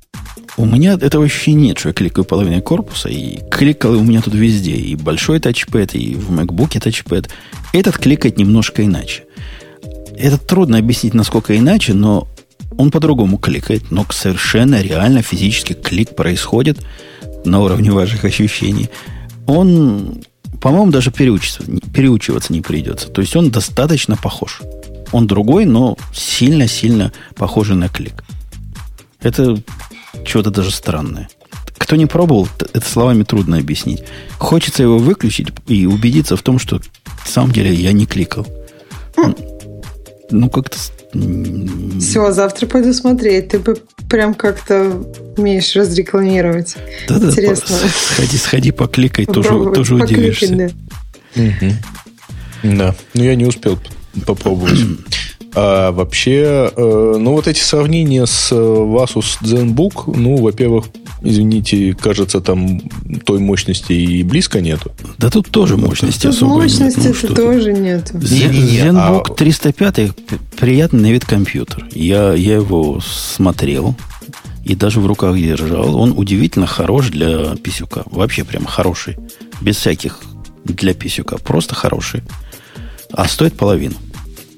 У 0.56 0.64
меня 0.64 0.94
этого 0.94 1.26
ощущения 1.26 1.66
нет, 1.66 1.78
что 1.78 1.90
я 1.90 1.92
кликаю 1.92 2.24
половиной 2.24 2.62
корпуса. 2.62 3.10
И 3.10 3.40
кликал 3.50 3.92
у 3.92 4.02
меня 4.02 4.22
тут 4.22 4.32
везде. 4.32 4.70
И 4.70 4.96
большой 4.96 5.38
тачпэд, 5.38 5.94
и 5.94 6.14
в 6.14 6.30
MacBook 6.32 6.80
тачпэд. 6.80 7.28
Этот 7.74 7.98
кликает 7.98 8.38
немножко 8.38 8.82
иначе. 8.82 9.24
Это 10.16 10.38
трудно 10.38 10.78
объяснить, 10.78 11.12
насколько 11.12 11.54
иначе, 11.54 11.92
но 11.92 12.26
он 12.78 12.90
по-другому 12.90 13.36
кликает. 13.36 13.90
Но 13.90 14.06
совершенно 14.08 14.80
реально 14.80 15.20
физически 15.20 15.74
клик 15.74 16.16
происходит 16.16 16.78
на 17.44 17.60
уровне 17.60 17.90
ваших 17.90 18.24
ощущений. 18.24 18.88
Он 19.46 20.22
по-моему, 20.62 20.92
даже 20.92 21.10
переучиваться, 21.10 21.64
переучиваться 21.92 22.52
не 22.52 22.60
придется. 22.60 23.08
То 23.08 23.20
есть 23.20 23.34
он 23.34 23.50
достаточно 23.50 24.16
похож. 24.16 24.62
Он 25.10 25.26
другой, 25.26 25.66
но 25.66 25.98
сильно-сильно 26.14 27.12
похожий 27.34 27.74
на 27.74 27.88
клик. 27.88 28.24
Это 29.20 29.60
чего-то 30.24 30.50
даже 30.50 30.70
странное. 30.70 31.28
Кто 31.76 31.96
не 31.96 32.06
пробовал, 32.06 32.48
это 32.72 32.88
словами 32.88 33.24
трудно 33.24 33.58
объяснить. 33.58 34.04
Хочется 34.38 34.84
его 34.84 34.98
выключить 34.98 35.48
и 35.66 35.84
убедиться 35.84 36.36
в 36.36 36.42
том, 36.42 36.60
что 36.60 36.80
в 37.24 37.28
самом 37.28 37.50
деле 37.50 37.74
я 37.74 37.92
не 37.92 38.06
кликал. 38.06 38.46
Ну, 40.30 40.48
как-то 40.48 40.78
все, 41.12 42.32
завтра 42.32 42.66
пойду 42.66 42.92
смотреть. 42.92 43.48
Ты 43.48 43.58
бы 43.58 43.76
прям 44.08 44.34
как-то 44.34 45.04
умеешь 45.36 45.74
разрекламировать. 45.76 46.76
Да-да, 47.08 47.30
Интересно. 47.30 47.76
Сходи, 48.14 48.36
сходи, 48.36 48.70
покликай, 48.70 49.26
тоже, 49.26 49.48
тоже 49.72 49.94
удивишься. 49.96 50.54
Да. 50.54 51.42
Угу. 51.42 52.76
да, 52.76 52.94
но 53.14 53.24
я 53.24 53.34
не 53.34 53.46
успел 53.46 53.78
попробовать. 54.26 54.80
А 55.54 55.92
вообще, 55.92 56.72
э, 56.74 57.14
ну 57.18 57.32
вот 57.32 57.46
эти 57.46 57.60
сравнения 57.60 58.26
с 58.26 58.50
э, 58.52 58.54
Asus 58.54 59.38
ZenBook, 59.42 60.16
ну, 60.16 60.36
во-первых, 60.36 60.86
извините, 61.20 61.94
кажется, 61.94 62.40
там 62.40 62.80
той 63.24 63.38
мощности 63.38 63.92
и 63.92 64.22
близко 64.22 64.62
нету. 64.62 64.92
Да 65.18 65.28
тут 65.28 65.50
тоже 65.50 65.76
мощности 65.76 66.22
тут 66.22 66.34
особо 66.34 66.54
мощности 66.54 67.00
нет. 67.00 67.16
Ну, 67.22 67.34
тоже 67.34 67.72
нету. 67.72 68.16
ZenBook 68.16 69.26
а... 69.30 69.34
305 69.34 70.12
приятный 70.58 71.00
на 71.00 71.12
вид 71.12 71.26
компьютер. 71.26 71.86
Я, 71.92 72.32
я 72.32 72.54
его 72.54 73.00
смотрел 73.00 73.94
и 74.64 74.74
даже 74.74 75.00
в 75.00 75.06
руках 75.06 75.36
держал. 75.36 75.96
Он 75.96 76.14
удивительно 76.16 76.66
хорош 76.66 77.08
для 77.08 77.56
писюка. 77.56 78.04
Вообще 78.06 78.44
прям 78.44 78.64
хороший. 78.64 79.16
Без 79.60 79.76
всяких 79.76 80.20
для 80.64 80.94
писюка. 80.94 81.36
Просто 81.38 81.74
хороший. 81.74 82.22
А 83.10 83.26
стоит 83.26 83.54
половину 83.54 83.96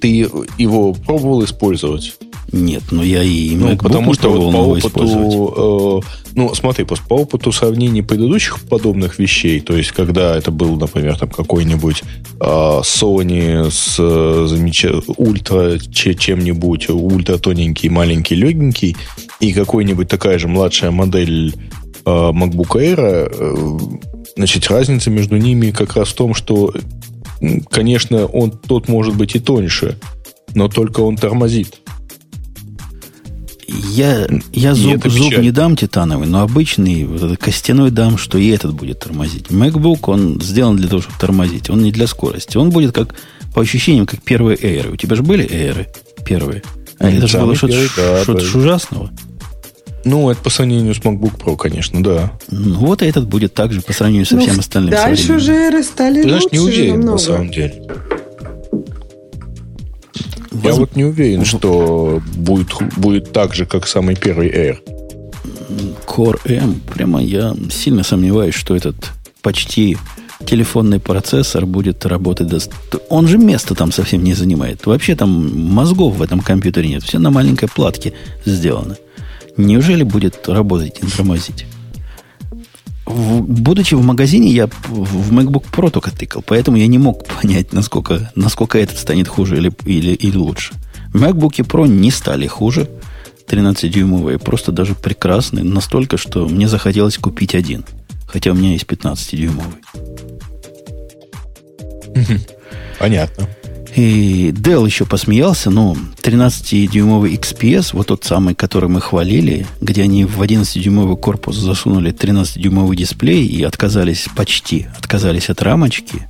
ты 0.04 0.28
его 0.58 0.92
пробовал 0.92 1.42
использовать? 1.44 2.14
Нет, 2.52 2.82
но 2.90 3.02
я 3.02 3.22
и 3.22 3.56
ну, 3.56 3.74
потому 3.78 4.12
что 4.12 4.28
вот 4.28 4.52
по 4.52 4.58
опыту, 4.58 6.02
э, 6.04 6.28
ну 6.34 6.54
смотри, 6.54 6.84
по, 6.84 6.94
по 7.08 7.14
опыту 7.14 7.52
сравнений 7.52 8.02
предыдущих 8.02 8.60
подобных 8.60 9.18
вещей, 9.18 9.60
то 9.60 9.74
есть 9.74 9.92
когда 9.92 10.36
это 10.36 10.50
был, 10.50 10.76
например, 10.76 11.16
там 11.18 11.30
какой-нибудь 11.30 12.02
э, 12.38 12.44
Sony 12.44 13.70
с 13.70 13.96
э, 13.98 14.46
замеч... 14.46 14.84
ультра 15.16 15.78
чем-нибудь, 15.78 16.90
ультра 16.90 17.38
тоненький, 17.38 17.88
маленький, 17.88 18.34
легенький, 18.34 18.98
и 19.40 19.54
какой-нибудь 19.54 20.08
такая 20.08 20.38
же 20.38 20.48
младшая 20.48 20.90
модель 20.90 21.54
э, 22.04 22.10
MacBook 22.10 22.76
Air, 22.76 23.32
э, 23.32 23.78
значит, 24.36 24.68
разница 24.68 25.08
между 25.08 25.38
ними 25.38 25.70
как 25.70 25.96
раз 25.96 26.08
в 26.10 26.14
том, 26.14 26.34
что, 26.34 26.74
конечно, 27.70 28.26
он 28.26 28.50
тот 28.50 28.88
может 28.88 29.16
быть 29.16 29.34
и 29.34 29.40
тоньше, 29.40 29.98
но 30.54 30.68
только 30.68 31.00
он 31.00 31.16
тормозит. 31.16 31.80
Я, 33.66 34.26
я 34.52 34.74
зуб, 34.74 35.06
зуб 35.06 35.38
не 35.38 35.50
дам 35.50 35.76
титановый, 35.76 36.28
но 36.28 36.42
обычный 36.42 37.04
вот 37.04 37.22
этот 37.22 37.38
костяной 37.38 37.90
дам, 37.90 38.18
что 38.18 38.38
и 38.38 38.48
этот 38.48 38.74
будет 38.74 39.00
тормозить. 39.00 39.46
MacBook, 39.48 40.00
он 40.02 40.40
сделан 40.40 40.76
для 40.76 40.88
того, 40.88 41.02
чтобы 41.02 41.18
тормозить. 41.18 41.70
Он 41.70 41.82
не 41.82 41.90
для 41.90 42.06
скорости. 42.06 42.56
Он 42.56 42.70
будет 42.70 42.92
как, 42.92 43.14
по 43.54 43.62
ощущениям, 43.62 44.06
как 44.06 44.22
первые 44.22 44.56
Air. 44.58 44.92
У 44.92 44.96
тебя 44.96 45.16
же 45.16 45.22
были 45.22 45.48
Air 45.48 45.86
первые? 46.24 46.62
А 46.98 47.10
это 47.10 47.26
же 47.26 47.38
было 47.38 47.54
что-то, 47.54 47.88
да, 47.96 48.22
что-то 48.22 48.58
ужасного. 48.58 49.10
Ну, 50.04 50.30
это 50.30 50.40
по 50.40 50.50
сравнению 50.50 50.94
с 50.94 50.98
MacBook 50.98 51.38
Pro, 51.38 51.56
конечно, 51.56 52.02
да. 52.02 52.32
Ну, 52.50 52.74
вот 52.74 53.02
и 53.02 53.06
этот 53.06 53.26
будет 53.26 53.54
также 53.54 53.80
по 53.80 53.92
сравнению 53.92 54.26
со 54.26 54.36
ну, 54.36 54.42
всем 54.42 54.58
остальным. 54.60 54.90
Дальше 54.90 55.34
уже 55.34 55.52
Air 55.52 55.82
стали 55.82 56.22
Ты 56.22 56.32
лучше 56.32 56.48
не 56.52 56.58
уверен, 56.58 56.90
намного. 56.90 57.12
на 57.12 57.18
самом 57.18 57.50
деле. 57.50 57.82
Я 60.62 60.74
вот 60.74 60.96
не 60.96 61.04
уверен, 61.04 61.44
что 61.44 62.22
будет, 62.36 62.68
будет 62.96 63.32
так 63.32 63.54
же, 63.54 63.66
как 63.66 63.86
самый 63.86 64.14
первый 64.14 64.48
Air. 64.48 64.78
Core 66.06 66.40
M, 66.44 66.80
прямо 66.92 67.22
я 67.22 67.54
сильно 67.70 68.02
сомневаюсь, 68.02 68.54
что 68.54 68.76
этот 68.76 69.12
почти 69.42 69.96
телефонный 70.46 71.00
процессор 71.00 71.66
будет 71.66 72.04
работать. 72.06 72.48
До... 72.48 72.58
Он 73.08 73.26
же 73.26 73.38
места 73.38 73.74
там 73.74 73.92
совсем 73.92 74.22
не 74.22 74.34
занимает. 74.34 74.86
Вообще 74.86 75.16
там 75.16 75.70
мозгов 75.72 76.16
в 76.16 76.22
этом 76.22 76.40
компьютере 76.40 76.88
нет. 76.88 77.02
Все 77.02 77.18
на 77.18 77.30
маленькой 77.30 77.68
платке 77.68 78.12
сделано. 78.44 78.96
Неужели 79.56 80.02
будет 80.02 80.48
работать 80.48 80.98
и 81.02 81.06
тормозить? 81.06 81.66
В, 83.06 83.42
будучи 83.42 83.94
в 83.94 84.02
магазине, 84.02 84.50
я 84.50 84.66
в 84.66 85.32
MacBook 85.32 85.66
Pro 85.70 85.90
только 85.90 86.10
тыкал, 86.10 86.42
поэтому 86.44 86.76
я 86.76 86.86
не 86.86 86.98
мог 86.98 87.24
понять, 87.42 87.72
насколько, 87.72 88.32
насколько 88.34 88.78
этот 88.78 88.98
станет 88.98 89.28
хуже 89.28 89.58
или, 89.58 89.72
или, 89.84 90.12
или 90.14 90.36
лучше. 90.36 90.74
MacBook 91.12 91.56
Pro 91.66 91.86
не 91.86 92.10
стали 92.10 92.46
хуже, 92.46 92.88
13-дюймовые, 93.46 94.38
просто 94.38 94.72
даже 94.72 94.94
прекрасные, 94.94 95.64
настолько, 95.64 96.16
что 96.16 96.48
мне 96.48 96.66
захотелось 96.66 97.18
купить 97.18 97.54
один. 97.54 97.84
Хотя 98.26 98.50
у 98.50 98.54
меня 98.54 98.72
есть 98.72 98.86
15-дюймовый. 98.86 99.80
Понятно. 102.98 103.48
И 103.94 104.50
Dell 104.50 104.84
еще 104.84 105.06
посмеялся, 105.06 105.70
но 105.70 105.96
13-дюймовый 106.20 107.36
XPS, 107.36 107.90
вот 107.92 108.08
тот 108.08 108.24
самый, 108.24 108.54
который 108.54 108.88
мы 108.88 109.00
хвалили, 109.00 109.66
где 109.80 110.02
они 110.02 110.24
в 110.24 110.42
11-дюймовый 110.42 111.16
корпус 111.16 111.56
засунули 111.56 112.12
13-дюймовый 112.12 112.96
дисплей 112.96 113.46
и 113.46 113.62
отказались 113.62 114.26
почти, 114.34 114.88
отказались 114.98 115.48
от 115.48 115.62
рамочки. 115.62 116.26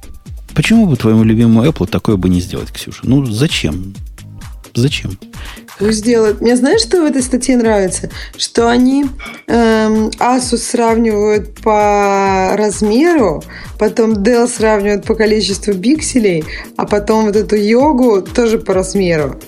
Почему 0.55 0.87
бы 0.87 0.97
твоему 0.97 1.25
любимому 1.25 1.65
Apple 1.65 1.89
такое 1.89 2.17
бы 2.17 2.29
не 2.29 2.41
сделать, 2.41 2.71
Ксюша? 2.71 3.01
Ну, 3.03 3.25
зачем? 3.25 3.95
Зачем? 4.75 5.19
Делают. 5.81 6.41
Мне 6.41 6.57
знаешь, 6.57 6.83
что 6.83 7.03
в 7.03 7.05
этой 7.05 7.22
статье 7.22 7.57
нравится? 7.57 8.09
Что 8.37 8.68
они 8.68 9.07
эм, 9.49 10.09
Asus 10.20 10.59
сравнивают 10.59 11.61
по 11.62 12.55
размеру, 12.57 13.43
потом 13.79 14.12
Dell 14.12 14.47
сравнивают 14.47 15.05
по 15.05 15.14
количеству 15.14 15.75
пикселей, 15.75 16.45
а 16.77 16.87
потом 16.87 17.27
вот 17.27 17.37
эту 17.37 17.57
йогу 17.57 18.22
тоже 18.22 18.59
по 18.59 18.72
размеру. 18.72 19.41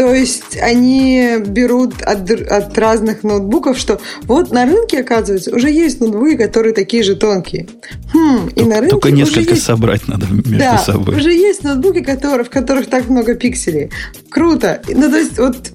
То 0.00 0.14
есть 0.14 0.56
они 0.56 1.36
берут 1.44 2.00
от, 2.00 2.30
от 2.30 2.78
разных 2.78 3.22
ноутбуков, 3.22 3.76
что 3.76 4.00
вот 4.22 4.50
на 4.50 4.64
рынке, 4.64 5.00
оказывается, 5.00 5.54
уже 5.54 5.68
есть 5.68 6.00
ноутбуки, 6.00 6.38
которые 6.38 6.72
такие 6.72 7.02
же 7.02 7.16
тонкие. 7.16 7.68
Хм, 8.14 8.48
и 8.56 8.62
на 8.62 8.76
рынке 8.76 8.88
Только 8.88 9.10
несколько 9.10 9.50
есть... 9.50 9.62
собрать 9.62 10.08
надо 10.08 10.26
между 10.30 10.56
да, 10.56 10.78
собой. 10.78 11.16
уже 11.16 11.34
есть 11.34 11.64
ноутбуки, 11.64 12.00
которые, 12.00 12.46
в 12.46 12.48
которых 12.48 12.86
так 12.86 13.10
много 13.10 13.34
пикселей. 13.34 13.90
Круто. 14.30 14.80
Ну, 14.88 15.10
то 15.10 15.18
есть, 15.18 15.38
вот 15.38 15.70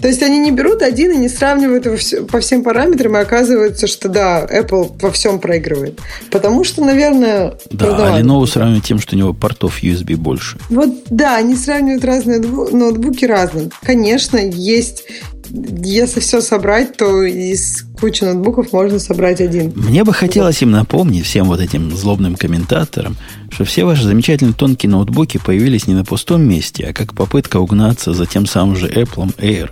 то 0.00 0.08
есть 0.08 0.22
они 0.22 0.38
не 0.38 0.50
берут 0.50 0.82
один 0.82 1.12
и 1.12 1.16
не 1.16 1.28
сравнивают 1.28 1.86
его 1.86 2.26
по 2.26 2.40
всем 2.40 2.62
параметрам, 2.62 3.16
и 3.16 3.20
оказывается, 3.20 3.86
что 3.86 4.08
да, 4.08 4.44
Apple 4.44 5.00
во 5.00 5.10
всем 5.10 5.38
проигрывает. 5.38 5.98
Потому 6.30 6.64
что, 6.64 6.84
наверное... 6.84 7.54
Да, 7.70 8.14
а 8.14 8.20
Lenovo 8.20 8.46
сравнивает 8.46 8.84
тем, 8.84 8.98
что 8.98 9.16
у 9.16 9.18
него 9.18 9.32
портов 9.32 9.82
USB 9.82 10.16
больше. 10.16 10.58
Вот 10.68 10.90
да, 11.08 11.36
они 11.36 11.56
сравнивают 11.56 12.04
разные 12.04 12.40
ноутбуки 12.40 13.24
разные. 13.24 13.70
Конечно, 13.82 14.36
есть 14.36 15.04
если 15.50 16.20
все 16.20 16.40
собрать, 16.40 16.96
то 16.96 17.22
из 17.22 17.84
кучи 17.98 18.24
ноутбуков 18.24 18.72
можно 18.72 18.98
собрать 18.98 19.40
один. 19.40 19.72
Мне 19.74 20.04
бы 20.04 20.12
хотелось 20.12 20.62
им 20.62 20.70
напомнить, 20.70 21.24
всем 21.24 21.46
вот 21.46 21.60
этим 21.60 21.94
злобным 21.96 22.36
комментаторам, 22.36 23.16
что 23.50 23.64
все 23.64 23.84
ваши 23.84 24.04
замечательные 24.04 24.54
тонкие 24.54 24.90
ноутбуки 24.90 25.38
появились 25.38 25.86
не 25.86 25.94
на 25.94 26.04
пустом 26.04 26.46
месте, 26.46 26.86
а 26.88 26.92
как 26.92 27.14
попытка 27.14 27.58
угнаться 27.58 28.12
за 28.12 28.26
тем 28.26 28.46
самым 28.46 28.76
же 28.76 28.88
Apple 28.88 29.34
Air. 29.38 29.70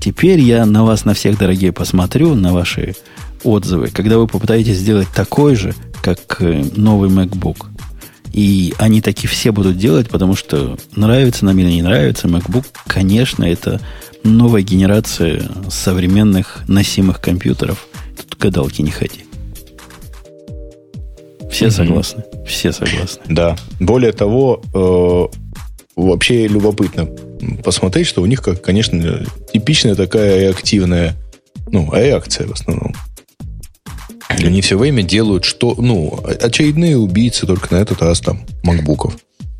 Теперь 0.00 0.40
я 0.40 0.66
на 0.66 0.84
вас, 0.84 1.04
на 1.04 1.14
всех, 1.14 1.38
дорогие, 1.38 1.72
посмотрю, 1.72 2.34
на 2.34 2.52
ваши 2.52 2.94
отзывы, 3.44 3.88
когда 3.88 4.18
вы 4.18 4.26
попытаетесь 4.26 4.76
сделать 4.76 5.08
такой 5.14 5.56
же, 5.56 5.74
как 6.02 6.36
э, 6.40 6.64
новый 6.76 7.10
MacBook. 7.10 7.66
И 8.36 8.74
они 8.76 9.00
такие 9.00 9.30
все 9.30 9.50
будут 9.50 9.78
делать, 9.78 10.10
потому 10.10 10.36
что 10.36 10.76
нравится 10.94 11.46
нам 11.46 11.58
или 11.58 11.70
не 11.70 11.80
нравится, 11.80 12.28
MacBook, 12.28 12.66
конечно, 12.86 13.44
это 13.44 13.80
новая 14.24 14.60
генерация 14.60 15.48
современных 15.70 16.62
носимых 16.68 17.22
компьютеров. 17.22 17.86
Тут 18.14 18.38
гадалки 18.38 18.82
не 18.82 18.90
ходи. 18.90 19.24
Все 21.50 21.70
согласны. 21.70 22.24
Все 22.46 22.72
согласны. 22.72 23.22
Да. 23.30 23.56
Более 23.80 24.12
того, 24.12 24.60
э, 24.74 25.38
вообще 25.96 26.46
любопытно 26.46 27.08
посмотреть, 27.64 28.06
что 28.06 28.20
у 28.20 28.26
них, 28.26 28.42
как, 28.42 28.60
конечно, 28.60 29.24
типичная 29.50 29.94
такая 29.94 30.50
активная, 30.50 31.14
ну, 31.68 31.90
реакция 31.90 32.46
в 32.46 32.52
основном. 32.52 32.94
Они 34.38 34.60
все 34.60 34.76
время 34.78 35.02
делают 35.02 35.44
что, 35.44 35.74
ну, 35.76 36.20
очередные 36.24 36.96
убийцы 36.96 37.46
только 37.46 37.74
на 37.74 37.78
этот 37.78 38.02
раз 38.02 38.20
там 38.20 38.44
макбуков. 38.62 39.16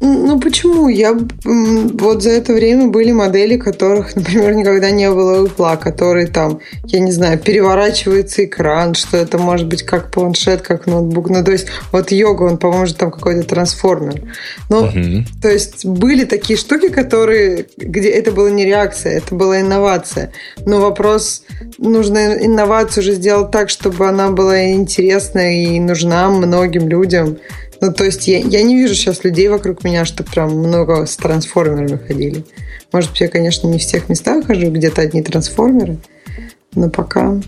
Ну 0.07 0.41
почему? 0.41 0.89
Я 0.89 1.17
вот 1.45 2.23
за 2.23 2.31
это 2.31 2.53
время 2.53 2.89
были 2.89 3.13
модели, 3.13 3.57
которых, 3.57 4.15
например, 4.17 4.55
никогда 4.55 4.91
не 4.91 5.11
было 5.11 5.47
Apple, 5.47 5.79
которые 5.79 6.27
там, 6.27 6.61
я 6.85 7.01
не 7.01 7.13
знаю, 7.13 7.39
переворачивается 7.39 8.45
экран, 8.45 8.95
что 8.95 9.17
это 9.17 9.39
может 9.39 9.67
быть 9.67 9.83
как 9.83 10.11
планшет, 10.11 10.63
как 10.63 10.87
ноутбук. 10.87 11.31
Ну, 11.31 11.45
то 11.45 11.53
есть, 11.53 11.69
вот 11.93 12.11
йога, 12.13 12.45
он, 12.45 12.59
по-моему, 12.59 12.87
там 12.97 13.11
какой-то 13.11 13.47
трансформер. 13.47 14.23
Ну, 14.69 14.85
угу. 14.85 15.25
то 15.43 15.51
есть, 15.51 15.85
были 15.85 16.25
такие 16.25 16.59
штуки, 16.59 16.89
которые, 16.89 17.67
где 17.77 18.09
это 18.11 18.33
была 18.33 18.51
не 18.51 18.65
реакция, 18.65 19.19
это 19.19 19.35
была 19.35 19.61
инновация. 19.61 20.33
Но 20.65 20.81
вопрос, 20.81 21.43
нужно 21.79 22.35
инновацию 22.35 23.03
уже 23.03 23.15
сделать 23.15 23.51
так, 23.51 23.69
чтобы 23.71 24.07
она 24.07 24.31
была 24.31 24.73
интересна 24.73 25.53
и 25.55 25.81
нужна 25.81 26.29
многим 26.29 26.89
людям. 26.89 27.39
Ну, 27.81 27.93
то 27.93 28.05
есть 28.05 28.27
я, 28.27 28.39
я 28.39 28.63
не 28.63 28.75
вижу 28.77 28.95
сейчас 28.95 29.25
людей 29.25 29.49
вокруг 29.49 29.85
меня, 29.85 30.05
что 30.05 30.25
прям 30.25 30.51
много 30.51 31.07
с 31.07 31.17
трансформерами 31.17 31.99
ходили. 31.99 32.45
Может 32.93 33.11
быть, 33.11 33.21
я, 33.21 33.29
конечно, 33.29 33.67
не 33.67 33.79
в 33.79 33.83
всех 33.83 34.09
местах 34.09 34.47
хожу, 34.47 34.71
где-то 34.71 35.03
одни 35.03 35.23
трансформеры, 35.23 35.99
но 36.75 36.89
пока... 36.89 37.41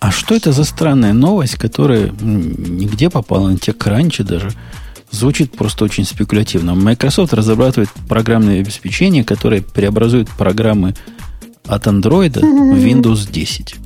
А 0.00 0.10
что 0.10 0.34
это 0.34 0.52
за 0.52 0.64
странная 0.64 1.12
новость, 1.12 1.56
которая 1.56 2.10
нигде 2.20 3.10
попала, 3.10 3.48
на 3.48 3.58
те 3.58 3.74
кранчи 3.74 4.22
даже, 4.22 4.50
звучит 5.10 5.52
просто 5.52 5.84
очень 5.84 6.04
спекулятивно. 6.04 6.74
Microsoft 6.74 7.34
разрабатывает 7.34 7.90
программное 8.08 8.60
обеспечение, 8.60 9.24
которое 9.24 9.60
преобразует 9.60 10.30
программы 10.30 10.94
от 11.66 11.86
Android 11.86 12.38
в 12.40 12.84
Windows 12.84 13.30
10. 13.30 13.76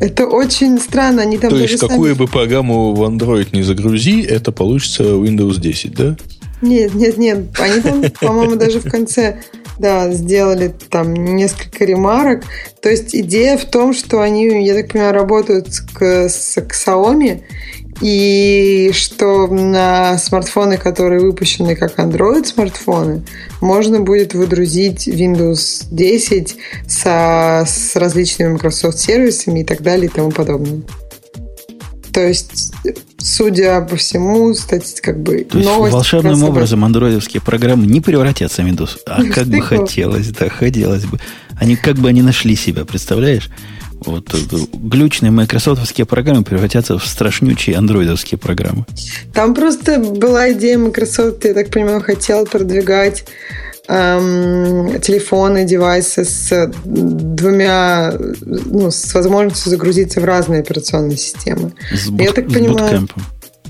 Это 0.00 0.26
очень 0.26 0.78
странно. 0.80 1.22
Они 1.22 1.38
там 1.38 1.50
То 1.50 1.56
есть, 1.56 1.78
сами... 1.78 1.90
какую 1.90 2.16
бы 2.16 2.26
программу 2.26 2.94
в 2.94 3.02
Android 3.02 3.48
не 3.52 3.62
загрузи, 3.62 4.22
это 4.22 4.52
получится 4.52 5.04
Windows 5.04 5.60
10, 5.60 5.94
да? 5.94 6.16
Нет, 6.62 6.94
нет, 6.94 7.16
нет. 7.18 7.38
Они 7.58 7.80
там, 7.80 8.02
по-моему, 8.20 8.56
даже 8.56 8.80
в 8.80 8.90
конце 8.90 9.42
да, 9.78 10.10
сделали 10.12 10.74
там 10.90 11.12
несколько 11.14 11.84
ремарок. 11.84 12.44
То 12.82 12.90
есть 12.90 13.14
идея 13.14 13.56
в 13.56 13.64
том, 13.64 13.92
что 13.92 14.20
они, 14.20 14.64
я 14.64 14.74
так 14.74 14.92
понимаю, 14.92 15.14
работают 15.14 15.72
с, 15.72 15.82
с 16.00 16.56
Xiaomi, 16.58 17.42
И 18.00 18.90
что 18.92 19.46
на 19.46 20.18
смартфоны, 20.18 20.78
которые 20.78 21.20
выпущены 21.20 21.76
как 21.76 21.98
Android 21.98 22.44
смартфоны, 22.44 23.22
можно 23.60 24.00
будет 24.00 24.34
выдрузить 24.34 25.06
Windows 25.08 25.86
10 25.90 26.56
со, 26.88 27.64
с 27.66 27.96
различными 27.96 28.52
Microsoft 28.52 28.98
сервисами 28.98 29.60
и 29.60 29.64
так 29.64 29.82
далее 29.82 30.06
и 30.06 30.08
тому 30.08 30.30
подобное. 30.30 30.82
То 32.12 32.20
есть, 32.20 32.72
судя 33.18 33.80
по 33.80 33.96
всему, 33.96 34.54
стать 34.54 35.00
как 35.00 35.20
бы 35.20 35.44
То 35.44 35.58
есть 35.58 35.68
волшебным 35.68 36.44
образом 36.44 36.84
андроидовские 36.84 37.42
программы 37.42 37.86
не 37.86 38.00
превратятся 38.00 38.62
в 38.62 38.66
Windows, 38.66 38.98
а 39.04 39.24
как 39.24 39.46
бы 39.48 39.60
хотелось, 39.60 40.28
да, 40.28 40.48
хотелось 40.48 41.06
бы. 41.06 41.18
Они 41.58 41.74
как 41.74 41.96
бы 41.96 42.08
они 42.08 42.22
нашли 42.22 42.54
себя, 42.54 42.84
представляешь? 42.84 43.50
Вот 44.06 44.34
э, 44.34 44.56
глючные 44.72 45.30
майкрософтовские 45.30 46.06
программы 46.06 46.44
превратятся 46.44 46.98
в 46.98 47.06
страшнючие 47.06 47.76
андроидовские 47.76 48.38
программы. 48.38 48.84
Там 49.32 49.54
просто 49.54 49.98
была 49.98 50.52
идея 50.52 50.78
Microsoft, 50.78 51.44
я 51.44 51.54
так 51.54 51.70
понимаю, 51.70 52.00
хотел 52.00 52.46
продвигать 52.46 53.24
эм, 53.88 55.00
телефоны, 55.00 55.64
девайсы 55.64 56.24
с 56.24 56.72
двумя, 56.84 58.14
ну, 58.44 58.90
с 58.90 59.14
возможностью 59.14 59.70
загрузиться 59.70 60.20
в 60.20 60.24
разные 60.24 60.60
операционные 60.60 61.16
системы. 61.16 61.72
С, 61.92 62.08
бут, 62.08 62.20
я 62.20 62.32
так 62.32 62.48
понимаю, 62.48 63.08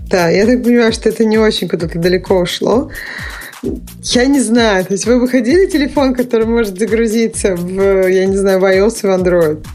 да, 0.08 0.28
я 0.28 0.46
так 0.46 0.62
понимаю, 0.62 0.92
что 0.92 1.08
это 1.08 1.24
не 1.24 1.38
очень 1.38 1.68
куда-то 1.68 1.98
далеко 1.98 2.38
ушло. 2.40 2.90
Я 4.02 4.26
не 4.26 4.40
знаю. 4.40 4.84
То 4.84 4.92
есть 4.92 5.06
вы 5.06 5.18
выходили 5.18 5.66
телефон, 5.66 6.14
который 6.14 6.46
может 6.46 6.78
загрузиться 6.78 7.56
в, 7.56 8.08
я 8.08 8.26
не 8.26 8.36
знаю, 8.36 8.60
в 8.60 8.64
iOS 8.64 9.00
и 9.02 9.06
в 9.06 9.10
Android? 9.10 9.66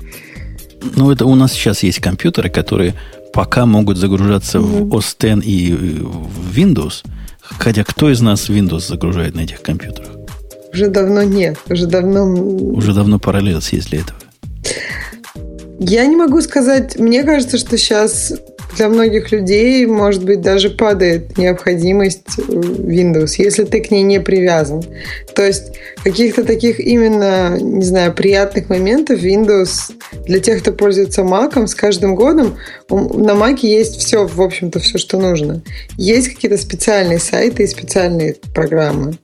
Ну, 0.95 1.11
это 1.11 1.26
у 1.26 1.35
нас 1.35 1.53
сейчас 1.53 1.84
есть 1.84 1.99
компьютеры, 1.99 2.49
которые 2.49 2.95
пока 3.34 3.65
могут 3.65 3.97
загружаться 3.97 4.57
mm-hmm. 4.57 4.84
в 4.85 4.95
OS 4.95 5.38
X 5.38 5.45
и 5.45 5.73
в 5.73 6.57
Windows. 6.57 7.03
Хотя 7.41 7.84
кто 7.84 8.10
из 8.10 8.22
нас 8.22 8.49
Windows 8.49 8.88
загружает 8.88 9.35
на 9.35 9.41
этих 9.41 9.61
компьютерах? 9.61 10.10
Уже 10.73 10.88
давно 10.88 11.23
нет. 11.23 11.57
Уже 11.69 11.88
давно... 11.88 12.26
Уже 12.26 12.93
давно 12.93 13.19
параллелс 13.19 13.69
есть 13.69 13.89
для 13.89 14.01
этого. 14.01 14.19
Я 15.80 16.06
не 16.06 16.15
могу 16.15 16.41
сказать. 16.41 16.99
Мне 16.99 17.23
кажется, 17.23 17.57
что 17.57 17.77
сейчас 17.77 18.34
для 18.75 18.89
многих 18.89 19.31
людей, 19.31 19.85
может 19.85 20.23
быть, 20.23 20.41
даже 20.41 20.69
падает 20.69 21.37
необходимость 21.37 22.37
Windows, 22.37 23.35
если 23.37 23.63
ты 23.63 23.81
к 23.81 23.91
ней 23.91 24.03
не 24.03 24.19
привязан. 24.19 24.83
То 25.35 25.45
есть 25.45 25.73
каких-то 26.03 26.43
таких 26.43 26.79
именно, 26.79 27.57
не 27.59 27.83
знаю, 27.83 28.13
приятных 28.13 28.69
моментов 28.69 29.21
Windows 29.21 29.91
для 30.25 30.39
тех, 30.39 30.61
кто 30.61 30.71
пользуется 30.71 31.21
Mac, 31.21 31.65
с 31.67 31.75
каждым 31.75 32.15
годом 32.15 32.57
на 32.89 33.31
Mac 33.31 33.59
есть 33.61 33.97
все, 33.97 34.25
в 34.25 34.41
общем-то, 34.41 34.79
все, 34.79 34.97
что 34.97 35.17
нужно. 35.17 35.61
Есть 35.97 36.29
какие-то 36.29 36.57
специальные 36.57 37.19
сайты 37.19 37.63
и 37.63 37.67
специальные 37.67 38.35
программы 38.53 39.17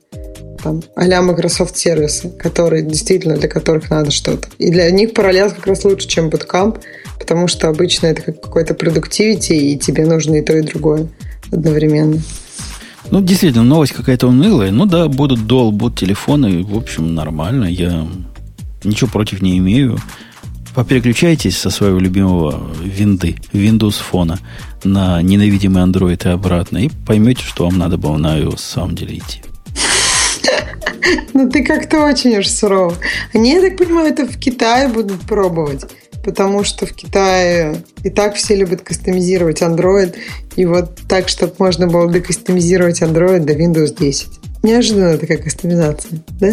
там, 0.66 0.82
а 0.96 1.22
Microsoft 1.22 1.76
сервисы, 1.76 2.28
которые 2.30 2.82
действительно 2.82 3.36
для 3.36 3.48
которых 3.48 3.88
надо 3.90 4.10
что-то. 4.10 4.48
И 4.58 4.70
для 4.70 4.90
них 4.90 5.14
параллель 5.14 5.50
как 5.50 5.66
раз 5.66 5.84
лучше, 5.84 6.08
чем 6.08 6.28
Bootcamp, 6.28 6.80
потому 7.20 7.46
что 7.46 7.68
обычно 7.68 8.08
это 8.08 8.22
как 8.22 8.40
какой-то 8.40 8.74
продуктивити, 8.74 9.52
и 9.52 9.78
тебе 9.78 10.06
нужно 10.06 10.36
и 10.36 10.42
то, 10.42 10.56
и 10.56 10.62
другое 10.62 11.06
одновременно. 11.52 12.20
Ну, 13.12 13.20
действительно, 13.20 13.62
новость 13.62 13.92
какая-то 13.92 14.26
унылая. 14.26 14.72
Ну 14.72 14.86
да, 14.86 15.06
будут 15.06 15.46
дол, 15.46 15.70
будут 15.70 16.00
телефоны. 16.00 16.64
В 16.64 16.76
общем, 16.76 17.14
нормально. 17.14 17.66
Я 17.66 18.08
ничего 18.82 19.08
против 19.08 19.42
не 19.42 19.58
имею. 19.58 19.98
Попереключайтесь 20.74 21.56
со 21.56 21.70
своего 21.70 22.00
любимого 22.00 22.60
винды, 22.82 23.36
Windows 23.52 24.02
фона 24.02 24.40
на 24.82 25.22
ненавидимый 25.22 25.84
Android 25.84 26.28
и 26.28 26.32
обратно, 26.32 26.78
и 26.78 26.90
поймете, 27.06 27.44
что 27.44 27.64
вам 27.64 27.78
надо 27.78 27.96
было 27.96 28.16
на 28.16 28.40
iOS 28.40 28.56
в 28.56 28.60
самом 28.60 28.96
деле 28.96 29.18
идти. 29.18 29.40
Ну, 31.34 31.48
ты 31.50 31.62
как-то 31.62 32.04
очень 32.04 32.36
уж 32.38 32.48
суров. 32.48 32.98
Они, 33.34 33.52
я 33.52 33.60
так 33.60 33.76
понимаю, 33.76 34.08
это 34.08 34.26
в 34.26 34.38
Китае 34.38 34.88
будут 34.88 35.20
пробовать. 35.22 35.84
Потому 36.24 36.64
что 36.64 36.86
в 36.86 36.92
Китае 36.92 37.82
и 38.02 38.10
так 38.10 38.34
все 38.34 38.56
любят 38.56 38.82
кастомизировать 38.82 39.62
Android. 39.62 40.14
И 40.56 40.66
вот 40.66 40.98
так, 41.08 41.28
чтобы 41.28 41.54
можно 41.58 41.86
было 41.86 42.12
декастомизировать 42.12 43.00
Android 43.02 43.40
до 43.40 43.52
Windows 43.52 43.96
10. 43.96 44.28
Неожиданно 44.62 45.18
такая 45.18 45.38
кастомизация, 45.38 46.20
да? 46.40 46.52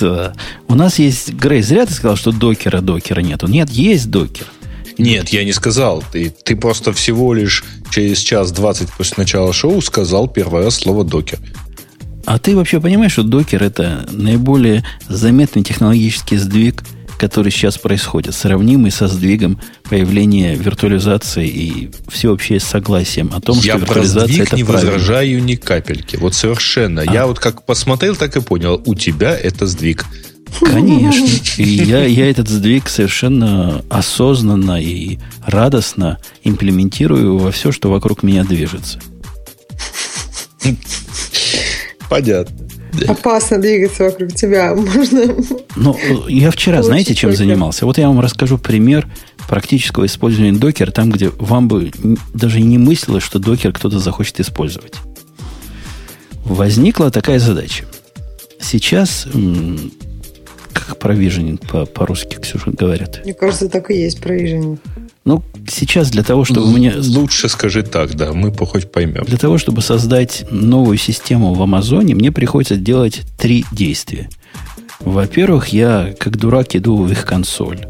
Да. 0.00 0.32
У 0.68 0.74
нас 0.74 0.98
есть... 0.98 1.32
Грей, 1.32 1.62
зря 1.62 1.86
ты 1.86 1.92
сказал, 1.92 2.16
что 2.16 2.32
докера, 2.32 2.80
докера 2.80 3.20
нету. 3.20 3.46
Нет, 3.46 3.70
есть 3.70 4.10
докер. 4.10 4.46
Нет, 4.98 5.30
я 5.30 5.44
не 5.44 5.52
сказал. 5.52 6.04
Ты, 6.12 6.30
ты 6.30 6.56
просто 6.56 6.92
всего 6.92 7.34
лишь 7.34 7.64
через 7.90 8.18
час 8.18 8.52
двадцать 8.52 8.90
после 8.90 9.14
начала 9.18 9.52
шоу 9.52 9.80
сказал 9.80 10.32
раз 10.36 10.76
слово 10.76 11.04
докер. 11.04 11.40
А 12.26 12.38
ты 12.38 12.56
вообще 12.56 12.80
понимаешь, 12.80 13.12
что 13.12 13.22
докер 13.22 13.62
это 13.62 14.06
наиболее 14.10 14.84
заметный 15.08 15.62
технологический 15.62 16.36
сдвиг, 16.36 16.82
который 17.18 17.52
сейчас 17.52 17.78
происходит, 17.78 18.34
сравнимый 18.34 18.90
со 18.90 19.08
сдвигом 19.08 19.60
появления 19.88 20.56
виртуализации 20.56 21.46
и 21.46 21.90
всеобщее 22.08 22.60
согласием 22.60 23.30
о 23.34 23.40
том, 23.40 23.56
я 23.58 23.74
что 23.74 23.78
виртуализация 23.78 24.26
сдвиг 24.26 24.46
это 24.46 24.56
не 24.56 24.64
правильно. 24.64 24.92
возражаю 24.92 25.44
ни 25.44 25.54
капельки. 25.54 26.16
Вот 26.16 26.34
совершенно. 26.34 27.02
А. 27.02 27.12
Я 27.12 27.26
вот 27.26 27.38
как 27.38 27.64
посмотрел, 27.64 28.16
так 28.16 28.36
и 28.36 28.40
понял. 28.40 28.82
У 28.84 28.94
тебя 28.94 29.36
это 29.36 29.66
сдвиг. 29.66 30.04
Конечно. 30.60 31.26
И 31.62 31.68
я, 31.68 32.04
я 32.04 32.30
этот 32.30 32.48
сдвиг 32.48 32.88
совершенно 32.88 33.84
осознанно 33.90 34.80
и 34.80 35.18
радостно 35.44 36.18
имплементирую 36.44 37.38
во 37.38 37.50
все, 37.50 37.72
что 37.72 37.90
вокруг 37.90 38.22
меня 38.22 38.44
движется. 38.44 39.00
Понятно. 42.14 42.56
Опасно 43.08 43.58
двигаться 43.60 44.04
вокруг 44.04 44.32
тебя. 44.34 44.72
Можно... 44.76 45.34
Ну, 45.74 45.98
я 46.28 46.52
вчера, 46.52 46.80
знаете, 46.84 47.12
чем 47.12 47.34
занимался? 47.34 47.86
Вот 47.86 47.98
я 47.98 48.06
вам 48.06 48.20
расскажу 48.20 48.56
пример 48.56 49.08
практического 49.48 50.06
использования 50.06 50.52
докера, 50.52 50.92
там, 50.92 51.10
где 51.10 51.30
вам 51.30 51.66
бы 51.66 51.90
даже 52.32 52.60
не 52.60 52.78
мыслилось, 52.78 53.24
что 53.24 53.40
докер 53.40 53.72
кто-то 53.72 53.98
захочет 53.98 54.38
использовать. 54.38 54.94
Возникла 56.44 57.10
такая 57.10 57.40
задача. 57.40 57.84
Сейчас, 58.60 59.26
как 60.72 60.96
провиженинг 61.00 61.66
по- 61.66 61.86
по-русски, 61.86 62.36
Ксюша, 62.40 62.70
говорят? 62.70 63.22
Мне 63.24 63.34
кажется, 63.34 63.68
так 63.68 63.90
и 63.90 63.94
есть 63.94 64.20
провиженинг. 64.20 64.78
Ну, 65.24 65.42
сейчас 65.66 66.10
для 66.10 66.22
того, 66.22 66.44
чтобы 66.44 66.70
мне... 66.70 66.94
Лучше 66.96 67.48
скажи 67.48 67.82
так, 67.82 68.14
да, 68.14 68.32
мы 68.34 68.52
хоть 68.52 68.92
поймем. 68.92 69.24
Для 69.24 69.38
того, 69.38 69.56
чтобы 69.56 69.80
создать 69.80 70.44
новую 70.50 70.98
систему 70.98 71.54
в 71.54 71.62
Амазоне, 71.62 72.14
мне 72.14 72.30
приходится 72.30 72.76
делать 72.76 73.22
три 73.38 73.64
действия. 73.72 74.28
Во-первых, 75.00 75.68
я, 75.68 76.14
как 76.18 76.36
дурак, 76.36 76.76
иду 76.76 77.02
в 77.02 77.10
их 77.10 77.24
консоль. 77.24 77.86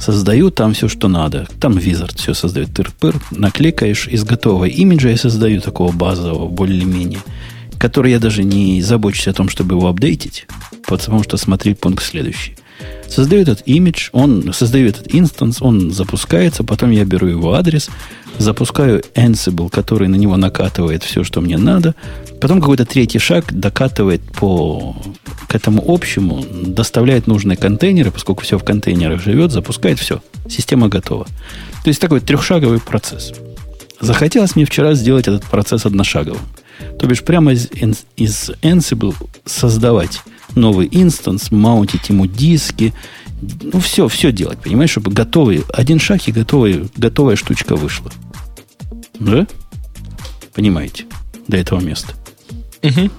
Создаю 0.00 0.50
там 0.50 0.74
все, 0.74 0.88
что 0.88 1.06
надо. 1.06 1.46
Там 1.60 1.78
Wizard 1.78 2.16
все 2.16 2.34
создает. 2.34 2.70
Тыр-пыр, 2.70 3.22
накликаешь 3.30 4.08
из 4.08 4.24
готового 4.24 4.64
имиджа 4.64 5.10
я 5.10 5.16
создаю 5.16 5.60
такого 5.60 5.92
базового, 5.92 6.48
более-менее, 6.48 7.20
который 7.78 8.10
я 8.10 8.18
даже 8.18 8.42
не 8.42 8.82
забочусь 8.82 9.28
о 9.28 9.32
том, 9.32 9.48
чтобы 9.48 9.76
его 9.76 9.86
апдейтить, 9.86 10.48
потому 10.88 11.22
что 11.22 11.36
смотри 11.36 11.74
пункт 11.74 12.04
следующий. 12.04 12.56
Создаю 13.08 13.42
этот 13.42 13.62
имидж, 13.66 14.08
он 14.12 14.52
создает 14.52 14.96
этот 14.96 15.14
инстанс, 15.14 15.60
он 15.60 15.90
запускается, 15.90 16.64
потом 16.64 16.90
я 16.90 17.04
беру 17.04 17.26
его 17.26 17.54
адрес, 17.54 17.90
запускаю 18.38 19.02
Ansible, 19.14 19.68
который 19.70 20.08
на 20.08 20.16
него 20.16 20.36
накатывает 20.36 21.02
все, 21.02 21.22
что 21.22 21.40
мне 21.40 21.58
надо, 21.58 21.94
потом 22.40 22.60
какой-то 22.60 22.86
третий 22.86 23.18
шаг 23.18 23.52
докатывает 23.52 24.22
по, 24.32 24.96
к 25.46 25.54
этому 25.54 25.84
общему, 25.86 26.44
доставляет 26.66 27.26
нужные 27.26 27.56
контейнеры, 27.56 28.10
поскольку 28.10 28.42
все 28.42 28.58
в 28.58 28.64
контейнерах 28.64 29.22
живет, 29.22 29.52
запускает 29.52 29.98
все, 29.98 30.22
система 30.48 30.88
готова. 30.88 31.26
То 31.84 31.88
есть 31.88 32.00
такой 32.00 32.20
трехшаговый 32.20 32.80
процесс. 32.80 33.32
Захотелось 34.00 34.56
мне 34.56 34.64
вчера 34.64 34.94
сделать 34.94 35.28
этот 35.28 35.44
процесс 35.44 35.86
одношаговым. 35.86 36.40
То 36.98 37.06
бишь 37.06 37.22
прямо 37.22 37.52
из, 37.52 37.68
из 38.16 38.50
Ansible 38.62 39.14
создавать 39.44 40.22
новый 40.54 40.88
инстанс, 40.90 41.50
маунтить 41.50 42.08
ему 42.08 42.26
диски, 42.26 42.92
ну, 43.60 43.80
все, 43.80 44.08
все 44.08 44.32
делать, 44.32 44.58
понимаешь, 44.58 44.90
чтобы 44.90 45.10
готовый, 45.12 45.64
один 45.72 45.98
шаг 45.98 46.28
и 46.28 46.32
готовый, 46.32 46.88
готовая 46.96 47.36
штучка 47.36 47.76
вышла. 47.76 48.10
Да? 49.18 49.46
Понимаете? 50.54 51.04
До 51.48 51.56
этого 51.56 51.80
места. 51.80 52.14
Угу. 52.82 53.10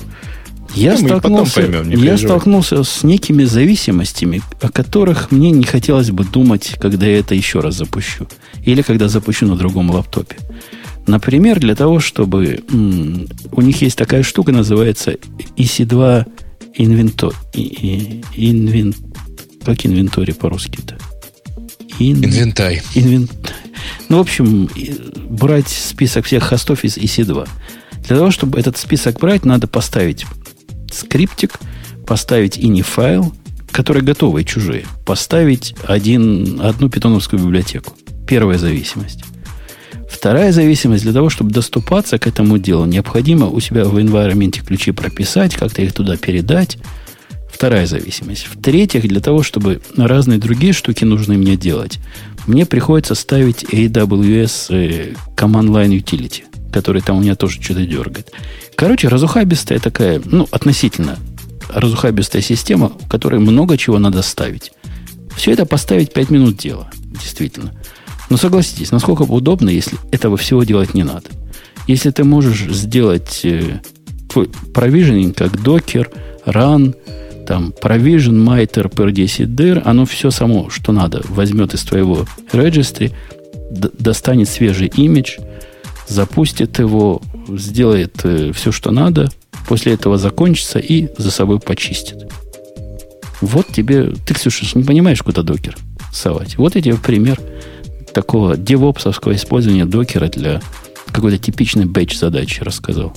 Я, 0.76 0.93
ну, 0.93 1.07
столкнулся, 1.07 1.61
поймем, 1.61 1.89
я 2.03 2.18
столкнулся 2.18 2.84
с 2.84 3.03
некими 3.03 3.43
зависимостями, 3.43 4.41
о 4.60 4.69
которых 4.69 5.31
мне 5.31 5.51
не 5.51 5.65
хотелось 5.65 6.10
бы 6.10 6.23
думать, 6.23 6.76
когда 6.80 7.05
я 7.05 7.19
это 7.19 7.35
еще 7.35 7.60
раз 7.60 7.76
запущу. 7.76 8.27
Или 8.65 8.81
когда 8.81 9.07
запущу 9.07 9.45
на 9.45 9.55
другом 9.55 9.91
лаптопе. 9.91 10.38
Например, 11.05 11.60
для 11.60 11.76
того, 11.76 11.99
чтобы... 11.99 12.64
М- 12.72 13.27
у 13.51 13.61
них 13.61 13.81
есть 13.81 13.97
такая 13.97 14.23
штука, 14.23 14.51
называется 14.51 15.15
EC2 15.57 16.26
инвентор. 16.76 17.34
Инвен, 17.54 18.94
как 19.66 19.86
инвентарь 19.86 20.34
по-русски-то? 20.34 20.98
Ин, 22.00 22.24
Инвентарь. 22.24 22.82
Инвен, 22.95 23.30
Ну, 24.10 24.18
в 24.18 24.22
общем, 24.22 24.70
брать 25.30 25.68
список 25.70 26.26
всех 26.26 26.44
хостов 26.44 26.84
из 26.84 26.98
EC2. 26.98 27.48
Для 28.08 28.18
того, 28.18 28.32
чтобы 28.32 28.60
этот 28.60 28.78
список 28.78 29.20
брать, 29.20 29.45
надо 29.45 29.68
поставить 29.68 30.26
скриптик, 30.91 31.60
поставить 32.06 32.58
ini 32.58 32.82
файл, 32.82 33.34
которые 33.72 34.04
готовые, 34.04 34.45
чужие, 34.45 34.86
поставить 35.06 35.76
один, 35.88 36.60
одну 36.62 36.90
питоновскую 36.90 37.41
библиотеку. 37.41 37.94
Первая 38.28 38.58
зависимость. 38.58 39.24
Вторая 40.10 40.52
зависимость, 40.52 41.03
для 41.03 41.14
того, 41.14 41.30
чтобы 41.30 41.52
доступаться 41.52 42.18
к 42.18 42.28
этому 42.28 42.57
делу, 42.57 42.86
необходимо 42.86 43.48
у 43.48 43.60
себя 43.60 43.86
в 43.86 43.98
environment 43.98 44.65
ключи 44.65 44.91
прописать, 44.91 45.56
как-то 45.56 45.82
их 45.82 45.94
туда 45.94 46.18
передать. 46.18 46.78
Вторая 47.52 47.86
зависимость. 47.86 48.48
В-третьих, 48.52 49.07
для 49.07 49.22
того, 49.22 49.44
чтобы 49.44 49.82
разные 49.95 50.40
другие 50.40 50.74
штуки 50.74 51.03
нужны 51.03 51.38
мне 51.38 51.56
делать, 51.56 51.99
мне 52.48 52.65
приходится 52.65 53.15
ставить 53.15 53.64
AWS 53.64 54.68
э, 54.70 55.14
Command 55.36 55.70
Line 55.70 56.02
Utility, 56.02 56.44
который 56.72 57.02
там 57.02 57.18
у 57.18 57.22
меня 57.22 57.36
тоже 57.36 57.61
что-то 57.61 57.86
дергает. 57.86 58.32
Короче, 58.76 59.07
разухабистая 59.07 59.80
такая, 59.80 60.22
ну, 60.26 60.48
относительно 60.52 61.18
разухабистая 61.70 62.41
система, 62.41 62.90
в 62.90 63.07
которой 63.07 63.40
много 63.40 63.78
чего 63.78 63.99
надо 63.99 64.22
ставить. 64.22 64.72
Все 65.36 65.52
это 65.52 65.65
поставить 65.65 66.14
5 66.14 66.30
минут 66.30 66.57
дела, 66.57 66.90
действительно. 66.95 67.72
Но 68.30 68.38
согласитесь, 68.38 68.91
насколько 68.91 69.24
удобно, 69.24 69.70
если 69.70 69.98
этого 70.12 70.38
всего 70.38 70.64
делать 70.64 70.94
не 70.94 71.04
надо. 71.04 71.30
Если 71.88 72.10
ты 72.12 72.24
можешь 72.24 72.66
сделать 72.70 73.41
э, 73.44 73.82
твой 74.32 74.50
провиженинг 74.74 75.38
как 75.38 75.62
докер, 75.62 76.10
run, 76.45 76.95
там 77.45 77.74
provision, 77.82 78.34
miter, 78.34 78.90
per 78.90 79.12
10 79.12 79.50
dir, 79.50 79.82
оно 79.84 80.06
все 80.06 80.32
само, 80.32 80.70
что 80.70 80.91
надо, 80.91 81.22
возьмет 81.28 81.74
из 81.74 81.84
твоего 81.84 82.26
registry, 82.52 83.12
достанет 83.72 84.48
свежий 84.48 84.88
имидж, 84.88 85.40
запустит 86.08 86.80
его, 86.80 87.22
сделает 87.50 88.22
э, 88.24 88.52
все, 88.54 88.72
что 88.72 88.91
надо, 88.91 89.30
после 89.68 89.94
этого 89.94 90.18
закончится 90.18 90.80
и 90.80 91.10
за 91.18 91.32
собой 91.32 91.60
почистит. 91.60 92.32
Вот 93.41 93.68
тебе... 93.68 94.14
Ты, 94.26 94.34
Ксюша, 94.34 94.66
не 94.78 94.84
понимаешь, 94.84 95.22
куда 95.22 95.41
докер 95.41 95.76
совать. 96.14 96.58
Вот 96.58 96.76
я 96.76 96.82
тебе 96.82 96.95
пример 96.95 97.40
такого 98.14 98.57
девопсовского 98.57 99.35
использования 99.35 99.85
докера 99.85 100.27
для 100.27 100.61
какой-то 101.11 101.38
типичной 101.38 101.85
бэч 101.85 102.18
задачи 102.18 102.64
рассказал. 102.64 103.14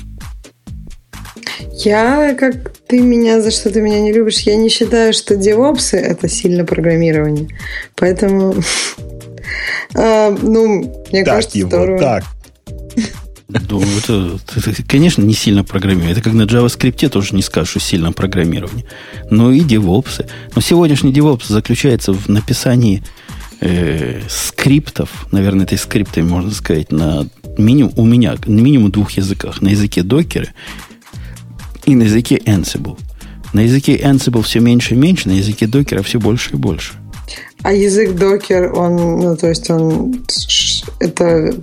Я, 1.84 2.34
как 2.34 2.72
ты 2.88 3.00
меня, 3.00 3.40
за 3.40 3.50
что 3.50 3.70
ты 3.70 3.80
меня 3.80 4.00
не 4.00 4.12
любишь, 4.12 4.40
я 4.40 4.56
не 4.56 4.68
считаю, 4.68 5.12
что 5.12 5.36
девопсы 5.36 5.96
это 5.96 6.28
сильно 6.28 6.64
программирование. 6.64 7.48
Поэтому, 7.96 8.54
а, 9.94 10.30
ну, 10.30 11.04
мне 11.12 11.24
кажется, 11.24 11.58
здорово. 11.60 11.98
Так, 11.98 12.24
ну, 13.48 13.80
это, 13.80 14.38
это, 14.56 14.82
конечно, 14.82 15.22
не 15.22 15.34
сильно 15.34 15.62
программирование. 15.62 16.12
Это 16.12 16.22
как 16.22 16.32
на 16.32 16.42
JavaScript 16.42 17.08
тоже 17.08 17.34
не 17.34 17.42
скажешь, 17.42 17.70
что 17.70 17.80
сильно 17.80 18.12
программирование. 18.12 18.84
Но 19.30 19.52
и 19.52 19.60
DevOps. 19.60 20.28
Но 20.54 20.60
сегодняшний 20.60 21.12
DevOps 21.12 21.46
заключается 21.46 22.12
в 22.12 22.28
написании 22.28 23.04
э, 23.60 24.20
скриптов, 24.28 25.26
наверное, 25.32 25.64
этой 25.64 25.78
скриптами 25.78 26.28
можно 26.28 26.50
сказать, 26.50 26.92
на 26.92 27.26
минимум, 27.58 27.92
у 27.96 28.04
меня 28.04 28.36
на 28.46 28.60
минимум 28.60 28.90
двух 28.90 29.12
языках. 29.12 29.62
На 29.62 29.68
языке 29.68 30.02
Docker 30.02 30.48
и 31.84 31.94
на 31.94 32.04
языке 32.04 32.36
Ansible. 32.36 32.98
На 33.52 33.60
языке 33.60 33.96
Ansible 33.96 34.42
все 34.42 34.60
меньше 34.60 34.94
и 34.94 34.96
меньше, 34.96 35.28
на 35.28 35.32
языке 35.32 35.66
Docker 35.66 36.02
все 36.02 36.18
больше 36.20 36.54
и 36.54 36.56
больше. 36.56 36.94
А 37.62 37.72
язык 37.72 38.10
Docker, 38.10 38.68
он, 38.72 38.96
ну, 39.20 39.36
то 39.36 39.48
есть 39.48 39.70
он, 39.70 40.24
это 41.00 41.54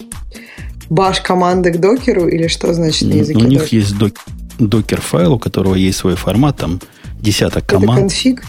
баш 0.89 1.21
команды 1.21 1.71
к 1.71 1.79
докеру 1.79 2.27
или 2.27 2.47
что 2.47 2.73
значит 2.73 3.07
на 3.07 3.13
языке 3.13 3.39
У 3.39 3.47
них 3.47 3.61
докер? 3.61 3.77
есть 3.77 3.97
док, 3.97 4.13
докер 4.59 5.01
файл, 5.01 5.33
у 5.33 5.39
которого 5.39 5.75
есть 5.75 5.99
свой 5.99 6.15
формат, 6.15 6.57
там 6.57 6.81
десяток 7.19 7.65
команд. 7.65 7.91
Это 7.91 7.99
конфиг? 8.01 8.43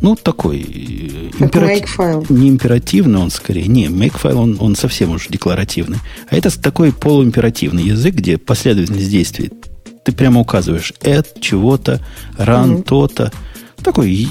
Ну, 0.00 0.16
такой 0.16 0.60
э, 0.60 1.30
императив, 1.38 1.90
файл. 1.90 2.26
не 2.28 2.48
императивный 2.48 3.18
он 3.18 3.30
скорее. 3.30 3.66
Не, 3.66 3.86
make 3.86 4.16
файл 4.16 4.40
он, 4.40 4.56
он 4.60 4.76
совсем 4.76 5.10
уже 5.10 5.28
декларативный. 5.28 5.98
А 6.30 6.36
это 6.36 6.56
такой 6.60 6.92
полуимперативный 6.92 7.84
язык, 7.84 8.14
где 8.14 8.38
последовательность 8.38 9.10
действий 9.10 9.50
ты 10.08 10.12
прямо 10.12 10.40
указываешь 10.40 10.94
add 11.02 11.26
чего-то, 11.38 12.00
run 12.38 12.78
mm-hmm. 12.78 12.82
то-то. 12.84 13.30
Такой 13.82 14.28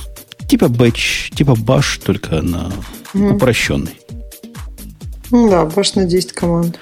типа 0.48 0.66
batch, 0.66 1.36
типа 1.36 1.52
bash, 1.52 2.02
только 2.04 2.42
на 2.42 2.72
mm-hmm. 3.14 3.36
упрощенный. 3.36 4.00
Ну 5.30 5.50
да, 5.50 5.66
bash 5.66 5.92
на 5.94 6.06
10 6.06 6.34
команд. 6.34 6.80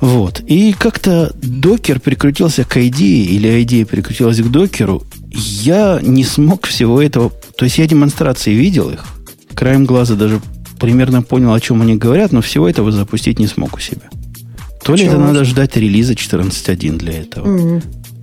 Вот. 0.00 0.40
И 0.40 0.72
как-то 0.72 1.32
докер 1.40 2.00
прикрутился 2.00 2.64
к 2.64 2.76
ID, 2.76 3.00
или 3.00 3.62
ID 3.62 3.86
прикрутилась 3.86 4.40
к 4.40 4.50
докеру. 4.50 5.04
Я 5.30 6.00
не 6.02 6.24
смог 6.24 6.66
всего 6.66 7.00
этого... 7.02 7.30
То 7.56 7.64
есть 7.64 7.78
я 7.78 7.86
демонстрации 7.86 8.52
видел 8.52 8.90
их. 8.90 9.04
Краем 9.54 9.84
глаза 9.84 10.14
даже 10.14 10.40
примерно 10.78 11.22
понял, 11.22 11.52
о 11.52 11.60
чем 11.60 11.82
они 11.82 11.96
говорят, 11.96 12.32
но 12.32 12.42
всего 12.42 12.68
этого 12.68 12.92
запустить 12.92 13.38
не 13.38 13.46
смог 13.46 13.74
у 13.74 13.80
себя. 13.80 14.08
То 14.84 14.94
ли 14.94 15.04
это 15.04 15.18
надо 15.18 15.44
ждать 15.44 15.76
релиза 15.76 16.12
14.1 16.12 16.96
для 16.96 17.20
этого, 17.20 17.46
mm 17.46 17.82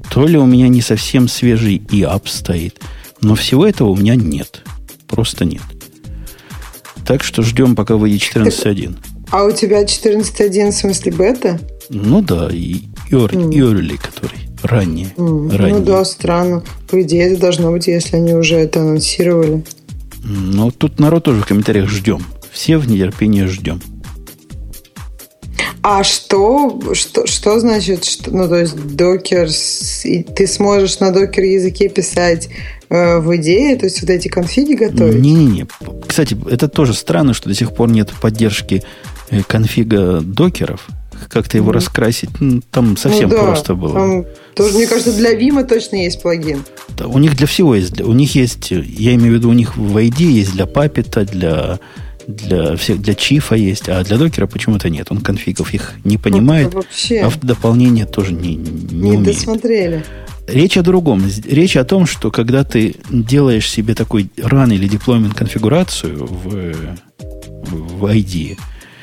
то 0.10 0.28
ли 0.28 0.38
у 0.38 0.46
меня 0.46 0.68
не 0.68 0.82
совсем 0.82 1.28
свежий 1.28 1.82
и 1.90 2.04
ап 2.04 2.28
стоит. 2.28 2.80
Но 3.22 3.34
всего 3.34 3.66
этого 3.66 3.90
у 3.90 3.96
меня 3.96 4.16
нет. 4.16 4.62
Просто 5.08 5.44
нет. 5.44 5.64
Так 7.04 7.24
что 7.24 7.42
ждем, 7.42 7.76
пока 7.76 7.96
выйдет 7.96 8.22
14.1. 8.22 8.96
А 9.32 9.44
у 9.46 9.52
тебя 9.52 9.84
14.1 9.84 10.70
в 10.70 10.76
смысле 10.76 11.12
бета? 11.14 11.60
Ну 11.90 12.22
да, 12.22 12.48
и 12.52 12.84
early, 13.10 13.50
mm. 13.50 13.52
early 13.54 13.98
который 13.98 14.43
ранее, 14.64 15.14
mm. 15.18 15.56
ранее. 15.56 15.76
Ну 15.76 15.86
да, 15.86 16.06
странно. 16.06 16.64
По 16.90 17.02
идее, 17.02 17.32
это 17.32 17.42
должно 17.42 17.72
быть, 17.72 17.88
если 17.88 18.18
они 18.18 18.34
уже 18.34 18.56
это 18.56 18.82
анонсировали. 18.82 19.64
Ну, 20.24 20.72
тут 20.72 21.00
народ 21.00 21.24
тоже 21.26 21.42
в 21.42 21.46
комментариях 21.46 21.90
ждем. 21.90 22.26
Все 22.52 22.78
в 22.78 22.88
нетерпении 22.88 23.46
ждем. 23.46 23.82
А 25.82 26.06
что, 26.06 26.82
что, 26.94 27.28
что 27.28 27.60
значит, 27.60 28.06
что, 28.06 28.32
ну, 28.32 28.48
то 28.48 28.56
есть 28.56 28.76
докер, 28.96 29.50
ты 29.50 30.48
сможешь 30.48 31.00
на 31.00 31.12
докер 31.12 31.44
языке 31.44 31.90
писать 31.90 32.48
э, 32.88 33.20
в 33.20 33.36
идее, 33.36 33.76
то 33.76 33.86
есть 33.86 34.00
вот 34.02 34.10
эти 34.10 34.30
конфиги 34.30 34.76
готовить? 34.76 35.22
Не-не-не. 35.22 35.68
Кстати, 36.08 36.38
это 36.50 36.70
тоже 36.70 36.94
странно, 36.94 37.34
что 37.34 37.50
до 37.50 37.56
сих 37.56 37.74
пор 37.74 37.90
нет 37.90 38.12
поддержки 38.22 38.82
Э, 39.34 39.42
конфига 39.48 40.20
докеров, 40.22 40.88
как-то 41.30 41.58
его 41.58 41.72
раскрасить, 41.72 42.30
ну, 42.40 42.62
там 42.72 42.98
совсем 42.98 43.30
ну, 43.30 43.36
да, 43.36 43.44
просто 43.44 43.76
было. 43.76 43.94
Там 43.94 44.26
тоже, 44.56 44.76
мне 44.76 44.88
кажется, 44.88 45.14
для 45.14 45.34
Vima 45.34 45.66
точно 45.68 45.98
есть 45.98 46.22
плагин. 46.22 46.64
Да, 46.98 47.08
у 47.08 47.18
них 47.18 47.36
для 47.36 47.48
всего 47.48 47.76
есть. 47.76 48.02
У 48.02 48.14
них 48.14 48.36
есть, 48.36 48.72
я 48.72 49.16
имею 49.16 49.34
в 49.34 49.38
виду, 49.38 49.50
у 49.50 49.54
них 49.54 49.78
в 49.78 49.98
ID 49.98 50.24
есть 50.24 50.54
для 50.54 50.66
Puppet, 50.66 51.26
для 51.32 51.80
для 52.26 52.78
всех, 52.78 53.02
для 53.02 53.16
чифа 53.16 53.56
есть, 53.56 53.90
а 53.90 54.02
для 54.02 54.18
докера 54.18 54.48
почему-то 54.48 54.90
нет. 54.90 55.08
Он 55.10 55.20
конфигов 55.20 55.74
их 55.74 55.94
не 56.06 56.18
понимает, 56.18 56.74
вот 56.74 56.86
вообще 56.86 57.20
а 57.20 57.30
в 57.30 57.38
дополнение 57.42 58.06
тоже 58.06 58.32
не, 58.32 58.56
не, 58.56 58.96
не 58.96 59.12
умеет. 59.12 59.36
досмотрели. 59.36 60.06
Речь 60.48 60.78
о 60.78 60.84
другом. 60.84 61.24
Речь 61.46 61.76
о 61.76 61.84
том, 61.84 62.06
что 62.06 62.32
когда 62.32 62.64
ты 62.64 62.96
делаешь 63.10 63.70
себе 63.70 63.94
такой 63.94 64.30
ран 64.38 64.72
или 64.72 64.88
деплоймент 64.88 65.34
конфигурацию 65.34 66.26
в, 66.26 66.74
в 67.68 68.06
ID, 68.06 68.58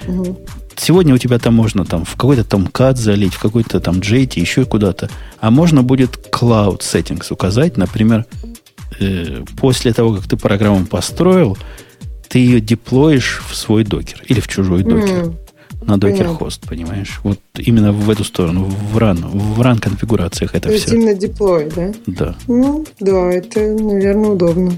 Угу. 0.06 0.38
Сегодня 0.81 1.15
у 1.15 1.19
тебя 1.19 1.39
там 1.39 1.55
можно 1.55 1.85
там 1.85 2.07
в 2.07 2.12
какой-то 2.16 2.43
там 2.43 2.65
CAD 2.65 2.97
залить, 2.97 3.35
в 3.35 3.39
какой-то 3.39 3.81
там 3.81 3.97
JT, 3.97 4.40
еще 4.40 4.65
куда-то. 4.65 5.11
А 5.39 5.51
можно 5.51 5.82
будет 5.82 6.28
Cloud 6.32 6.78
Settings 6.78 7.27
указать, 7.31 7.77
например, 7.77 8.24
э, 8.98 9.44
после 9.61 9.93
того, 9.93 10.15
как 10.15 10.27
ты 10.27 10.39
программу 10.39 10.86
построил, 10.86 11.59
ты 12.31 12.39
ее 12.39 12.62
деплоишь 12.62 13.43
в 13.47 13.55
свой 13.55 13.85
докер 13.85 14.23
или 14.27 14.40
в 14.40 14.48
чужой 14.48 14.82
докер. 14.82 15.27
Mm. 15.27 15.35
На 15.82 15.98
докер 15.98 16.28
хост, 16.28 16.66
понимаешь? 16.66 17.20
Вот 17.24 17.39
именно 17.59 17.93
в 17.93 18.09
эту 18.09 18.24
сторону, 18.24 18.65
в 18.65 18.97
ран, 18.97 19.19
в 19.19 19.61
ран 19.61 19.78
конфигурациях 19.81 20.55
это 20.55 20.70
То 20.70 20.78
все. 20.78 20.94
Именно 20.94 21.15
деплой, 21.15 21.70
да? 21.77 21.93
Да. 22.07 22.35
Ну, 22.48 22.86
да, 23.01 23.31
это, 23.31 23.61
наверное, 23.61 24.31
удобно. 24.31 24.73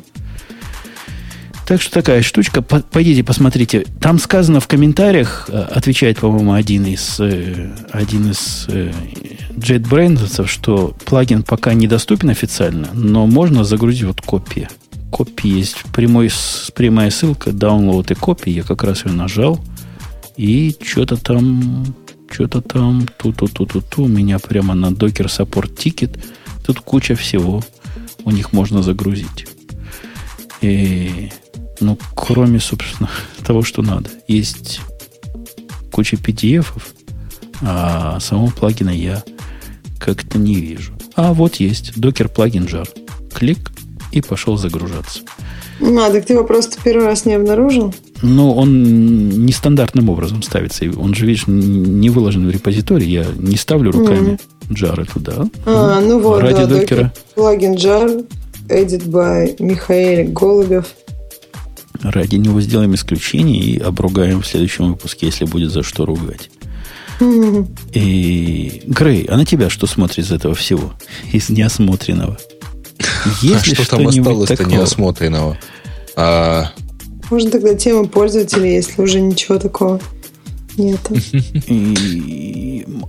Так 1.72 1.80
что 1.80 1.90
такая 1.90 2.20
штучка. 2.20 2.60
Пойдите 2.60 3.24
посмотрите. 3.24 3.86
Там 3.98 4.18
сказано 4.18 4.60
в 4.60 4.68
комментариях, 4.68 5.48
э, 5.48 5.58
отвечает, 5.58 6.18
по-моему, 6.18 6.52
один 6.52 6.84
из, 6.84 7.16
э, 7.18 7.70
один 7.90 8.30
из 8.30 8.66
э, 8.68 8.92
JetBrains, 9.56 10.46
что 10.46 10.94
плагин 11.06 11.42
пока 11.42 11.72
недоступен 11.72 12.28
официально, 12.28 12.88
но 12.92 13.26
можно 13.26 13.64
загрузить 13.64 14.02
вот 14.02 14.20
копии. 14.20 14.68
Копии 15.10 15.48
есть. 15.48 15.84
Прямой, 15.94 16.30
прямая 16.74 17.08
ссылка, 17.08 17.48
download 17.48 18.12
и 18.12 18.16
копии. 18.16 18.50
Я 18.50 18.64
как 18.64 18.84
раз 18.84 19.06
ее 19.06 19.12
нажал. 19.12 19.58
И 20.36 20.76
что-то 20.82 21.16
там, 21.16 21.96
что-то 22.30 22.60
там, 22.60 23.08
ту-ту-ту-ту-ту. 23.16 24.02
У 24.02 24.08
меня 24.08 24.38
прямо 24.38 24.74
на 24.74 24.88
Docker 24.90 25.24
Support 25.24 25.74
Ticket. 25.74 26.20
Тут 26.66 26.80
куча 26.80 27.14
всего 27.14 27.64
у 28.24 28.30
них 28.30 28.52
можно 28.52 28.82
загрузить. 28.82 29.46
И 30.60 31.30
ну, 31.82 31.98
кроме, 32.14 32.60
собственно, 32.60 33.10
того, 33.44 33.62
что 33.62 33.82
надо. 33.82 34.10
Есть 34.28 34.80
куча 35.90 36.16
PDF, 36.16 36.66
а 37.60 38.18
самого 38.20 38.50
плагина 38.50 38.90
я 38.90 39.22
как-то 39.98 40.38
не 40.38 40.54
вижу. 40.54 40.92
А 41.14 41.32
вот 41.32 41.56
есть, 41.56 41.98
докер 41.98 42.28
плагин 42.28 42.64
jar. 42.64 42.88
Клик 43.34 43.70
и 44.12 44.20
пошел 44.20 44.56
загружаться. 44.56 45.20
А, 45.80 46.10
так 46.10 46.24
ты 46.26 46.34
его 46.34 46.44
просто 46.44 46.76
первый 46.82 47.06
раз 47.06 47.24
не 47.24 47.34
обнаружил? 47.34 47.94
Ну, 48.22 48.54
он 48.54 49.46
нестандартным 49.46 50.08
образом 50.08 50.42
ставится. 50.42 50.84
Он 50.96 51.12
же, 51.14 51.26
видишь, 51.26 51.46
не 51.46 52.08
выложен 52.08 52.46
в 52.46 52.50
репозиторий. 52.50 53.10
Я 53.10 53.26
не 53.36 53.56
ставлю 53.56 53.90
руками 53.90 54.38
mm-hmm. 54.68 54.74
джары 54.74 55.06
туда. 55.06 55.48
А, 55.66 56.00
ну, 56.00 56.08
ну 56.08 56.20
вот, 56.20 56.40
ради 56.40 56.54
да, 56.54 56.66
докера. 56.66 57.12
Плагин 57.34 57.74
jar, 57.74 58.24
edit 58.68 59.06
by 59.06 59.56
Михаил 59.58 60.30
Голубев. 60.32 60.86
Ради 62.02 62.36
него 62.36 62.60
сделаем 62.60 62.94
исключение 62.94 63.62
и 63.62 63.78
обругаем 63.78 64.42
в 64.42 64.46
следующем 64.46 64.90
выпуске, 64.90 65.26
если 65.26 65.44
будет 65.44 65.70
за 65.70 65.82
что 65.82 66.04
ругать. 66.04 66.50
И 67.92 68.82
Грей, 68.86 69.24
а 69.24 69.36
на 69.36 69.44
тебя 69.44 69.70
что 69.70 69.86
смотрит 69.86 70.20
из 70.20 70.32
этого 70.32 70.54
всего? 70.54 70.94
Из 71.32 71.48
неосмотренного? 71.48 72.38
Есть 73.40 73.72
а 73.72 73.74
что 73.74 73.96
там 73.96 74.08
осталось-то 74.08 74.64
неосмотренного? 74.64 75.58
А... 76.16 76.72
Можно 77.30 77.50
тогда 77.50 77.74
тема 77.74 78.06
пользователя, 78.06 78.66
если 78.66 79.00
уже 79.00 79.20
ничего 79.20 79.58
такого 79.58 80.00
нет. 80.76 81.00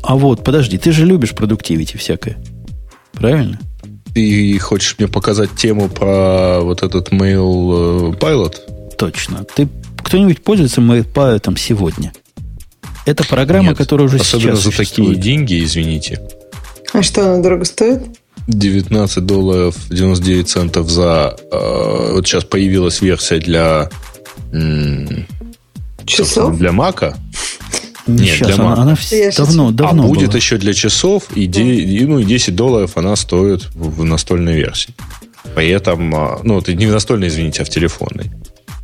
А 0.03 0.15
вот, 0.15 0.44
подожди, 0.44 0.78
ты 0.78 0.91
же 0.91 1.06
любишь 1.06 1.34
продуктивити 1.34 1.98
всякое. 1.98 2.38
Правильно? 3.14 3.60
Ты 4.14 4.60
хочешь 4.60 4.95
мне 4.99 5.07
показать 5.07 5.56
тему 5.56 5.90
про 5.90 6.60
вот 6.61 6.84
этот 6.84 7.11
Mail 7.11 8.14
э, 8.14 8.15
Pilot? 8.18 8.56
Точно. 9.12 9.46
Ты 9.56 9.68
кто-нибудь 9.98 10.42
пользуется 10.44 10.80
Mail 10.80 11.06
Pilot 11.06 11.58
сегодня? 11.58 12.14
Это 13.06 13.26
программа, 13.26 13.70
Нет, 13.70 13.78
которая 13.78 14.08
уже 14.08 14.18
особенно 14.18 14.56
сейчас 14.56 14.64
за 14.64 14.72
такие 14.72 15.16
деньги, 15.16 15.62
извините. 15.62 16.22
А 16.94 17.02
что, 17.02 17.34
она 17.34 17.44
дорого 17.44 17.66
стоит? 17.66 18.02
19 18.48 19.26
долларов 19.26 19.76
99 19.90 20.48
центов 20.48 20.90
за... 20.90 21.36
Э, 21.52 22.14
вот 22.14 22.26
сейчас 22.28 22.46
появилась 22.46 23.02
версия 23.02 23.40
для... 23.40 23.90
М, 24.54 25.26
Часов? 26.06 26.58
Для 26.58 26.72
Мака. 26.72 27.18
Нет, 28.08 28.36
сейчас, 28.36 28.48
для 28.48 28.56
она, 28.56 28.74
она 28.82 28.98
давно, 29.38 29.72
давно 29.72 30.04
А 30.04 30.08
будет 30.08 30.30
была. 30.30 30.38
еще 30.38 30.58
для 30.58 30.74
часов, 30.74 31.24
и, 31.36 31.46
де, 31.46 31.64
ну, 32.06 32.20
и 32.20 32.26
10 32.26 32.56
долларов 32.56 32.98
она 32.98 33.16
стоит 33.16 33.70
в 33.74 34.04
настольной 34.04 34.56
версии. 34.56 34.94
При 35.56 35.70
этом, 35.70 36.14
а, 36.16 36.40
ну, 36.44 36.60
это 36.60 36.74
не 36.74 36.86
в 36.86 36.92
настольной, 36.92 37.28
извините, 37.30 37.62
а 37.62 37.66
в 37.66 37.70
телефонной. 37.70 38.32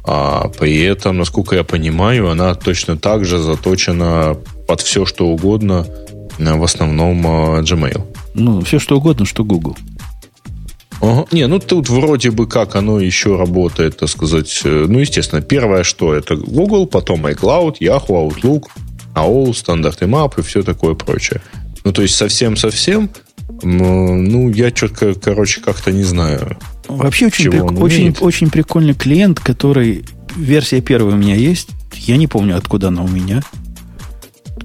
А 0.03 0.47
при 0.47 0.81
этом, 0.81 1.17
насколько 1.17 1.55
я 1.55 1.63
понимаю, 1.63 2.29
она 2.29 2.55
точно 2.55 2.97
так 2.97 3.25
же 3.25 3.39
заточена 3.39 4.37
под 4.67 4.81
все, 4.81 5.05
что 5.05 5.27
угодно, 5.27 5.85
в 6.37 6.63
основном 6.63 7.25
а, 7.27 7.61
Gmail. 7.61 8.05
Ну, 8.33 8.61
все 8.61 8.79
что 8.79 8.97
угодно, 8.97 9.25
что 9.25 9.43
Google. 9.43 9.75
Ага. 11.01 11.25
Не, 11.31 11.47
ну 11.47 11.59
тут 11.59 11.89
вроде 11.89 12.31
бы 12.31 12.47
как 12.47 12.75
оно 12.75 12.99
еще 12.99 13.37
работает, 13.37 13.97
так 13.97 14.09
сказать. 14.09 14.61
Э, 14.63 14.85
ну, 14.87 14.99
естественно, 14.99 15.41
первое, 15.41 15.83
что 15.83 16.13
это 16.13 16.35
Google, 16.35 16.87
потом 16.87 17.25
iCloud, 17.25 17.77
Yahoo, 17.79 18.29
Outlook, 18.29 18.65
AOL, 19.15 19.53
стандарты 19.53 20.05
map 20.05 20.33
и 20.37 20.41
все 20.41 20.61
такое 20.61 20.95
прочее. 20.95 21.41
Ну, 21.83 21.93
то 21.93 22.01
есть 22.01 22.15
совсем-совсем, 22.15 23.09
ну, 23.63 24.49
я 24.49 24.69
что-то, 24.75 25.13
короче, 25.13 25.61
как-то 25.61 25.91
не 25.91 26.03
знаю. 26.03 26.57
Вообще 26.89 27.27
очень, 27.27 27.51
прик... 27.51 27.71
очень, 27.79 28.15
очень 28.19 28.49
прикольный 28.49 28.93
клиент, 28.93 29.39
который... 29.39 30.05
Версия 30.35 30.81
первая 30.81 31.15
у 31.15 31.17
меня 31.17 31.35
есть. 31.35 31.69
Я 31.95 32.17
не 32.17 32.27
помню, 32.27 32.55
откуда 32.55 32.89
она 32.89 33.03
у 33.03 33.07
меня. 33.07 33.41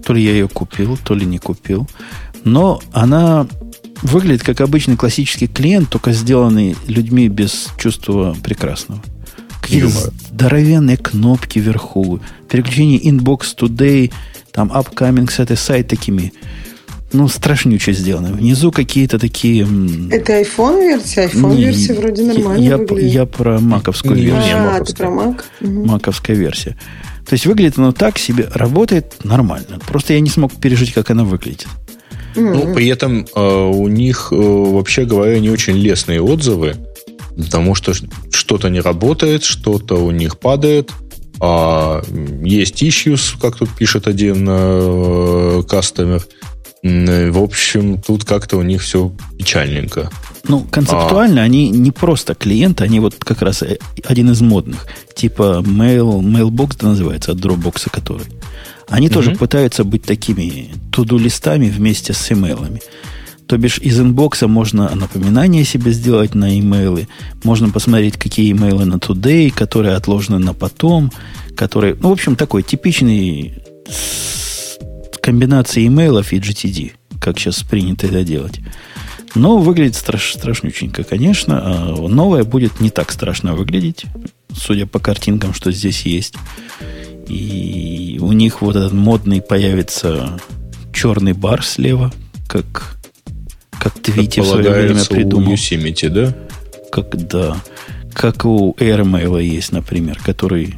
То 0.05 0.13
ли 0.13 0.23
я 0.23 0.33
ее 0.33 0.49
купил, 0.49 0.99
то 0.99 1.15
ли 1.15 1.25
не 1.25 1.39
купил. 1.39 1.89
Но 2.45 2.81
она 2.93 3.47
выглядит 4.03 4.43
как 4.43 4.61
обычный 4.61 4.97
классический 4.97 5.47
клиент, 5.47 5.89
только 5.89 6.13
сделанный 6.13 6.77
людьми 6.87 7.29
без 7.29 7.69
чувства 7.79 8.37
прекрасного. 8.43 9.03
Какие-то 9.63 9.89
здоровенные 9.89 10.99
кнопки 10.99 11.59
вверху, 11.59 12.21
переключение 12.51 13.01
Inbox 13.01 13.57
Today, 13.59 14.13
там 14.53 14.71
Upcoming 14.71 15.31
с 15.31 15.39
этой 15.39 15.57
сайт 15.57 15.89
такими 15.89 16.35
ну, 17.15 17.29
страшнюче 17.29 17.93
сделано. 17.93 18.33
Внизу 18.33 18.73
какие-то 18.73 19.19
такие... 19.19 19.67
Это 20.11 20.41
iPhone 20.41 20.81
версия? 20.81 21.27
iPhone 21.27 21.57
версия 21.57 21.95
вроде 21.95 22.23
нормально 22.25 22.63
я, 22.63 22.77
выглядит. 22.77 23.13
Я 23.13 23.27
про 23.27 23.61
маковскую 23.61 24.17
не, 24.17 24.25
версию. 24.25 24.57
А, 24.59 24.85
ты 24.85 24.95
про 24.95 25.07
Mac? 25.07 25.43
Маковская 25.61 26.37
версия. 26.37 26.77
То 27.27 27.35
есть 27.35 27.47
выглядит 27.47 27.79
оно 27.79 27.93
так 27.93 28.19
себе, 28.19 28.49
работает 28.53 29.25
нормально. 29.25 29.79
Просто 29.87 30.13
я 30.13 30.21
не 30.21 30.29
смог 30.29 30.53
пережить, 30.53 30.93
как 30.93 31.11
она 31.11 31.25
выглядит. 31.25 31.69
Ну, 32.37 32.75
при 32.75 32.89
этом 32.89 33.27
э, 33.35 33.41
у 33.41 33.87
них, 33.87 34.29
э, 34.33 34.37
вообще 34.37 35.05
говоря, 35.05 35.39
не 35.39 35.51
очень 35.51 35.77
лестные 35.77 36.21
отзывы, 36.21 36.75
потому 37.37 37.77
что 37.77 37.93
что-то 38.33 38.71
не 38.71 38.81
работает, 38.81 39.45
что-то 39.45 40.05
у 40.05 40.11
них 40.11 40.39
падает, 40.39 40.91
а 41.41 42.03
есть 42.43 42.83
issues, 42.83 43.41
как 43.41 43.57
тут 43.57 43.71
пишет 43.71 44.09
один 44.09 44.47
э, 44.49 45.63
кастомер. 45.69 46.27
В 46.85 47.43
общем, 47.43 47.99
тут 47.99 48.25
как-то 48.27 48.59
у 48.59 48.63
них 48.63 48.83
все 48.83 49.11
печальненько. 49.39 50.11
Ну, 50.47 50.67
концептуально 50.71 51.41
а. 51.41 51.45
они 51.45 51.71
не 51.71 51.91
просто 51.91 52.35
клиенты, 52.35 52.85
они 52.85 53.01
вот 53.01 53.15
как 53.15 53.41
раз 53.41 53.63
э, 53.63 53.79
один 54.05 54.31
из 54.31 54.43
модных. 54.43 54.87
Типа 55.15 55.63
Mail, 55.65 56.21
Mailbox 56.21 56.77
да, 56.79 56.89
называется, 56.89 57.33
от 57.33 57.39
Dropbox 57.39 57.89
который. 57.91 58.27
Они 58.87 59.07
угу. 59.07 59.15
тоже 59.15 59.31
пытаются 59.31 59.85
быть 59.85 60.03
такими 60.03 60.69
туду-листами 60.93 61.71
вместе 61.71 62.13
с 62.13 62.31
имейлами. 62.31 62.83
То 63.47 63.57
бишь 63.57 63.79
из 63.79 63.99
инбокса 63.99 64.47
можно 64.47 64.95
напоминания 64.95 65.65
себе 65.65 65.91
сделать 65.91 66.35
на 66.35 66.59
имейлы, 66.59 67.09
можно 67.45 67.71
посмотреть, 67.71 68.19
какие 68.19 68.53
имейлы 68.53 68.85
на 68.85 68.97
today, 68.97 69.51
которые 69.51 69.97
отложены 69.97 70.39
на 70.39 70.53
потом, 70.53 71.11
которые... 71.57 71.97
Ну, 71.99 72.11
в 72.11 72.13
общем, 72.13 72.37
такой 72.37 72.63
типичный 72.63 73.55
комбинации 75.25 75.87
имейлов 75.87 76.35
и 76.35 76.37
GTD, 76.37 76.93
как 77.19 77.39
сейчас 77.39 77.63
принято 77.63 78.07
это 78.07 78.23
делать. 78.25 78.61
Но 79.35 79.57
выглядит 79.57 79.97
страш, 79.97 80.35
страшнюченько, 80.35 81.03
конечно. 81.03 81.63
А 81.65 82.09
новое 82.09 82.45
будет 82.45 82.79
не 82.81 82.91
так 82.91 83.11
страшно 83.11 83.55
выглядеть, 83.55 84.05
судя 84.55 84.87
по 84.87 84.99
картинкам, 84.99 85.55
что 85.55 85.73
здесь 85.73 86.03
есть. 86.03 86.35
И 87.27 88.19
у 88.21 88.33
них 88.33 88.61
вот 88.61 88.77
этот 88.77 88.93
модный 88.93 89.41
появится 89.41 90.39
черный 90.93 91.33
бар 91.33 91.65
слева, 91.65 92.13
как, 92.47 92.99
как 93.71 93.95
Твити 93.95 94.41
в 94.41 94.47
свое 94.47 94.71
время 94.71 95.05
придумал. 95.07 95.49
у 95.49 95.55
Yosemite, 95.55 96.11
да? 96.11 96.37
Как, 96.93 97.17
да. 97.27 97.57
Как 98.13 98.45
у 98.45 98.77
AirMail 98.79 99.43
есть, 99.43 99.73
например, 99.73 100.21
который 100.23 100.75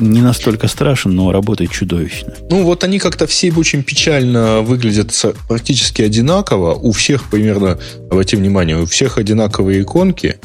не 0.00 0.20
настолько 0.20 0.68
страшен, 0.68 1.14
но 1.14 1.32
работает 1.32 1.70
чудовищно. 1.70 2.34
Ну, 2.50 2.62
вот 2.64 2.84
они 2.84 2.98
как-то 2.98 3.26
все 3.26 3.52
очень 3.52 3.82
печально 3.82 4.62
выглядят 4.62 5.12
практически 5.48 6.02
одинаково. 6.02 6.74
У 6.74 6.92
всех 6.92 7.24
примерно, 7.30 7.78
обратите 8.10 8.36
внимание, 8.36 8.76
у 8.76 8.86
всех 8.86 9.18
одинаковые 9.18 9.82
иконки, 9.82 10.36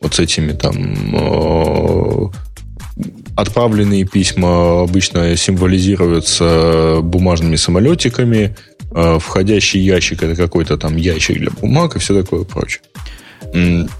вот 0.00 0.14
с 0.14 0.20
этими 0.20 0.52
там 0.52 0.76
э, 1.14 2.28
отправленные 3.36 4.04
письма 4.04 4.82
обычно 4.82 5.36
символизируются 5.36 7.00
бумажными 7.02 7.56
самолетиками, 7.56 8.56
э, 8.92 9.18
входящий 9.20 9.80
ящик 9.80 10.22
это 10.22 10.36
какой-то 10.36 10.76
там 10.76 10.96
ящик 10.96 11.38
для 11.38 11.50
бумаг 11.50 11.96
и 11.96 11.98
все 11.98 12.20
такое 12.20 12.44
прочее. 12.44 12.82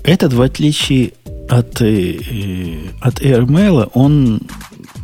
Этот, 0.04 0.32
в 0.32 0.42
отличие 0.42 1.12
от, 1.48 1.80
э, 1.80 2.18
от 3.00 3.20
AirMail, 3.22 3.90
он 3.94 4.42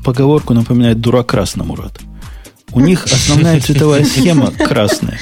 поговорку 0.04 0.54
напоминает 0.54 1.00
«дурак 1.00 1.26
красному 1.26 1.74
рад». 1.74 2.00
У 2.72 2.80
них 2.80 3.04
основная 3.04 3.60
цветовая 3.60 4.04
схема 4.04 4.50
красная. 4.50 5.18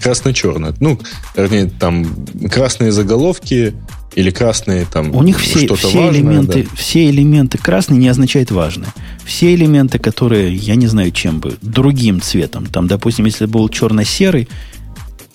Красно-черная. 0.00 0.74
Ну, 0.80 0.98
вернее, 1.36 1.70
там 1.70 2.06
красные 2.50 2.90
заголовки 2.90 3.74
или 4.14 4.30
красные 4.30 4.84
там 4.84 5.14
У 5.14 5.22
них 5.22 5.38
все, 5.38 5.60
что-то 5.60 5.88
все 5.88 6.00
важное, 6.00 6.20
элементы, 6.20 6.62
да. 6.64 6.76
все 6.76 7.08
элементы 7.08 7.58
красные 7.58 7.98
не 7.98 8.08
означают 8.08 8.50
важное. 8.50 8.92
Все 9.24 9.54
элементы, 9.54 9.98
которые, 9.98 10.54
я 10.54 10.74
не 10.74 10.86
знаю, 10.86 11.12
чем 11.12 11.38
бы, 11.38 11.56
другим 11.62 12.20
цветом. 12.20 12.66
Там, 12.66 12.88
допустим, 12.88 13.24
если 13.24 13.46
был 13.46 13.68
черно-серый, 13.68 14.48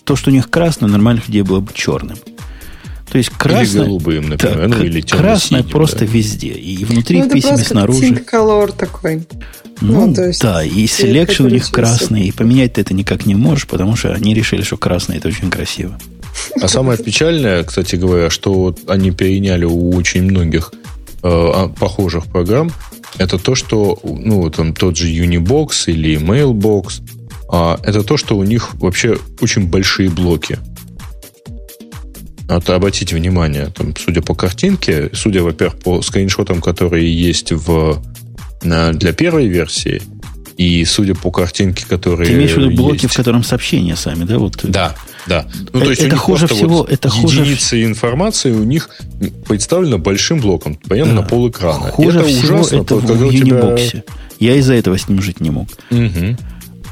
то, 0.03 0.15
что 0.15 0.29
у 0.29 0.33
них 0.33 0.49
красное, 0.49 0.89
нормальных 0.89 1.27
людей 1.27 1.41
было 1.41 1.59
бы 1.59 1.71
черным. 1.73 2.17
То 3.11 3.17
есть 3.17 3.29
красное, 3.29 3.63
или 3.63 3.87
голубым, 3.87 4.29
например, 4.29 4.69
так, 4.69 4.79
ну, 4.79 4.83
или 4.83 5.01
красное 5.01 5.63
просто 5.63 5.99
да. 5.99 6.05
везде. 6.05 6.49
И 6.49 6.83
внутри, 6.83 7.19
ну, 7.19 7.29
в 7.29 7.33
письме, 7.33 7.57
снаружи. 7.57 8.07
color 8.07 8.73
такой. 8.75 9.25
Ну, 9.79 10.07
ну 10.07 10.13
то 10.13 10.27
есть, 10.27 10.41
да, 10.41 10.63
и 10.63 10.87
selection 10.87 11.45
у 11.45 11.49
них 11.49 11.69
красный, 11.69 12.27
и 12.27 12.31
поменять 12.31 12.73
ты 12.73 12.81
это 12.81 12.93
никак 12.93 13.25
не 13.25 13.35
можешь, 13.35 13.67
потому 13.67 13.95
что 13.95 14.13
они 14.13 14.33
решили, 14.33 14.63
что 14.63 14.77
красный 14.77 15.17
это 15.17 15.27
очень 15.27 15.49
красиво. 15.49 15.97
А 16.61 16.67
самое 16.67 16.97
печальное, 16.97 17.63
кстати 17.63 17.95
говоря, 17.95 18.29
что 18.29 18.75
они 18.87 19.11
переняли 19.11 19.65
у 19.65 19.95
очень 19.95 20.23
многих 20.23 20.71
э, 20.73 20.79
а, 21.23 21.69
похожих 21.69 22.25
программ, 22.25 22.71
это 23.17 23.37
то, 23.37 23.55
что, 23.55 23.99
ну, 24.03 24.49
там 24.49 24.73
тот 24.73 24.97
же 24.97 25.07
Unibox 25.07 25.85
или 25.87 26.19
Mailbox, 26.19 27.01
а, 27.49 27.79
это 27.83 28.03
то, 28.03 28.17
что 28.17 28.37
у 28.37 28.43
них 28.43 28.73
вообще 28.75 29.17
очень 29.41 29.67
большие 29.67 30.09
блоки. 30.09 30.59
Это 32.49 32.75
обратите 32.75 33.15
внимание, 33.15 33.67
там, 33.75 33.93
судя 33.97 34.21
по 34.21 34.33
картинке, 34.33 35.09
судя, 35.13 35.43
во-первых, 35.43 35.79
по 35.79 36.01
скриншотам, 36.01 36.61
которые 36.61 37.13
есть 37.13 37.51
в, 37.51 38.01
на, 38.63 38.93
для 38.93 39.11
первой 39.11 39.47
версии, 39.47 40.01
и 40.57 40.83
судя 40.85 41.13
по 41.13 41.29
картинке, 41.29 41.85
которые 41.87 42.27
Ты 42.29 42.33
имеешь 42.35 42.53
в 42.53 42.57
виду 42.57 42.71
блоки, 42.71 43.03
есть, 43.03 43.13
в 43.13 43.17
котором 43.17 43.43
сообщения 43.43 43.95
сами, 43.95 44.23
да? 44.23 44.39
Вот. 44.39 44.59
да, 44.63 44.95
да. 45.27 45.45
Ну, 45.71 45.81
то 45.81 45.89
есть 45.89 46.01
это 46.01 46.15
хуже 46.15 46.47
всего, 46.47 46.77
вот 46.77 46.91
это 46.91 47.09
хуже 47.09 47.41
единицы 47.41 47.83
информации 47.83 48.51
у 48.51 48.63
них 48.63 48.89
представлена 49.47 49.97
большим 49.97 50.39
блоком, 50.39 50.75
прямо 50.75 51.11
Да. 51.11 51.15
на 51.17 51.21
пол 51.23 51.49
экрана. 51.49 51.91
Хуже 51.91 52.19
это 52.19 52.27
всего 52.27 52.55
ужасно, 52.59 52.77
это 52.77 52.95
в 52.95 53.25
у 53.27 53.31
тебя- 53.31 53.59
Unibokсе. 53.59 54.03
Я 54.39 54.55
из-за 54.55 54.73
этого 54.75 54.97
с 54.97 55.07
ним 55.07 55.21
жить 55.21 55.41
не 55.41 55.49
мог. 55.51 55.67
Мгм. 55.89 56.37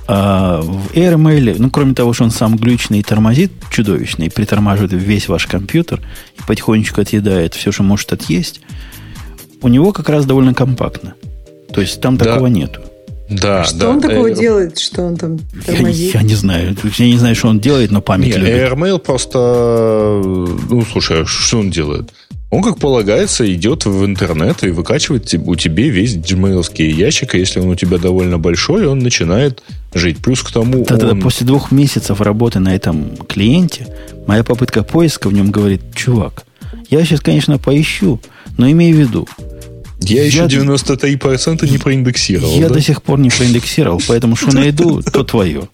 А 0.08 0.62
в 0.62 0.92
AirMail, 0.94 1.56
ну, 1.58 1.70
кроме 1.72 1.94
того, 1.96 2.14
что 2.14 2.26
он 2.26 2.32
сам 2.32 2.58
глючный 2.58 3.00
и 3.00 3.04
тормозит 3.04 3.52
чудовищно, 3.72 4.24
и 4.26 4.30
притормаживает 4.30 4.94
весь 4.94 5.28
ваш 5.28 5.48
компьютер, 5.48 6.02
и 6.38 6.42
потихонечку 6.48 7.02
отъедает 7.02 7.56
все, 7.56 7.72
что 7.72 7.84
может 7.84 8.14
отъесть, 8.14 8.62
у 9.62 9.68
него 9.68 9.92
как 9.94 10.10
раз 10.10 10.26
довольно 10.26 10.54
компактно. 10.54 11.16
То 11.74 11.82
есть 11.82 12.00
там 12.02 12.18
Да. 12.18 12.26
такого 12.26 12.48
нету. 12.48 12.82
Да, 13.28 13.64
Что 13.64 13.78
да. 13.80 13.90
он 13.90 14.02
такого 14.02 14.28
Э, 14.30 14.36
делает, 14.36 14.78
что 14.78 15.02
он 15.02 15.18
там 15.18 15.38
Я, 15.38 15.72
не- 15.72 15.78
тормозит? 15.78 16.14
я 16.14 16.22
не 16.22 16.36
знаю. 16.36 16.78
Я 16.98 17.06
не 17.08 17.18
знаю, 17.18 17.36
что 17.36 17.48
он 17.48 17.60
делает, 17.60 17.90
но 17.90 18.00
память 18.00 18.28
Не, 18.36 18.38
любит. 18.38 18.54
AirMail 18.72 19.00
просто... 19.00 20.22
Ну, 20.24 20.86
слушай, 20.92 21.24
а 21.24 21.26
что 21.26 21.58
он 21.58 21.72
делает? 21.72 22.12
Он, 22.56 22.64
как 22.64 22.78
полагается, 22.78 23.54
идет 23.54 23.84
в 23.84 24.06
интернет 24.06 24.64
и 24.64 24.70
выкачивает 24.70 25.34
у 25.46 25.56
тебя 25.56 25.90
весь 25.90 26.16
gmail 26.16 26.64
ящик, 26.82 27.36
и 27.36 27.40
если 27.40 27.60
он 27.60 27.68
у 27.68 27.76
тебя 27.76 27.98
довольно 27.98 28.40
большой, 28.40 28.88
он 28.88 29.00
начинает 29.00 29.62
жить. 29.94 30.20
Плюс 30.20 30.42
к 30.42 30.52
тому 30.52 30.86
Да-да, 30.86 31.10
он... 31.10 31.20
после 31.20 31.46
двух 31.46 31.74
месяцев 31.74 32.22
работы 32.22 32.60
на 32.60 32.74
этом 32.74 33.18
клиенте, 33.28 33.94
моя 34.26 34.46
попытка 34.46 34.84
поиска 34.84 35.28
в 35.28 35.34
нем 35.34 35.52
говорит, 35.52 35.82
чувак, 35.94 36.46
я 36.90 37.04
сейчас, 37.04 37.20
конечно, 37.20 37.58
поищу, 37.58 38.22
но 38.58 38.72
имей 38.72 38.94
в 38.94 39.00
виду, 39.00 39.28
Я 40.00 40.26
еще 40.26 40.38
я- 40.38 40.46
93% 40.46 41.70
не 41.70 41.78
проиндексировал. 41.78 42.56
я 42.56 42.70
да? 42.70 42.76
до 42.76 42.82
сих 42.82 43.04
пор 43.04 43.20
не 43.20 43.32
проиндексировал, 43.32 44.02
поэтому 44.08 44.38
что 44.38 44.56
найду, 44.56 45.02
то 45.02 45.26
твое. 45.26 45.68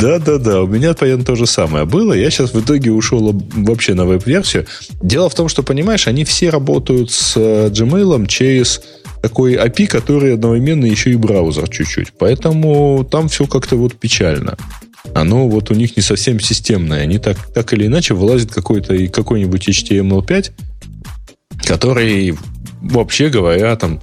Да, 0.00 0.18
да, 0.18 0.38
да. 0.38 0.62
У 0.62 0.66
меня 0.66 0.92
понятно 0.94 1.24
то 1.24 1.34
же 1.36 1.46
самое 1.46 1.86
было. 1.86 2.12
Я 2.12 2.30
сейчас 2.30 2.52
в 2.52 2.60
итоге 2.60 2.90
ушел 2.92 3.30
об- 3.30 3.54
вообще 3.54 3.94
на 3.94 4.04
веб-версию. 4.04 4.66
Дело 5.00 5.28
в 5.30 5.34
том, 5.34 5.48
что, 5.48 5.62
понимаешь, 5.62 6.06
они 6.06 6.24
все 6.24 6.50
работают 6.50 7.10
с 7.10 7.34
э, 7.36 7.68
Gmail 7.70 8.26
через 8.26 8.82
такой 9.22 9.54
API, 9.54 9.86
который 9.86 10.34
одновременно 10.34 10.84
еще 10.84 11.10
и 11.10 11.16
браузер 11.16 11.68
чуть-чуть. 11.68 12.12
Поэтому 12.18 13.06
там 13.10 13.28
все 13.28 13.46
как-то 13.46 13.76
вот 13.76 13.94
печально. 13.94 14.56
Оно 15.14 15.48
вот 15.48 15.70
у 15.70 15.74
них 15.74 15.96
не 15.96 16.02
совсем 16.02 16.40
системное. 16.40 17.00
Они 17.02 17.18
так, 17.18 17.38
так 17.54 17.72
или 17.72 17.86
иначе 17.86 18.12
вылазит 18.14 18.52
какой-то 18.52 18.94
какой-нибудь 19.08 19.68
HTML5, 19.68 20.50
который, 21.66 22.36
вообще 22.82 23.28
говоря, 23.28 23.74
там 23.76 24.00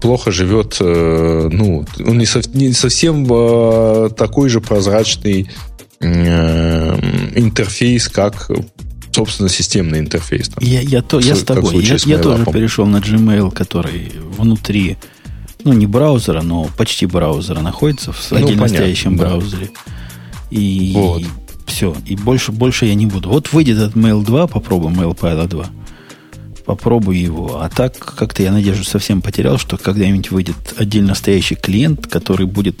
плохо 0.00 0.30
живет, 0.30 0.76
э, 0.80 1.48
ну, 1.52 1.84
он 2.06 2.18
не, 2.18 2.26
сов- 2.26 2.54
не 2.54 2.72
совсем 2.72 3.26
э, 3.30 4.10
такой 4.16 4.48
же 4.48 4.60
прозрачный 4.60 5.50
э, 6.00 6.98
интерфейс, 7.38 8.08
как, 8.08 8.50
собственно, 9.12 9.48
системный 9.48 9.98
интерфейс. 9.98 10.48
Там. 10.48 10.62
Я, 10.64 10.80
я, 10.80 11.02
то, 11.02 11.18
я 11.20 11.34
С- 11.34 11.42
тобой. 11.44 11.82
Я, 11.84 11.98
с 11.98 12.06
я 12.06 12.18
тоже 12.18 12.44
перешел 12.46 12.86
на 12.86 12.98
Gmail, 12.98 13.50
который 13.52 14.12
внутри, 14.36 14.96
ну, 15.64 15.72
не 15.72 15.86
браузера, 15.86 16.42
но 16.42 16.68
почти 16.76 17.06
браузера 17.06 17.60
находится 17.60 18.12
в 18.12 18.30
Ну, 18.30 18.36
отдельно 18.38 18.62
понятно, 18.62 18.76
стоящем 18.78 19.16
да. 19.16 19.24
браузере. 19.28 19.70
И 20.50 20.92
Вот. 20.94 21.22
все. 21.66 21.96
И 22.06 22.14
больше, 22.16 22.52
больше 22.52 22.86
я 22.86 22.94
не 22.94 23.06
буду. 23.06 23.28
Вот 23.28 23.52
выйдет 23.52 23.78
этот 23.78 23.94
Mail 23.96 24.24
2, 24.24 24.46
попробуем 24.46 25.00
Mail 25.00 25.18
Pilot 25.18 25.48
2. 25.48 25.66
Попробую 26.64 27.20
его. 27.20 27.60
А 27.60 27.68
так, 27.68 27.98
как-то 27.98 28.42
я 28.42 28.50
надежду 28.50 28.84
совсем 28.84 29.20
потерял, 29.20 29.58
что 29.58 29.76
когда-нибудь 29.76 30.30
выйдет 30.30 30.56
отдельно 30.76 31.14
стоящий 31.14 31.56
клиент, 31.56 32.06
который 32.06 32.46
будет 32.46 32.80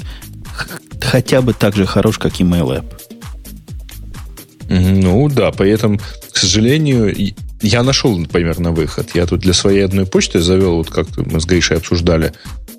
хотя 1.00 1.42
бы 1.42 1.52
так 1.52 1.76
же 1.76 1.84
хорош, 1.86 2.18
как 2.18 2.40
и 2.40 2.44
Mail 2.44 2.82
App. 2.82 2.86
Мгм, 4.68 5.00
Ну 5.00 5.28
да, 5.28 5.52
при 5.52 5.70
этом, 5.70 5.98
к 6.32 6.36
сожалению, 6.36 7.14
я 7.60 7.82
нашел, 7.82 8.16
например, 8.16 8.58
на 8.58 8.72
выход. 8.72 9.10
Я 9.14 9.26
тут 9.26 9.40
для 9.40 9.52
своей 9.52 9.84
одной 9.84 10.06
почты 10.06 10.40
завел, 10.40 10.76
вот 10.76 10.90
как 10.90 11.06
мы 11.16 11.40
с 11.40 11.44
Гришей 11.44 11.76
обсуждали, 11.76 12.32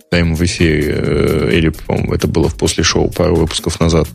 прямо 0.09 0.35
в 0.35 0.43
эфире, 0.43 0.95
э, 0.97 1.49
или, 1.53 1.69
по-моему, 1.69 2.13
это 2.13 2.27
было 2.27 2.49
в 2.49 2.55
после 2.55 2.83
шоу 2.83 3.09
пару 3.09 3.35
выпусков 3.35 3.79
назад. 3.79 4.07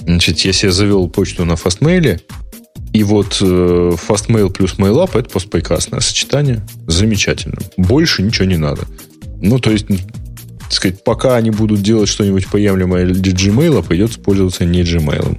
Значит, 0.00 0.40
я 0.40 0.52
себе 0.52 0.72
завел 0.72 1.08
почту 1.08 1.44
на 1.44 1.56
фастмейле, 1.56 2.20
и 2.92 3.04
вот 3.04 3.38
э, 3.40 3.44
Fastmail 4.08 4.50
плюс 4.50 4.74
MailUp 4.74 5.18
это 5.18 5.30
просто 5.30 5.48
прекрасное 5.48 6.00
сочетание. 6.00 6.60
Замечательно. 6.86 7.58
Больше 7.76 8.22
ничего 8.22 8.46
не 8.46 8.56
надо. 8.56 8.82
Ну, 9.40 9.58
то 9.58 9.70
есть, 9.70 9.86
так 9.86 10.72
сказать, 10.72 11.04
пока 11.04 11.36
они 11.36 11.50
будут 11.50 11.82
делать 11.82 12.08
что-нибудь 12.08 12.48
приемлемое 12.48 13.06
для 13.06 13.32
Gmail, 13.32 13.86
придется 13.86 14.18
пользоваться 14.18 14.64
не 14.64 14.82
Gmail. 14.82 15.38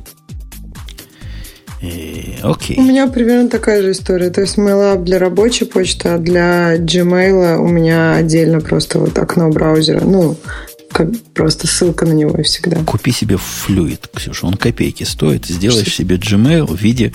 Окей. 2.44 2.78
У 2.78 2.84
меня 2.84 3.07
примерно 3.07 3.49
такая 3.49 3.82
же 3.82 3.91
история. 3.91 4.30
То 4.30 4.41
есть 4.41 4.57
MailUp 4.57 5.03
для 5.03 5.19
рабочей 5.19 5.65
почты, 5.65 6.10
а 6.10 6.18
для 6.19 6.78
Gmail 6.78 7.57
у 7.57 7.68
меня 7.68 8.15
отдельно 8.15 8.61
просто 8.61 8.99
вот 8.99 9.18
окно 9.18 9.49
браузера. 9.49 10.02
Ну, 10.02 10.38
как 10.92 11.10
просто 11.34 11.68
ссылка 11.68 12.06
на 12.06 12.14
него 12.14 12.42
всегда. 12.44 12.84
Купи 12.84 13.12
себе 13.12 13.38
флюид, 13.38 14.10
Ксюша, 14.14 14.46
он 14.46 14.56
копейки 14.56 15.04
стоит. 15.04 15.46
Сделаешь 15.46 15.94
себе 15.94 16.16
Gmail 16.18 16.66
в 16.66 16.76
виде 16.76 17.14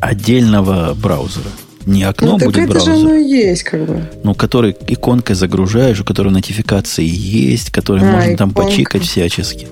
отдельного 0.00 0.94
браузера. 0.94 1.48
Не 1.86 2.04
окно 2.04 2.32
ну, 2.32 2.38
так 2.38 2.48
будет 2.48 2.70
это 2.70 2.80
же 2.80 2.86
браузер, 2.86 3.06
оно 3.06 3.14
и 3.14 3.24
есть, 3.24 3.62
как 3.62 3.84
бы. 3.86 4.10
ну, 4.22 4.34
который 4.34 4.74
иконкой 4.88 5.36
загружаешь, 5.36 6.00
у 6.00 6.04
которого 6.04 6.32
нотификации 6.32 7.04
есть, 7.06 7.70
который 7.70 8.02
А, 8.02 8.10
можно 8.10 8.36
там 8.36 8.52
иконка. 8.52 8.70
почикать 8.70 9.02
всячески. 9.02 9.66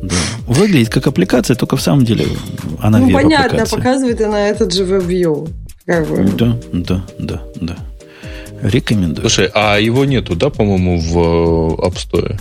Да. 0.00 0.14
Выглядит 0.46 0.88
как 0.88 1.06
аппликация, 1.08 1.56
только 1.56 1.76
в 1.76 1.82
самом 1.82 2.04
деле 2.04 2.26
она 2.80 2.98
ну, 2.98 3.10
понятно, 3.10 3.58
веб-аппликация. 3.58 3.76
показывает 3.76 4.20
она 4.20 4.48
этот 4.48 4.72
же 4.72 4.84
WebView. 4.84 5.50
Как 5.84 6.06
бы. 6.08 6.24
Да, 6.36 6.56
да, 6.72 7.04
да, 7.18 7.42
да. 7.60 7.76
Рекомендую. 8.62 9.28
Слушай, 9.28 9.50
а 9.52 9.78
его 9.78 10.04
нету, 10.04 10.36
да, 10.36 10.48
по-моему, 10.48 10.98
в 11.00 11.84
App 11.84 11.94
Store? 11.94 12.38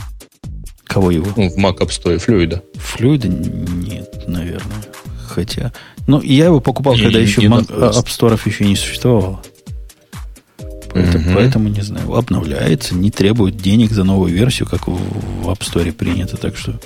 Кого 0.92 1.10
его? 1.12 1.28
Ну, 1.38 1.50
в 1.50 1.58
Mac 1.58 1.78
App 1.78 1.88
Store, 1.90 2.18
флюида. 2.18 2.62
Флюида 2.76 3.28
нет, 3.30 4.28
наверное. 4.28 4.84
Хотя. 5.28 5.72
Ну, 6.08 6.22
я 6.22 6.46
его 6.46 6.60
покупал, 6.60 6.96
Не, 6.96 7.04
когда 7.04 7.20
не- 7.20 7.26
еще 7.26 7.42
Mac-. 7.44 7.68
App 7.70 8.06
Store 8.08 8.40
еще 8.46 8.66
не 8.66 8.76
существовало. 8.76 9.42
Поэтому, 10.94 11.24
Мгм. 11.24 11.34
поэтому 11.36 11.70
не 11.70 11.80
знаю. 11.82 12.14
Обновляется, 12.14 12.96
не 12.96 13.12
требует 13.12 13.56
денег 13.56 13.92
за 13.92 14.04
новую 14.04 14.34
версию, 14.34 14.68
как 14.68 14.88
в, 14.90 14.92
в 14.98 15.48
App 15.50 15.60
Store 15.60 15.90
принято. 15.94 16.36
Так 16.36 16.58
что. 16.58 16.78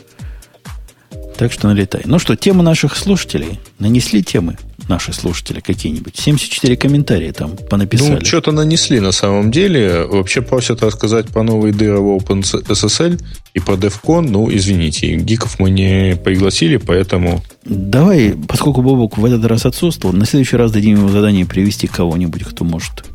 Так 1.37 1.51
что 1.51 1.67
налетай. 1.67 2.01
Ну 2.05 2.19
что, 2.19 2.35
темы 2.35 2.61
наших 2.63 2.95
слушателей. 2.95 3.59
Нанесли 3.79 4.23
темы 4.23 4.57
наши 4.87 5.13
слушатели 5.13 5.59
какие-нибудь? 5.59 6.17
74 6.17 6.77
комментария 6.77 7.33
там 7.33 7.51
понаписали. 7.69 8.19
Ну, 8.19 8.25
что-то 8.25 8.51
нанесли 8.51 8.99
на 8.99 9.11
самом 9.11 9.51
деле. 9.51 10.05
Вообще 10.05 10.41
просят 10.41 10.81
рассказать 10.83 11.27
про 11.27 11.43
новые 11.43 11.73
дыры 11.73 11.99
в 11.99 12.15
OpenSSL 12.17 13.21
и 13.53 13.59
про 13.59 13.75
DevCon. 13.75 14.27
Ну, 14.29 14.53
извините, 14.53 15.15
гиков 15.15 15.59
мы 15.59 15.69
не 15.69 16.15
пригласили, 16.15 16.77
поэтому... 16.77 17.43
Давай, 17.65 18.35
поскольку 18.47 18.81
Бобок 18.81 19.17
в 19.17 19.25
этот 19.25 19.43
раз 19.45 19.65
отсутствовал, 19.65 20.15
на 20.15 20.25
следующий 20.25 20.57
раз 20.57 20.71
дадим 20.71 20.97
ему 20.97 21.09
задание 21.09 21.45
привести 21.45 21.87
кого-нибудь, 21.87 22.43
кто 22.43 22.63
может 22.63 23.05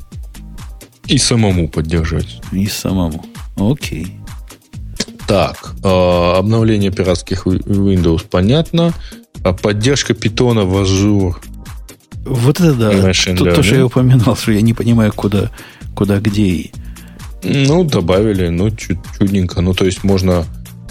И 1.06 1.18
самому 1.18 1.68
поддержать. 1.68 2.40
и 2.52 2.66
самому. 2.66 3.24
Окей. 3.56 4.16
Так, 5.28 5.74
э, 5.84 6.32
обновление 6.38 6.90
пиратских 6.90 7.46
Windows, 7.46 8.24
понятно. 8.28 8.92
А 9.44 9.52
поддержка 9.52 10.12
питона 10.12 10.64
в 10.64 10.76
Azure. 10.82 11.36
Вот 12.24 12.60
это 12.60 12.74
да. 12.74 12.92
Machine 12.92 13.36
То, 13.36 13.44
то, 13.44 13.62
что 13.62 13.74
learning. 13.74 13.78
я 13.78 13.86
упоминал, 13.86 14.36
что 14.36 14.52
я 14.52 14.60
не 14.60 14.74
понимаю, 14.74 15.12
куда, 15.12 15.50
куда 15.94 16.18
где 16.20 16.42
и. 16.42 16.72
Ну, 17.42 17.84
добавили, 17.84 18.48
ну, 18.48 18.70
чуть 18.70 18.98
чудненько. 19.18 19.62
Ну, 19.62 19.72
то 19.72 19.86
есть 19.86 20.04
можно, 20.04 20.44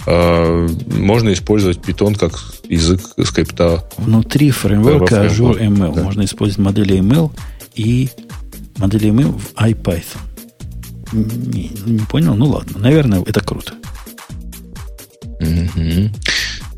э, 0.06 0.68
можно 0.86 1.32
использовать 1.32 1.80
питон 1.80 2.16
как 2.16 2.32
язык 2.68 3.00
скрипта. 3.24 3.84
Внутри 3.96 4.50
фреймворка 4.50 5.26
Azure 5.26 5.60
ML 5.60 5.94
да. 5.94 6.02
можно 6.02 6.24
использовать 6.24 6.64
модели 6.64 6.98
ML 6.98 7.30
и 7.76 8.08
модели 8.78 9.10
ML 9.10 9.38
в 9.38 9.54
IPython. 9.54 10.02
Не, 11.12 11.70
не 11.86 12.04
понял? 12.06 12.34
Ну 12.34 12.46
ладно. 12.46 12.78
Наверное, 12.78 13.22
это 13.22 13.40
круто. 13.40 13.74
Мгм. 15.40 16.12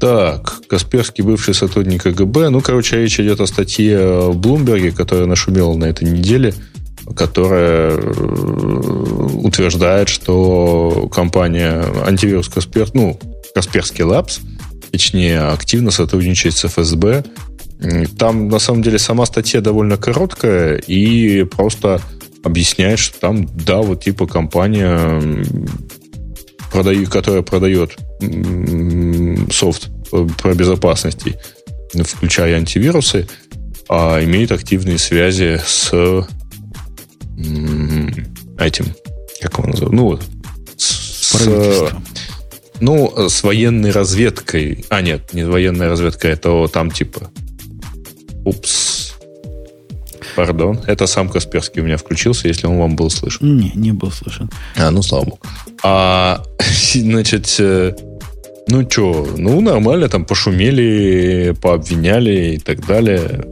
Так, 0.02 0.66
Касперский 0.66 1.22
бывший 1.22 1.54
сотрудник 1.54 2.02
КГБ. 2.02 2.48
Ну, 2.48 2.60
короче, 2.60 3.00
речь 3.00 3.20
идет 3.20 3.40
о 3.40 3.46
статье 3.46 4.32
в 4.32 4.36
Блумберге, 4.36 4.90
которая 4.90 5.26
нашумела 5.26 5.76
на 5.76 5.84
этой 5.84 6.08
неделе 6.08 6.52
которая 7.16 7.96
утверждает, 7.98 10.08
что 10.08 11.08
компания 11.12 11.84
антивирус 12.04 12.48
Каспер, 12.48 12.88
ну, 12.94 13.18
Касперский 13.54 14.04
Labs, 14.04 14.40
точнее, 14.90 15.40
активно 15.40 15.92
сотрудничает 15.92 16.54
с 16.54 16.64
ФСБ. 16.64 17.24
Там, 18.18 18.48
на 18.48 18.58
самом 18.58 18.82
деле, 18.82 18.98
сама 18.98 19.24
статья 19.26 19.60
довольно 19.60 19.96
короткая 19.96 20.78
и 20.78 21.44
просто 21.44 22.00
объясняет, 22.42 22.98
что 22.98 23.20
там, 23.20 23.48
да, 23.54 23.78
вот 23.78 24.02
типа 24.02 24.26
компания, 24.26 25.22
продаю, 26.72 27.06
которая 27.06 27.42
продает 27.42 27.96
софт 29.50 29.90
про 30.38 30.54
безопасности, 30.54 31.38
включая 31.94 32.56
антивирусы, 32.56 33.28
а 33.88 34.22
имеет 34.22 34.52
активные 34.52 34.98
связи 34.98 35.60
с 35.64 35.92
этим, 38.58 38.86
как 39.40 39.58
его 39.58 39.68
называют, 39.68 39.92
ну 39.92 40.04
вот, 40.04 40.22
с, 40.76 41.92
ну, 42.80 43.28
с 43.28 43.42
военной 43.42 43.90
разведкой. 43.90 44.84
А, 44.88 45.02
нет, 45.02 45.32
не 45.32 45.44
военная 45.44 45.88
разведка, 45.88 46.28
это 46.28 46.66
там 46.68 46.90
типа... 46.90 47.30
Упс. 48.44 49.14
Пардон. 50.34 50.80
Это 50.86 51.06
сам 51.06 51.28
Касперский 51.28 51.82
у 51.82 51.84
меня 51.84 51.96
включился, 51.96 52.48
если 52.48 52.66
он 52.66 52.78
вам 52.78 52.96
был 52.96 53.10
слышен. 53.10 53.56
Не, 53.56 53.70
не 53.74 53.92
был 53.92 54.10
слышен. 54.10 54.50
А, 54.76 54.90
ну, 54.90 55.02
слава 55.02 55.24
богу. 55.24 55.38
А, 55.82 56.42
значит, 56.94 57.54
э, 57.58 57.94
ну 58.68 58.88
что, 58.88 59.28
ну, 59.36 59.60
нормально, 59.60 60.08
там 60.08 60.24
пошумели, 60.24 61.54
пообвиняли 61.60 62.54
и 62.54 62.58
так 62.58 62.86
далее. 62.86 63.44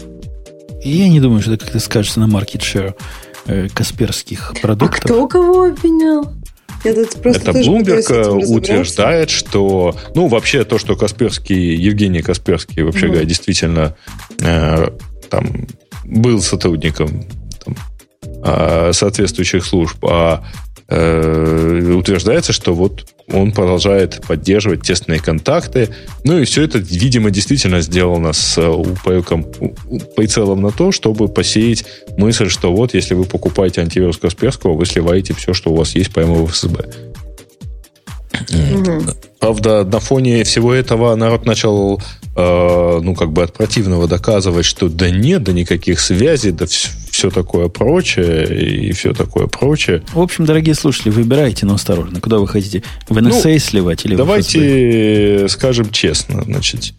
Я 0.82 1.08
не 1.08 1.20
думаю, 1.20 1.42
что 1.42 1.52
это 1.52 1.64
как-то 1.64 1.80
скажется 1.80 2.20
на 2.20 2.24
market 2.24 2.60
share 2.60 2.94
э, 3.46 3.68
касперских 3.68 4.54
продуктов. 4.62 5.04
А 5.04 5.14
кто 5.14 5.28
кого 5.28 5.64
обвинял? 5.64 6.32
Это 6.82 7.02
Bloomberg 7.52 8.10
э, 8.10 8.28
утверждает, 8.46 9.28
что, 9.28 9.94
ну, 10.14 10.28
вообще 10.28 10.64
то, 10.64 10.78
что 10.78 10.96
Касперский, 10.96 11.74
Евгений 11.74 12.22
Касперский, 12.22 12.82
вообще 12.82 13.06
угу. 13.06 13.12
говоря, 13.12 13.26
действительно 13.26 13.96
э, 14.40 14.88
там 15.28 15.66
был 16.04 16.40
сотрудником 16.40 17.24
там, 17.62 17.76
э, 18.44 18.92
соответствующих 18.94 19.64
служб, 19.66 20.02
а 20.06 20.42
э, 20.88 21.92
утверждается, 21.94 22.52
что 22.54 22.72
вот 22.74 23.06
он 23.32 23.52
продолжает 23.52 24.20
поддерживать 24.26 24.82
тесные 24.82 25.20
контакты. 25.20 25.90
Ну 26.24 26.38
и 26.38 26.44
все 26.44 26.62
это, 26.62 26.78
видимо, 26.78 27.30
действительно 27.30 27.80
сделано 27.80 28.32
с 28.32 28.58
упреком, 28.58 29.46
прицелом 30.16 30.62
на 30.62 30.70
то, 30.70 30.92
чтобы 30.92 31.28
посеять 31.28 31.84
мысль, 32.16 32.48
что 32.48 32.72
вот 32.72 32.94
если 32.94 33.14
вы 33.14 33.24
покупаете 33.24 33.80
антивирус 33.80 34.18
Касперского, 34.18 34.74
вы 34.74 34.86
сливаете 34.86 35.34
все, 35.34 35.54
что 35.54 35.70
у 35.70 35.76
вас 35.76 35.94
есть 35.94 36.12
прямо 36.12 36.34
в 36.34 36.46
ФСБ. 36.48 36.88
Угу. 38.48 39.02
Правда, 39.38 39.84
на 39.84 40.00
фоне 40.00 40.44
всего 40.44 40.72
этого 40.72 41.14
народ 41.14 41.46
начал, 41.46 42.00
э, 42.36 43.00
ну, 43.02 43.14
как 43.14 43.32
бы 43.32 43.42
от 43.42 43.52
противного 43.52 44.06
доказывать, 44.06 44.64
что 44.64 44.88
да 44.88 45.10
нет, 45.10 45.42
да 45.42 45.52
никаких 45.52 46.00
связей, 46.00 46.52
да 46.52 46.66
все, 46.66 46.88
все 47.10 47.30
такое 47.30 47.68
прочее 47.68 48.46
и 48.46 48.92
все 48.92 49.12
такое 49.12 49.46
прочее. 49.46 50.02
В 50.12 50.20
общем, 50.20 50.44
дорогие 50.44 50.74
слушатели, 50.74 51.10
выбирайте, 51.10 51.66
но 51.66 51.74
осторожно. 51.74 52.20
Куда 52.20 52.38
вы 52.38 52.48
хотите? 52.48 52.82
В 53.08 53.18
NSA 53.18 53.52
ну, 53.52 53.58
сливать 53.58 54.04
или 54.04 54.16
Давайте 54.16 55.48
скажем 55.48 55.90
честно, 55.90 56.42
значит, 56.44 56.94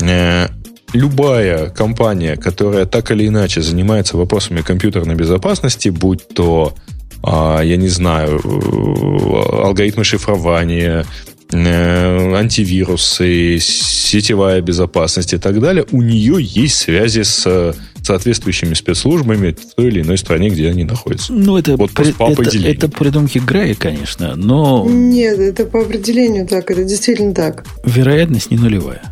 э, 0.00 0.48
любая 0.92 1.70
компания, 1.70 2.36
которая 2.36 2.86
так 2.86 3.10
или 3.10 3.26
иначе 3.26 3.62
занимается 3.62 4.16
вопросами 4.16 4.62
компьютерной 4.62 5.14
безопасности, 5.14 5.88
будь 5.88 6.28
то 6.28 6.74
а, 7.22 7.60
я 7.60 7.76
не 7.76 7.88
знаю, 7.88 8.40
э, 8.42 9.62
алгоритмы 9.62 10.04
шифрования, 10.04 11.04
антивирусы, 11.52 13.58
сетевая 13.60 14.60
безопасность 14.60 15.34
и 15.34 15.38
так 15.38 15.60
далее, 15.60 15.84
у 15.90 16.02
нее 16.02 16.36
есть 16.38 16.76
связи 16.76 17.22
с 17.22 17.74
соответствующими 18.02 18.74
спецслужбами 18.74 19.52
в 19.52 19.74
той 19.74 19.88
или 19.88 20.02
иной 20.02 20.18
стране, 20.18 20.48
где 20.48 20.70
они 20.70 20.84
находятся. 20.84 21.32
Ну, 21.32 21.56
это, 21.56 21.76
вот 21.76 21.92
при, 21.92 22.12
по 22.12 22.30
это, 22.30 22.58
это 22.58 22.88
придумки 22.88 23.38
Грея, 23.38 23.74
конечно, 23.74 24.36
но... 24.36 24.86
Нет, 24.88 25.38
это 25.38 25.66
по 25.66 25.82
определению 25.82 26.46
так, 26.46 26.70
это 26.70 26.84
действительно 26.84 27.34
так. 27.34 27.64
Вероятность 27.84 28.50
не 28.50 28.56
нулевая. 28.56 29.02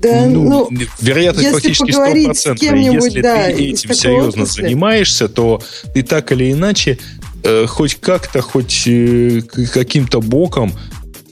Да, 0.00 0.26
ну, 0.26 0.44
ну, 0.44 0.68
вероятность 1.00 1.48
фактически 1.48 1.90
стопроцентная. 1.90 2.92
Если 2.92 3.22
да, 3.22 3.46
ты 3.46 3.70
этим 3.70 3.94
серьезно 3.94 4.42
отрасли. 4.42 4.62
занимаешься, 4.62 5.28
то 5.28 5.62
ты 5.94 6.02
так 6.02 6.30
или 6.32 6.52
иначе 6.52 6.98
э, 7.42 7.64
хоть 7.66 7.94
как-то, 7.94 8.42
хоть 8.42 8.82
э, 8.86 9.40
каким-то 9.72 10.20
боком 10.20 10.74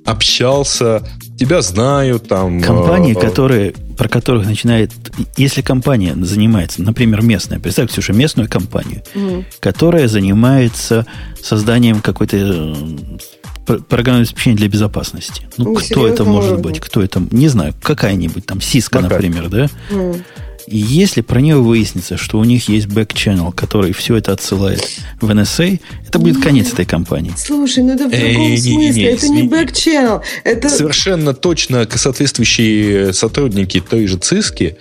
общался, 0.05 1.03
тебя 1.39 1.63
знают 1.63 2.29
там. 2.29 2.61
Компании, 2.61 3.17
э, 3.17 3.21
которые, 3.21 3.73
про 3.97 4.09
которых 4.09 4.47
начинает, 4.47 4.93
если 5.37 5.63
компания 5.63 6.15
занимается, 6.17 6.83
например, 6.83 7.23
местная, 7.23 7.59
представь, 7.59 7.91
Ксюша, 7.91 8.13
местную 8.13 8.49
компанию, 8.49 9.03
mm. 9.15 9.45
которая 9.61 10.09
занимается 10.09 11.07
созданием 11.41 12.01
какой-то 12.01 12.37
э, 12.37 13.79
программное 13.89 14.23
обеспечение 14.23 14.59
для 14.59 14.69
безопасности. 14.69 15.49
Ну, 15.57 15.65
ну 15.65 15.75
кто 15.75 16.07
это 16.07 16.25
может 16.25 16.61
быть? 16.61 16.81
Кто 16.81 17.03
это? 17.03 17.23
Не 17.31 17.49
знаю, 17.49 17.75
какая-нибудь 17.83 18.47
там 18.47 18.61
Сиска, 18.61 19.01
например, 19.01 19.49
да? 19.49 19.69
Mm. 19.91 20.23
И 20.67 20.79
если 20.79 21.21
про 21.21 21.41
нее 21.41 21.57
выяснится, 21.57 22.17
что 22.17 22.39
у 22.39 22.45
них 22.45 22.69
есть 22.69 22.87
бэк-ченнел, 22.87 23.53
который 23.53 23.93
все 23.93 24.17
это 24.17 24.33
отсылает 24.33 24.83
в 25.21 25.31
NSA, 25.31 25.81
это 26.07 26.19
будет 26.19 26.37
Нет. 26.37 26.45
конец 26.45 26.73
этой 26.73 26.85
компании. 26.85 27.33
Слушай, 27.37 27.85
ну 27.85 27.95
это 27.95 28.09
в 28.09 28.11
другом 28.11 28.27
Эй, 28.27 28.59
смысле. 28.59 28.77
Не, 28.77 28.91
не, 28.91 29.03
это 29.03 29.29
не 29.29 29.43
бэк-ченнел. 29.43 30.23
Это... 30.45 30.69
Совершенно 30.69 31.35
точно 31.35 31.87
соответствующие 31.91 33.13
сотрудники 33.13 33.81
той 33.81 34.07
же 34.07 34.19
ЦИСКи 34.19 34.77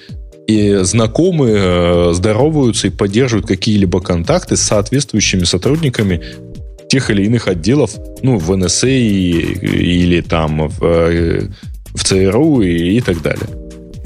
и 0.47 0.79
знакомые 0.81 1.57
э, 1.57 2.13
здороваются 2.13 2.87
и 2.87 2.89
поддерживают 2.89 3.47
какие-либо 3.47 4.01
контакты 4.01 4.57
с 4.57 4.61
соответствующими 4.61 5.43
сотрудниками 5.43 6.21
тех 6.89 7.09
или 7.09 7.23
иных 7.23 7.47
отделов, 7.47 7.91
ну, 8.21 8.37
в 8.37 8.55
НСА 8.55 8.87
или 8.87 10.21
там 10.21 10.67
в, 10.67 10.83
э, 10.83 11.47
в 11.93 12.03
ЦРУ 12.03 12.61
и, 12.61 12.97
и 12.97 13.01
так 13.01 13.21
далее. 13.21 13.47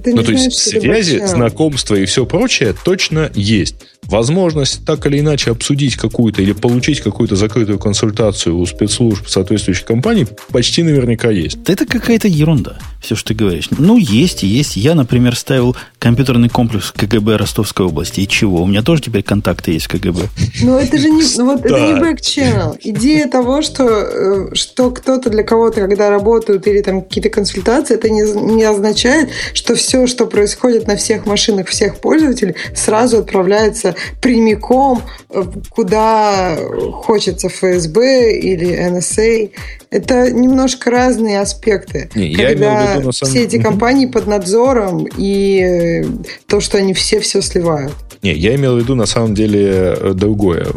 Ну, 0.05 0.23
то 0.23 0.31
есть 0.31 0.53
связи, 0.53 1.25
знакомства 1.25 1.95
и 1.95 2.05
все 2.05 2.25
прочее 2.25 2.75
точно 2.83 3.31
есть 3.33 3.75
возможность 4.07 4.85
так 4.85 5.05
или 5.07 5.19
иначе 5.19 5.51
обсудить 5.51 5.95
какую-то 5.95 6.41
или 6.41 6.53
получить 6.53 7.01
какую-то 7.01 7.35
закрытую 7.35 7.79
консультацию 7.79 8.57
у 8.57 8.65
спецслужб 8.65 9.27
соответствующих 9.27 9.85
компаний 9.85 10.27
почти 10.51 10.83
наверняка 10.83 11.29
есть. 11.29 11.57
Это 11.67 11.85
какая-то 11.85 12.27
ерунда, 12.27 12.77
все, 13.01 13.15
что 13.15 13.29
ты 13.29 13.33
говоришь. 13.33 13.69
Ну, 13.77 13.97
есть 13.97 14.43
и 14.43 14.47
есть. 14.47 14.75
Я, 14.75 14.95
например, 14.95 15.35
ставил 15.35 15.75
компьютерный 15.99 16.49
комплекс 16.49 16.91
КГБ 16.91 17.37
Ростовской 17.37 17.85
области. 17.85 18.21
И 18.21 18.27
чего? 18.27 18.63
У 18.63 18.67
меня 18.67 18.81
тоже 18.81 19.01
теперь 19.03 19.23
контакты 19.23 19.71
есть 19.71 19.85
в 19.85 19.89
КГБ. 19.89 20.27
Ну, 20.61 20.77
это 20.77 20.97
же 20.97 21.09
не, 21.09 21.23
вот, 21.43 21.65
это 21.65 21.79
не 21.79 21.93
бэк-ченнел. 21.99 22.77
Идея 22.81 23.27
того, 23.27 23.61
что, 23.61 23.83
э, 23.83 24.55
что 24.55 24.91
кто-то 24.91 25.29
для 25.29 25.43
кого-то, 25.43 25.81
когда 25.81 26.09
работают 26.09 26.67
или 26.67 26.81
там 26.81 27.01
какие-то 27.01 27.29
консультации, 27.29 27.95
это 27.95 28.09
не, 28.09 28.21
не 28.55 28.63
означает, 28.63 29.29
что 29.53 29.75
все, 29.75 30.07
что 30.07 30.25
происходит 30.25 30.87
на 30.87 30.95
всех 30.95 31.25
машинах 31.25 31.67
всех 31.67 31.97
пользователей, 31.97 32.55
сразу 32.75 33.17
отправляется 33.17 33.94
прямиком, 34.21 35.01
э, 35.29 35.43
куда 35.69 36.57
хочется 37.03 37.49
ФСБ 37.49 38.37
или 38.37 38.75
НСА. 38.89 39.49
Это 39.89 40.31
немножко 40.31 40.91
разные 40.91 41.39
аспекты. 41.39 42.09
Не, 42.15 42.35
когда 42.35 42.49
я 42.49 42.53
имел 42.53 42.69
в 42.69 42.99
виду, 42.99 43.11
самом... 43.11 43.31
все 43.31 43.43
эти 43.43 43.61
компании 43.61 44.05
под 44.05 44.27
надзором 44.27 45.07
и 45.17 45.59
э, 45.59 46.03
то, 46.47 46.59
что 46.61 46.77
они 46.77 46.93
все 46.93 47.19
все 47.19 47.41
сливают. 47.41 47.93
Не, 48.21 48.33
я 48.33 48.55
имел 48.55 48.75
в 48.75 48.79
виду 48.79 48.95
на 48.95 49.05
самом 49.05 49.35
деле 49.35 49.95
э, 49.97 50.13
другое. 50.13 50.67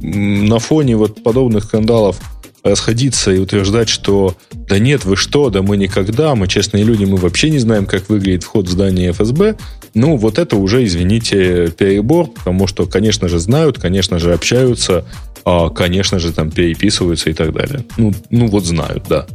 На 0.00 0.58
фоне 0.58 0.96
вот 0.96 1.22
подобных 1.22 1.64
скандалов 1.64 2.18
расходиться 2.64 3.30
и 3.30 3.38
утверждать, 3.38 3.88
что 3.88 4.36
да 4.52 4.78
нет, 4.78 5.04
вы 5.04 5.16
что, 5.16 5.50
да 5.50 5.62
мы 5.62 5.76
никогда, 5.76 6.34
мы 6.34 6.48
честные 6.48 6.82
люди, 6.82 7.04
мы 7.04 7.18
вообще 7.18 7.50
не 7.50 7.58
знаем, 7.58 7.84
как 7.84 8.08
выглядит 8.08 8.42
вход 8.42 8.66
в 8.66 8.70
здание 8.70 9.12
ФСБ, 9.12 9.56
ну, 9.92 10.16
вот 10.16 10.38
это 10.38 10.56
уже, 10.56 10.84
извините, 10.84 11.70
перебор, 11.76 12.30
потому 12.30 12.66
что, 12.66 12.86
конечно 12.86 13.28
же, 13.28 13.38
знают, 13.38 13.78
конечно 13.78 14.18
же, 14.18 14.32
общаются, 14.32 15.04
а, 15.44 15.68
конечно 15.68 16.18
же, 16.18 16.32
там 16.32 16.50
переписываются 16.50 17.30
и 17.30 17.34
так 17.34 17.52
далее. 17.52 17.84
Ну, 17.98 18.12
ну 18.30 18.46
вот 18.48 18.64
знают, 18.64 19.04
да. 19.08 19.26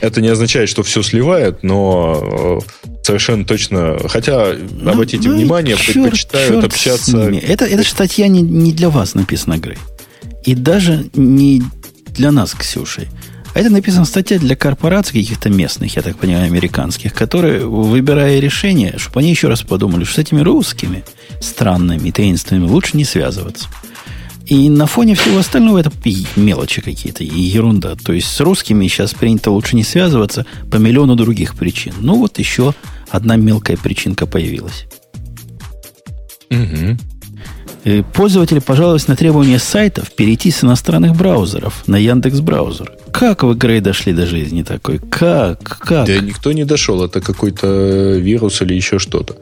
Это 0.00 0.20
не 0.20 0.28
означает, 0.28 0.68
что 0.68 0.82
все 0.82 1.02
сливает, 1.02 1.62
но 1.62 2.60
э, 2.82 2.90
совершенно 3.02 3.44
точно. 3.44 3.98
Хотя, 4.08 4.54
ну, 4.70 4.90
обратите 4.90 5.28
ну, 5.28 5.36
внимание, 5.36 5.76
черт, 5.76 5.94
предпочитают 5.94 6.48
черт 6.48 6.64
общаться. 6.64 7.18
Это, 7.18 7.66
эта 7.66 7.84
статья 7.84 8.26
не, 8.26 8.40
не 8.40 8.72
для 8.72 8.88
вас 8.88 9.14
написана, 9.14 9.58
Грей. 9.58 9.76
И 10.44 10.54
даже 10.54 11.06
не 11.14 11.62
для 12.20 12.32
нас, 12.32 12.52
Ксюшей. 12.52 13.08
А 13.54 13.60
это 13.60 13.70
написана 13.70 14.04
статья 14.04 14.38
для 14.38 14.54
корпораций 14.54 15.22
каких-то 15.22 15.48
местных, 15.48 15.96
я 15.96 16.02
так 16.02 16.18
понимаю, 16.18 16.44
американских, 16.44 17.14
которые, 17.14 17.66
выбирая 17.66 18.38
решение, 18.40 18.98
чтобы 18.98 19.20
они 19.20 19.30
еще 19.30 19.48
раз 19.48 19.62
подумали, 19.62 20.04
что 20.04 20.16
с 20.16 20.18
этими 20.18 20.40
русскими 20.42 21.02
странными, 21.40 22.10
таинственными 22.10 22.68
лучше 22.68 22.98
не 22.98 23.04
связываться. 23.04 23.68
И 24.44 24.68
на 24.68 24.86
фоне 24.86 25.14
всего 25.14 25.38
остального 25.38 25.78
это 25.78 25.90
мелочи 26.36 26.82
какие-то 26.82 27.24
и 27.24 27.40
ерунда. 27.40 27.96
То 27.96 28.12
есть 28.12 28.28
с 28.28 28.40
русскими 28.40 28.86
сейчас 28.86 29.14
принято 29.14 29.50
лучше 29.50 29.74
не 29.74 29.82
связываться 29.82 30.44
по 30.70 30.76
миллиону 30.76 31.16
других 31.16 31.54
причин. 31.56 31.94
Ну 32.00 32.16
вот 32.16 32.38
еще 32.38 32.74
одна 33.08 33.36
мелкая 33.36 33.78
причинка 33.78 34.26
появилась. 34.26 34.86
Угу. 36.50 36.98
Пользователи 38.12 38.58
пожаловались 38.58 39.08
на 39.08 39.16
требование 39.16 39.58
сайтов 39.58 40.10
перейти 40.12 40.50
с 40.50 40.62
иностранных 40.64 41.16
браузеров 41.16 41.82
на 41.86 41.96
Яндекс 41.96 42.40
браузер. 42.40 42.92
Как 43.12 43.42
вы, 43.42 43.54
Грей, 43.54 43.80
дошли 43.80 44.12
до 44.12 44.26
жизни 44.26 44.62
такой? 44.62 44.98
Как? 44.98 45.62
Как? 45.62 46.06
Да 46.06 46.18
никто 46.18 46.52
не 46.52 46.64
дошел. 46.64 47.02
Это 47.02 47.20
какой-то 47.20 48.16
вирус 48.18 48.60
или 48.62 48.74
еще 48.74 48.98
что-то. 48.98 49.36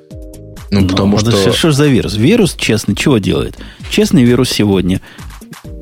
Ну, 0.71 0.81
ну 0.81 0.89
потому 0.89 1.19
что... 1.19 1.33
Что, 1.33 1.53
что 1.53 1.73
за 1.73 1.87
вирус? 1.87 2.17
Вирус, 2.17 2.55
честно, 2.55 2.95
чего 2.95 3.19
делает? 3.19 3.57
Честный 3.91 4.23
вирус 4.25 4.51
сегодня 4.51 5.01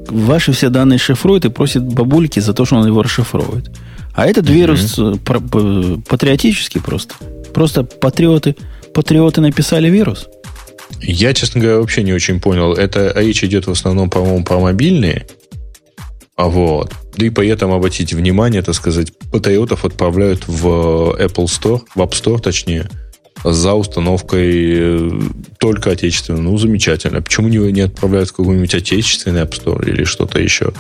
ваши 0.09 0.53
все 0.53 0.69
данные 0.69 0.99
шифрует 0.99 1.45
и 1.45 1.51
просит 1.51 1.83
бабульки 1.83 2.41
за 2.41 2.53
то, 2.53 2.65
что 2.65 2.77
он 2.77 2.87
его 2.87 3.03
расшифровывает. 3.03 3.70
А 4.15 4.27
этот 4.27 4.49
вирус 4.49 4.99
mm-hmm. 4.99 6.03
патриотический 6.09 6.81
просто. 6.81 7.15
Просто 7.53 7.85
патриоты, 7.85 8.57
патриоты 8.95 9.41
написали 9.41 9.91
вирус. 9.91 10.28
Я, 11.01 11.35
честно 11.35 11.60
говоря, 11.60 11.78
вообще 11.78 12.02
не 12.02 12.12
очень 12.12 12.40
понял. 12.40 12.73
Это 12.73 13.12
речь 13.16 13.44
идет 13.44 13.66
в 13.66 13.70
основном, 13.70 14.10
по-моему, 14.10 14.44
про 14.44 14.59
мобильные. 14.59 15.27
А 16.36 16.47
вот. 16.48 16.93
Да 17.16 17.27
и 17.27 17.31
поэтому 17.31 17.74
обратите 17.74 18.14
внимание, 18.14 18.62
так 18.62 18.74
сказать, 18.74 19.12
патриотов 19.32 19.85
отправляют 19.85 20.47
в 20.47 20.66
Apple 21.18 21.47
Store, 21.47 21.81
в 21.94 22.01
App 22.01 22.10
Store 22.10 22.39
точнее, 22.40 22.90
за 23.43 23.73
установкой 23.73 24.52
э, 24.52 25.10
только 25.59 25.93
отечественного. 25.93 26.43
Ну, 26.43 26.59
замечательно. 26.59 27.23
Почему 27.23 27.48
не, 27.48 27.59
не 27.73 27.82
отправляют 27.82 28.31
в 28.31 28.32
какой-нибудь 28.35 28.74
отечественный 28.74 29.43
App 29.43 29.52
Store 29.52 29.89
или 29.89 30.05
что-то 30.05 30.39
еще? 30.39 30.73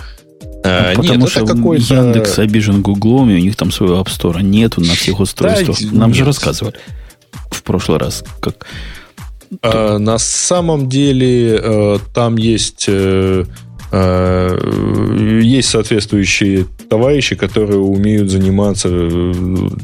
А, 0.62 0.92
ну, 0.96 1.02
потому 1.02 1.20
нет, 1.20 1.30
что 1.30 1.94
Яндекс 1.94 2.38
обижен 2.38 2.82
Гуглом, 2.82 3.30
и 3.30 3.34
у 3.34 3.38
них 3.38 3.56
там 3.56 3.70
своего 3.70 3.96
App 3.96 4.08
Store 4.08 4.42
нету 4.42 4.80
на 4.80 4.94
всех 4.94 5.20
устройствах. 5.20 5.78
Да, 5.80 5.96
Нам 5.96 6.10
нет. 6.10 6.18
же 6.18 6.24
рассказывали 6.24 6.76
в 7.50 7.62
прошлый 7.62 7.98
раз, 7.98 8.24
как... 8.40 8.66
А, 9.62 9.98
на 9.98 10.18
самом 10.18 10.88
деле 10.88 11.58
э, 11.62 11.98
там 12.14 12.36
есть 12.36 12.86
э, 12.88 13.44
есть 15.42 15.68
соответствующие 15.68 16.66
товарищи, 16.90 17.36
которые 17.36 17.78
умеют 17.78 18.30
заниматься 18.30 18.88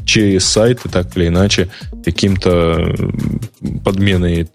через 0.05 0.45
сайты, 0.45 0.89
так 0.89 1.15
или 1.15 1.27
иначе, 1.27 1.69
каким-то 2.03 2.93
подменой 3.83 4.49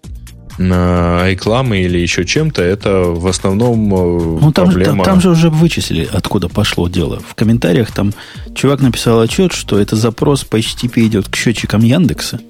рекламы 0.59 1.79
или 1.79 1.97
еще 1.97 2.25
чем-то, 2.25 2.61
это 2.61 3.03
в 3.03 3.27
основном 3.27 3.93
э, 3.93 4.39
ну, 4.41 4.51
там, 4.51 4.65
проблема... 4.65 5.05
Там, 5.05 5.13
там 5.13 5.21
же 5.21 5.29
уже 5.29 5.49
вычислили, 5.49 6.07
откуда 6.11 6.49
пошло 6.49 6.89
дело. 6.89 7.21
В 7.25 7.33
комментариях 7.33 7.91
там 7.91 8.13
чувак 8.55 8.81
написал 8.81 9.21
отчет, 9.21 9.53
что 9.53 9.79
это 9.79 9.95
запрос 9.95 10.43
по 10.43 10.57
HTTP 10.57 11.07
идет 11.07 11.29
к 11.29 11.35
счетчикам 11.37 11.81
Яндекса. 11.81 12.41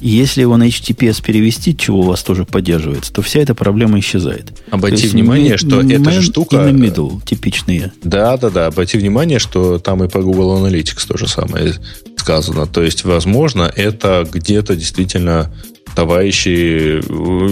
И 0.00 0.08
если 0.08 0.42
его 0.42 0.56
на 0.56 0.68
HTTPS 0.68 1.22
перевести, 1.22 1.76
чего 1.76 2.00
у 2.00 2.02
вас 2.02 2.22
тоже 2.22 2.44
поддерживается, 2.44 3.12
то 3.12 3.22
вся 3.22 3.40
эта 3.40 3.54
проблема 3.54 3.98
исчезает. 3.98 4.52
Обрати 4.70 5.06
внимание, 5.06 5.56
что 5.56 5.80
эта 5.80 6.10
же 6.10 6.22
штука... 6.22 6.56
In 6.56 6.72
the 6.72 6.94
middle, 6.94 7.24
типичные. 7.24 7.92
Да, 8.02 8.36
да, 8.36 8.50
да. 8.50 8.66
Обрати 8.66 8.98
внимание, 8.98 9.38
что 9.38 9.78
там 9.78 10.02
и 10.04 10.08
по 10.08 10.20
Google 10.20 10.58
Analytics 10.58 11.06
то 11.06 11.16
же 11.16 11.28
самое 11.28 11.74
сказано. 12.16 12.66
То 12.66 12.82
есть, 12.82 13.04
возможно, 13.04 13.70
это 13.74 14.26
где-то 14.30 14.76
действительно 14.76 15.52
товарищи. 15.94 17.02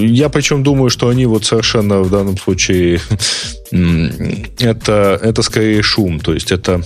Я 0.05 0.29
причем 0.29 0.63
думаю, 0.63 0.91
что 0.91 1.09
они 1.09 1.27
вот 1.27 1.45
совершенно 1.45 2.01
в 2.01 2.11
данном 2.11 2.37
случае 2.37 3.01
это, 4.59 5.19
это 5.23 5.43
скорее 5.43 5.83
шум. 5.83 6.21
То 6.21 6.35
есть 6.35 6.53
это 6.53 6.83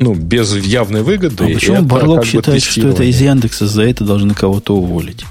ну, 0.00 0.14
без 0.14 0.56
явной 0.56 1.02
выгоды. 1.02 1.44
А 1.44 1.54
почему 1.54 1.82
Барлок 1.82 2.24
считает, 2.24 2.62
что 2.62 2.88
это 2.88 3.04
из 3.04 3.20
Яндекса 3.20 3.68
за 3.68 3.82
это 3.82 4.02
должны 4.02 4.34
кого-то 4.34 4.74
уволить? 4.74 5.24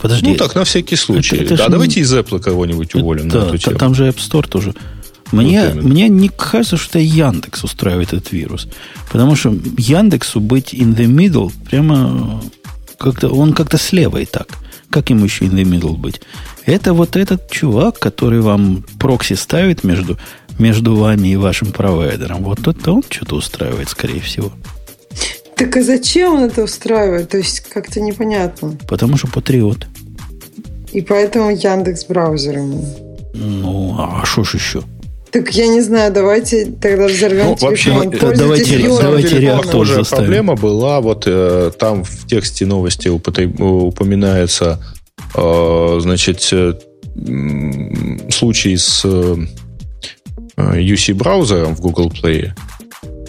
Подожди. 0.00 0.30
Ну 0.30 0.36
так, 0.36 0.54
на 0.54 0.64
всякий 0.64 0.94
случай. 0.94 1.36
Это, 1.36 1.54
это 1.54 1.56
да, 1.56 1.68
давайте 1.68 2.00
из 2.00 2.14
Apple 2.14 2.40
кого-нибудь 2.40 2.94
уволим 2.94 3.28
да, 3.28 3.40
на 3.40 3.48
эту 3.48 3.58
тему. 3.58 3.78
Там 3.78 3.94
же 3.96 4.06
App 4.06 4.16
Store 4.16 4.48
тоже. 4.48 4.74
Мне, 5.32 5.72
вот 5.74 5.82
мне 5.82 6.08
не 6.08 6.28
кажется, 6.28 6.76
что 6.76 7.00
Яндекс 7.00 7.64
устраивает 7.64 8.12
этот 8.12 8.30
вирус. 8.30 8.68
Потому 9.10 9.34
что 9.34 9.54
Яндексу 9.76 10.40
быть 10.40 10.72
in 10.72 10.96
the 10.96 11.06
middle 11.06 11.52
прямо 11.68 12.40
как-то, 12.96 13.28
он 13.28 13.54
как-то 13.54 13.76
слева 13.76 14.18
и 14.18 14.24
так. 14.24 14.48
Как 14.88 15.10
ему 15.10 15.24
еще 15.24 15.46
in 15.46 15.52
the 15.52 15.64
middle 15.64 15.96
быть? 15.96 16.20
Это 16.64 16.92
вот 16.92 17.16
этот 17.16 17.50
чувак, 17.50 17.98
который 17.98 18.40
вам 18.40 18.84
прокси 19.00 19.34
ставит 19.34 19.84
между, 19.84 20.16
между 20.58 20.94
вами 20.96 21.28
и 21.28 21.36
вашим 21.36 21.72
провайдером. 21.72 22.44
Вот 22.44 22.66
это 22.66 22.92
он 22.92 23.02
что-то 23.08 23.36
устраивает, 23.36 23.88
скорее 23.88 24.20
всего. 24.20 24.52
Так 25.56 25.76
а 25.76 25.82
зачем 25.82 26.34
он 26.34 26.44
это 26.44 26.62
устраивает? 26.62 27.30
То 27.30 27.38
есть 27.38 27.60
как-то 27.60 28.00
непонятно. 28.00 28.78
Потому 28.88 29.16
что 29.16 29.26
патриот. 29.28 29.86
И 30.92 31.00
поэтому 31.00 31.50
Яндекс 31.50 32.04
браузер 32.04 32.58
ему. 32.58 32.84
Ну, 33.34 33.94
а 33.98 34.24
что 34.24 34.44
ж 34.44 34.54
еще? 34.54 34.82
Так 35.30 35.50
я 35.54 35.68
не 35.68 35.82
знаю, 35.82 36.12
давайте 36.12 36.66
тогда 36.66 37.06
взорвем 37.06 37.46
ну, 37.46 37.56
вообще, 37.60 37.90
телефон. 37.90 38.34
Давайте, 38.36 38.78
давайте 39.00 39.38
реактор 39.38 39.72
Тоже 39.72 40.04
проблема 40.04 40.54
была, 40.54 41.00
вот 41.00 41.24
э, 41.26 41.70
там 41.78 42.04
в 42.04 42.26
тексте 42.26 42.64
новости 42.64 43.08
упоминается, 43.08 44.80
э, 45.34 45.98
значит, 46.00 46.48
э, 46.52 46.74
случай 48.30 48.76
с 48.76 49.04
э, 50.58 50.80
UC 50.80 51.14
браузером 51.14 51.74
в 51.74 51.80
Google 51.80 52.10
Play. 52.10 52.50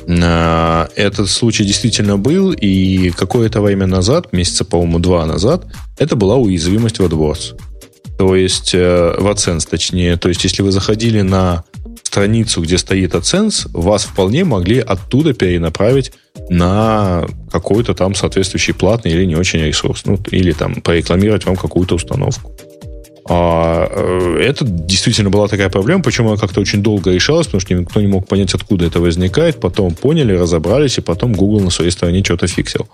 Э, 0.08 0.88
этот 0.96 1.30
случай 1.30 1.64
действительно 1.64 2.18
был, 2.18 2.52
и 2.52 3.12
какое-то 3.12 3.62
время 3.62 3.86
назад, 3.86 4.34
месяца, 4.34 4.66
по-моему, 4.66 5.00
два 5.00 5.26
назад, 5.26 5.66
это 5.98 6.16
была 6.16 6.36
уязвимость 6.36 7.00
в 7.00 7.04
AdWords. 7.04 7.60
То 8.18 8.36
есть, 8.36 8.74
э, 8.74 9.16
в 9.18 9.28
AdSense, 9.28 9.68
точнее. 9.70 10.18
То 10.18 10.30
есть, 10.30 10.44
если 10.44 10.64
вы 10.64 10.72
заходили 10.72 11.22
на 11.22 11.64
страницу, 12.04 12.62
где 12.62 12.78
стоит 12.78 13.14
AdSense, 13.14 13.70
вас 13.72 14.04
вполне 14.04 14.44
могли 14.44 14.80
оттуда 14.80 15.34
перенаправить 15.34 16.12
на 16.50 17.26
какой-то 17.52 17.94
там 17.94 18.16
соответствующий 18.16 18.74
платный 18.74 19.12
или 19.12 19.26
не 19.26 19.36
очень 19.36 19.60
ресурс. 19.60 20.04
Ну, 20.06 20.20
или 20.32 20.52
там 20.52 20.82
порекламировать 20.82 21.46
вам 21.46 21.56
какую-то 21.56 21.96
установку. 21.96 22.52
А, 23.32 23.88
э, 23.92 24.42
это 24.42 24.66
действительно 24.66 25.30
была 25.30 25.48
такая 25.48 25.70
проблема, 25.70 26.02
причем 26.02 26.28
она 26.28 26.38
как-то 26.38 26.62
очень 26.62 26.82
долго 26.82 27.12
решалась, 27.12 27.46
потому 27.46 27.62
что 27.62 27.76
никто 27.76 28.02
не 28.02 28.08
мог 28.08 28.28
понять, 28.28 28.56
откуда 28.56 28.86
это 28.86 29.00
возникает. 29.00 29.60
Потом 29.60 29.94
поняли, 29.94 30.34
разобрались, 30.34 30.98
и 30.98 31.02
потом 31.02 31.34
Google 31.34 31.60
на 31.62 31.70
своей 31.70 31.92
стороне 31.92 32.24
что-то 32.24 32.48
фиксил, 32.48 32.90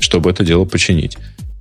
чтобы 0.00 0.30
это 0.30 0.44
дело 0.44 0.64
починить. 0.64 1.16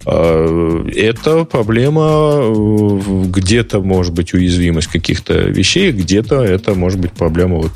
А, 0.08 0.84
это 0.96 1.46
проблема, 1.46 2.40
э, 2.42 3.00
где-то 3.28 3.82
может 3.82 4.14
быть 4.14 4.34
уязвимость 4.34 4.88
каких-то 4.88 5.34
вещей, 5.34 5.92
где-то 5.92 6.44
это 6.44 6.74
может 6.74 7.00
быть 7.00 7.12
проблема 7.12 7.58
вот 7.58 7.74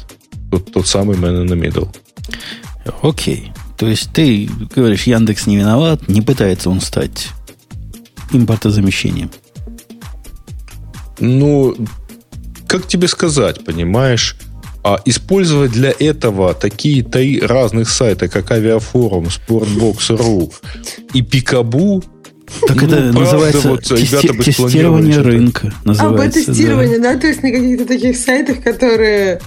тот, 0.50 0.72
тот 0.72 0.88
самый 0.88 1.16
man 1.16 1.46
in 1.46 1.48
the 1.48 1.60
middle. 1.60 1.90
Окей. 3.04 3.52
То 3.78 3.88
есть 3.88 4.12
ты 4.14 4.50
говоришь, 4.76 5.04
Яндекс 5.04 5.46
не 5.46 5.58
виноват, 5.58 6.08
не 6.08 6.22
пытается 6.22 6.72
он 6.72 6.82
стать 6.82 7.28
импортозамещением. 8.34 9.30
Ну, 11.20 11.76
как 12.68 12.88
тебе 12.88 13.08
сказать, 13.08 13.64
понимаешь? 13.66 14.36
А 14.84 15.00
использовать 15.04 15.72
для 15.72 15.94
этого 15.98 16.54
такие 16.54 17.04
три 17.04 17.41
разных 17.41 17.90
сайта, 17.90 18.30
как 18.30 18.52
Авиафорум, 18.52 19.26
Sportbox.ru 19.26 20.54
и 21.14 21.22
Пикабу, 21.22 22.02
так 22.68 22.82
ну, 22.82 22.88
это 22.88 23.02
называется 23.12 23.70
вот, 23.70 23.84
тести- 23.84 24.44
тестирование 24.44 25.20
рынка. 25.22 25.74
Называется, 25.84 26.40
а, 26.40 26.44
тестирование, 26.46 27.00
да. 27.00 27.14
да, 27.14 27.20
то 27.20 27.28
есть 27.28 27.44
на 27.44 27.52
каких-то 27.52 27.86
таких 27.86 28.18
сайтах, 28.18 28.64
которые... 28.64 29.41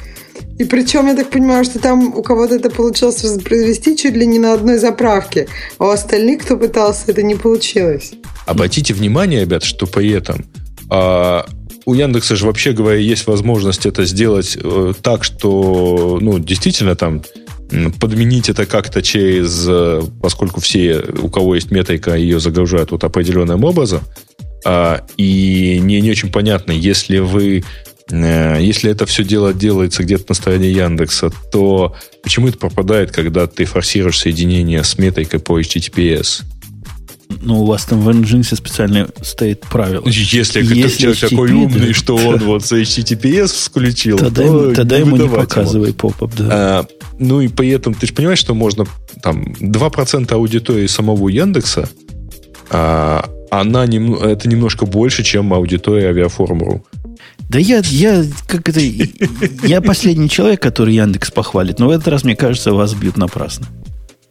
И 0.59 0.65
причем, 0.65 1.07
я 1.07 1.15
так 1.15 1.31
понимаю, 1.31 1.65
что 1.65 1.79
там 1.79 2.15
у 2.17 2.23
кого-то 2.23 2.55
это 2.55 2.71
получилось 2.71 3.23
воспроизвести 3.25 3.97
чуть 3.97 4.15
ли 4.15 4.27
не 4.27 4.39
на 4.39 4.55
одной 4.55 4.79
заправке, 4.79 5.49
а 5.79 5.87
у 5.87 5.89
остальных, 5.89 6.43
кто 6.43 6.57
пытался, 6.57 7.05
это 7.09 7.23
не 7.23 7.35
получилось. 7.35 8.13
Обратите 8.47 8.95
внимание, 8.95 9.41
ребят, 9.41 9.65
что 9.65 9.87
при 9.87 10.11
этом 10.11 10.45
а, 10.91 11.47
у 11.85 11.95
Яндекса 11.95 12.37
же, 12.37 12.47
вообще 12.47 12.73
говоря, 12.73 12.99
есть 12.99 13.27
возможность 13.27 13.87
это 13.87 14.05
сделать 14.05 14.57
э, 14.61 14.95
так, 15.03 15.25
что, 15.25 16.19
ну, 16.21 16.39
действительно 16.39 16.95
там 16.95 17.23
подменить 17.99 18.49
это 18.49 18.67
как-то 18.67 19.03
через, 19.03 19.65
э, 19.67 20.03
поскольку 20.21 20.61
все, 20.61 21.05
у 21.23 21.29
кого 21.29 21.55
есть 21.55 21.71
метрика, 21.71 22.15
ее 22.15 22.39
загружают 22.39 22.91
вот 22.91 23.05
определенным 23.05 23.65
образом, 23.65 24.03
а, 24.65 25.05
и 25.17 25.79
не, 25.83 26.01
не 26.01 26.11
очень 26.11 26.31
понятно, 26.31 26.73
если 26.73 27.19
вы 27.19 27.65
э, 28.11 28.59
если 28.61 28.91
это 28.91 29.07
все 29.07 29.25
дело 29.25 29.53
делается 29.53 30.05
где-то 30.05 30.27
на 30.29 30.35
стороне 30.35 30.71
Яндекса, 30.71 31.33
то 31.51 31.97
почему 32.23 32.49
это 32.49 32.59
пропадает, 32.59 33.11
когда 33.11 33.47
ты 33.47 33.65
форсируешь 33.65 34.21
соединение 34.21 34.85
с 34.85 34.99
метрикой 34.99 35.41
по 35.41 35.59
HTTPS? 35.59 36.43
Ну, 37.41 37.63
у 37.63 37.67
вас 37.67 37.85
там 37.85 38.01
в 38.01 38.09
Nginx 38.09 38.55
специально 38.57 39.09
стоит 39.23 39.61
правило. 39.61 40.03
Если, 40.07 40.63
Если 40.63 41.03
человек 41.03 41.23
HTTP, 41.23 41.29
такой 41.31 41.53
умный, 41.53 41.89
да. 41.89 41.95
что 41.95 42.17
он 42.17 42.39
вот 42.39 42.65
за 42.65 42.81
HTTPS 42.81 43.71
включил, 43.71 44.19
тогда, 44.19 44.43
то 44.43 44.75
тогда 44.75 44.97
ему 44.97 45.17
не 45.17 45.29
показывай 45.29 45.89
ему. 45.89 45.97
поп-ап, 45.97 46.33
да. 46.37 46.49
А, 46.51 46.87
ну 47.19 47.41
и 47.41 47.49
поэтому 47.49 47.97
ты 47.99 48.07
же 48.07 48.13
понимаешь, 48.13 48.39
что 48.39 48.55
можно 48.55 48.87
там 49.23 49.43
2% 49.61 50.33
аудитории 50.33 50.87
самого 50.87 51.29
Яндекса, 51.29 51.89
а, 52.71 53.29
она 53.51 53.87
нем, 53.87 54.15
это 54.15 54.49
немножко 54.49 54.87
больше, 54.87 55.23
чем 55.23 55.53
аудитория 55.53 56.09
авиафорум.ру. 56.09 56.85
Да 57.49 57.59
я, 57.59 57.83
я, 57.85 58.25
как 58.47 58.69
это, 58.69 58.81
я 58.81 59.81
последний 59.83 60.31
человек, 60.31 60.63
который 60.63 60.95
Яндекс 60.95 61.31
похвалит, 61.31 61.79
но 61.79 61.89
в 61.89 61.91
этот 61.91 62.09
раз, 62.09 62.25
мне 62.25 62.35
кажется, 62.35 62.73
вас 62.73 62.95
бьют 62.95 63.19
напрасно. 63.19 63.67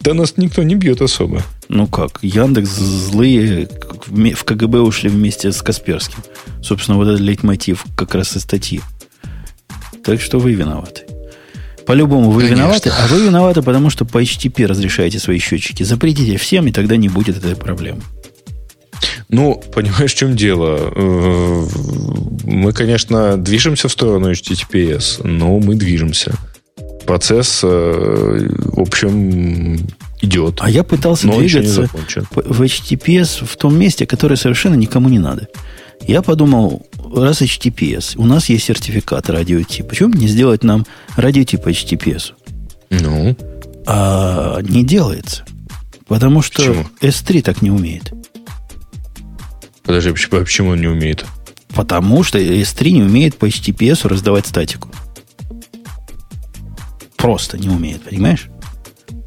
Да 0.02 0.15
нас 0.15 0.36
никто 0.38 0.64
не 0.64 0.76
бьет 0.76 1.02
особо. 1.02 1.44
Ну 1.69 1.86
как, 1.86 2.19
Яндекс 2.23 2.69
злые 2.69 3.68
в 4.07 4.44
КГБ 4.44 4.80
ушли 4.80 5.10
вместе 5.10 5.52
с 5.52 5.61
Касперским. 5.61 6.18
Собственно, 6.64 6.98
вот 6.98 7.07
этот 7.07 7.22
лейтмотив 7.22 7.86
как 7.95 8.15
раз 8.15 8.36
и 8.36 8.40
статьи. 8.40 8.82
Так 10.03 10.19
что 10.19 10.40
вы 10.40 10.53
виноваты. 10.53 11.03
По-любому 11.86 12.32
вы 12.32 12.41
Конечно. 12.41 12.64
виноваты, 12.64 12.90
а 12.90 13.07
вы 13.07 13.26
виноваты, 13.26 13.61
потому 13.61 13.90
что 13.90 14.06
по 14.06 14.22
HTTP 14.22 14.65
разрешаете 14.65 15.19
свои 15.19 15.38
счетчики. 15.38 15.84
Запретите 15.84 16.38
всем, 16.38 16.68
и 16.68 16.72
тогда 16.72 16.95
не 16.95 17.10
будет 17.10 17.38
этой 17.38 17.56
проблемы. 17.56 18.02
Ну, 19.30 19.61
понимаешь, 19.73 20.14
в 20.14 20.18
чем 20.18 20.36
дело? 20.36 20.78
Э, 20.95 21.65
мы, 22.44 22.73
конечно, 22.73 23.38
движемся 23.38 23.88
в 23.88 23.91
сторону 23.91 24.32
HTTPS, 24.32 25.26
но 25.26 25.60
мы 25.60 25.76
движемся. 25.76 26.36
Процесс, 27.06 27.61
э, 27.64 28.48
в 28.57 28.80
общем, 28.80 29.78
идет. 30.22 30.60
А 30.60 30.69
я 30.69 30.84
пытался 30.84 31.28
двигаться 31.28 31.90
в 32.32 32.61
HTTPS 32.61 33.45
в 33.45 33.57
том 33.57 33.78
месте, 33.78 34.06
которое 34.06 34.36
совершенно 34.36 34.76
никому 34.76 35.10
не 35.10 35.19
надо. 35.19 35.48
Я 36.07 36.22
подумал, 36.22 36.86
раз 37.14 37.41
HTTPS, 37.41 38.14
у 38.18 38.26
нас 38.26 38.49
есть 38.49 38.65
сертификат 38.65 39.30
радиотип, 39.30 39.88
почему 39.88 40.14
не 40.14 40.28
сделать 40.28 40.64
нам 40.64 40.86
радиотип 41.15 41.65
HTTPS? 41.65 42.34
Ну? 42.90 43.36
А 43.86 44.60
не 44.61 44.84
делается. 44.84 45.45
Потому 46.07 46.41
что 46.41 46.61
Почему? 46.61 46.86
S3 47.02 47.41
так 47.41 47.61
не 47.61 47.72
умеет. 47.72 48.11
Подожди, 49.84 50.11
почему 50.11 50.72
он 50.72 50.82
не 50.82 50.88
умеет? 50.88 51.26
Потому 51.69 52.23
что 52.23 52.38
S3 52.38 52.91
не 52.91 53.02
умеет 53.02 53.38
по 53.38 53.48
HTTPS 53.48 54.07
раздавать 54.07 54.45
статику. 54.45 54.90
Просто 57.22 57.57
не 57.57 57.69
умеет, 57.69 58.02
понимаешь? 58.02 58.49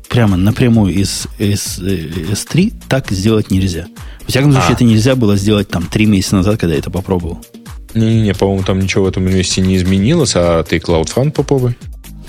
Прямо 0.09 0.37
напрямую 0.37 0.95
из, 0.95 1.27
из 1.39 1.79
S3 1.79 2.73
так 2.89 3.11
сделать 3.11 3.51
нельзя. 3.51 3.87
В 4.27 4.29
всяком 4.29 4.53
случае, 4.53 4.71
а. 4.71 4.73
это 4.75 4.85
нельзя 4.85 5.17
было 5.17 5.37
сделать 5.37 5.69
там 5.69 5.87
три 5.87 6.07
месяца 6.07 6.37
назад, 6.37 6.59
когда 6.59 6.75
я 6.75 6.81
это 6.81 6.91
попробовал. 6.91 7.39
Не-не-не, 7.95 8.35
по-моему, 8.35 8.65
там 8.65 8.81
ничего 8.81 9.05
в 9.05 9.09
этом 9.09 9.29
инвесте 9.29 9.61
не 9.61 9.77
изменилось, 9.77 10.33
а 10.35 10.63
ты 10.65 10.79
CloudFront 10.79 11.31
попробуй. 11.31 11.77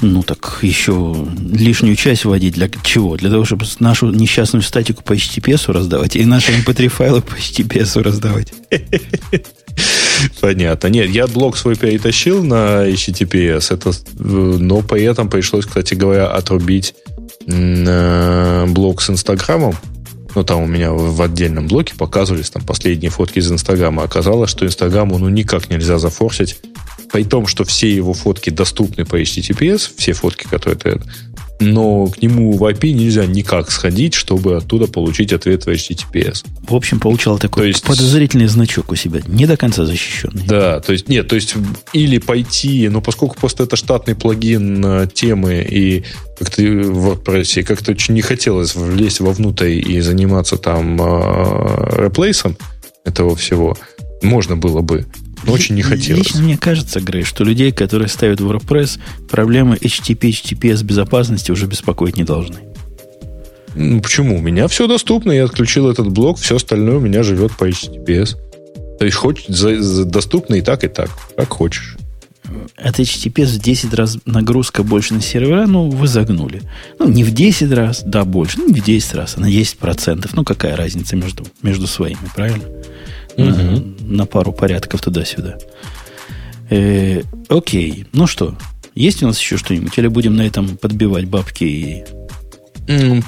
Ну, 0.01 0.23
так 0.23 0.59
еще 0.61 1.15
лишнюю 1.39 1.95
часть 1.95 2.25
вводить 2.25 2.53
для 2.53 2.69
чего? 2.83 3.17
Для 3.17 3.29
того, 3.29 3.45
чтобы 3.45 3.65
нашу 3.79 4.11
несчастную 4.11 4.61
статику 4.61 5.03
по 5.03 5.13
HTTPS 5.13 5.71
раздавать 5.71 6.15
и 6.15 6.25
наши 6.25 6.51
MP3 6.51 6.89
файлы 6.89 7.21
по 7.21 7.33
HTTPS 7.33 8.01
раздавать. 8.01 8.53
Понятно. 10.41 10.87
Нет, 10.87 11.09
я 11.09 11.27
блок 11.27 11.57
свой 11.57 11.75
перетащил 11.75 12.43
на 12.43 12.87
HTTPS, 12.87 13.73
это, 13.73 13.91
но 14.17 14.81
при 14.81 15.03
этом 15.03 15.29
пришлось, 15.29 15.65
кстати 15.65 15.93
говоря, 15.93 16.27
отрубить 16.27 16.95
блок 17.45 19.01
с 19.01 19.09
Инстаграмом. 19.09 19.75
Ну, 20.33 20.43
там 20.43 20.63
у 20.63 20.67
меня 20.67 20.91
в 20.91 21.21
отдельном 21.21 21.67
блоке 21.67 21.93
показывались 21.95 22.49
там 22.49 22.63
последние 22.63 23.09
фотки 23.09 23.39
из 23.39 23.49
Инстаграма. 23.49 24.03
Оказалось, 24.03 24.51
что 24.51 24.65
Инстаграму 24.65 25.17
ну 25.17 25.29
никак 25.29 25.69
нельзя 25.69 25.97
зафорсить 25.97 26.57
при 27.11 27.23
том, 27.23 27.47
что 27.47 27.63
все 27.63 27.89
его 27.89 28.13
фотки 28.13 28.49
доступны 28.49 29.05
по 29.05 29.21
HTTPS, 29.21 29.91
все 29.95 30.11
фотки, 30.11 30.43
которые 30.43 30.77
ты... 30.77 31.01
Но 31.59 32.07
к 32.07 32.21
нему 32.21 32.51
в 32.53 32.63
IP 32.63 32.91
нельзя 32.91 33.25
никак 33.25 33.71
сходить, 33.71 34.13
чтобы 34.13 34.57
оттуда 34.57 34.87
получить 34.87 35.31
ответ 35.31 35.65
в 35.65 35.69
HTTPS. 35.69 36.45
В 36.67 36.75
общем, 36.75 36.99
получал 36.99 37.39
такой 37.39 37.63
то 37.63 37.67
есть, 37.67 37.83
подозрительный 37.83 38.47
значок 38.47 38.91
у 38.91 38.95
себя, 38.95 39.21
не 39.27 39.45
до 39.45 39.55
конца 39.55 39.85
защищенный. 39.85 40.43
Да, 40.45 40.81
то 40.81 40.91
есть 40.91 41.07
нет, 41.07 41.27
то 41.27 41.35
есть 41.35 41.55
или 41.93 42.17
пойти, 42.17 42.89
но 42.89 43.01
поскольку 43.01 43.37
просто 43.37 43.63
это 43.63 43.75
штатный 43.75 44.15
плагин 44.15 45.09
темы 45.13 45.65
и 45.69 46.03
как-то 46.37 46.61
в 46.61 47.13
WordPress, 47.13 47.63
как-то 47.63 47.91
очень 47.91 48.13
не 48.13 48.21
хотелось 48.21 48.75
влезть 48.75 49.21
вовнутрь 49.21 49.69
и 49.69 50.01
заниматься 50.01 50.57
там 50.57 50.99
э, 51.01 52.03
реплейсом 52.03 52.57
этого 53.05 53.35
всего, 53.35 53.77
можно 54.21 54.57
было 54.57 54.81
бы. 54.81 55.05
Но 55.45 55.53
очень 55.53 55.75
не 55.75 55.81
хотелось. 55.81 56.25
Лично 56.25 56.41
мне 56.41 56.57
кажется, 56.57 56.99
Грей, 57.01 57.23
что 57.23 57.43
людей, 57.43 57.71
которые 57.71 58.07
ставят 58.07 58.39
WordPress, 58.39 58.99
проблемы 59.29 59.75
HTTP, 59.75 60.29
HTTPS 60.29 60.83
безопасности 60.83 61.51
уже 61.51 61.67
беспокоить 61.67 62.17
не 62.17 62.23
должны. 62.23 62.57
Ну, 63.75 64.01
почему? 64.01 64.37
У 64.37 64.41
меня 64.41 64.67
все 64.67 64.87
доступно, 64.87 65.31
я 65.31 65.43
отключил 65.43 65.89
этот 65.89 66.09
блок, 66.09 66.39
все 66.39 66.55
остальное 66.55 66.97
у 66.97 67.01
меня 67.01 67.23
живет 67.23 67.51
по 67.57 67.67
HTTPS. 67.67 68.37
То 68.99 69.05
есть 69.05 69.17
хоть 69.17 69.45
за, 69.47 69.81
за, 69.81 70.05
доступно 70.05 70.55
и 70.55 70.61
так, 70.61 70.83
и 70.83 70.87
так, 70.87 71.09
как 71.35 71.49
хочешь. 71.49 71.97
От 72.77 72.99
HTTPS 72.99 73.57
в 73.57 73.59
10 73.59 73.93
раз 73.93 74.17
нагрузка 74.25 74.83
больше 74.83 75.13
на 75.15 75.21
сервера, 75.21 75.65
ну, 75.65 75.89
вы 75.89 76.07
загнули. 76.07 76.61
Ну, 76.99 77.07
не 77.09 77.23
в 77.23 77.33
10 77.33 77.71
раз, 77.71 78.03
да, 78.05 78.23
больше, 78.23 78.59
ну, 78.59 78.67
не 78.67 78.79
в 78.79 78.83
10 78.83 79.13
раз, 79.15 79.33
а 79.37 79.41
на 79.41 79.51
10%. 79.51 80.29
Ну, 80.33 80.43
какая 80.43 80.75
разница 80.77 81.15
между, 81.15 81.45
между 81.61 81.87
своими, 81.87 82.19
правильно? 82.33 82.63
Угу. 83.37 83.45
на, 83.45 83.81
на 83.99 84.25
пару 84.25 84.51
порядков 84.51 85.01
туда-сюда. 85.01 85.57
Э, 86.69 87.21
окей, 87.49 88.05
ну 88.13 88.27
что, 88.27 88.55
есть 88.95 89.21
у 89.21 89.27
нас 89.27 89.39
еще 89.39 89.57
что-нибудь? 89.57 89.97
Или 89.97 90.07
будем 90.07 90.35
на 90.35 90.41
этом 90.41 90.77
подбивать 90.77 91.25
бабки 91.25 91.63
и... 91.63 92.03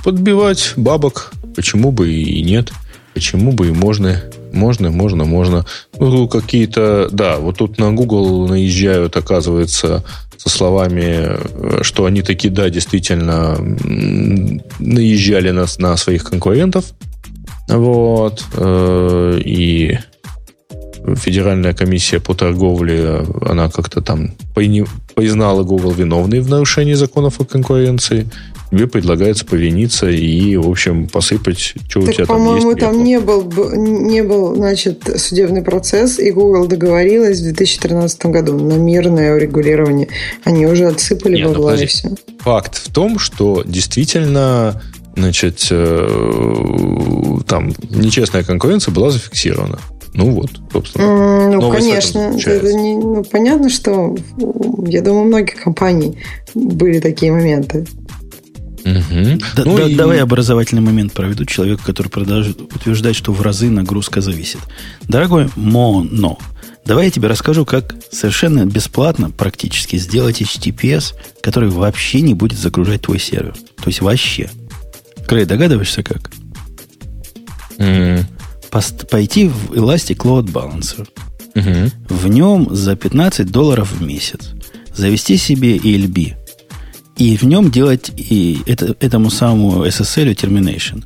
Подбивать 0.04 0.74
бабок, 0.78 1.34
почему 1.56 1.92
бы 1.92 2.12
и 2.12 2.42
нет, 2.44 2.72
почему 3.14 3.52
бы 3.52 3.68
и 3.68 3.72
можно, 3.72 4.24
можно, 4.54 4.92
можно, 4.92 5.26
можно. 5.26 5.66
Ну, 6.00 6.28
какие-то, 6.28 7.10
да, 7.12 7.38
вот 7.38 7.58
тут 7.58 7.80
на 7.80 7.92
Google 7.92 8.48
наезжают, 8.48 9.18
оказывается, 9.18 10.04
со 10.38 10.50
словами, 10.50 11.84
что 11.84 12.06
они 12.06 12.22
такие, 12.22 12.54
да, 12.54 12.70
действительно 12.70 13.58
наезжали 14.80 15.50
на, 15.50 15.66
на 15.80 15.98
своих 15.98 16.24
конкурентов, 16.24 16.94
вот. 17.68 18.44
Э, 18.56 19.40
и 19.44 19.98
Федеральная 21.16 21.74
комиссия 21.74 22.20
по 22.20 22.34
торговле, 22.34 23.26
она 23.42 23.70
как-то 23.70 24.02
там 24.02 24.32
признала 25.16 25.64
Google 25.64 25.92
виновной 25.92 26.42
в 26.42 26.50
нарушении 26.50 26.94
законов 26.94 27.40
о 27.40 27.46
конкуренции. 27.46 28.28
Тебе 28.70 28.88
предлагается 28.88 29.46
повиниться 29.46 30.10
и, 30.10 30.58
в 30.58 30.70
общем, 30.70 31.08
посыпать, 31.08 31.58
что 31.58 32.02
так, 32.02 32.10
у 32.10 32.12
тебя 32.12 32.26
там 32.26 32.56
есть. 32.56 32.66
По-моему, 32.66 32.76
там 32.76 33.02
не 33.02 33.20
был, 33.22 33.50
не 33.74 34.22
был, 34.24 34.56
значит, 34.56 35.10
судебный 35.16 35.62
процесс, 35.62 36.20
и 36.20 36.32
Google 36.32 36.68
договорилась 36.68 37.40
в 37.40 37.44
2013 37.44 38.26
году 38.26 38.60
на 38.60 38.74
мирное 38.74 39.34
урегулирование. 39.34 40.10
Они 40.44 40.66
уже 40.66 40.88
отсыпали 40.88 41.38
Нет, 41.38 41.48
бабла 41.48 41.76
ну, 41.76 41.82
и 41.82 41.86
все. 41.86 42.10
Факт 42.40 42.76
в 42.76 42.92
том, 42.92 43.20
что 43.20 43.64
действительно 43.66 44.82
значит, 45.18 45.68
э, 45.72 47.38
там 47.48 47.74
нечестная 47.90 48.44
конкуренция 48.44 48.94
была 48.94 49.10
зафиксирована. 49.12 49.80
Ну 50.14 50.32
вот, 50.32 50.52
собственно. 50.72 51.52
Ну, 51.52 51.72
конечно. 51.72 52.36
Это 52.44 52.74
не, 52.74 52.96
ну, 52.96 53.24
понятно, 53.24 53.70
что 53.70 54.16
я 54.88 55.02
думаю, 55.02 55.24
у 55.24 55.28
многих 55.28 55.64
компаний 55.64 56.18
были 56.56 57.00
такие 57.00 57.32
моменты. 57.32 57.86
Угу. 58.84 59.40
Да, 59.58 59.64
ну 59.66 59.78
да, 59.78 59.84
и... 59.84 59.96
Давай 59.96 60.20
образовательный 60.22 60.82
момент 60.82 61.14
проведу 61.14 61.46
человеку, 61.46 61.84
который 61.86 62.08
продолжит 62.08 62.62
утверждать, 62.62 63.16
что 63.16 63.34
в 63.34 63.42
разы 63.42 63.70
нагрузка 63.70 64.22
зависит. 64.22 64.60
Дорогой 65.08 65.50
Моно, 65.56 66.38
давай 66.86 67.06
я 67.06 67.12
тебе 67.12 67.28
расскажу, 67.28 67.66
как 67.66 67.96
совершенно 68.12 68.66
бесплатно 68.66 69.30
практически 69.30 69.98
сделать 69.98 70.42
HTTPS, 70.42 71.14
который 71.42 71.70
вообще 71.70 72.22
не 72.22 72.34
будет 72.34 72.58
загружать 72.58 73.02
твой 73.02 73.20
сервер. 73.20 73.56
То 73.78 73.88
есть 73.88 74.02
вообще. 74.02 74.50
Крей, 75.28 75.46
догадываешься 75.46 76.04
как? 76.04 76.32
Mm. 77.78 78.24
Пост- 78.70 79.10
пойти 79.10 79.48
в 79.48 79.74
Elastic 79.74 80.18
Load 80.18 80.52
Balancer. 80.52 81.08
Mm-hmm. 81.54 81.92
В 82.10 82.28
нем 82.28 82.68
за 82.72 82.96
15 82.96 83.52
долларов 83.52 83.92
в 83.92 84.02
месяц 84.02 84.52
завести 84.94 85.38
себе 85.38 85.78
ELB. 85.78 86.36
И 87.18 87.36
в 87.38 87.44
нем 87.44 87.72
делать 87.72 88.12
и 88.16 88.60
это, 88.66 88.96
этому 89.00 89.30
самому 89.30 89.86
SSL 89.86 90.36
termination. 90.36 91.04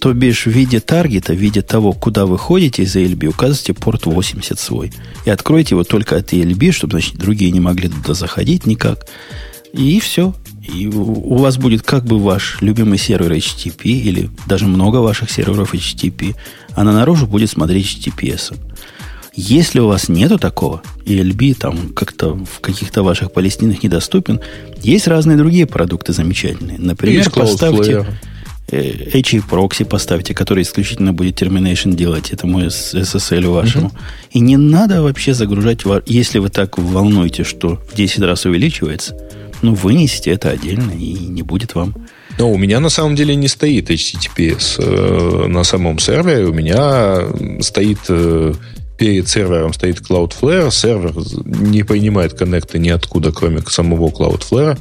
То 0.00 0.12
бишь 0.12 0.46
в 0.46 0.50
виде 0.50 0.80
таргета, 0.80 1.32
в 1.32 1.36
виде 1.36 1.62
того, 1.62 1.92
куда 1.92 2.26
вы 2.26 2.36
ходите 2.36 2.82
из 2.82 2.94
ELB, 2.96 3.28
указывайте 3.28 3.74
порт 3.74 4.06
80 4.06 4.58
свой. 4.58 4.92
И 5.24 5.30
откройте 5.30 5.74
его 5.74 5.84
только 5.84 6.16
от 6.16 6.32
ELB, 6.32 6.72
чтобы 6.72 6.92
значит, 6.92 7.16
другие 7.16 7.50
не 7.52 7.60
могли 7.60 7.88
туда 7.88 8.14
заходить 8.14 8.66
никак. 8.66 9.06
И 9.72 10.00
все. 10.00 10.34
И 10.66 10.86
у 10.88 11.36
вас 11.36 11.56
будет 11.58 11.82
как 11.82 12.04
бы 12.04 12.18
ваш 12.18 12.58
любимый 12.60 12.98
сервер 12.98 13.32
HTTP 13.32 13.84
или 13.84 14.30
даже 14.46 14.66
много 14.66 14.96
ваших 14.96 15.30
серверов 15.30 15.74
HTTP, 15.74 16.34
а 16.74 16.84
на 16.84 16.92
наружу 16.92 17.26
будет 17.26 17.50
смотреть 17.50 17.86
HTTPS. 17.86 18.54
Если 19.34 19.80
у 19.80 19.86
вас 19.86 20.08
нету 20.08 20.38
такого, 20.38 20.82
и 21.04 21.18
LB 21.18 21.54
там 21.54 21.90
как-то 21.90 22.34
в 22.34 22.60
каких-то 22.60 23.02
ваших 23.02 23.32
палестинах 23.32 23.82
недоступен, 23.82 24.40
есть 24.82 25.06
разные 25.06 25.36
другие 25.36 25.66
продукты 25.66 26.14
замечательные. 26.14 26.78
Например, 26.78 27.18
есть 27.18 27.32
поставьте 27.32 28.06
э, 28.70 29.10
HA 29.12 29.42
прокси 29.48 29.84
поставьте, 29.84 30.34
который 30.34 30.62
исключительно 30.62 31.12
будет 31.12 31.40
termination 31.40 31.94
делать 31.94 32.30
этому 32.30 32.62
SSL 32.62 33.48
вашему. 33.48 33.88
Угу. 33.88 33.96
И 34.32 34.40
не 34.40 34.56
надо 34.56 35.02
вообще 35.02 35.34
загружать, 35.34 35.80
если 36.06 36.38
вы 36.38 36.48
так 36.48 36.78
волнуете, 36.78 37.44
что 37.44 37.78
в 37.92 37.94
10 37.94 38.20
раз 38.20 38.46
увеличивается, 38.46 39.16
ну, 39.62 39.74
вынесите 39.74 40.30
это 40.32 40.50
отдельно, 40.50 40.92
и 40.92 41.14
не 41.14 41.42
будет 41.42 41.74
вам. 41.74 41.94
Но 42.38 42.50
у 42.50 42.58
меня 42.58 42.80
на 42.80 42.90
самом 42.90 43.16
деле 43.16 43.34
не 43.34 43.48
стоит 43.48 43.90
HTTPS 43.90 44.76
э, 44.78 45.46
на 45.46 45.64
самом 45.64 45.98
сервере. 45.98 46.44
У 46.44 46.52
меня 46.52 47.22
стоит 47.60 47.98
э, 48.08 48.54
перед 48.98 49.28
сервером 49.28 49.72
стоит 49.72 50.00
Cloudflare. 50.00 50.70
Сервер 50.70 51.14
не 51.44 51.82
принимает 51.82 52.34
коннекты 52.34 52.78
ниоткуда, 52.78 53.32
кроме 53.32 53.62
самого 53.62 54.08
Cloudflare. 54.08 54.78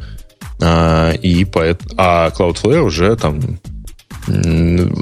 А, 0.61 1.11
и 1.11 1.45
поэт, 1.45 1.81
а 1.97 2.29
Cloudflare 2.29 2.81
уже 2.81 3.15
там 3.15 3.59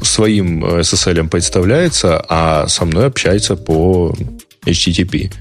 своим 0.03 0.65
SSL 0.65 1.29
представляется, 1.29 2.23
а 2.27 2.67
со 2.67 2.85
мной 2.85 3.05
общается 3.05 3.55
по 3.55 4.13
HTTP. 4.65 5.31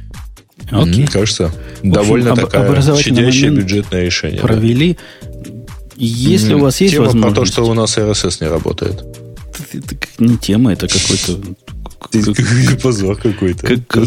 Окей. 0.73 1.07
Кажется, 1.07 1.53
общем, 1.79 1.93
довольно 1.93 2.33
об, 2.33 2.41
такая 2.41 2.97
щадящее 2.97 3.51
бюджетное 3.51 4.05
решение. 4.05 4.41
Провели. 4.41 4.97
Да. 5.23 5.29
Если 5.97 6.55
у 6.55 6.59
вас 6.59 6.81
есть 6.81 6.95
тема 6.95 7.07
возможность... 7.07 7.35
про 7.37 7.45
то, 7.45 7.53
что 7.53 7.65
у 7.65 7.75
нас 7.75 7.97
RSS 7.97 8.39
не 8.41 8.49
работает. 8.49 9.05
Это, 9.73 9.95
это 9.95 9.97
не 10.19 10.37
тема, 10.37 10.73
это 10.73 10.89
какой-то... 10.89 11.39
Позор 12.83 13.17
какой-то. 13.17 13.67
Как, 13.67 14.03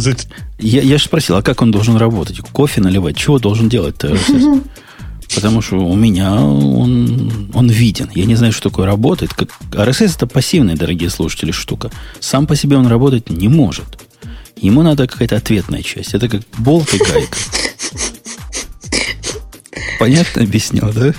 я, 0.59 0.81
я 0.81 0.97
же 0.97 1.03
спросил, 1.03 1.37
а 1.37 1.41
как 1.41 1.61
он 1.61 1.71
должен 1.71 1.95
работать? 1.95 2.39
Кофе 2.39 2.81
наливать? 2.81 3.17
Чего 3.17 3.39
должен 3.39 3.69
делать-то 3.69 4.09
RSS? 4.09 4.63
Потому 5.35 5.61
что 5.61 5.77
у 5.77 5.95
меня 5.95 6.33
он, 6.35 7.49
он 7.53 7.69
виден. 7.69 8.09
Я 8.13 8.25
не 8.25 8.35
знаю, 8.35 8.53
что 8.53 8.69
такое 8.69 8.85
работает. 8.85 9.33
Как, 9.33 9.49
RSS 9.71 10.15
это 10.15 10.27
пассивная, 10.27 10.75
дорогие 10.75 11.09
слушатели, 11.09 11.51
штука. 11.51 11.91
Сам 12.19 12.45
по 12.45 12.55
себе 12.55 12.77
он 12.77 12.87
работать 12.87 13.29
не 13.29 13.47
может. 13.47 14.04
Ему 14.57 14.81
надо 14.81 15.07
какая-то 15.07 15.37
ответная 15.37 15.81
часть. 15.81 16.13
Это 16.13 16.29
как 16.29 16.41
болт 16.57 16.93
и 16.93 16.97
гайка. 16.97 17.37
Понятно 19.99 20.43
объяснил, 20.43 20.91
да? 20.93 21.13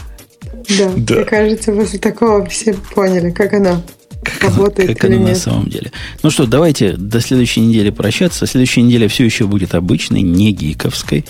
Да, 0.79 0.93
да. 0.97 1.15
Мне 1.17 1.25
кажется, 1.25 1.73
после 1.73 1.99
такого 1.99 2.45
все 2.47 2.75
поняли, 2.75 3.31
как 3.31 3.53
оно 3.53 3.83
как 4.23 4.43
работает 4.43 4.89
как 4.89 5.11
оно 5.11 5.21
на 5.21 5.35
самом 5.35 5.69
деле. 5.69 5.93
Ну 6.23 6.31
что, 6.31 6.47
давайте 6.47 6.93
до 6.93 7.21
следующей 7.21 7.61
недели 7.61 7.91
прощаться. 7.91 8.47
Следующая 8.47 8.83
неделя 8.83 9.09
все 9.09 9.25
еще 9.25 9.47
будет 9.47 9.75
обычной, 9.75 10.23
не 10.23 10.53
гиковской. 10.53 11.25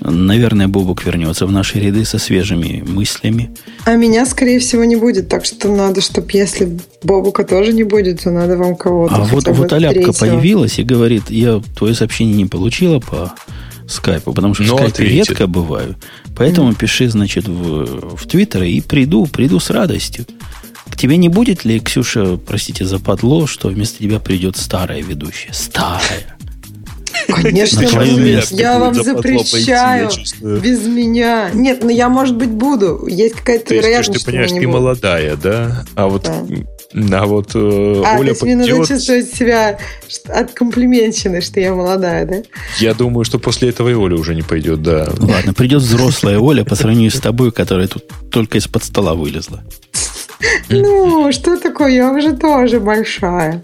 Наверное, 0.00 0.66
Бобук 0.66 1.04
вернется 1.04 1.46
в 1.46 1.52
наши 1.52 1.78
ряды 1.78 2.04
со 2.04 2.18
свежими 2.18 2.82
мыслями. 2.86 3.50
А 3.84 3.96
меня, 3.96 4.24
скорее 4.24 4.58
всего, 4.58 4.84
не 4.84 4.96
будет. 4.96 5.28
Так 5.28 5.44
что 5.44 5.68
надо, 5.68 6.00
чтобы 6.00 6.28
если 6.32 6.78
Бобука 7.02 7.44
тоже 7.44 7.72
не 7.72 7.84
будет, 7.84 8.22
то 8.22 8.30
надо 8.30 8.56
вам 8.56 8.76
кого-то. 8.76 9.14
А 9.14 9.24
вот, 9.24 9.46
вот 9.46 9.72
Аляпка 9.72 10.12
появилась 10.12 10.78
и 10.78 10.82
говорит, 10.82 11.30
я 11.30 11.60
твое 11.76 11.94
сообщение 11.94 12.34
не 12.34 12.46
получила 12.46 12.98
по 12.98 13.34
скайпу, 13.86 14.32
потому 14.32 14.54
что 14.54 14.64
в 14.64 14.66
ну, 14.68 14.76
скайпе 14.78 15.04
редко 15.04 15.46
бываю. 15.46 15.96
Поэтому 16.36 16.70
mm. 16.70 16.78
пиши, 16.78 17.08
значит, 17.10 17.46
в, 17.48 18.16
в 18.16 18.26
Твиттер 18.26 18.62
и 18.62 18.80
приду, 18.80 19.26
приду 19.26 19.60
с 19.60 19.68
радостью. 19.70 20.24
К 20.88 20.96
тебе 20.96 21.16
не 21.16 21.28
будет 21.28 21.64
ли, 21.64 21.78
Ксюша, 21.80 22.36
простите, 22.36 22.84
западло, 22.84 23.46
что 23.46 23.68
вместо 23.68 23.98
тебя 23.98 24.18
придет 24.18 24.56
старая 24.56 25.02
ведущая? 25.02 25.52
Старая. 25.52 26.36
Конечно, 27.32 27.82
будет. 27.82 28.50
Я 28.50 28.78
вам 28.78 28.94
запрещаю. 28.94 30.10
Без 30.40 30.86
меня. 30.86 31.50
Нет, 31.52 31.80
ну 31.82 31.90
я, 31.90 32.08
может 32.08 32.36
быть, 32.36 32.50
буду. 32.50 33.06
Есть 33.06 33.36
какая-то 33.36 33.74
вероятность, 33.74 34.24
ты 34.24 34.30
понимаешь, 34.30 34.50
ты 34.50 34.66
молодая, 34.66 35.36
да? 35.36 35.84
А 35.94 36.08
вот 36.08 36.30
а 36.92 37.26
вот 37.26 37.50
э, 37.54 38.02
а, 38.04 38.18
Оля 38.18 38.24
то 38.24 38.30
есть 38.30 38.42
мне 38.42 38.56
надо 38.56 38.84
чувствовать 38.84 39.32
себя 39.32 39.78
от 40.26 40.50
комплиментчины, 40.52 41.40
что 41.40 41.60
я 41.60 41.72
молодая, 41.72 42.26
да? 42.26 42.42
Я 42.78 42.94
думаю, 42.94 43.24
что 43.24 43.38
после 43.38 43.68
этого 43.68 43.88
и 43.90 43.94
Оля 43.94 44.16
уже 44.16 44.34
не 44.34 44.42
пойдет, 44.42 44.82
да. 44.82 45.08
Ладно, 45.18 45.54
придет 45.54 45.82
взрослая 45.82 46.40
Оля 46.40 46.64
по 46.64 46.74
сравнению 46.74 47.12
с 47.12 47.20
тобой, 47.20 47.52
которая 47.52 47.86
тут 47.86 48.06
только 48.32 48.58
из-под 48.58 48.82
стола 48.82 49.14
вылезла. 49.14 49.62
Ну, 50.68 51.32
что 51.32 51.58
такое? 51.58 51.90
Я 51.90 52.12
уже 52.12 52.36
тоже 52.36 52.80
большая. 52.80 53.62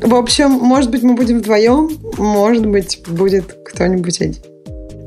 В 0.00 0.14
общем, 0.14 0.50
может 0.50 0.90
быть, 0.90 1.02
мы 1.02 1.14
будем 1.14 1.38
вдвоем, 1.38 1.90
может 2.18 2.66
быть, 2.66 3.00
будет 3.06 3.56
кто-нибудь 3.64 4.20
один. 4.20 4.42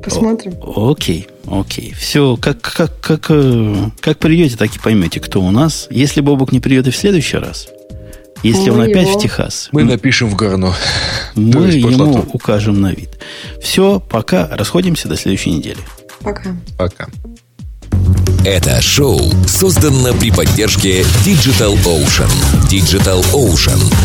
Посмотрим. 0.03 0.53
Окей, 0.75 1.27
окей. 1.47 1.93
Все, 1.97 2.37
как, 2.37 2.61
как, 2.61 2.99
как, 3.01 3.25
э, 3.29 3.75
как 3.99 4.19
придете, 4.19 4.55
так 4.55 4.75
и 4.75 4.79
поймете, 4.79 5.19
кто 5.19 5.41
у 5.41 5.49
нас. 5.49 5.87
Если 5.89 6.21
Бобок 6.21 6.51
не 6.51 6.59
придет 6.59 6.87
и 6.87 6.91
в 6.91 6.95
следующий 6.95 7.37
раз, 7.37 7.67
если 8.43 8.69
мы 8.69 8.83
он 8.83 8.91
опять 8.91 9.07
его... 9.07 9.17
в 9.17 9.21
Техас, 9.21 9.69
мы, 9.71 9.83
мы 9.83 9.93
напишем 9.93 10.29
в 10.29 10.35
горно. 10.35 10.75
Мы 11.33 11.69
ему 11.71 12.23
укажем 12.33 12.79
на 12.81 12.91
вид. 12.91 13.09
Все, 13.61 13.99
пока. 13.99 14.47
Расходимся 14.51 15.07
до 15.07 15.15
следующей 15.15 15.51
недели. 15.51 15.79
Пока. 16.21 16.55
Пока. 16.77 17.07
Это 18.45 18.79
шоу 18.79 19.19
создано 19.47 20.13
при 20.13 20.29
поддержке 20.29 21.01
Digital 21.25 21.75
Ocean. 21.83 22.29
Digital 22.69 23.25
Ocean– 23.33 23.81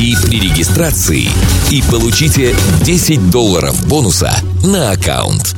при 0.01 0.39
регистрации 0.39 1.29
и 1.69 1.83
получите 1.83 2.55
10 2.83 3.29
долларов 3.29 3.87
бонуса 3.87 4.31
на 4.63 4.91
аккаунт. 4.91 5.55